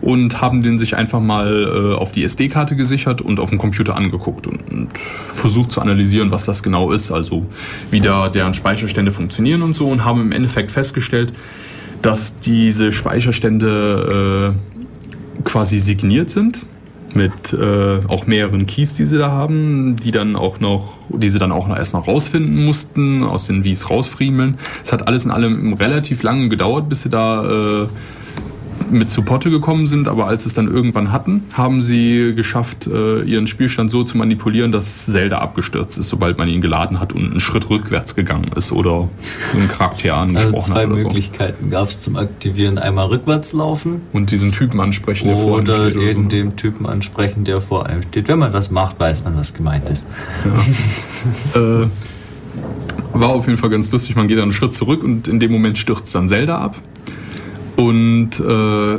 und 0.00 0.40
haben 0.40 0.62
den 0.62 0.78
sich 0.78 0.96
einfach 0.96 1.20
mal 1.20 1.92
äh, 1.92 1.94
auf 1.94 2.12
die 2.12 2.24
SD-Karte 2.24 2.76
gesichert 2.76 3.20
und 3.20 3.38
auf 3.38 3.50
dem 3.50 3.58
Computer 3.58 3.94
angeguckt 3.94 4.46
und, 4.46 4.70
und, 4.70 4.88
versucht 5.30 5.72
zu 5.72 5.82
analysieren, 5.82 6.30
was 6.30 6.46
das 6.46 6.62
genau 6.62 6.92
ist, 6.92 7.12
also 7.12 7.44
wie 7.90 8.00
da 8.00 8.30
deren 8.30 8.54
Speicherstände 8.54 9.10
funktionieren 9.10 9.60
und 9.60 9.74
so 9.74 9.88
und 9.88 10.04
haben 10.04 10.22
im 10.22 10.32
Endeffekt 10.32 10.72
festgestellt, 10.72 11.34
dass 12.00 12.38
diese 12.40 12.90
Speicherstände 12.92 14.54
äh, 14.56 15.42
quasi 15.44 15.78
signiert 15.78 16.30
sind 16.30 16.62
mit 17.14 17.52
äh, 17.52 18.00
auch 18.08 18.26
mehreren 18.26 18.66
Keys, 18.66 18.94
die 18.94 19.06
sie 19.06 19.18
da 19.18 19.30
haben, 19.30 19.96
die 19.96 20.10
dann 20.10 20.36
auch 20.36 20.60
noch, 20.60 20.94
die 21.08 21.30
sie 21.30 21.38
dann 21.38 21.52
auch 21.52 21.68
noch 21.68 21.76
erst 21.76 21.94
noch 21.94 22.06
rausfinden 22.06 22.64
mussten, 22.64 23.22
aus 23.24 23.46
den 23.46 23.64
Wies 23.64 23.90
rausfriemeln. 23.90 24.58
Es 24.82 24.92
hat 24.92 25.06
alles 25.08 25.24
in 25.24 25.30
allem 25.30 25.74
relativ 25.74 26.22
lange 26.22 26.48
gedauert, 26.48 26.88
bis 26.88 27.02
sie 27.02 27.10
da 27.10 27.82
äh, 27.82 27.88
mit 28.90 29.10
zu 29.10 29.22
Potte 29.22 29.50
gekommen 29.50 29.86
sind, 29.86 30.08
aber 30.08 30.26
als 30.26 30.42
sie 30.42 30.48
es 30.48 30.54
dann 30.54 30.68
irgendwann 30.68 31.12
hatten, 31.12 31.44
haben 31.54 31.82
sie 31.82 32.34
geschafft, 32.34 32.86
äh, 32.86 33.22
ihren 33.22 33.46
Spielstand 33.46 33.90
so 33.90 34.04
zu 34.04 34.16
manipulieren, 34.16 34.72
dass 34.72 35.06
Zelda 35.06 35.38
abgestürzt 35.38 35.98
ist, 35.98 36.08
sobald 36.08 36.38
man 36.38 36.48
ihn 36.48 36.60
geladen 36.60 37.00
hat 37.00 37.12
und 37.12 37.30
einen 37.30 37.40
Schritt 37.40 37.70
rückwärts 37.70 38.14
gegangen 38.14 38.50
ist 38.54 38.72
oder 38.72 39.08
einen 39.54 39.68
Charakter 39.68 40.14
also 40.14 40.22
angesprochen 40.22 40.54
also 40.54 40.66
zwei 40.66 40.82
hat. 40.82 40.88
Zwei 40.88 41.02
Möglichkeiten 41.02 41.64
so. 41.64 41.70
gab 41.70 41.88
es 41.88 42.00
zum 42.00 42.16
Aktivieren. 42.16 42.78
Einmal 42.78 43.06
rückwärts 43.06 43.52
laufen. 43.52 44.02
Und 44.12 44.30
diesen 44.30 44.52
Typen 44.52 44.80
ansprechen, 44.80 45.28
der 45.28 45.36
vor 45.36 45.58
einem 45.58 45.66
steht. 45.66 45.96
Oder 45.96 46.06
eben 46.08 46.22
so. 46.24 46.28
dem 46.28 46.56
Typen 46.56 46.86
ansprechen, 46.86 47.44
der 47.44 47.60
vor 47.60 47.86
einem 47.86 48.02
steht. 48.02 48.28
Wenn 48.28 48.38
man 48.38 48.52
das 48.52 48.70
macht, 48.70 48.98
weiß 48.98 49.24
man, 49.24 49.36
was 49.36 49.54
gemeint 49.54 49.88
ist. 49.88 50.06
Ja. 51.54 51.82
äh, 51.82 51.88
war 53.12 53.30
auf 53.30 53.46
jeden 53.46 53.58
Fall 53.58 53.70
ganz 53.70 53.90
lustig. 53.90 54.16
Man 54.16 54.28
geht 54.28 54.38
dann 54.38 54.44
einen 54.44 54.52
Schritt 54.52 54.74
zurück 54.74 55.02
und 55.02 55.28
in 55.28 55.40
dem 55.40 55.52
Moment 55.52 55.78
stürzt 55.78 56.14
dann 56.14 56.28
Zelda 56.28 56.58
ab. 56.58 56.76
Und 57.76 58.40
äh, 58.40 58.98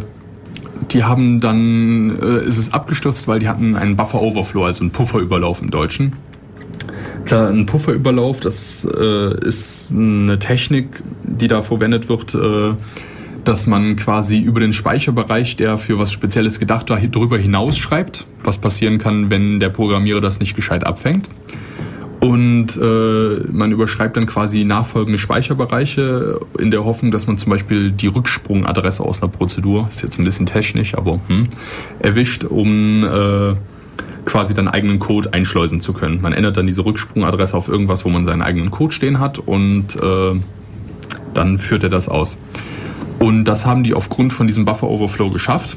die 0.91 1.03
haben 1.03 1.39
dann, 1.39 2.19
äh, 2.21 2.43
ist 2.43 2.57
es 2.57 2.73
abgestürzt, 2.73 3.27
weil 3.27 3.39
die 3.39 3.47
hatten 3.47 3.75
einen 3.75 3.95
Buffer 3.95 4.21
Overflow, 4.21 4.65
also 4.65 4.81
einen 4.83 4.91
Pufferüberlauf 4.91 5.61
im 5.61 5.71
Deutschen. 5.71 6.15
Klar, 7.25 7.49
ein 7.49 7.65
Pufferüberlauf, 7.65 8.39
das 8.39 8.85
äh, 8.85 9.47
ist 9.47 9.91
eine 9.91 10.39
Technik, 10.39 11.03
die 11.23 11.47
da 11.47 11.61
verwendet 11.61 12.09
wird, 12.09 12.33
äh, 12.33 12.73
dass 13.43 13.67
man 13.67 13.95
quasi 13.95 14.39
über 14.39 14.59
den 14.59 14.73
Speicherbereich, 14.73 15.55
der 15.55 15.77
für 15.77 15.97
was 15.97 16.11
Spezielles 16.11 16.59
gedacht 16.59 16.89
war, 16.89 16.99
drüber 16.99 17.37
hinausschreibt, 17.37 18.25
was 18.43 18.57
passieren 18.57 18.97
kann, 18.97 19.29
wenn 19.29 19.59
der 19.59 19.69
Programmierer 19.69 20.21
das 20.21 20.39
nicht 20.39 20.55
gescheit 20.55 20.85
abfängt. 20.85 21.29
Und 22.21 22.77
äh, 22.77 23.47
man 23.51 23.71
überschreibt 23.71 24.15
dann 24.15 24.27
quasi 24.27 24.63
nachfolgende 24.63 25.17
Speicherbereiche 25.17 26.39
in 26.59 26.69
der 26.69 26.85
Hoffnung, 26.85 27.11
dass 27.11 27.25
man 27.25 27.39
zum 27.39 27.49
Beispiel 27.49 27.91
die 27.91 28.07
Rücksprungadresse 28.07 29.03
aus 29.03 29.23
einer 29.23 29.31
Prozedur, 29.31 29.87
ist 29.89 30.03
jetzt 30.03 30.19
ein 30.19 30.23
bisschen 30.23 30.45
technisch, 30.45 30.95
aber 30.95 31.19
hm, 31.27 31.47
erwischt, 31.97 32.43
um 32.43 33.03
äh, 33.03 33.55
quasi 34.25 34.53
dann 34.53 34.67
eigenen 34.67 34.99
Code 34.99 35.33
einschleusen 35.33 35.81
zu 35.81 35.93
können. 35.93 36.21
Man 36.21 36.33
ändert 36.33 36.57
dann 36.57 36.67
diese 36.67 36.85
Rücksprungadresse 36.85 37.57
auf 37.57 37.67
irgendwas, 37.67 38.05
wo 38.05 38.09
man 38.09 38.23
seinen 38.23 38.43
eigenen 38.43 38.69
Code 38.69 38.93
stehen 38.93 39.19
hat 39.19 39.39
und 39.39 39.95
äh, 39.95 40.39
dann 41.33 41.57
führt 41.57 41.83
er 41.83 41.89
das 41.89 42.07
aus. 42.07 42.37
Und 43.17 43.45
das 43.45 43.65
haben 43.65 43.83
die 43.83 43.95
aufgrund 43.95 44.31
von 44.31 44.45
diesem 44.45 44.65
Buffer 44.65 44.87
Overflow 44.87 45.31
geschafft. 45.31 45.75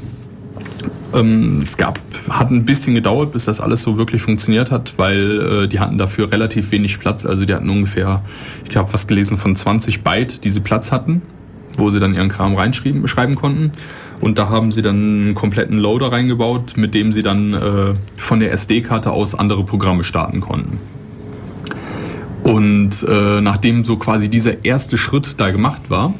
Ähm, 1.13 1.61
es 1.63 1.77
gab, 1.77 1.99
hat 2.29 2.51
ein 2.51 2.65
bisschen 2.65 2.95
gedauert, 2.95 3.31
bis 3.31 3.45
das 3.45 3.59
alles 3.59 3.81
so 3.81 3.97
wirklich 3.97 4.21
funktioniert 4.21 4.71
hat, 4.71 4.93
weil 4.97 5.63
äh, 5.63 5.67
die 5.67 5.79
hatten 5.79 5.97
dafür 5.97 6.31
relativ 6.31 6.71
wenig 6.71 6.99
Platz. 6.99 7.25
Also 7.25 7.45
die 7.45 7.53
hatten 7.53 7.69
ungefähr, 7.69 8.21
ich 8.69 8.77
habe 8.77 8.91
was 8.93 9.07
gelesen 9.07 9.37
von 9.37 9.55
20 9.55 10.03
Byte, 10.03 10.43
die 10.43 10.49
sie 10.49 10.59
Platz 10.59 10.91
hatten, 10.91 11.21
wo 11.77 11.91
sie 11.91 11.99
dann 11.99 12.13
ihren 12.13 12.29
Kram 12.29 12.55
reinschreiben 12.55 13.07
schreiben 13.07 13.35
konnten. 13.35 13.71
Und 14.21 14.39
da 14.39 14.49
haben 14.49 14.71
sie 14.71 14.81
dann 14.81 14.95
einen 14.95 15.35
kompletten 15.35 15.77
Loader 15.77 16.11
reingebaut, 16.11 16.77
mit 16.77 16.93
dem 16.93 17.11
sie 17.11 17.21
dann 17.21 17.53
äh, 17.53 17.93
von 18.17 18.39
der 18.39 18.51
SD-Karte 18.53 19.11
aus 19.11 19.35
andere 19.35 19.63
Programme 19.63 20.03
starten 20.03 20.41
konnten. 20.41 20.79
Und 22.43 23.03
äh, 23.07 23.41
nachdem 23.41 23.83
so 23.83 23.97
quasi 23.97 24.29
dieser 24.29 24.63
erste 24.63 24.97
Schritt 24.97 25.39
da 25.39 25.49
gemacht 25.49 25.89
war, 25.89 26.13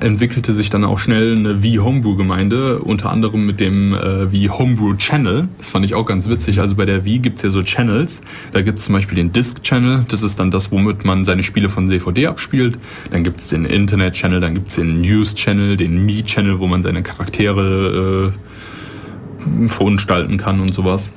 entwickelte 0.00 0.52
sich 0.52 0.68
dann 0.68 0.84
auch 0.84 0.98
schnell 0.98 1.34
eine 1.34 1.62
Wii-Homebrew-Gemeinde, 1.62 2.80
unter 2.80 3.10
anderem 3.10 3.46
mit 3.46 3.58
dem 3.58 3.94
äh, 3.94 4.30
Wii-Homebrew-Channel. 4.30 5.48
Das 5.56 5.70
fand 5.70 5.86
ich 5.86 5.94
auch 5.94 6.04
ganz 6.04 6.28
witzig. 6.28 6.60
Also 6.60 6.76
bei 6.76 6.84
der 6.84 7.06
Wii 7.06 7.20
gibt's 7.20 7.42
ja 7.42 7.48
so 7.48 7.62
Channels. 7.62 8.20
Da 8.52 8.60
gibt's 8.60 8.84
zum 8.84 8.94
Beispiel 8.94 9.16
den 9.16 9.32
Disk-Channel. 9.32 10.04
Das 10.08 10.22
ist 10.22 10.38
dann 10.38 10.50
das, 10.50 10.70
womit 10.70 11.04
man 11.06 11.24
seine 11.24 11.42
Spiele 11.42 11.70
von 11.70 11.88
DVD 11.88 12.26
abspielt. 12.26 12.78
Dann 13.10 13.24
gibt's 13.24 13.48
den 13.48 13.64
Internet-Channel, 13.64 14.40
dann 14.40 14.54
gibt's 14.54 14.74
den 14.74 15.00
News-Channel, 15.00 15.78
den 15.78 16.04
Me-Channel, 16.04 16.58
wo 16.58 16.66
man 16.66 16.82
seine 16.82 17.02
Charaktere 17.02 18.32
äh, 18.34 19.68
verunstalten 19.70 20.36
kann 20.36 20.60
und 20.60 20.74
sowas. 20.74 21.12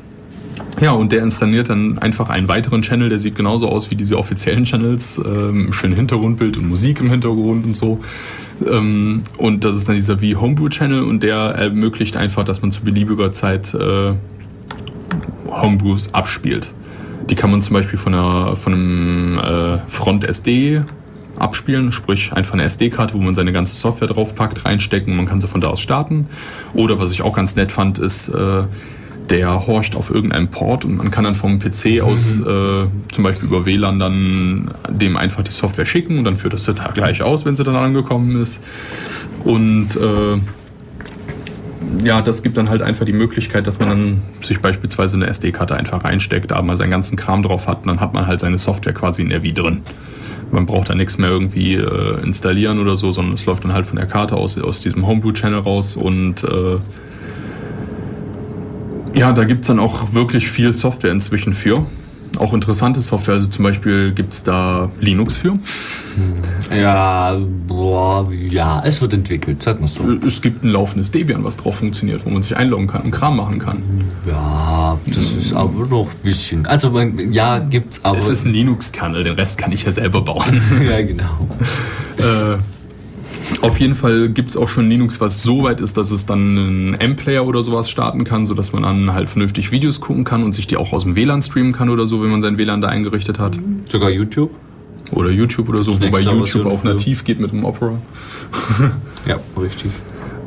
Ja, 0.80 0.92
und 0.92 1.12
der 1.12 1.22
installiert 1.24 1.70
dann 1.70 1.98
einfach 1.98 2.30
einen 2.30 2.48
weiteren 2.48 2.82
Channel, 2.82 3.10
der 3.10 3.20
sieht 3.20 3.36
genauso 3.36 3.68
aus 3.68 3.92
wie 3.92 3.96
diese 3.96 4.18
offiziellen 4.18 4.64
Channels, 4.64 5.20
ähm, 5.26 5.74
schön 5.74 5.94
Hintergrundbild 5.94 6.56
und 6.58 6.70
Musik 6.70 7.02
im 7.02 7.10
Hintergrund 7.10 7.66
und 7.66 7.76
so. 7.76 8.00
Ähm, 8.68 9.24
und 9.38 9.64
das 9.64 9.76
ist 9.76 9.88
dann 9.88 9.96
dieser 9.96 10.22
wie 10.22 10.36
Homebrew 10.36 10.70
Channel 10.70 11.04
und 11.04 11.24
der 11.24 11.36
ermöglicht 11.36 12.18
einfach, 12.18 12.44
dass 12.44 12.62
man 12.62 12.72
zu 12.72 12.82
beliebiger 12.82 13.32
Zeit 13.32 13.74
äh, 13.74 14.14
Homebrews 15.50 16.14
abspielt. 16.14 16.74
Die 17.30 17.36
kann 17.36 17.52
man 17.52 17.62
zum 17.62 17.74
Beispiel 17.74 18.00
von, 18.00 18.14
einer, 18.14 18.56
von 18.56 18.74
einem 18.74 19.40
äh, 19.40 19.78
Front 19.90 20.26
SD 20.26 20.82
abspielen, 21.38 21.92
sprich 21.92 22.34
einfach 22.34 22.54
eine 22.54 22.64
SD-Karte, 22.64 23.14
wo 23.14 23.18
man 23.20 23.36
seine 23.36 23.52
ganze 23.52 23.76
Software 23.76 24.08
draufpackt, 24.08 24.66
reinstecken 24.66 25.12
und 25.12 25.18
man 25.18 25.26
kann 25.28 25.42
sie 25.42 25.48
von 25.48 25.62
da 25.62 25.70
aus 25.70 25.82
starten. 25.82 26.28
Oder 26.74 27.00
was 27.00 27.12
ich 27.12 27.22
auch 27.22 27.34
ganz 27.34 27.56
nett 27.56 27.72
fand, 27.72 28.00
ist, 28.00 28.30
äh, 28.30 28.64
der 29.32 29.66
horcht 29.66 29.96
auf 29.96 30.12
irgendeinem 30.12 30.50
Port 30.50 30.84
und 30.84 30.98
man 30.98 31.10
kann 31.10 31.24
dann 31.24 31.36
vom 31.36 31.58
PC 31.58 31.86
mhm. 31.86 32.02
aus 32.02 32.40
äh, 32.42 32.44
zum 33.12 33.24
Beispiel 33.24 33.48
über 33.48 33.66
WLAN 33.66 33.98
dann 33.98 34.72
dem 34.90 35.16
einfach 35.16 35.44
die 35.44 35.52
Software 35.52 35.86
schicken 35.86 36.18
und 36.18 36.26
dann 36.26 36.38
führt 36.38 36.54
das 36.54 36.66
da 36.66 36.74
gleich 36.94 37.24
aus, 37.24 37.46
wenn 37.46 37.56
sie 37.56 37.64
dann 37.64 37.76
angekommen 37.76 38.40
ist. 38.42 38.62
Und 39.46 39.96
äh, 39.96 40.38
ja, 42.06 42.22
das 42.22 42.44
gibt 42.44 42.58
dann 42.58 42.70
halt 42.70 42.82
einfach 42.82 43.06
die 43.06 43.14
Möglichkeit, 43.14 43.68
dass 43.68 43.80
man 43.80 43.90
dann 43.90 44.22
sich 44.42 44.60
beispielsweise 44.60 45.16
eine 45.16 45.28
SD-Karte 45.28 45.76
einfach 45.76 46.04
reinsteckt, 46.04 46.52
da 46.52 46.62
mal 46.62 46.76
seinen 46.76 46.92
ganzen 46.92 47.16
Kram 47.16 47.42
drauf 47.42 47.68
hat 47.68 47.82
und 47.82 47.88
dann 47.88 48.02
hat 48.02 48.14
man 48.14 48.28
halt 48.28 48.42
seine 48.42 48.58
Software 48.58 48.94
quasi 48.94 49.22
in 49.22 49.30
der 49.30 49.44
Wii 49.44 49.54
drin. 49.54 49.82
Man 50.52 50.66
braucht 50.66 50.90
da 50.90 50.96
nichts 50.96 51.18
mehr 51.18 51.30
irgendwie 51.30 51.76
äh, 51.76 52.22
installieren 52.22 52.80
oder 52.80 52.98
so, 52.98 53.14
sondern 53.14 53.36
es 53.36 53.46
läuft 53.46 53.64
dann 53.64 53.72
halt 53.72 53.88
von 53.88 53.96
der 53.96 54.08
Karte 54.08 54.36
aus, 54.36 54.58
aus 54.58 54.82
diesem 54.82 55.08
Homebrew-Channel 55.08 55.60
raus 55.60 55.96
und 55.96 56.44
äh, 56.44 56.78
ja, 59.14 59.32
da 59.32 59.44
gibt's 59.44 59.68
dann 59.68 59.80
auch 59.80 60.14
wirklich 60.14 60.50
viel 60.50 60.74
Software 60.74 61.12
inzwischen 61.12 61.54
für. 61.54 61.86
Auch 62.38 62.54
interessante 62.54 63.02
Software, 63.02 63.36
also 63.36 63.50
zum 63.50 63.64
Beispiel 63.64 64.14
gibt's 64.14 64.42
da 64.44 64.90
Linux 65.02 65.36
für. 65.36 65.60
Ja, 66.74 67.38
boah, 67.68 68.32
ja, 68.32 68.82
es 68.86 69.02
wird 69.02 69.14
entwickelt, 69.14 69.62
sag 69.62 69.82
mal 69.82 69.88
so. 69.88 70.04
Es 70.26 70.42
gibt 70.42 70.64
ein 70.64 70.70
laufendes 70.70 71.12
Debian, 71.12 71.44
was 71.44 71.58
drauf 71.58 71.76
funktioniert, 71.76 72.26
wo 72.26 72.30
man 72.30 72.42
sich 72.42 72.56
einloggen 72.56 72.88
kann 72.88 73.02
und 73.02 73.12
Kram 73.12 73.36
machen 73.36 73.60
kann. 73.60 73.84
Ja, 74.26 74.98
das 75.06 75.32
ist 75.34 75.54
aber 75.54 75.86
noch 75.88 76.08
ein 76.08 76.24
bisschen. 76.24 76.66
Also, 76.66 76.90
man, 76.90 77.32
ja, 77.34 77.60
gibt's 77.60 78.04
aber. 78.04 78.18
Es 78.18 78.30
ist 78.30 78.46
ein 78.46 78.54
Linux-Kernel, 78.54 79.26
den 79.26 79.34
Rest 79.34 79.58
kann 79.58 79.74
ich 79.74 79.84
ja 79.84 79.92
selber 79.92 80.22
bauen. 80.22 80.62
ja, 80.90 81.02
genau. 81.02 81.48
äh, 82.18 82.58
auf 83.62 83.80
jeden 83.80 83.96
Fall 83.96 84.30
gibt's 84.30 84.58
auch 84.58 84.68
schon 84.68 84.90
Linux, 84.90 85.20
was 85.20 85.44
so 85.44 85.64
weit 85.64 85.80
ist, 85.80 85.98
dass 85.98 86.12
es 86.12 86.26
dann 86.26 86.58
einen 86.58 86.94
M-Player 86.96 87.46
oder 87.46 87.62
sowas 87.62 87.90
starten 87.90 88.24
kann, 88.24 88.46
sodass 88.46 88.74
man 88.74 88.84
dann 88.84 89.14
halt 89.14 89.30
vernünftig 89.30 89.72
Videos 89.72 90.00
gucken 90.00 90.24
kann 90.24 90.44
und 90.44 90.54
sich 90.54 90.68
die 90.68 90.78
auch 90.78 90.94
aus 90.94 91.04
dem 91.04 91.16
WLAN 91.16 91.42
streamen 91.42 91.72
kann 91.72 91.90
oder 91.90 92.08
so, 92.08 92.22
wenn 92.24 92.30
man 92.30 92.42
sein 92.42 92.58
WLAN 92.58 92.82
da 92.82 92.88
eingerichtet 92.88 93.40
hat. 93.40 93.60
Sogar 93.90 94.10
YouTube? 94.10 94.52
Oder 95.12 95.30
YouTube 95.30 95.68
oder 95.70 95.84
so, 95.84 96.00
wobei 96.02 96.22
YouTube 96.22 96.66
auch 96.66 96.84
nativ 96.84 97.26
geht 97.26 97.40
mit 97.40 97.52
dem 97.52 97.66
Opera. 97.66 97.98
Ja, 99.28 99.40
richtig. 99.56 99.92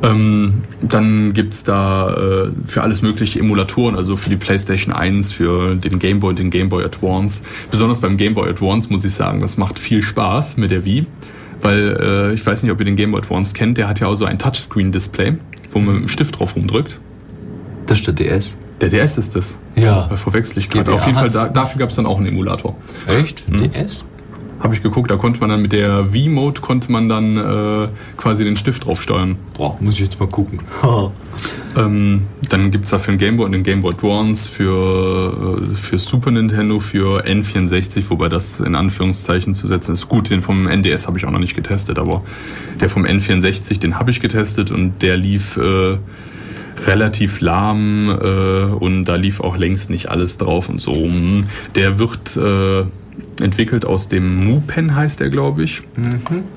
Ähm, 0.03 0.63
dann 0.81 1.33
gibt's 1.33 1.63
da 1.63 2.13
äh, 2.13 2.51
für 2.65 2.83
alles 2.83 3.01
mögliche 3.01 3.39
Emulatoren, 3.39 3.95
also 3.95 4.17
für 4.17 4.29
die 4.29 4.35
PlayStation 4.35 4.93
1, 4.93 5.31
für 5.31 5.75
den 5.75 5.99
Game 5.99 6.19
Boy, 6.19 6.35
den 6.35 6.49
Game 6.49 6.69
Boy 6.69 6.83
Advance. 6.83 7.41
Besonders 7.71 7.99
beim 7.99 8.17
Game 8.17 8.33
Boy 8.33 8.49
Advance 8.49 8.91
muss 8.91 9.05
ich 9.05 9.13
sagen, 9.13 9.39
das 9.39 9.57
macht 9.57 9.79
viel 9.79 10.01
Spaß 10.01 10.57
mit 10.57 10.71
der 10.71 10.83
Wii. 10.83 11.07
Weil 11.65 11.97
äh, 11.99 12.33
ich 12.33 12.45
weiß 12.45 12.63
nicht, 12.63 12.71
ob 12.71 12.79
ihr 12.79 12.85
den 12.85 12.95
Game 12.95 13.11
Boy 13.11 13.21
Advance 13.21 13.53
kennt, 13.53 13.77
der 13.77 13.87
hat 13.87 13.99
ja 13.99 14.07
auch 14.07 14.15
so 14.15 14.25
ein 14.25 14.37
Touchscreen-Display, 14.37 15.37
wo 15.71 15.79
man 15.79 15.95
mit 15.95 16.03
dem 16.03 16.07
Stift 16.09 16.39
drauf 16.39 16.55
rumdrückt. 16.55 16.99
Das 17.87 17.99
ist 17.99 18.07
der 18.07 18.13
DS. 18.13 18.55
Der 18.81 18.89
DS 18.89 19.17
ist 19.17 19.35
das. 19.35 19.55
Ja. 19.75 20.09
Äh, 20.11 20.17
Verwechsel 20.17 20.59
ich 20.59 20.69
gerade. 20.69 20.93
Auf 20.93 21.05
jeden 21.05 21.17
Fall, 21.17 21.29
da, 21.29 21.47
es. 21.47 21.53
dafür 21.53 21.79
gab's 21.79 21.95
dann 21.95 22.05
auch 22.05 22.17
einen 22.17 22.27
Emulator. 22.27 22.75
Echt? 23.07 23.41
Für 23.41 23.51
DS? 23.51 24.03
Habe 24.59 24.73
ich 24.73 24.81
geguckt, 24.81 25.11
da 25.11 25.17
konnte 25.17 25.39
man 25.41 25.49
dann 25.49 25.61
mit 25.61 25.73
der 25.73 26.13
Wii-Mode 26.13 26.61
konnte 26.61 26.91
man 26.91 27.09
dann 27.09 27.37
äh, 27.37 27.87
quasi 28.17 28.43
den 28.43 28.57
Stift 28.57 28.85
drauf 28.85 29.01
steuern. 29.01 29.35
Boah, 29.55 29.77
muss 29.79 29.95
ich 29.95 30.01
jetzt 30.01 30.19
mal 30.19 30.27
gucken. 30.29 30.59
Ähm, 31.77 32.23
dann 32.49 32.71
gibt's 32.71 32.91
da 32.91 32.99
für 32.99 33.11
den 33.11 33.17
Game 33.17 33.35
Boy 33.35 33.45
und 33.47 33.51
den 33.51 33.63
Game 33.63 33.81
Boy 33.81 33.93
Advance, 33.93 34.49
für, 34.49 35.61
für 35.75 35.99
Super 35.99 36.31
Nintendo, 36.31 36.79
für 36.79 37.25
N64, 37.25 38.09
wobei 38.09 38.29
das 38.29 38.61
in 38.61 38.75
Anführungszeichen 38.75 39.53
zu 39.53 39.67
setzen 39.67 39.91
ist. 39.91 40.07
Gut, 40.07 40.29
den 40.29 40.41
vom 40.41 40.67
NDS 40.67 41.05
habe 41.05 41.17
ich 41.17 41.25
auch 41.25 41.31
noch 41.31 41.39
nicht 41.39 41.53
getestet, 41.53 41.99
aber 41.99 42.23
der 42.79 42.89
vom 42.89 43.03
N64, 43.03 43.79
den 43.79 43.99
habe 43.99 44.09
ich 44.09 44.21
getestet 44.21 44.71
und 44.71 45.01
der 45.01 45.17
lief 45.17 45.57
äh, 45.57 45.97
relativ 46.87 47.41
lahm 47.41 48.09
äh, 48.09 48.73
und 48.73 49.05
da 49.05 49.15
lief 49.15 49.41
auch 49.41 49.57
längst 49.57 49.89
nicht 49.89 50.09
alles 50.09 50.37
drauf 50.37 50.69
und 50.69 50.79
so. 50.79 50.93
Hm, 50.93 51.45
Der 51.75 51.99
wird 51.99 52.37
äh, 52.37 52.85
entwickelt 53.41 53.85
aus 53.85 54.07
dem 54.07 54.45
MuPen, 54.45 54.95
heißt 54.95 55.19
der, 55.19 55.29
glaube 55.29 55.63
ich. 55.63 55.81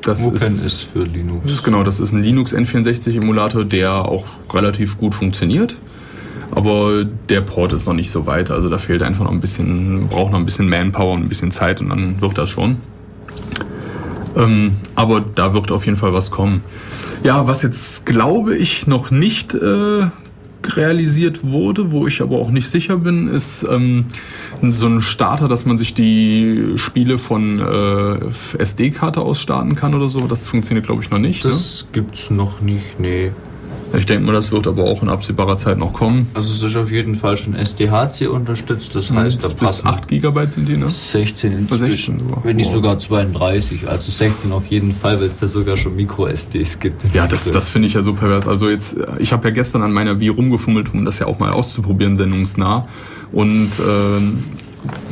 Das 0.03 0.21
Mupen 0.21 0.37
ist- 0.37 0.65
ist, 0.65 0.81
für 0.83 1.03
Linux. 1.05 1.51
ist 1.53 1.63
genau, 1.65 1.83
das 1.83 2.01
ist 2.01 2.13
ein 2.13 2.23
Linux 2.23 2.55
N64 2.55 3.17
Emulator, 3.17 3.65
der 3.65 3.93
auch 3.93 4.25
relativ 4.53 4.97
gut 4.99 5.15
funktioniert. 5.15 5.77
Aber 6.51 7.05
der 7.05 7.43
Port 7.43 7.73
ist 7.73 7.87
noch 7.87 7.93
nicht 7.95 8.11
so 8.11 8.27
weit, 8.27 8.51
also 8.51 8.69
da 8.71 8.79
fehlt 8.79 9.03
einfach 9.03 9.25
noch 9.25 9.33
ein 9.33 9.41
bisschen, 9.41 10.09
braucht 10.09 10.33
noch 10.33 10.39
ein 10.39 10.45
bisschen 10.47 10.69
Manpower 10.69 11.13
und 11.13 11.25
ein 11.25 11.29
bisschen 11.29 11.51
Zeit 11.51 11.81
und 11.81 11.91
dann 11.91 12.21
wird 12.21 12.39
das 12.39 12.49
schon. 12.51 12.77
Ähm, 14.37 14.73
aber 14.95 15.21
da 15.21 15.53
wird 15.55 15.71
auf 15.73 15.85
jeden 15.87 15.97
Fall 15.99 16.13
was 16.13 16.31
kommen. 16.31 16.63
Ja, 17.23 17.47
was 17.47 17.63
jetzt 17.63 18.07
glaube 18.07 18.57
ich 18.57 18.87
noch 18.87 19.11
nicht 19.11 19.55
äh, 19.55 20.07
realisiert 20.65 21.45
wurde, 21.45 21.93
wo 21.93 22.07
ich 22.07 22.21
aber 22.21 22.39
auch 22.39 22.51
nicht 22.51 22.69
sicher 22.69 22.99
bin, 22.99 23.29
ist 23.29 23.65
ähm, 23.69 24.07
so 24.63 24.87
ein 24.87 25.01
Starter, 25.01 25.49
dass 25.49 25.65
man 25.65 25.79
sich 25.79 25.95
die 25.95 26.73
Spiele 26.77 27.19
von 27.19 27.59
äh, 27.61 28.59
SD-Karte 28.59 29.21
aus 29.21 29.41
starten 29.41 29.77
kann 29.77 29.95
oder 29.95 30.09
so. 30.09 30.27
Das 30.27 30.47
funktioniert 30.49 30.87
glaube 30.87 31.03
ich 31.03 31.11
noch 31.11 31.19
nicht. 31.19 31.45
Das 31.45 31.87
gibt's 31.93 32.31
noch 32.31 32.61
nicht, 32.61 32.99
nee. 32.99 33.33
Ich 33.97 34.07
denke 34.07 34.25
mal, 34.25 34.33
das 34.33 34.53
wird 34.53 34.67
aber 34.67 34.85
auch 34.85 35.03
in 35.03 35.09
absehbarer 35.09 35.57
Zeit 35.57 35.79
noch 35.79 35.93
kommen. 35.93 36.29
Also 36.35 36.53
es 36.53 36.63
ist 36.63 36.77
auf 36.77 36.91
jeden 36.91 37.15
Fall 37.15 37.37
schon 37.37 37.55
SDHC 37.55 38.29
unterstützt, 38.29 38.95
das 38.95 39.11
heißt, 39.11 39.43
da 39.43 39.49
passen 39.49 39.87
8 39.87 40.09
GB 40.09 40.47
sind 40.51 40.69
die, 40.69 40.77
ne? 40.77 40.89
16 40.89 41.53
inzwischen, 41.53 41.87
16 41.87 42.19
sogar. 42.19 42.45
wenn 42.45 42.57
nicht 42.57 42.71
sogar 42.71 42.99
32, 42.99 43.89
also 43.89 44.11
16 44.11 44.53
auf 44.53 44.67
jeden 44.67 44.93
Fall, 44.95 45.19
weil 45.21 45.27
es 45.27 45.39
da 45.39 45.47
sogar 45.47 45.77
schon 45.77 45.97
Micro-SDs 45.97 46.79
gibt. 46.81 47.03
Ja, 47.15 47.27
das, 47.27 47.51
das 47.51 47.71
finde 47.71 47.89
ich 47.89 47.95
ja 47.95 48.03
so 48.03 48.13
pervers. 48.15 48.47
Also 48.47 48.69
jetzt, 48.69 48.97
ich 49.19 49.33
habe 49.33 49.49
ja 49.49 49.55
gestern 49.55 49.83
an 49.83 49.93
meiner 49.93 50.21
Wii 50.21 50.29
rumgefummelt, 50.29 50.93
um 50.93 51.05
das 51.05 51.19
ja 51.19 51.27
auch 51.27 51.39
mal 51.39 51.51
auszuprobieren, 51.51 52.17
sendungsnah. 52.17 52.87
Und 53.33 53.71
ähm, 53.87 54.45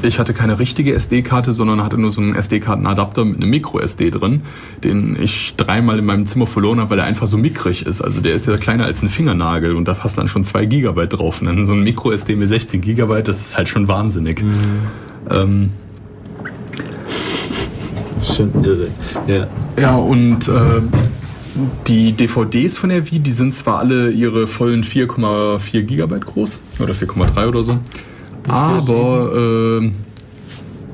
ich 0.02 0.18
hatte 0.18 0.32
keine 0.32 0.58
richtige 0.58 0.94
SD-Karte, 0.94 1.52
sondern 1.52 1.82
hatte 1.82 1.98
nur 1.98 2.10
so 2.10 2.20
einen 2.20 2.34
SD-Kartenadapter 2.34 3.24
mit 3.24 3.36
einem 3.36 3.50
Micro-SD 3.50 4.10
drin, 4.10 4.42
den 4.84 5.20
ich 5.20 5.54
dreimal 5.56 5.98
in 5.98 6.04
meinem 6.04 6.26
Zimmer 6.26 6.46
verloren 6.46 6.80
habe, 6.80 6.90
weil 6.90 6.98
er 7.00 7.04
einfach 7.04 7.26
so 7.26 7.36
mickrig 7.36 7.84
ist. 7.84 8.00
Also 8.00 8.20
der 8.20 8.34
ist 8.34 8.46
ja 8.46 8.56
kleiner 8.56 8.84
als 8.84 9.02
ein 9.02 9.08
Fingernagel 9.08 9.74
und 9.74 9.88
da 9.88 9.94
passen 9.94 10.18
dann 10.18 10.28
schon 10.28 10.44
2 10.44 10.66
Gigabyte 10.66 11.14
drauf. 11.14 11.40
Und 11.40 11.48
dann 11.48 11.66
so 11.66 11.72
ein 11.72 11.82
Micro-SD 11.82 12.36
mit 12.36 12.48
16 12.48 12.80
Gigabyte, 12.80 13.28
das 13.28 13.40
ist 13.40 13.56
halt 13.56 13.68
schon 13.68 13.88
wahnsinnig. 13.88 14.42
Ähm, 15.30 15.70
schon 18.22 18.52
irre. 18.64 18.88
Ja. 19.26 19.46
Ja, 19.78 19.96
und 19.96 20.48
äh, 20.48 20.82
die 21.86 22.12
DVDs 22.12 22.76
von 22.76 22.90
der 22.90 23.10
Wii, 23.10 23.18
die 23.18 23.30
sind 23.30 23.54
zwar 23.54 23.78
alle 23.78 24.10
ihre 24.10 24.46
vollen 24.46 24.84
4,4 24.84 25.82
Gigabyte 25.82 26.26
groß 26.26 26.60
oder 26.80 26.92
4,3 26.92 27.48
oder 27.48 27.62
so, 27.62 27.78
aber 28.48 29.80
äh, 29.82 29.90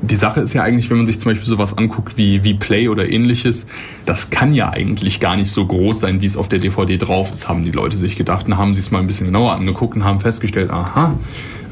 die 0.02 0.16
Sache 0.16 0.40
ist 0.40 0.52
ja 0.52 0.62
eigentlich, 0.62 0.90
wenn 0.90 0.96
man 0.96 1.06
sich 1.06 1.20
zum 1.20 1.30
Beispiel 1.30 1.46
sowas 1.46 1.78
anguckt 1.78 2.18
wie, 2.18 2.42
wie 2.42 2.54
Play 2.54 2.88
oder 2.88 3.08
ähnliches, 3.08 3.66
das 4.04 4.30
kann 4.30 4.52
ja 4.52 4.70
eigentlich 4.70 5.20
gar 5.20 5.36
nicht 5.36 5.50
so 5.50 5.64
groß 5.64 6.00
sein, 6.00 6.20
wie 6.20 6.26
es 6.26 6.36
auf 6.36 6.48
der 6.48 6.58
DVD 6.58 6.98
drauf 6.98 7.30
ist, 7.30 7.48
haben 7.48 7.62
die 7.64 7.70
Leute 7.70 7.96
sich 7.96 8.16
gedacht. 8.16 8.46
Und 8.46 8.58
haben 8.58 8.74
sie 8.74 8.80
es 8.80 8.90
mal 8.90 8.98
ein 8.98 9.06
bisschen 9.06 9.26
genauer 9.26 9.52
angeguckt 9.52 9.94
und 9.94 10.04
haben 10.04 10.18
festgestellt, 10.18 10.72
aha, 10.72 11.14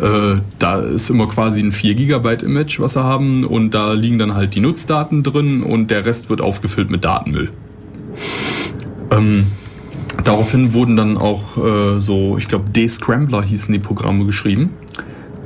äh, 0.00 0.40
da 0.58 0.78
ist 0.78 1.10
immer 1.10 1.26
quasi 1.26 1.60
ein 1.60 1.72
4 1.72 1.94
Gigabyte 1.94 2.44
Image, 2.44 2.78
was 2.78 2.94
sie 2.94 3.02
haben 3.02 3.44
und 3.44 3.72
da 3.72 3.92
liegen 3.92 4.18
dann 4.18 4.34
halt 4.34 4.54
die 4.54 4.60
Nutzdaten 4.60 5.22
drin 5.24 5.62
und 5.62 5.90
der 5.90 6.06
Rest 6.06 6.30
wird 6.30 6.40
aufgefüllt 6.40 6.88
mit 6.88 7.04
Datenmüll. 7.04 7.50
Ähm, 9.10 9.48
daraufhin 10.22 10.72
wurden 10.72 10.96
dann 10.96 11.18
auch 11.18 11.56
äh, 11.56 12.00
so, 12.00 12.38
ich 12.38 12.48
glaube, 12.48 12.70
D-Scrambler 12.70 13.42
hießen 13.42 13.72
die 13.72 13.80
Programme 13.80 14.24
geschrieben, 14.24 14.70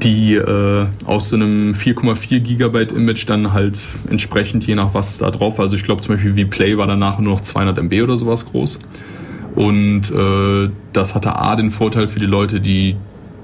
die 0.04 0.34
äh, 0.34 0.86
aus 1.04 1.30
so 1.30 1.36
einem 1.36 1.72
4,4 1.72 2.40
Gigabyte 2.40 2.92
Image 2.92 3.28
dann 3.28 3.52
halt 3.52 3.80
entsprechend, 4.10 4.66
je 4.66 4.74
nach 4.74 4.94
was 4.94 5.18
da 5.18 5.30
drauf 5.30 5.58
war, 5.58 5.64
also 5.64 5.76
ich 5.76 5.82
glaube 5.82 6.02
zum 6.02 6.14
Beispiel 6.14 6.36
wie 6.36 6.44
Play 6.44 6.76
war 6.76 6.86
danach 6.86 7.18
nur 7.18 7.32
noch 7.32 7.40
200 7.40 7.78
MB 7.78 8.02
oder 8.02 8.16
sowas 8.16 8.46
groß. 8.46 8.78
Und 9.54 10.10
äh, 10.10 10.70
das 10.92 11.14
hatte 11.14 11.36
A 11.36 11.56
den 11.56 11.70
Vorteil 11.70 12.08
für 12.08 12.18
die 12.18 12.26
Leute, 12.26 12.60
die 12.60 12.96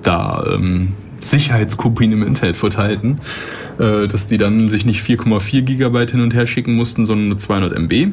da 0.03 0.45
ähm, 0.53 0.93
Sicherheitskopien 1.21 2.13
im 2.13 2.23
Internet 2.23 2.57
verteilten, 2.57 3.21
äh, 3.79 4.09
dass 4.09 4.27
die 4.27 4.37
dann 4.37 4.69
sich 4.69 4.85
nicht 4.85 5.05
4,4 5.05 5.63
Gigabyte 5.63 6.13
hin 6.13 6.21
und 6.21 6.35
her 6.35 6.47
schicken 6.47 6.75
mussten, 6.75 7.05
sondern 7.05 7.29
nur 7.29 7.39
200 7.39 7.73
MB. 7.73 8.09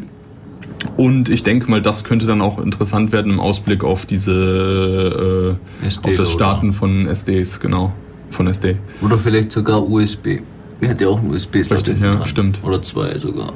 Und 0.95 1.29
ich 1.29 1.43
denke 1.43 1.69
mal, 1.69 1.81
das 1.81 2.03
könnte 2.03 2.27
dann 2.27 2.41
auch 2.41 2.59
interessant 2.59 3.11
werden 3.11 3.31
im 3.31 3.39
Ausblick 3.39 3.83
auf 3.83 4.05
diese, 4.05 5.57
äh, 5.81 5.85
SD 5.85 6.11
auf 6.11 6.15
das 6.17 6.27
oder? 6.27 6.35
Starten 6.35 6.73
von 6.73 7.07
SDs, 7.07 7.59
genau, 7.59 7.93
von 8.31 8.47
SD. 8.47 8.77
Oder 9.01 9.17
vielleicht 9.17 9.51
sogar 9.51 9.81
USB. 9.87 10.39
Er 10.81 10.89
hat 10.89 11.01
ja 11.01 11.07
auch 11.07 11.19
einen 11.19 11.31
USB-Slot 11.31 11.79
Richtig, 11.79 11.99
ja, 12.01 12.11
dran. 12.11 12.25
stimmt. 12.25 12.59
Oder 12.63 12.81
zwei 12.83 13.17
sogar. 13.17 13.53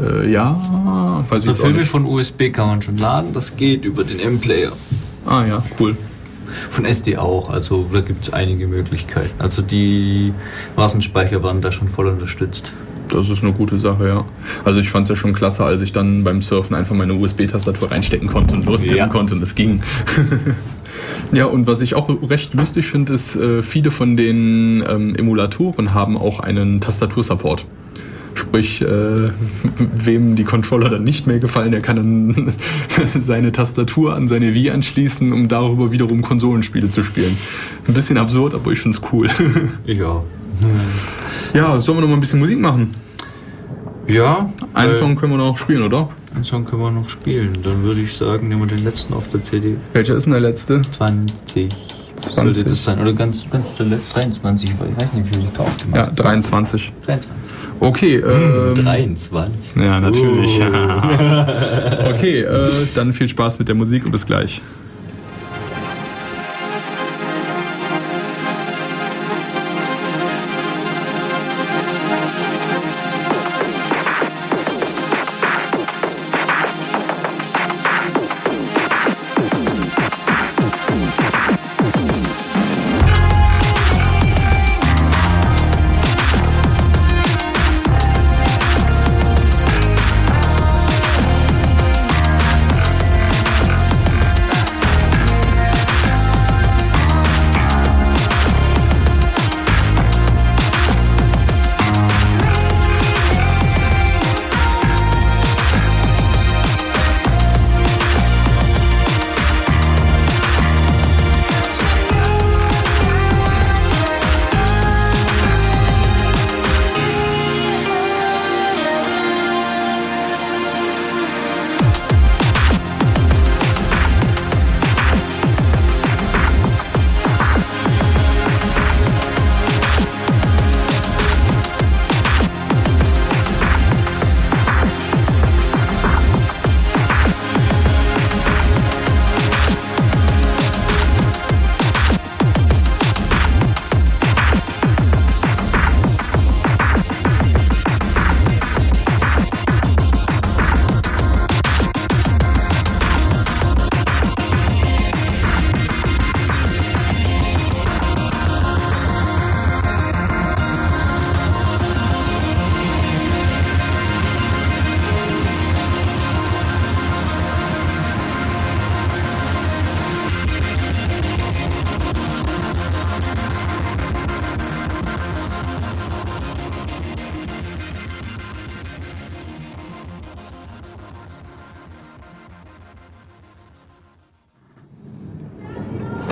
Äh, 0.00 0.30
ja, 0.30 1.24
weiß 1.28 1.44
ich 1.44 1.48
Also 1.50 1.62
auch 1.62 1.66
Filme 1.66 1.84
von 1.84 2.04
USB 2.04 2.50
kann 2.52 2.68
man 2.68 2.82
schon 2.82 2.98
laden, 2.98 3.32
das 3.32 3.56
geht 3.56 3.84
über 3.84 4.04
den 4.04 4.20
M-Player. 4.20 4.72
Ah 5.26 5.44
ja, 5.46 5.62
cool. 5.80 5.96
Von 6.70 6.84
SD 6.84 7.16
auch, 7.18 7.50
also 7.50 7.86
da 7.92 8.00
gibt 8.00 8.26
es 8.26 8.32
einige 8.32 8.66
Möglichkeiten. 8.68 9.30
Also 9.38 9.60
die 9.62 10.32
Wasserspeicher 10.76 11.42
waren 11.42 11.60
da 11.60 11.72
schon 11.72 11.88
voll 11.88 12.06
unterstützt. 12.06 12.72
Das 13.08 13.28
ist 13.30 13.42
eine 13.42 13.52
gute 13.52 13.78
Sache, 13.78 14.06
ja. 14.06 14.24
Also 14.64 14.80
ich 14.80 14.90
fand 14.90 15.04
es 15.04 15.08
ja 15.08 15.16
schon 15.16 15.32
klasse, 15.32 15.64
als 15.64 15.80
ich 15.82 15.92
dann 15.92 16.24
beim 16.24 16.40
Surfen 16.42 16.76
einfach 16.76 16.94
meine 16.94 17.14
USB-Tastatur 17.14 17.90
reinstecken 17.90 18.28
konnte 18.28 18.54
und 18.54 18.66
lostippen 18.66 18.98
Ja. 18.98 19.08
konnte 19.08 19.34
und 19.34 19.42
es 19.42 19.54
ging. 19.54 19.82
ja, 21.32 21.46
und 21.46 21.66
was 21.66 21.80
ich 21.80 21.94
auch 21.94 22.08
recht 22.28 22.54
lustig 22.54 22.86
finde, 22.86 23.12
ist, 23.12 23.36
äh, 23.36 23.62
viele 23.62 23.90
von 23.90 24.16
den 24.16 24.82
ähm, 24.88 25.14
Emulatoren 25.14 25.94
haben 25.94 26.16
auch 26.16 26.40
einen 26.40 26.80
Tastatursupport. 26.80 27.66
Sprich, 28.34 28.82
äh, 28.82 28.86
wem 30.04 30.36
die 30.36 30.44
Controller 30.44 30.88
dann 30.88 31.04
nicht 31.04 31.26
mehr 31.26 31.38
gefallen, 31.38 31.72
der 31.72 31.80
kann 31.80 31.96
dann 31.96 32.52
seine 33.18 33.52
Tastatur 33.52 34.14
an 34.14 34.28
seine 34.28 34.54
Wii 34.54 34.70
anschließen, 34.70 35.32
um 35.32 35.48
darüber 35.48 35.92
wiederum 35.92 36.22
Konsolenspiele 36.22 36.88
zu 36.88 37.02
spielen. 37.02 37.36
Ein 37.86 37.94
bisschen 37.94 38.16
absurd, 38.16 38.54
aber 38.54 38.70
ich 38.72 38.80
find's 38.80 39.00
cool. 39.12 39.28
Ja. 39.86 40.22
Ja, 41.54 41.78
sollen 41.78 41.98
wir 41.98 42.02
noch 42.02 42.08
mal 42.08 42.14
ein 42.14 42.20
bisschen 42.20 42.40
Musik 42.40 42.58
machen? 42.58 42.92
Ja. 44.08 44.52
Einen 44.74 44.90
äh, 44.90 44.94
Song 44.94 45.14
können 45.14 45.32
wir 45.32 45.36
noch 45.36 45.56
spielen, 45.56 45.82
oder? 45.82 46.08
Einen 46.34 46.44
Song 46.44 46.64
können 46.64 46.82
wir 46.82 46.90
noch 46.90 47.08
spielen. 47.08 47.52
Dann 47.64 47.82
würde 47.82 48.02
ich 48.02 48.14
sagen, 48.14 48.48
nehmen 48.48 48.60
wir 48.62 48.68
den 48.76 48.84
letzten 48.84 49.14
auf 49.14 49.28
der 49.30 49.42
CD. 49.42 49.76
Welcher 49.92 50.14
ist 50.14 50.24
denn 50.24 50.32
der 50.32 50.40
letzte? 50.42 50.82
20. 50.96 51.68
20. 52.16 52.34
Sollte 52.34 52.64
das 52.64 52.84
sein? 52.84 53.00
Oder 53.00 53.12
ganz, 53.12 53.48
ganz 53.50 53.64
der 53.78 53.86
Le- 53.86 54.00
23, 54.12 54.70
weil 54.78 54.88
ich 54.90 55.00
weiß 55.02 55.12
nicht, 55.14 55.26
wie 55.30 55.34
viel 55.36 55.44
ich 55.44 55.52
drauf 55.52 55.76
gemacht 55.76 55.96
Ja, 55.96 56.06
habe. 56.06 56.14
23. 56.16 56.92
23. 57.06 57.56
Okay, 57.80 58.16
ähm, 58.16 58.74
23. 58.74 59.76
Ja, 59.82 60.00
natürlich. 60.00 60.60
Oh. 60.60 62.10
okay, 62.10 62.40
äh, 62.40 62.70
dann 62.94 63.12
viel 63.12 63.28
Spaß 63.28 63.58
mit 63.60 63.68
der 63.68 63.76
Musik 63.76 64.04
und 64.04 64.10
bis 64.10 64.26
gleich. 64.26 64.60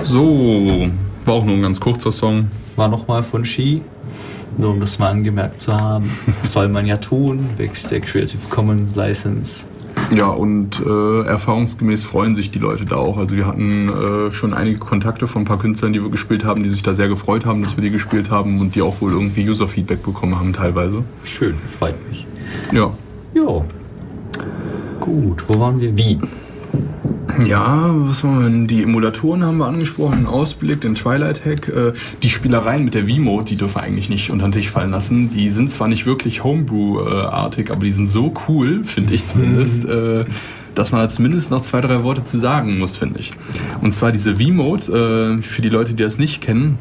So, 0.07 0.87
war 1.25 1.33
auch 1.33 1.43
nur 1.43 1.55
ein 1.55 1.61
ganz 1.61 1.81
kurzer 1.81 2.13
Song. 2.13 2.47
War 2.77 2.87
nochmal 2.87 3.23
von 3.23 3.43
Ski. 3.43 3.81
Nur 4.57 4.69
um 4.69 4.79
das 4.79 4.99
mal 4.99 5.09
angemerkt 5.09 5.61
zu 5.61 5.75
haben. 5.75 6.09
Soll 6.43 6.69
man 6.69 6.85
ja 6.85 6.95
tun, 6.95 7.49
wächst 7.57 7.91
der 7.91 7.99
Creative 7.99 8.39
Commons 8.49 8.95
License. 8.95 9.67
Ja, 10.15 10.27
und 10.27 10.79
äh, 10.79 11.23
erfahrungsgemäß 11.23 12.05
freuen 12.05 12.35
sich 12.35 12.51
die 12.51 12.59
Leute 12.59 12.85
da 12.85 12.95
auch. 12.95 13.17
Also 13.17 13.35
wir 13.35 13.45
hatten 13.45 13.89
äh, 13.89 14.31
schon 14.31 14.53
einige 14.53 14.79
Kontakte 14.79 15.27
von 15.27 15.41
ein 15.41 15.45
paar 15.45 15.59
Künstlern, 15.59 15.91
die 15.91 16.01
wir 16.01 16.09
gespielt 16.09 16.45
haben, 16.45 16.63
die 16.63 16.69
sich 16.69 16.83
da 16.83 16.93
sehr 16.93 17.09
gefreut 17.09 17.45
haben, 17.45 17.61
dass 17.61 17.75
wir 17.75 17.81
die 17.81 17.91
gespielt 17.91 18.31
haben 18.31 18.61
und 18.61 18.75
die 18.75 18.81
auch 18.81 19.01
wohl 19.01 19.11
irgendwie 19.11 19.49
User-Feedback 19.49 20.03
bekommen 20.03 20.39
haben 20.39 20.53
teilweise. 20.53 21.03
Schön, 21.25 21.55
freut 21.77 21.95
mich. 22.07 22.25
Ja. 22.71 22.93
Jo. 23.33 23.65
Gut, 25.01 25.43
wo 25.49 25.59
waren 25.59 25.81
wir? 25.81 25.97
Wie? 25.97 26.17
Ja, 27.45 27.93
was 27.93 28.23
waren 28.23 28.39
wir 28.39 28.49
denn? 28.49 28.67
Die 28.67 28.83
Emulatoren 28.83 29.43
haben 29.43 29.57
wir 29.57 29.67
angesprochen, 29.67 30.19
den 30.19 30.25
Ausblick, 30.25 30.81
den 30.81 30.95
Twilight 30.95 31.45
Hack. 31.45 31.67
Äh, 31.67 31.93
die 32.23 32.29
Spielereien 32.29 32.83
mit 32.83 32.95
der 32.95 33.07
V-Mode, 33.07 33.45
die 33.45 33.55
dürfen 33.55 33.75
wir 33.75 33.83
eigentlich 33.83 34.09
nicht 34.09 34.31
unter 34.31 34.47
den 34.47 34.53
Tisch 34.53 34.69
fallen 34.69 34.91
lassen. 34.91 35.29
Die 35.29 35.51
sind 35.51 35.69
zwar 35.69 35.87
nicht 35.87 36.05
wirklich 36.05 36.43
Homebrew-artig, 36.43 37.71
aber 37.71 37.83
die 37.83 37.91
sind 37.91 38.07
so 38.07 38.33
cool, 38.47 38.83
finde 38.85 39.13
ich 39.13 39.25
zumindest, 39.25 39.85
äh, 39.85 40.25
dass 40.73 40.91
man 40.91 41.01
da 41.01 41.09
zumindest 41.09 41.51
noch 41.51 41.61
zwei, 41.61 41.81
drei 41.81 42.03
Worte 42.03 42.23
zu 42.23 42.39
sagen 42.39 42.79
muss, 42.79 42.95
finde 42.95 43.19
ich. 43.19 43.33
Und 43.81 43.93
zwar 43.93 44.11
diese 44.11 44.37
V-Mode, 44.37 45.37
äh, 45.39 45.41
für 45.41 45.61
die 45.61 45.69
Leute, 45.69 45.93
die 45.93 46.03
das 46.03 46.17
nicht 46.17 46.41
kennen, 46.41 46.79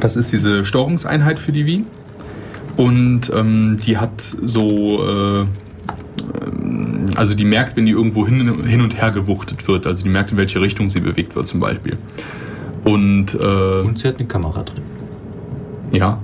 das 0.00 0.16
ist 0.16 0.32
diese 0.32 0.64
Steuerungseinheit 0.64 1.38
für 1.38 1.52
die 1.52 1.64
Wii. 1.66 1.84
Und 2.76 3.32
ähm, 3.34 3.78
die 3.86 3.98
hat 3.98 4.20
so, 4.20 5.42
äh, 5.42 5.46
also 7.16 7.34
die 7.34 7.44
merkt, 7.44 7.76
wenn 7.76 7.86
die 7.86 7.92
irgendwo 7.92 8.26
hin, 8.26 8.64
hin 8.66 8.80
und 8.80 9.00
her 9.00 9.10
gewuchtet 9.10 9.66
wird. 9.68 9.86
Also 9.86 10.04
die 10.04 10.08
merkt, 10.10 10.32
in 10.32 10.36
welche 10.36 10.60
Richtung 10.60 10.88
sie 10.88 11.00
bewegt 11.00 11.34
wird 11.34 11.46
zum 11.46 11.60
Beispiel. 11.60 11.96
Und, 12.84 13.34
äh, 13.34 13.80
Und 13.80 13.98
sie 13.98 14.08
hat 14.08 14.18
eine 14.18 14.28
Kamera 14.28 14.62
drin. 14.62 14.82
ja, 15.92 16.18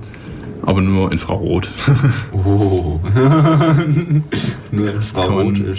aber 0.64 0.81
nur 0.81 1.10
Infrarot. 1.10 1.69
Oh. 2.32 3.01
Nur 4.73 4.89
in 4.90 5.01
kann, 5.12 5.35
man, 5.35 5.77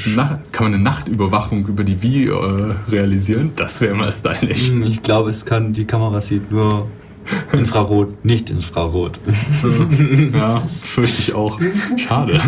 kann 0.51 0.65
man 0.65 0.73
eine 0.75 0.83
Nachtüberwachung 0.83 1.65
über 1.67 1.83
die 1.83 2.01
Wii 2.01 2.25
äh, 2.25 2.31
realisieren? 2.91 3.51
Das 3.55 3.81
wäre 3.81 3.95
mal 3.95 4.11
stylisch. 4.11 4.69
Ich 4.85 5.01
glaube, 5.01 5.29
es 5.31 5.45
kann, 5.45 5.73
die 5.73 5.85
Kamera 5.85 6.21
sieht 6.21 6.51
nur 6.51 6.87
Infrarot, 7.53 8.23
nicht 8.23 8.49
Infrarot. 8.49 9.19
Ja, 10.33 10.59
fürchte 10.59 11.21
ich 11.21 11.33
auch. 11.33 11.59
Schade. 11.97 12.39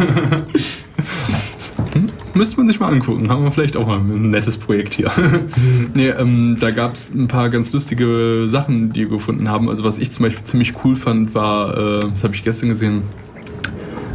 Müsste 2.36 2.58
man 2.58 2.68
sich 2.68 2.82
mal 2.82 2.92
angucken. 2.92 3.30
Haben 3.30 3.46
wir 3.46 3.52
vielleicht 3.52 3.78
auch 3.78 3.88
mal 3.88 3.98
ein 3.98 4.30
nettes 4.30 4.58
Projekt 4.58 4.94
hier. 4.94 5.10
nee, 5.94 6.10
ähm, 6.10 6.58
da 6.60 6.72
gab 6.72 6.96
es 6.96 7.14
ein 7.14 7.30
paar 7.30 7.50
ganz 7.50 7.72
lustige 7.72 8.48
Sachen, 8.50 8.90
die 8.90 9.02
wir 9.02 9.10
gefunden 9.10 9.50
haben. 9.50 9.70
Also 9.70 9.86
was 9.86 9.98
ich 9.98 10.12
zum 10.12 10.26
Beispiel 10.26 10.44
ziemlich 10.44 10.74
cool 10.84 10.96
fand, 10.96 11.34
war, 11.34 11.78
äh, 11.78 12.00
das 12.02 12.26
habe 12.26 12.36
ich 12.36 12.44
gestern 12.44 12.68
gesehen, 12.68 13.04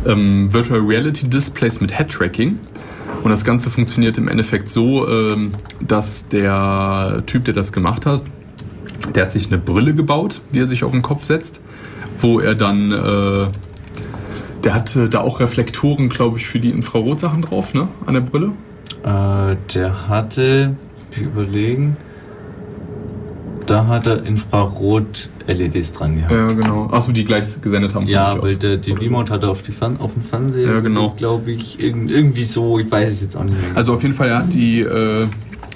ähm, 0.06 0.52
Virtual 0.52 0.80
Reality 0.80 1.28
Displays 1.28 1.80
mit 1.80 1.96
Head 1.96 2.10
Tracking. 2.10 2.58
Und 3.22 3.30
das 3.30 3.42
Ganze 3.42 3.70
funktioniert 3.70 4.18
im 4.18 4.28
Endeffekt 4.28 4.68
so, 4.68 5.08
ähm, 5.08 5.52
dass 5.80 6.28
der 6.28 7.22
Typ, 7.24 7.46
der 7.46 7.54
das 7.54 7.72
gemacht 7.72 8.04
hat, 8.04 8.22
der 9.14 9.24
hat 9.24 9.32
sich 9.32 9.46
eine 9.46 9.56
Brille 9.56 9.94
gebaut, 9.94 10.42
die 10.52 10.58
er 10.58 10.66
sich 10.66 10.84
auf 10.84 10.92
den 10.92 11.02
Kopf 11.02 11.24
setzt, 11.24 11.58
wo 12.20 12.38
er 12.38 12.54
dann, 12.54 12.92
äh, 12.92 13.48
der 14.64 14.74
hatte 14.74 15.08
da 15.08 15.20
auch 15.20 15.40
Reflektoren, 15.40 16.08
glaube 16.08 16.38
ich, 16.38 16.46
für 16.46 16.60
die 16.60 16.70
Infrarotsachen 16.70 17.42
drauf, 17.42 17.74
ne, 17.74 17.88
an 18.06 18.14
der 18.14 18.20
Brille. 18.20 18.52
Äh, 19.02 19.56
der 19.74 20.08
hatte, 20.08 20.76
wir 21.12 21.26
überlegen, 21.26 21.96
da 23.66 23.86
hat 23.86 24.06
er 24.06 24.24
Infrarot-LEDs 24.24 25.92
dran 25.92 26.16
gehabt. 26.16 26.32
Ja, 26.32 26.48
genau. 26.48 26.88
Achso, 26.90 27.12
die 27.12 27.24
gleich 27.24 27.60
gesendet 27.60 27.94
haben. 27.94 28.06
Ja, 28.08 28.40
weil 28.42 28.56
der, 28.56 28.78
die. 28.78 28.92
Remote 28.92 29.32
hat 29.32 29.44
er 29.44 29.50
auf, 29.50 29.62
die 29.62 29.70
Fan 29.72 29.98
auf 30.00 30.12
dem 30.14 30.22
Fernseher, 30.24 30.74
Ja, 30.74 30.80
genau. 30.80 31.14
glaube 31.16 31.52
ich, 31.52 31.78
irgend, 31.80 32.10
irgendwie 32.10 32.42
so, 32.42 32.78
ich 32.78 32.90
weiß 32.90 33.10
es 33.10 33.22
jetzt 33.22 33.36
auch 33.36 33.44
nicht 33.44 33.60
mehr. 33.60 33.76
Also 33.76 33.94
auf 33.94 34.02
jeden 34.02 34.14
Fall, 34.14 34.28
er 34.28 34.38
hat 34.38 34.52
die 34.52 34.80
äh, 34.80 35.26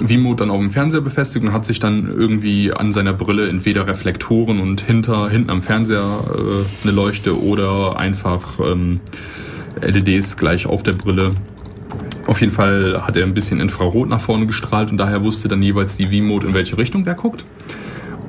Vimo 0.08 0.34
dann 0.34 0.50
auf 0.50 0.58
dem 0.58 0.70
Fernseher 0.70 1.00
befestigt 1.00 1.44
und 1.44 1.52
hat 1.52 1.64
sich 1.64 1.80
dann 1.80 2.06
irgendwie 2.06 2.72
an 2.72 2.92
seiner 2.92 3.12
Brille 3.12 3.48
entweder 3.48 3.86
Reflektoren 3.86 4.60
und 4.60 4.80
hinter, 4.80 5.28
hinten 5.28 5.50
am 5.50 5.62
Fernseher 5.62 6.24
äh, 6.30 6.86
eine 6.86 6.92
Leuchte 6.92 7.40
oder 7.42 7.96
einfach 7.96 8.58
ähm, 8.60 9.00
LEDs 9.80 10.36
gleich 10.36 10.66
auf 10.66 10.82
der 10.82 10.92
Brille. 10.92 11.30
Auf 12.26 12.40
jeden 12.40 12.52
Fall 12.52 13.02
hat 13.06 13.16
er 13.16 13.24
ein 13.24 13.34
bisschen 13.34 13.60
Infrarot 13.60 14.08
nach 14.08 14.20
vorne 14.20 14.46
gestrahlt 14.46 14.90
und 14.90 14.96
daher 14.96 15.22
wusste 15.22 15.48
dann 15.48 15.62
jeweils 15.62 15.96
die 15.96 16.06
V-Mode, 16.06 16.48
in 16.48 16.54
welche 16.54 16.78
Richtung 16.78 17.04
der 17.04 17.14
guckt. 17.14 17.44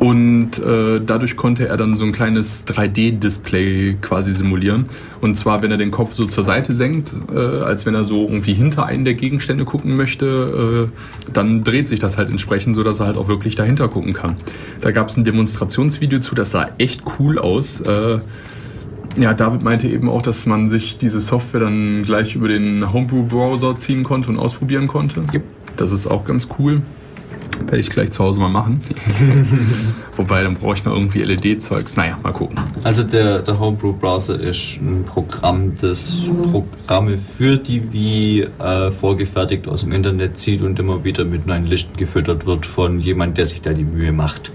Und 0.06 0.60
äh, 0.60 1.02
dadurch 1.04 1.36
konnte 1.36 1.68
er 1.68 1.78
dann 1.78 1.96
so 1.96 2.06
ein 2.06 2.12
kleines 2.12 2.68
3D-Display 2.68 3.98
quasi 4.02 4.36
simulieren. 4.36 4.86
Und 5.20 5.34
zwar, 5.34 5.64
wenn 5.64 5.72
er 5.72 5.78
den 5.78 5.90
Kopf 5.90 6.14
so 6.14 6.28
zur 6.28 6.44
Seite 6.44 6.74
senkt, 6.74 7.12
äh, 7.34 7.40
als 7.40 7.88
wenn 7.88 7.96
er 7.96 8.04
so 8.04 8.22
irgendwie 8.28 8.54
hinter 8.54 8.86
einen 8.86 9.04
der 9.04 9.16
Gegenstände 9.16 9.66
gucken 9.66 9.98
möchte, 9.98 10.92
äh, 10.94 11.32
dann 11.34 11.64
dreht 11.64 11.88
sich 11.88 12.00
das 12.00 12.20
halt 12.20 12.30
entsprechend, 12.30 12.76
so 12.76 12.84
dass 12.84 13.00
er 13.00 13.08
halt 13.08 13.18
auch 13.18 13.28
wirklich 13.28 13.56
dahinter 13.56 13.88
gucken 13.88 14.14
kann. 14.14 14.36
Da 14.80 14.92
gab 14.92 15.10
es 15.10 15.18
ein 15.18 15.24
Demonstrationsvideo 15.24 16.20
zu, 16.20 16.36
das 16.36 16.52
sah 16.52 16.70
echt 16.78 17.02
cool 17.18 17.40
aus. 17.40 17.82
Äh, 17.82 18.20
ja, 19.18 19.34
David 19.34 19.64
meinte 19.64 19.88
eben 19.88 20.08
auch, 20.08 20.22
dass 20.22 20.46
man 20.46 20.70
sich 20.70 21.00
diese 21.00 21.20
Software 21.20 21.62
dann 21.62 22.04
gleich 22.04 22.36
über 22.36 22.48
den 22.48 22.94
Homebrew-Browser 22.94 23.80
ziehen 23.80 24.04
konnte 24.04 24.30
und 24.30 24.38
ausprobieren 24.38 24.86
konnte. 24.86 25.24
Das 25.78 25.92
ist 25.92 26.06
auch 26.06 26.26
ganz 26.26 26.48
cool. 26.60 26.84
Werde 27.62 27.80
ich 27.80 27.90
gleich 27.90 28.12
zu 28.12 28.24
Hause 28.24 28.40
mal 28.40 28.50
machen. 28.50 28.80
Wobei, 30.16 30.44
dann 30.44 30.56
brauche 30.56 30.76
ich 30.76 30.86
noch 30.86 30.94
irgendwie 30.94 31.24
LED-Zeugs. 31.24 31.96
Naja, 31.96 32.18
mal 32.22 32.32
gucken. 32.32 32.56
Also 32.84 33.04
der, 33.04 33.42
der 33.42 33.60
Homebrew-Browser 33.60 34.40
ist 34.40 34.80
ein 34.82 35.04
Programm, 35.06 35.74
das 35.80 36.24
Programme 36.52 37.18
für 37.18 37.58
die 37.58 37.92
wie 37.92 38.42
äh, 38.42 38.92
vorgefertigt 38.92 39.68
aus 39.68 39.82
dem 39.82 39.92
Internet 39.92 40.38
zieht 40.38 40.62
und 40.62 40.78
immer 40.80 41.04
wieder 41.04 41.26
mit 41.26 41.48
neuen 41.48 41.66
Listen 41.66 41.96
gefüttert 41.98 42.46
wird 42.46 42.66
von 42.66 43.00
jemand, 43.00 43.38
der 43.38 43.46
sich 43.46 43.62
da 43.62 43.74
die 43.74 43.84
Mühe 43.84 44.12
macht. 44.12 44.52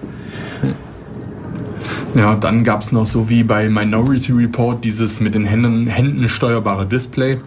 Ja, 2.14 2.34
dann 2.34 2.64
gab 2.64 2.82
es 2.82 2.90
noch 2.90 3.06
so 3.06 3.28
wie 3.28 3.44
bei 3.44 3.68
Minority 3.68 4.32
Report 4.32 4.84
dieses 4.84 5.20
mit 5.20 5.34
den 5.34 5.44
Händen, 5.44 5.86
Händen 5.86 6.28
steuerbare 6.28 6.86
Display. 6.86 7.38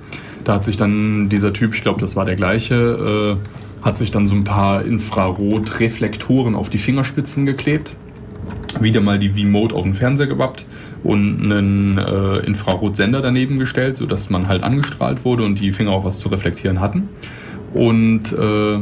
Da 0.44 0.56
hat 0.56 0.64
sich 0.64 0.78
dann 0.78 1.30
dieser 1.30 1.54
Typ, 1.54 1.74
ich 1.74 1.82
glaube, 1.82 2.00
das 2.00 2.16
war 2.16 2.26
der 2.26 2.36
gleiche, 2.36 3.38
äh, 3.38 3.63
hat 3.84 3.98
sich 3.98 4.12
dann 4.12 4.28
so 4.28 4.36
ein 4.36 4.44
paar 4.44 4.84
Infrarotreflektoren 4.84 6.56
auf 6.56 6.70
die 6.70 6.78
Fingerspitzen 6.78 7.46
geklebt, 7.46 7.96
wieder 8.80 9.02
mal 9.02 9.20
die 9.20 9.30
V-Mode 9.30 9.76
auf 9.76 9.84
den 9.84 9.94
Fernseher 9.94 10.28
gewappt 10.28 10.66
und 11.04 11.44
einen 11.44 11.98
äh, 11.98 12.38
Infrarotsender 12.46 13.22
daneben 13.22 13.60
gestellt, 13.60 13.98
sodass 13.98 14.30
man 14.30 14.48
halt 14.48 14.64
angestrahlt 14.64 15.26
wurde 15.26 15.44
und 15.44 15.60
die 15.60 15.72
Finger 15.72 15.92
auch 15.92 16.06
was 16.06 16.20
zu 16.20 16.30
reflektieren 16.30 16.80
hatten. 16.80 17.10
Und 17.74 18.32
äh, 18.32 18.80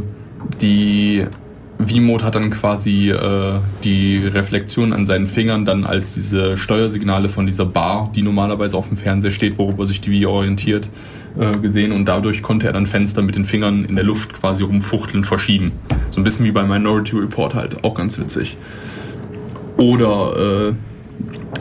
die 0.62 1.26
V-Mode 1.88 2.24
hat 2.24 2.36
dann 2.36 2.52
quasi 2.52 3.10
äh, 3.10 3.60
die 3.84 4.18
Reflexion 4.28 4.94
an 4.94 5.06
seinen 5.06 5.26
Fingern 5.26 5.66
dann 5.66 5.86
als 5.86 6.14
diese 6.14 6.58
Steuersignale 6.58 7.28
von 7.28 7.46
dieser 7.46 7.66
Bar, 7.66 8.12
die 8.16 8.22
normalerweise 8.22 8.78
auf 8.78 8.88
dem 8.88 8.98
Fernseher 8.98 9.32
steht, 9.32 9.58
worüber 9.58 9.86
sich 9.86 10.02
die 10.02 10.24
V 10.24 10.30
orientiert, 10.30 10.90
äh, 11.40 11.52
gesehen 11.60 11.92
und 11.92 12.06
dadurch 12.06 12.42
konnte 12.42 12.68
er 12.68 12.74
dann 12.74 12.86
Fenster 12.86 13.22
mit 13.22 13.36
den 13.36 13.46
Fingern 13.46 13.86
in 13.86 13.96
der 13.96 14.04
Luft 14.04 14.34
quasi 14.34 14.64
rumfuchteln, 14.64 15.24
verschieben. 15.24 15.72
So 16.10 16.20
ein 16.20 16.24
bisschen 16.24 16.46
wie 16.46 16.52
bei 16.52 16.64
Minority 16.64 17.16
Report 17.16 17.56
halt, 17.56 17.84
auch 17.84 17.94
ganz 17.94 18.18
witzig. 18.20 18.58
Oder 19.78 20.70
äh, 20.70 20.74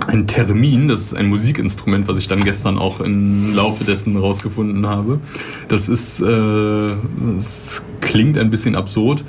ein 0.07 0.27
Termin, 0.27 0.89
das 0.89 1.03
ist 1.03 1.15
ein 1.15 1.27
Musikinstrument, 1.27 2.09
was 2.09 2.19
ich 2.19 2.29
dann 2.29 2.41
gestern 2.41 2.79
auch 2.79 3.01
im 3.01 3.55
Laufe 3.55 3.85
dessen 3.85 4.17
rausgefunden 4.17 4.87
habe. 4.87 5.21
Das 5.69 5.89
ist, 5.89 6.21
äh, 6.21 6.95
das 7.37 7.83
klingt 8.01 8.39
ein 8.39 8.51
bisschen 8.51 8.75
absurd. 8.75 9.25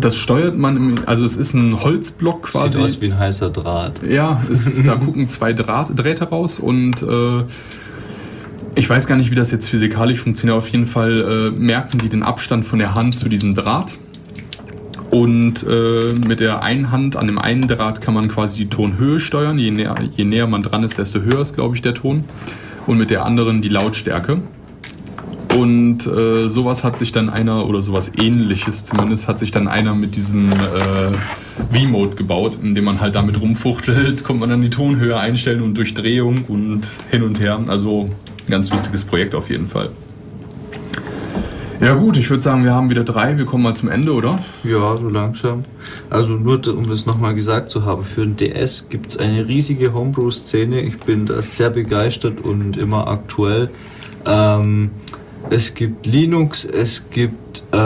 Das 0.00 0.16
steuert 0.16 0.56
man, 0.56 0.76
im, 0.76 0.94
also 1.06 1.24
es 1.24 1.36
ist 1.36 1.54
ein 1.54 1.82
Holzblock 1.82 2.50
quasi. 2.50 2.74
Sieht 2.74 2.82
aus 2.82 3.00
wie 3.00 3.06
ein 3.06 3.18
heißer 3.18 3.50
Draht. 3.50 4.00
Ja, 4.08 4.40
ist, 4.48 4.86
da 4.86 4.96
gucken 4.96 5.28
zwei 5.28 5.52
Draht, 5.52 5.90
Drähte 5.94 6.24
raus 6.24 6.58
und 6.58 7.02
äh, 7.02 7.44
ich 8.76 8.88
weiß 8.88 9.06
gar 9.06 9.16
nicht, 9.16 9.30
wie 9.30 9.34
das 9.34 9.50
jetzt 9.50 9.68
physikalisch 9.68 10.20
funktioniert. 10.20 10.58
Auf 10.58 10.68
jeden 10.68 10.86
Fall 10.86 11.20
äh, 11.20 11.50
merken 11.50 11.98
die 11.98 12.08
den 12.08 12.22
Abstand 12.22 12.64
von 12.64 12.78
der 12.78 12.94
Hand 12.94 13.16
zu 13.16 13.28
diesem 13.28 13.54
Draht. 13.54 13.92
Und 15.10 15.64
äh, 15.64 16.12
mit 16.26 16.40
der 16.40 16.62
einen 16.62 16.90
Hand 16.90 17.16
an 17.16 17.26
dem 17.26 17.38
einen 17.38 17.68
Draht 17.68 18.00
kann 18.00 18.14
man 18.14 18.28
quasi 18.28 18.56
die 18.56 18.68
Tonhöhe 18.68 19.20
steuern. 19.20 19.58
Je 19.58 19.70
näher, 19.70 19.94
je 20.16 20.24
näher 20.24 20.48
man 20.48 20.62
dran 20.62 20.82
ist, 20.82 20.98
desto 20.98 21.20
höher 21.20 21.40
ist, 21.40 21.54
glaube 21.54 21.76
ich, 21.76 21.82
der 21.82 21.94
Ton. 21.94 22.24
Und 22.86 22.98
mit 22.98 23.10
der 23.10 23.24
anderen 23.24 23.62
die 23.62 23.68
Lautstärke. 23.68 24.40
Und 25.56 26.04
äh, 26.08 26.48
sowas 26.48 26.82
hat 26.82 26.98
sich 26.98 27.12
dann 27.12 27.30
einer, 27.30 27.68
oder 27.68 27.80
sowas 27.80 28.10
ähnliches 28.18 28.86
zumindest, 28.86 29.28
hat 29.28 29.38
sich 29.38 29.52
dann 29.52 29.68
einer 29.68 29.94
mit 29.94 30.16
diesem 30.16 30.50
äh, 30.50 31.12
V-Mode 31.72 32.16
gebaut, 32.16 32.58
indem 32.60 32.84
man 32.84 33.00
halt 33.00 33.14
damit 33.14 33.40
rumfuchtelt, 33.40 34.24
kommt 34.24 34.40
man 34.40 34.50
dann 34.50 34.62
die 34.62 34.70
Tonhöhe 34.70 35.16
einstellen 35.16 35.62
und 35.62 35.78
Durchdrehung 35.78 36.44
und 36.48 36.88
hin 37.12 37.22
und 37.22 37.38
her. 37.38 37.60
Also 37.68 38.10
ein 38.46 38.50
ganz 38.50 38.70
lustiges 38.70 39.04
Projekt 39.04 39.34
auf 39.34 39.50
jeden 39.50 39.68
Fall. 39.68 39.90
Ja 41.80 41.94
gut, 41.94 42.16
ich 42.16 42.30
würde 42.30 42.42
sagen, 42.42 42.64
wir 42.64 42.72
haben 42.72 42.88
wieder 42.88 43.04
drei. 43.04 43.36
Wir 43.36 43.44
kommen 43.44 43.64
mal 43.64 43.74
zum 43.74 43.90
Ende, 43.90 44.12
oder? 44.12 44.38
Ja, 44.62 44.96
so 44.96 45.08
langsam. 45.08 45.64
Also 46.08 46.32
nur 46.32 46.60
um 46.68 46.88
das 46.88 47.04
nochmal 47.04 47.34
gesagt 47.34 47.68
zu 47.68 47.84
haben, 47.84 48.04
für 48.04 48.22
den 48.22 48.36
DS 48.36 48.88
gibt 48.88 49.10
es 49.10 49.16
eine 49.18 49.46
riesige 49.46 49.92
Homebrew-Szene. 49.92 50.80
Ich 50.80 50.98
bin 50.98 51.26
da 51.26 51.42
sehr 51.42 51.70
begeistert 51.70 52.40
und 52.40 52.76
immer 52.76 53.08
aktuell. 53.08 53.70
Ähm, 54.24 54.92
es 55.50 55.74
gibt 55.74 56.06
Linux, 56.06 56.64
es 56.64 57.10
gibt 57.10 57.62
äh, 57.72 57.76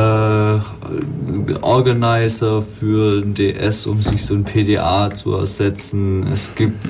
Organizer 1.61 2.63
für 2.63 3.21
den 3.21 3.35
DS, 3.35 3.87
um 3.87 4.01
sich 4.01 4.25
so 4.25 4.35
ein 4.35 4.45
PDA 4.45 5.11
zu 5.11 5.35
ersetzen. 5.35 6.27
Es 6.29 6.55
gibt 6.55 6.87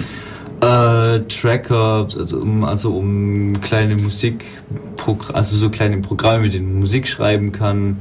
äh, 0.60 1.20
Tracker, 1.20 2.08
also 2.18 2.38
um, 2.38 2.64
also 2.64 2.96
um 2.96 3.60
kleine 3.60 3.96
Musik, 3.96 4.44
also 5.32 5.56
so 5.56 5.70
kleine 5.70 5.98
Programme, 5.98 6.44
mit 6.44 6.54
denen 6.54 6.72
man 6.72 6.80
Musik 6.80 7.06
schreiben 7.06 7.52
kann. 7.52 7.98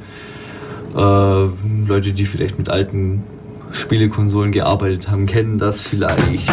Äh, 0.95 0.99
Leute, 1.87 2.13
die 2.13 2.25
vielleicht 2.25 2.57
mit 2.57 2.69
alten 2.69 3.23
Spielekonsolen 3.71 4.51
gearbeitet 4.51 5.09
haben, 5.09 5.25
kennen 5.25 5.57
das 5.57 5.81
vielleicht. 5.81 6.51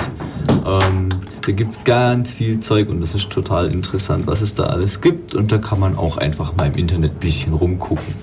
Ähm, 0.66 1.08
da 1.46 1.52
gibt 1.52 1.72
es 1.72 1.84
ganz 1.84 2.32
viel 2.32 2.60
Zeug 2.60 2.88
und 2.88 3.00
das 3.00 3.14
ist 3.14 3.30
total 3.30 3.70
interessant, 3.70 4.26
was 4.26 4.40
es 4.40 4.54
da 4.54 4.64
alles 4.64 5.00
gibt. 5.00 5.34
Und 5.34 5.52
da 5.52 5.58
kann 5.58 5.78
man 5.78 5.96
auch 5.96 6.16
einfach 6.16 6.56
mal 6.56 6.66
im 6.66 6.74
Internet 6.74 7.12
ein 7.12 7.20
bisschen 7.20 7.52
rumgucken 7.52 8.14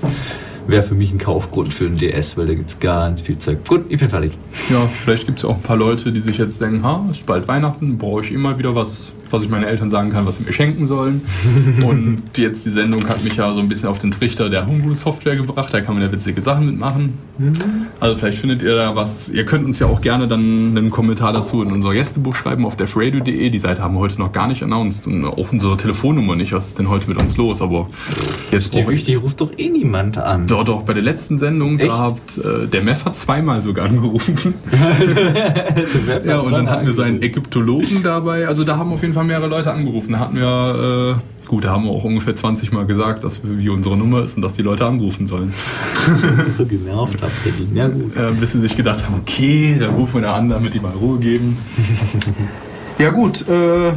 wäre 0.68 0.84
für 0.84 0.96
mich 0.96 1.12
ein 1.12 1.18
Kaufgrund 1.18 1.74
für 1.74 1.86
einen 1.86 1.98
DS, 1.98 2.38
weil 2.38 2.48
da 2.48 2.54
gibt 2.54 2.70
es 2.70 2.80
ganz 2.80 3.22
viel 3.22 3.38
Zeug. 3.38 3.66
Gut, 3.68 3.86
ich 3.90 4.00
bin 4.00 4.10
fertig. 4.10 4.38
Ja, 4.70 4.80
vielleicht 4.82 5.26
gibt 5.26 5.40
es 5.40 5.46
auch 5.46 5.56
ein 5.56 5.62
paar 5.62 5.78
Leute, 5.78 6.12
die 6.12 6.22
sich 6.22 6.38
jetzt 6.38 6.62
denken, 6.62 6.84
ha, 6.84 7.06
ist 7.12 7.26
bald 7.26 7.48
Weihnachten, 7.48 7.98
brauche 7.98 8.22
ich 8.22 8.32
immer 8.32 8.58
wieder 8.58 8.76
was, 8.76 9.12
was 9.32 9.44
ich 9.44 9.50
meinen 9.50 9.64
Eltern 9.64 9.90
sagen 9.90 10.12
kann, 10.12 10.26
was 10.26 10.38
sie 10.38 10.44
mir 10.44 10.54
schenken 10.54 10.86
sollen. 10.86 11.22
Und 11.86 12.22
jetzt 12.38 12.66
die 12.66 12.72
Sendung 12.72 13.08
hat 13.08 13.24
mich 13.24 13.36
ja 13.36 13.54
so 13.54 13.60
ein 13.60 13.70
bisschen 13.70 13.90
auf 13.90 13.98
den 13.98 14.12
Trichter 14.12 14.50
der 14.50 14.68
Homebrew-Software 14.68 15.36
gebracht, 15.36 15.74
da 15.74 15.82
kann 15.82 15.96
man 15.96 16.04
ja 16.04 16.12
witzige 16.12 16.42
Sachen 16.42 16.66
mitmachen. 16.66 17.18
Mhm. 17.38 17.54
Also 18.00 18.18
vielleicht 18.18 18.38
findet 18.38 18.62
ihr 18.62 18.76
da 18.76 18.96
was, 18.96 19.30
ihr 19.30 19.46
könnt 19.46 19.66
uns 19.66 19.80
ja 19.80 19.88
auch 19.88 20.02
gerne 20.02 20.28
dann 20.28 20.76
einen 20.78 20.90
Kommentar 20.90 21.34
dazu 21.34 21.62
in 21.62 21.72
unser 21.72 21.94
Gästebuch 21.94 22.36
schreiben 22.36 22.66
auf 22.66 22.76
defradio.de. 22.76 23.50
Die 23.50 23.60
Seite 23.60 23.82
haben 23.82 23.96
wir 23.96 24.00
heute 24.00 24.20
noch 24.20 24.32
gar 24.32 24.48
nicht 24.48 24.64
announced 24.64 25.08
und 25.08 25.26
auch 25.26 25.52
unsere 25.52 25.78
Telefonnummer 25.78 26.36
nicht. 26.36 26.52
Was 26.54 26.68
ist 26.68 26.80
denn 26.80 26.90
heute 26.90 27.08
mit 27.08 27.20
uns 27.20 27.38
los? 27.38 27.62
Aber 27.62 27.88
jetzt 28.52 28.74
die 28.74 29.16
ruft 29.16 29.42
doch 29.42 29.52
eh 29.58 29.70
niemand 29.70 30.18
an. 30.18 30.48
Doch, 30.52 30.66
doch, 30.66 30.82
bei 30.84 30.94
der 30.94 31.02
letzten 31.02 31.40
Sendung, 31.40 31.80
Echt? 31.80 31.90
da 31.90 31.98
habt, 31.98 32.38
äh, 32.38 32.68
der 32.68 32.82
Meff 32.82 33.06
hat 33.06 33.16
zweimal 33.16 33.62
sogar 33.62 33.86
angerufen. 33.86 34.54
ja, 36.26 36.40
und 36.40 36.52
dann 36.52 36.70
hatten 36.70 36.86
wir 36.86 36.92
seinen 36.92 37.22
Ägyptologen 37.22 38.04
dabei. 38.04 38.50
Also 38.50 38.66
da 38.66 38.76
haben 38.76 38.92
auf 38.92 39.02
jeden 39.02 39.14
Fall 39.14 39.24
mehrere 39.24 39.48
Leute 39.48 39.72
angerufen. 39.72 40.12
Da 40.12 40.20
hatten 40.20 40.36
wir, 40.36 41.16
äh, 41.16 41.48
gut, 41.48 41.64
da 41.64 41.72
haben 41.72 41.86
wir 41.86 41.92
auch 41.92 42.04
ungefähr 42.04 42.36
20 42.36 42.74
Mal 42.74 42.86
gesagt, 42.86 43.24
dass 43.24 43.46
wir, 43.46 43.60
wie 43.60 43.70
unsere 43.70 43.96
Nummer 43.96 44.24
ist 44.24 44.36
und 44.36 44.42
dass 44.42 44.56
die 44.56 44.62
Leute 44.62 44.86
anrufen 44.86 45.26
sollen. 45.26 45.54
so 46.46 46.66
genervt 46.66 47.22
habt 47.22 47.32
ihr 47.46 47.54
die. 47.54 47.74
Ja, 47.74 47.88
gut. 47.88 48.18
Äh, 48.18 48.34
bis 48.38 48.52
sie 48.52 48.60
sich 48.60 48.76
gedacht 48.76 49.06
haben, 49.06 49.22
okay, 49.22 49.78
dann 49.80 49.92
rufen 49.92 50.16
wir 50.16 50.22
da 50.24 50.34
an, 50.34 50.50
damit 50.50 50.74
die 50.74 50.82
mal 50.82 50.92
Ruhe 50.92 51.18
geben. 51.18 51.60
ja, 53.00 53.10
gut, 53.12 53.48
äh, 53.48 53.94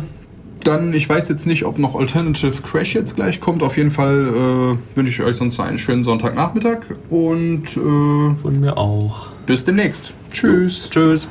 dann, 0.66 0.92
ich 0.92 1.08
weiß 1.08 1.28
jetzt 1.28 1.46
nicht, 1.46 1.64
ob 1.64 1.78
noch 1.78 1.94
Alternative 1.94 2.62
Crash 2.62 2.94
jetzt 2.94 3.16
gleich 3.16 3.40
kommt. 3.40 3.62
Auf 3.62 3.76
jeden 3.76 3.90
Fall 3.90 4.28
äh, 4.28 4.96
wünsche 4.96 5.12
ich 5.12 5.22
euch 5.22 5.36
sonst 5.36 5.60
einen 5.60 5.78
schönen 5.78 6.04
Sonntagnachmittag 6.04 6.78
und 7.10 7.64
äh, 7.76 8.40
von 8.40 8.60
mir 8.60 8.76
auch. 8.76 9.28
Bis 9.46 9.64
demnächst. 9.64 10.12
Tschüss. 10.32 10.88
Tschüss. 10.90 11.28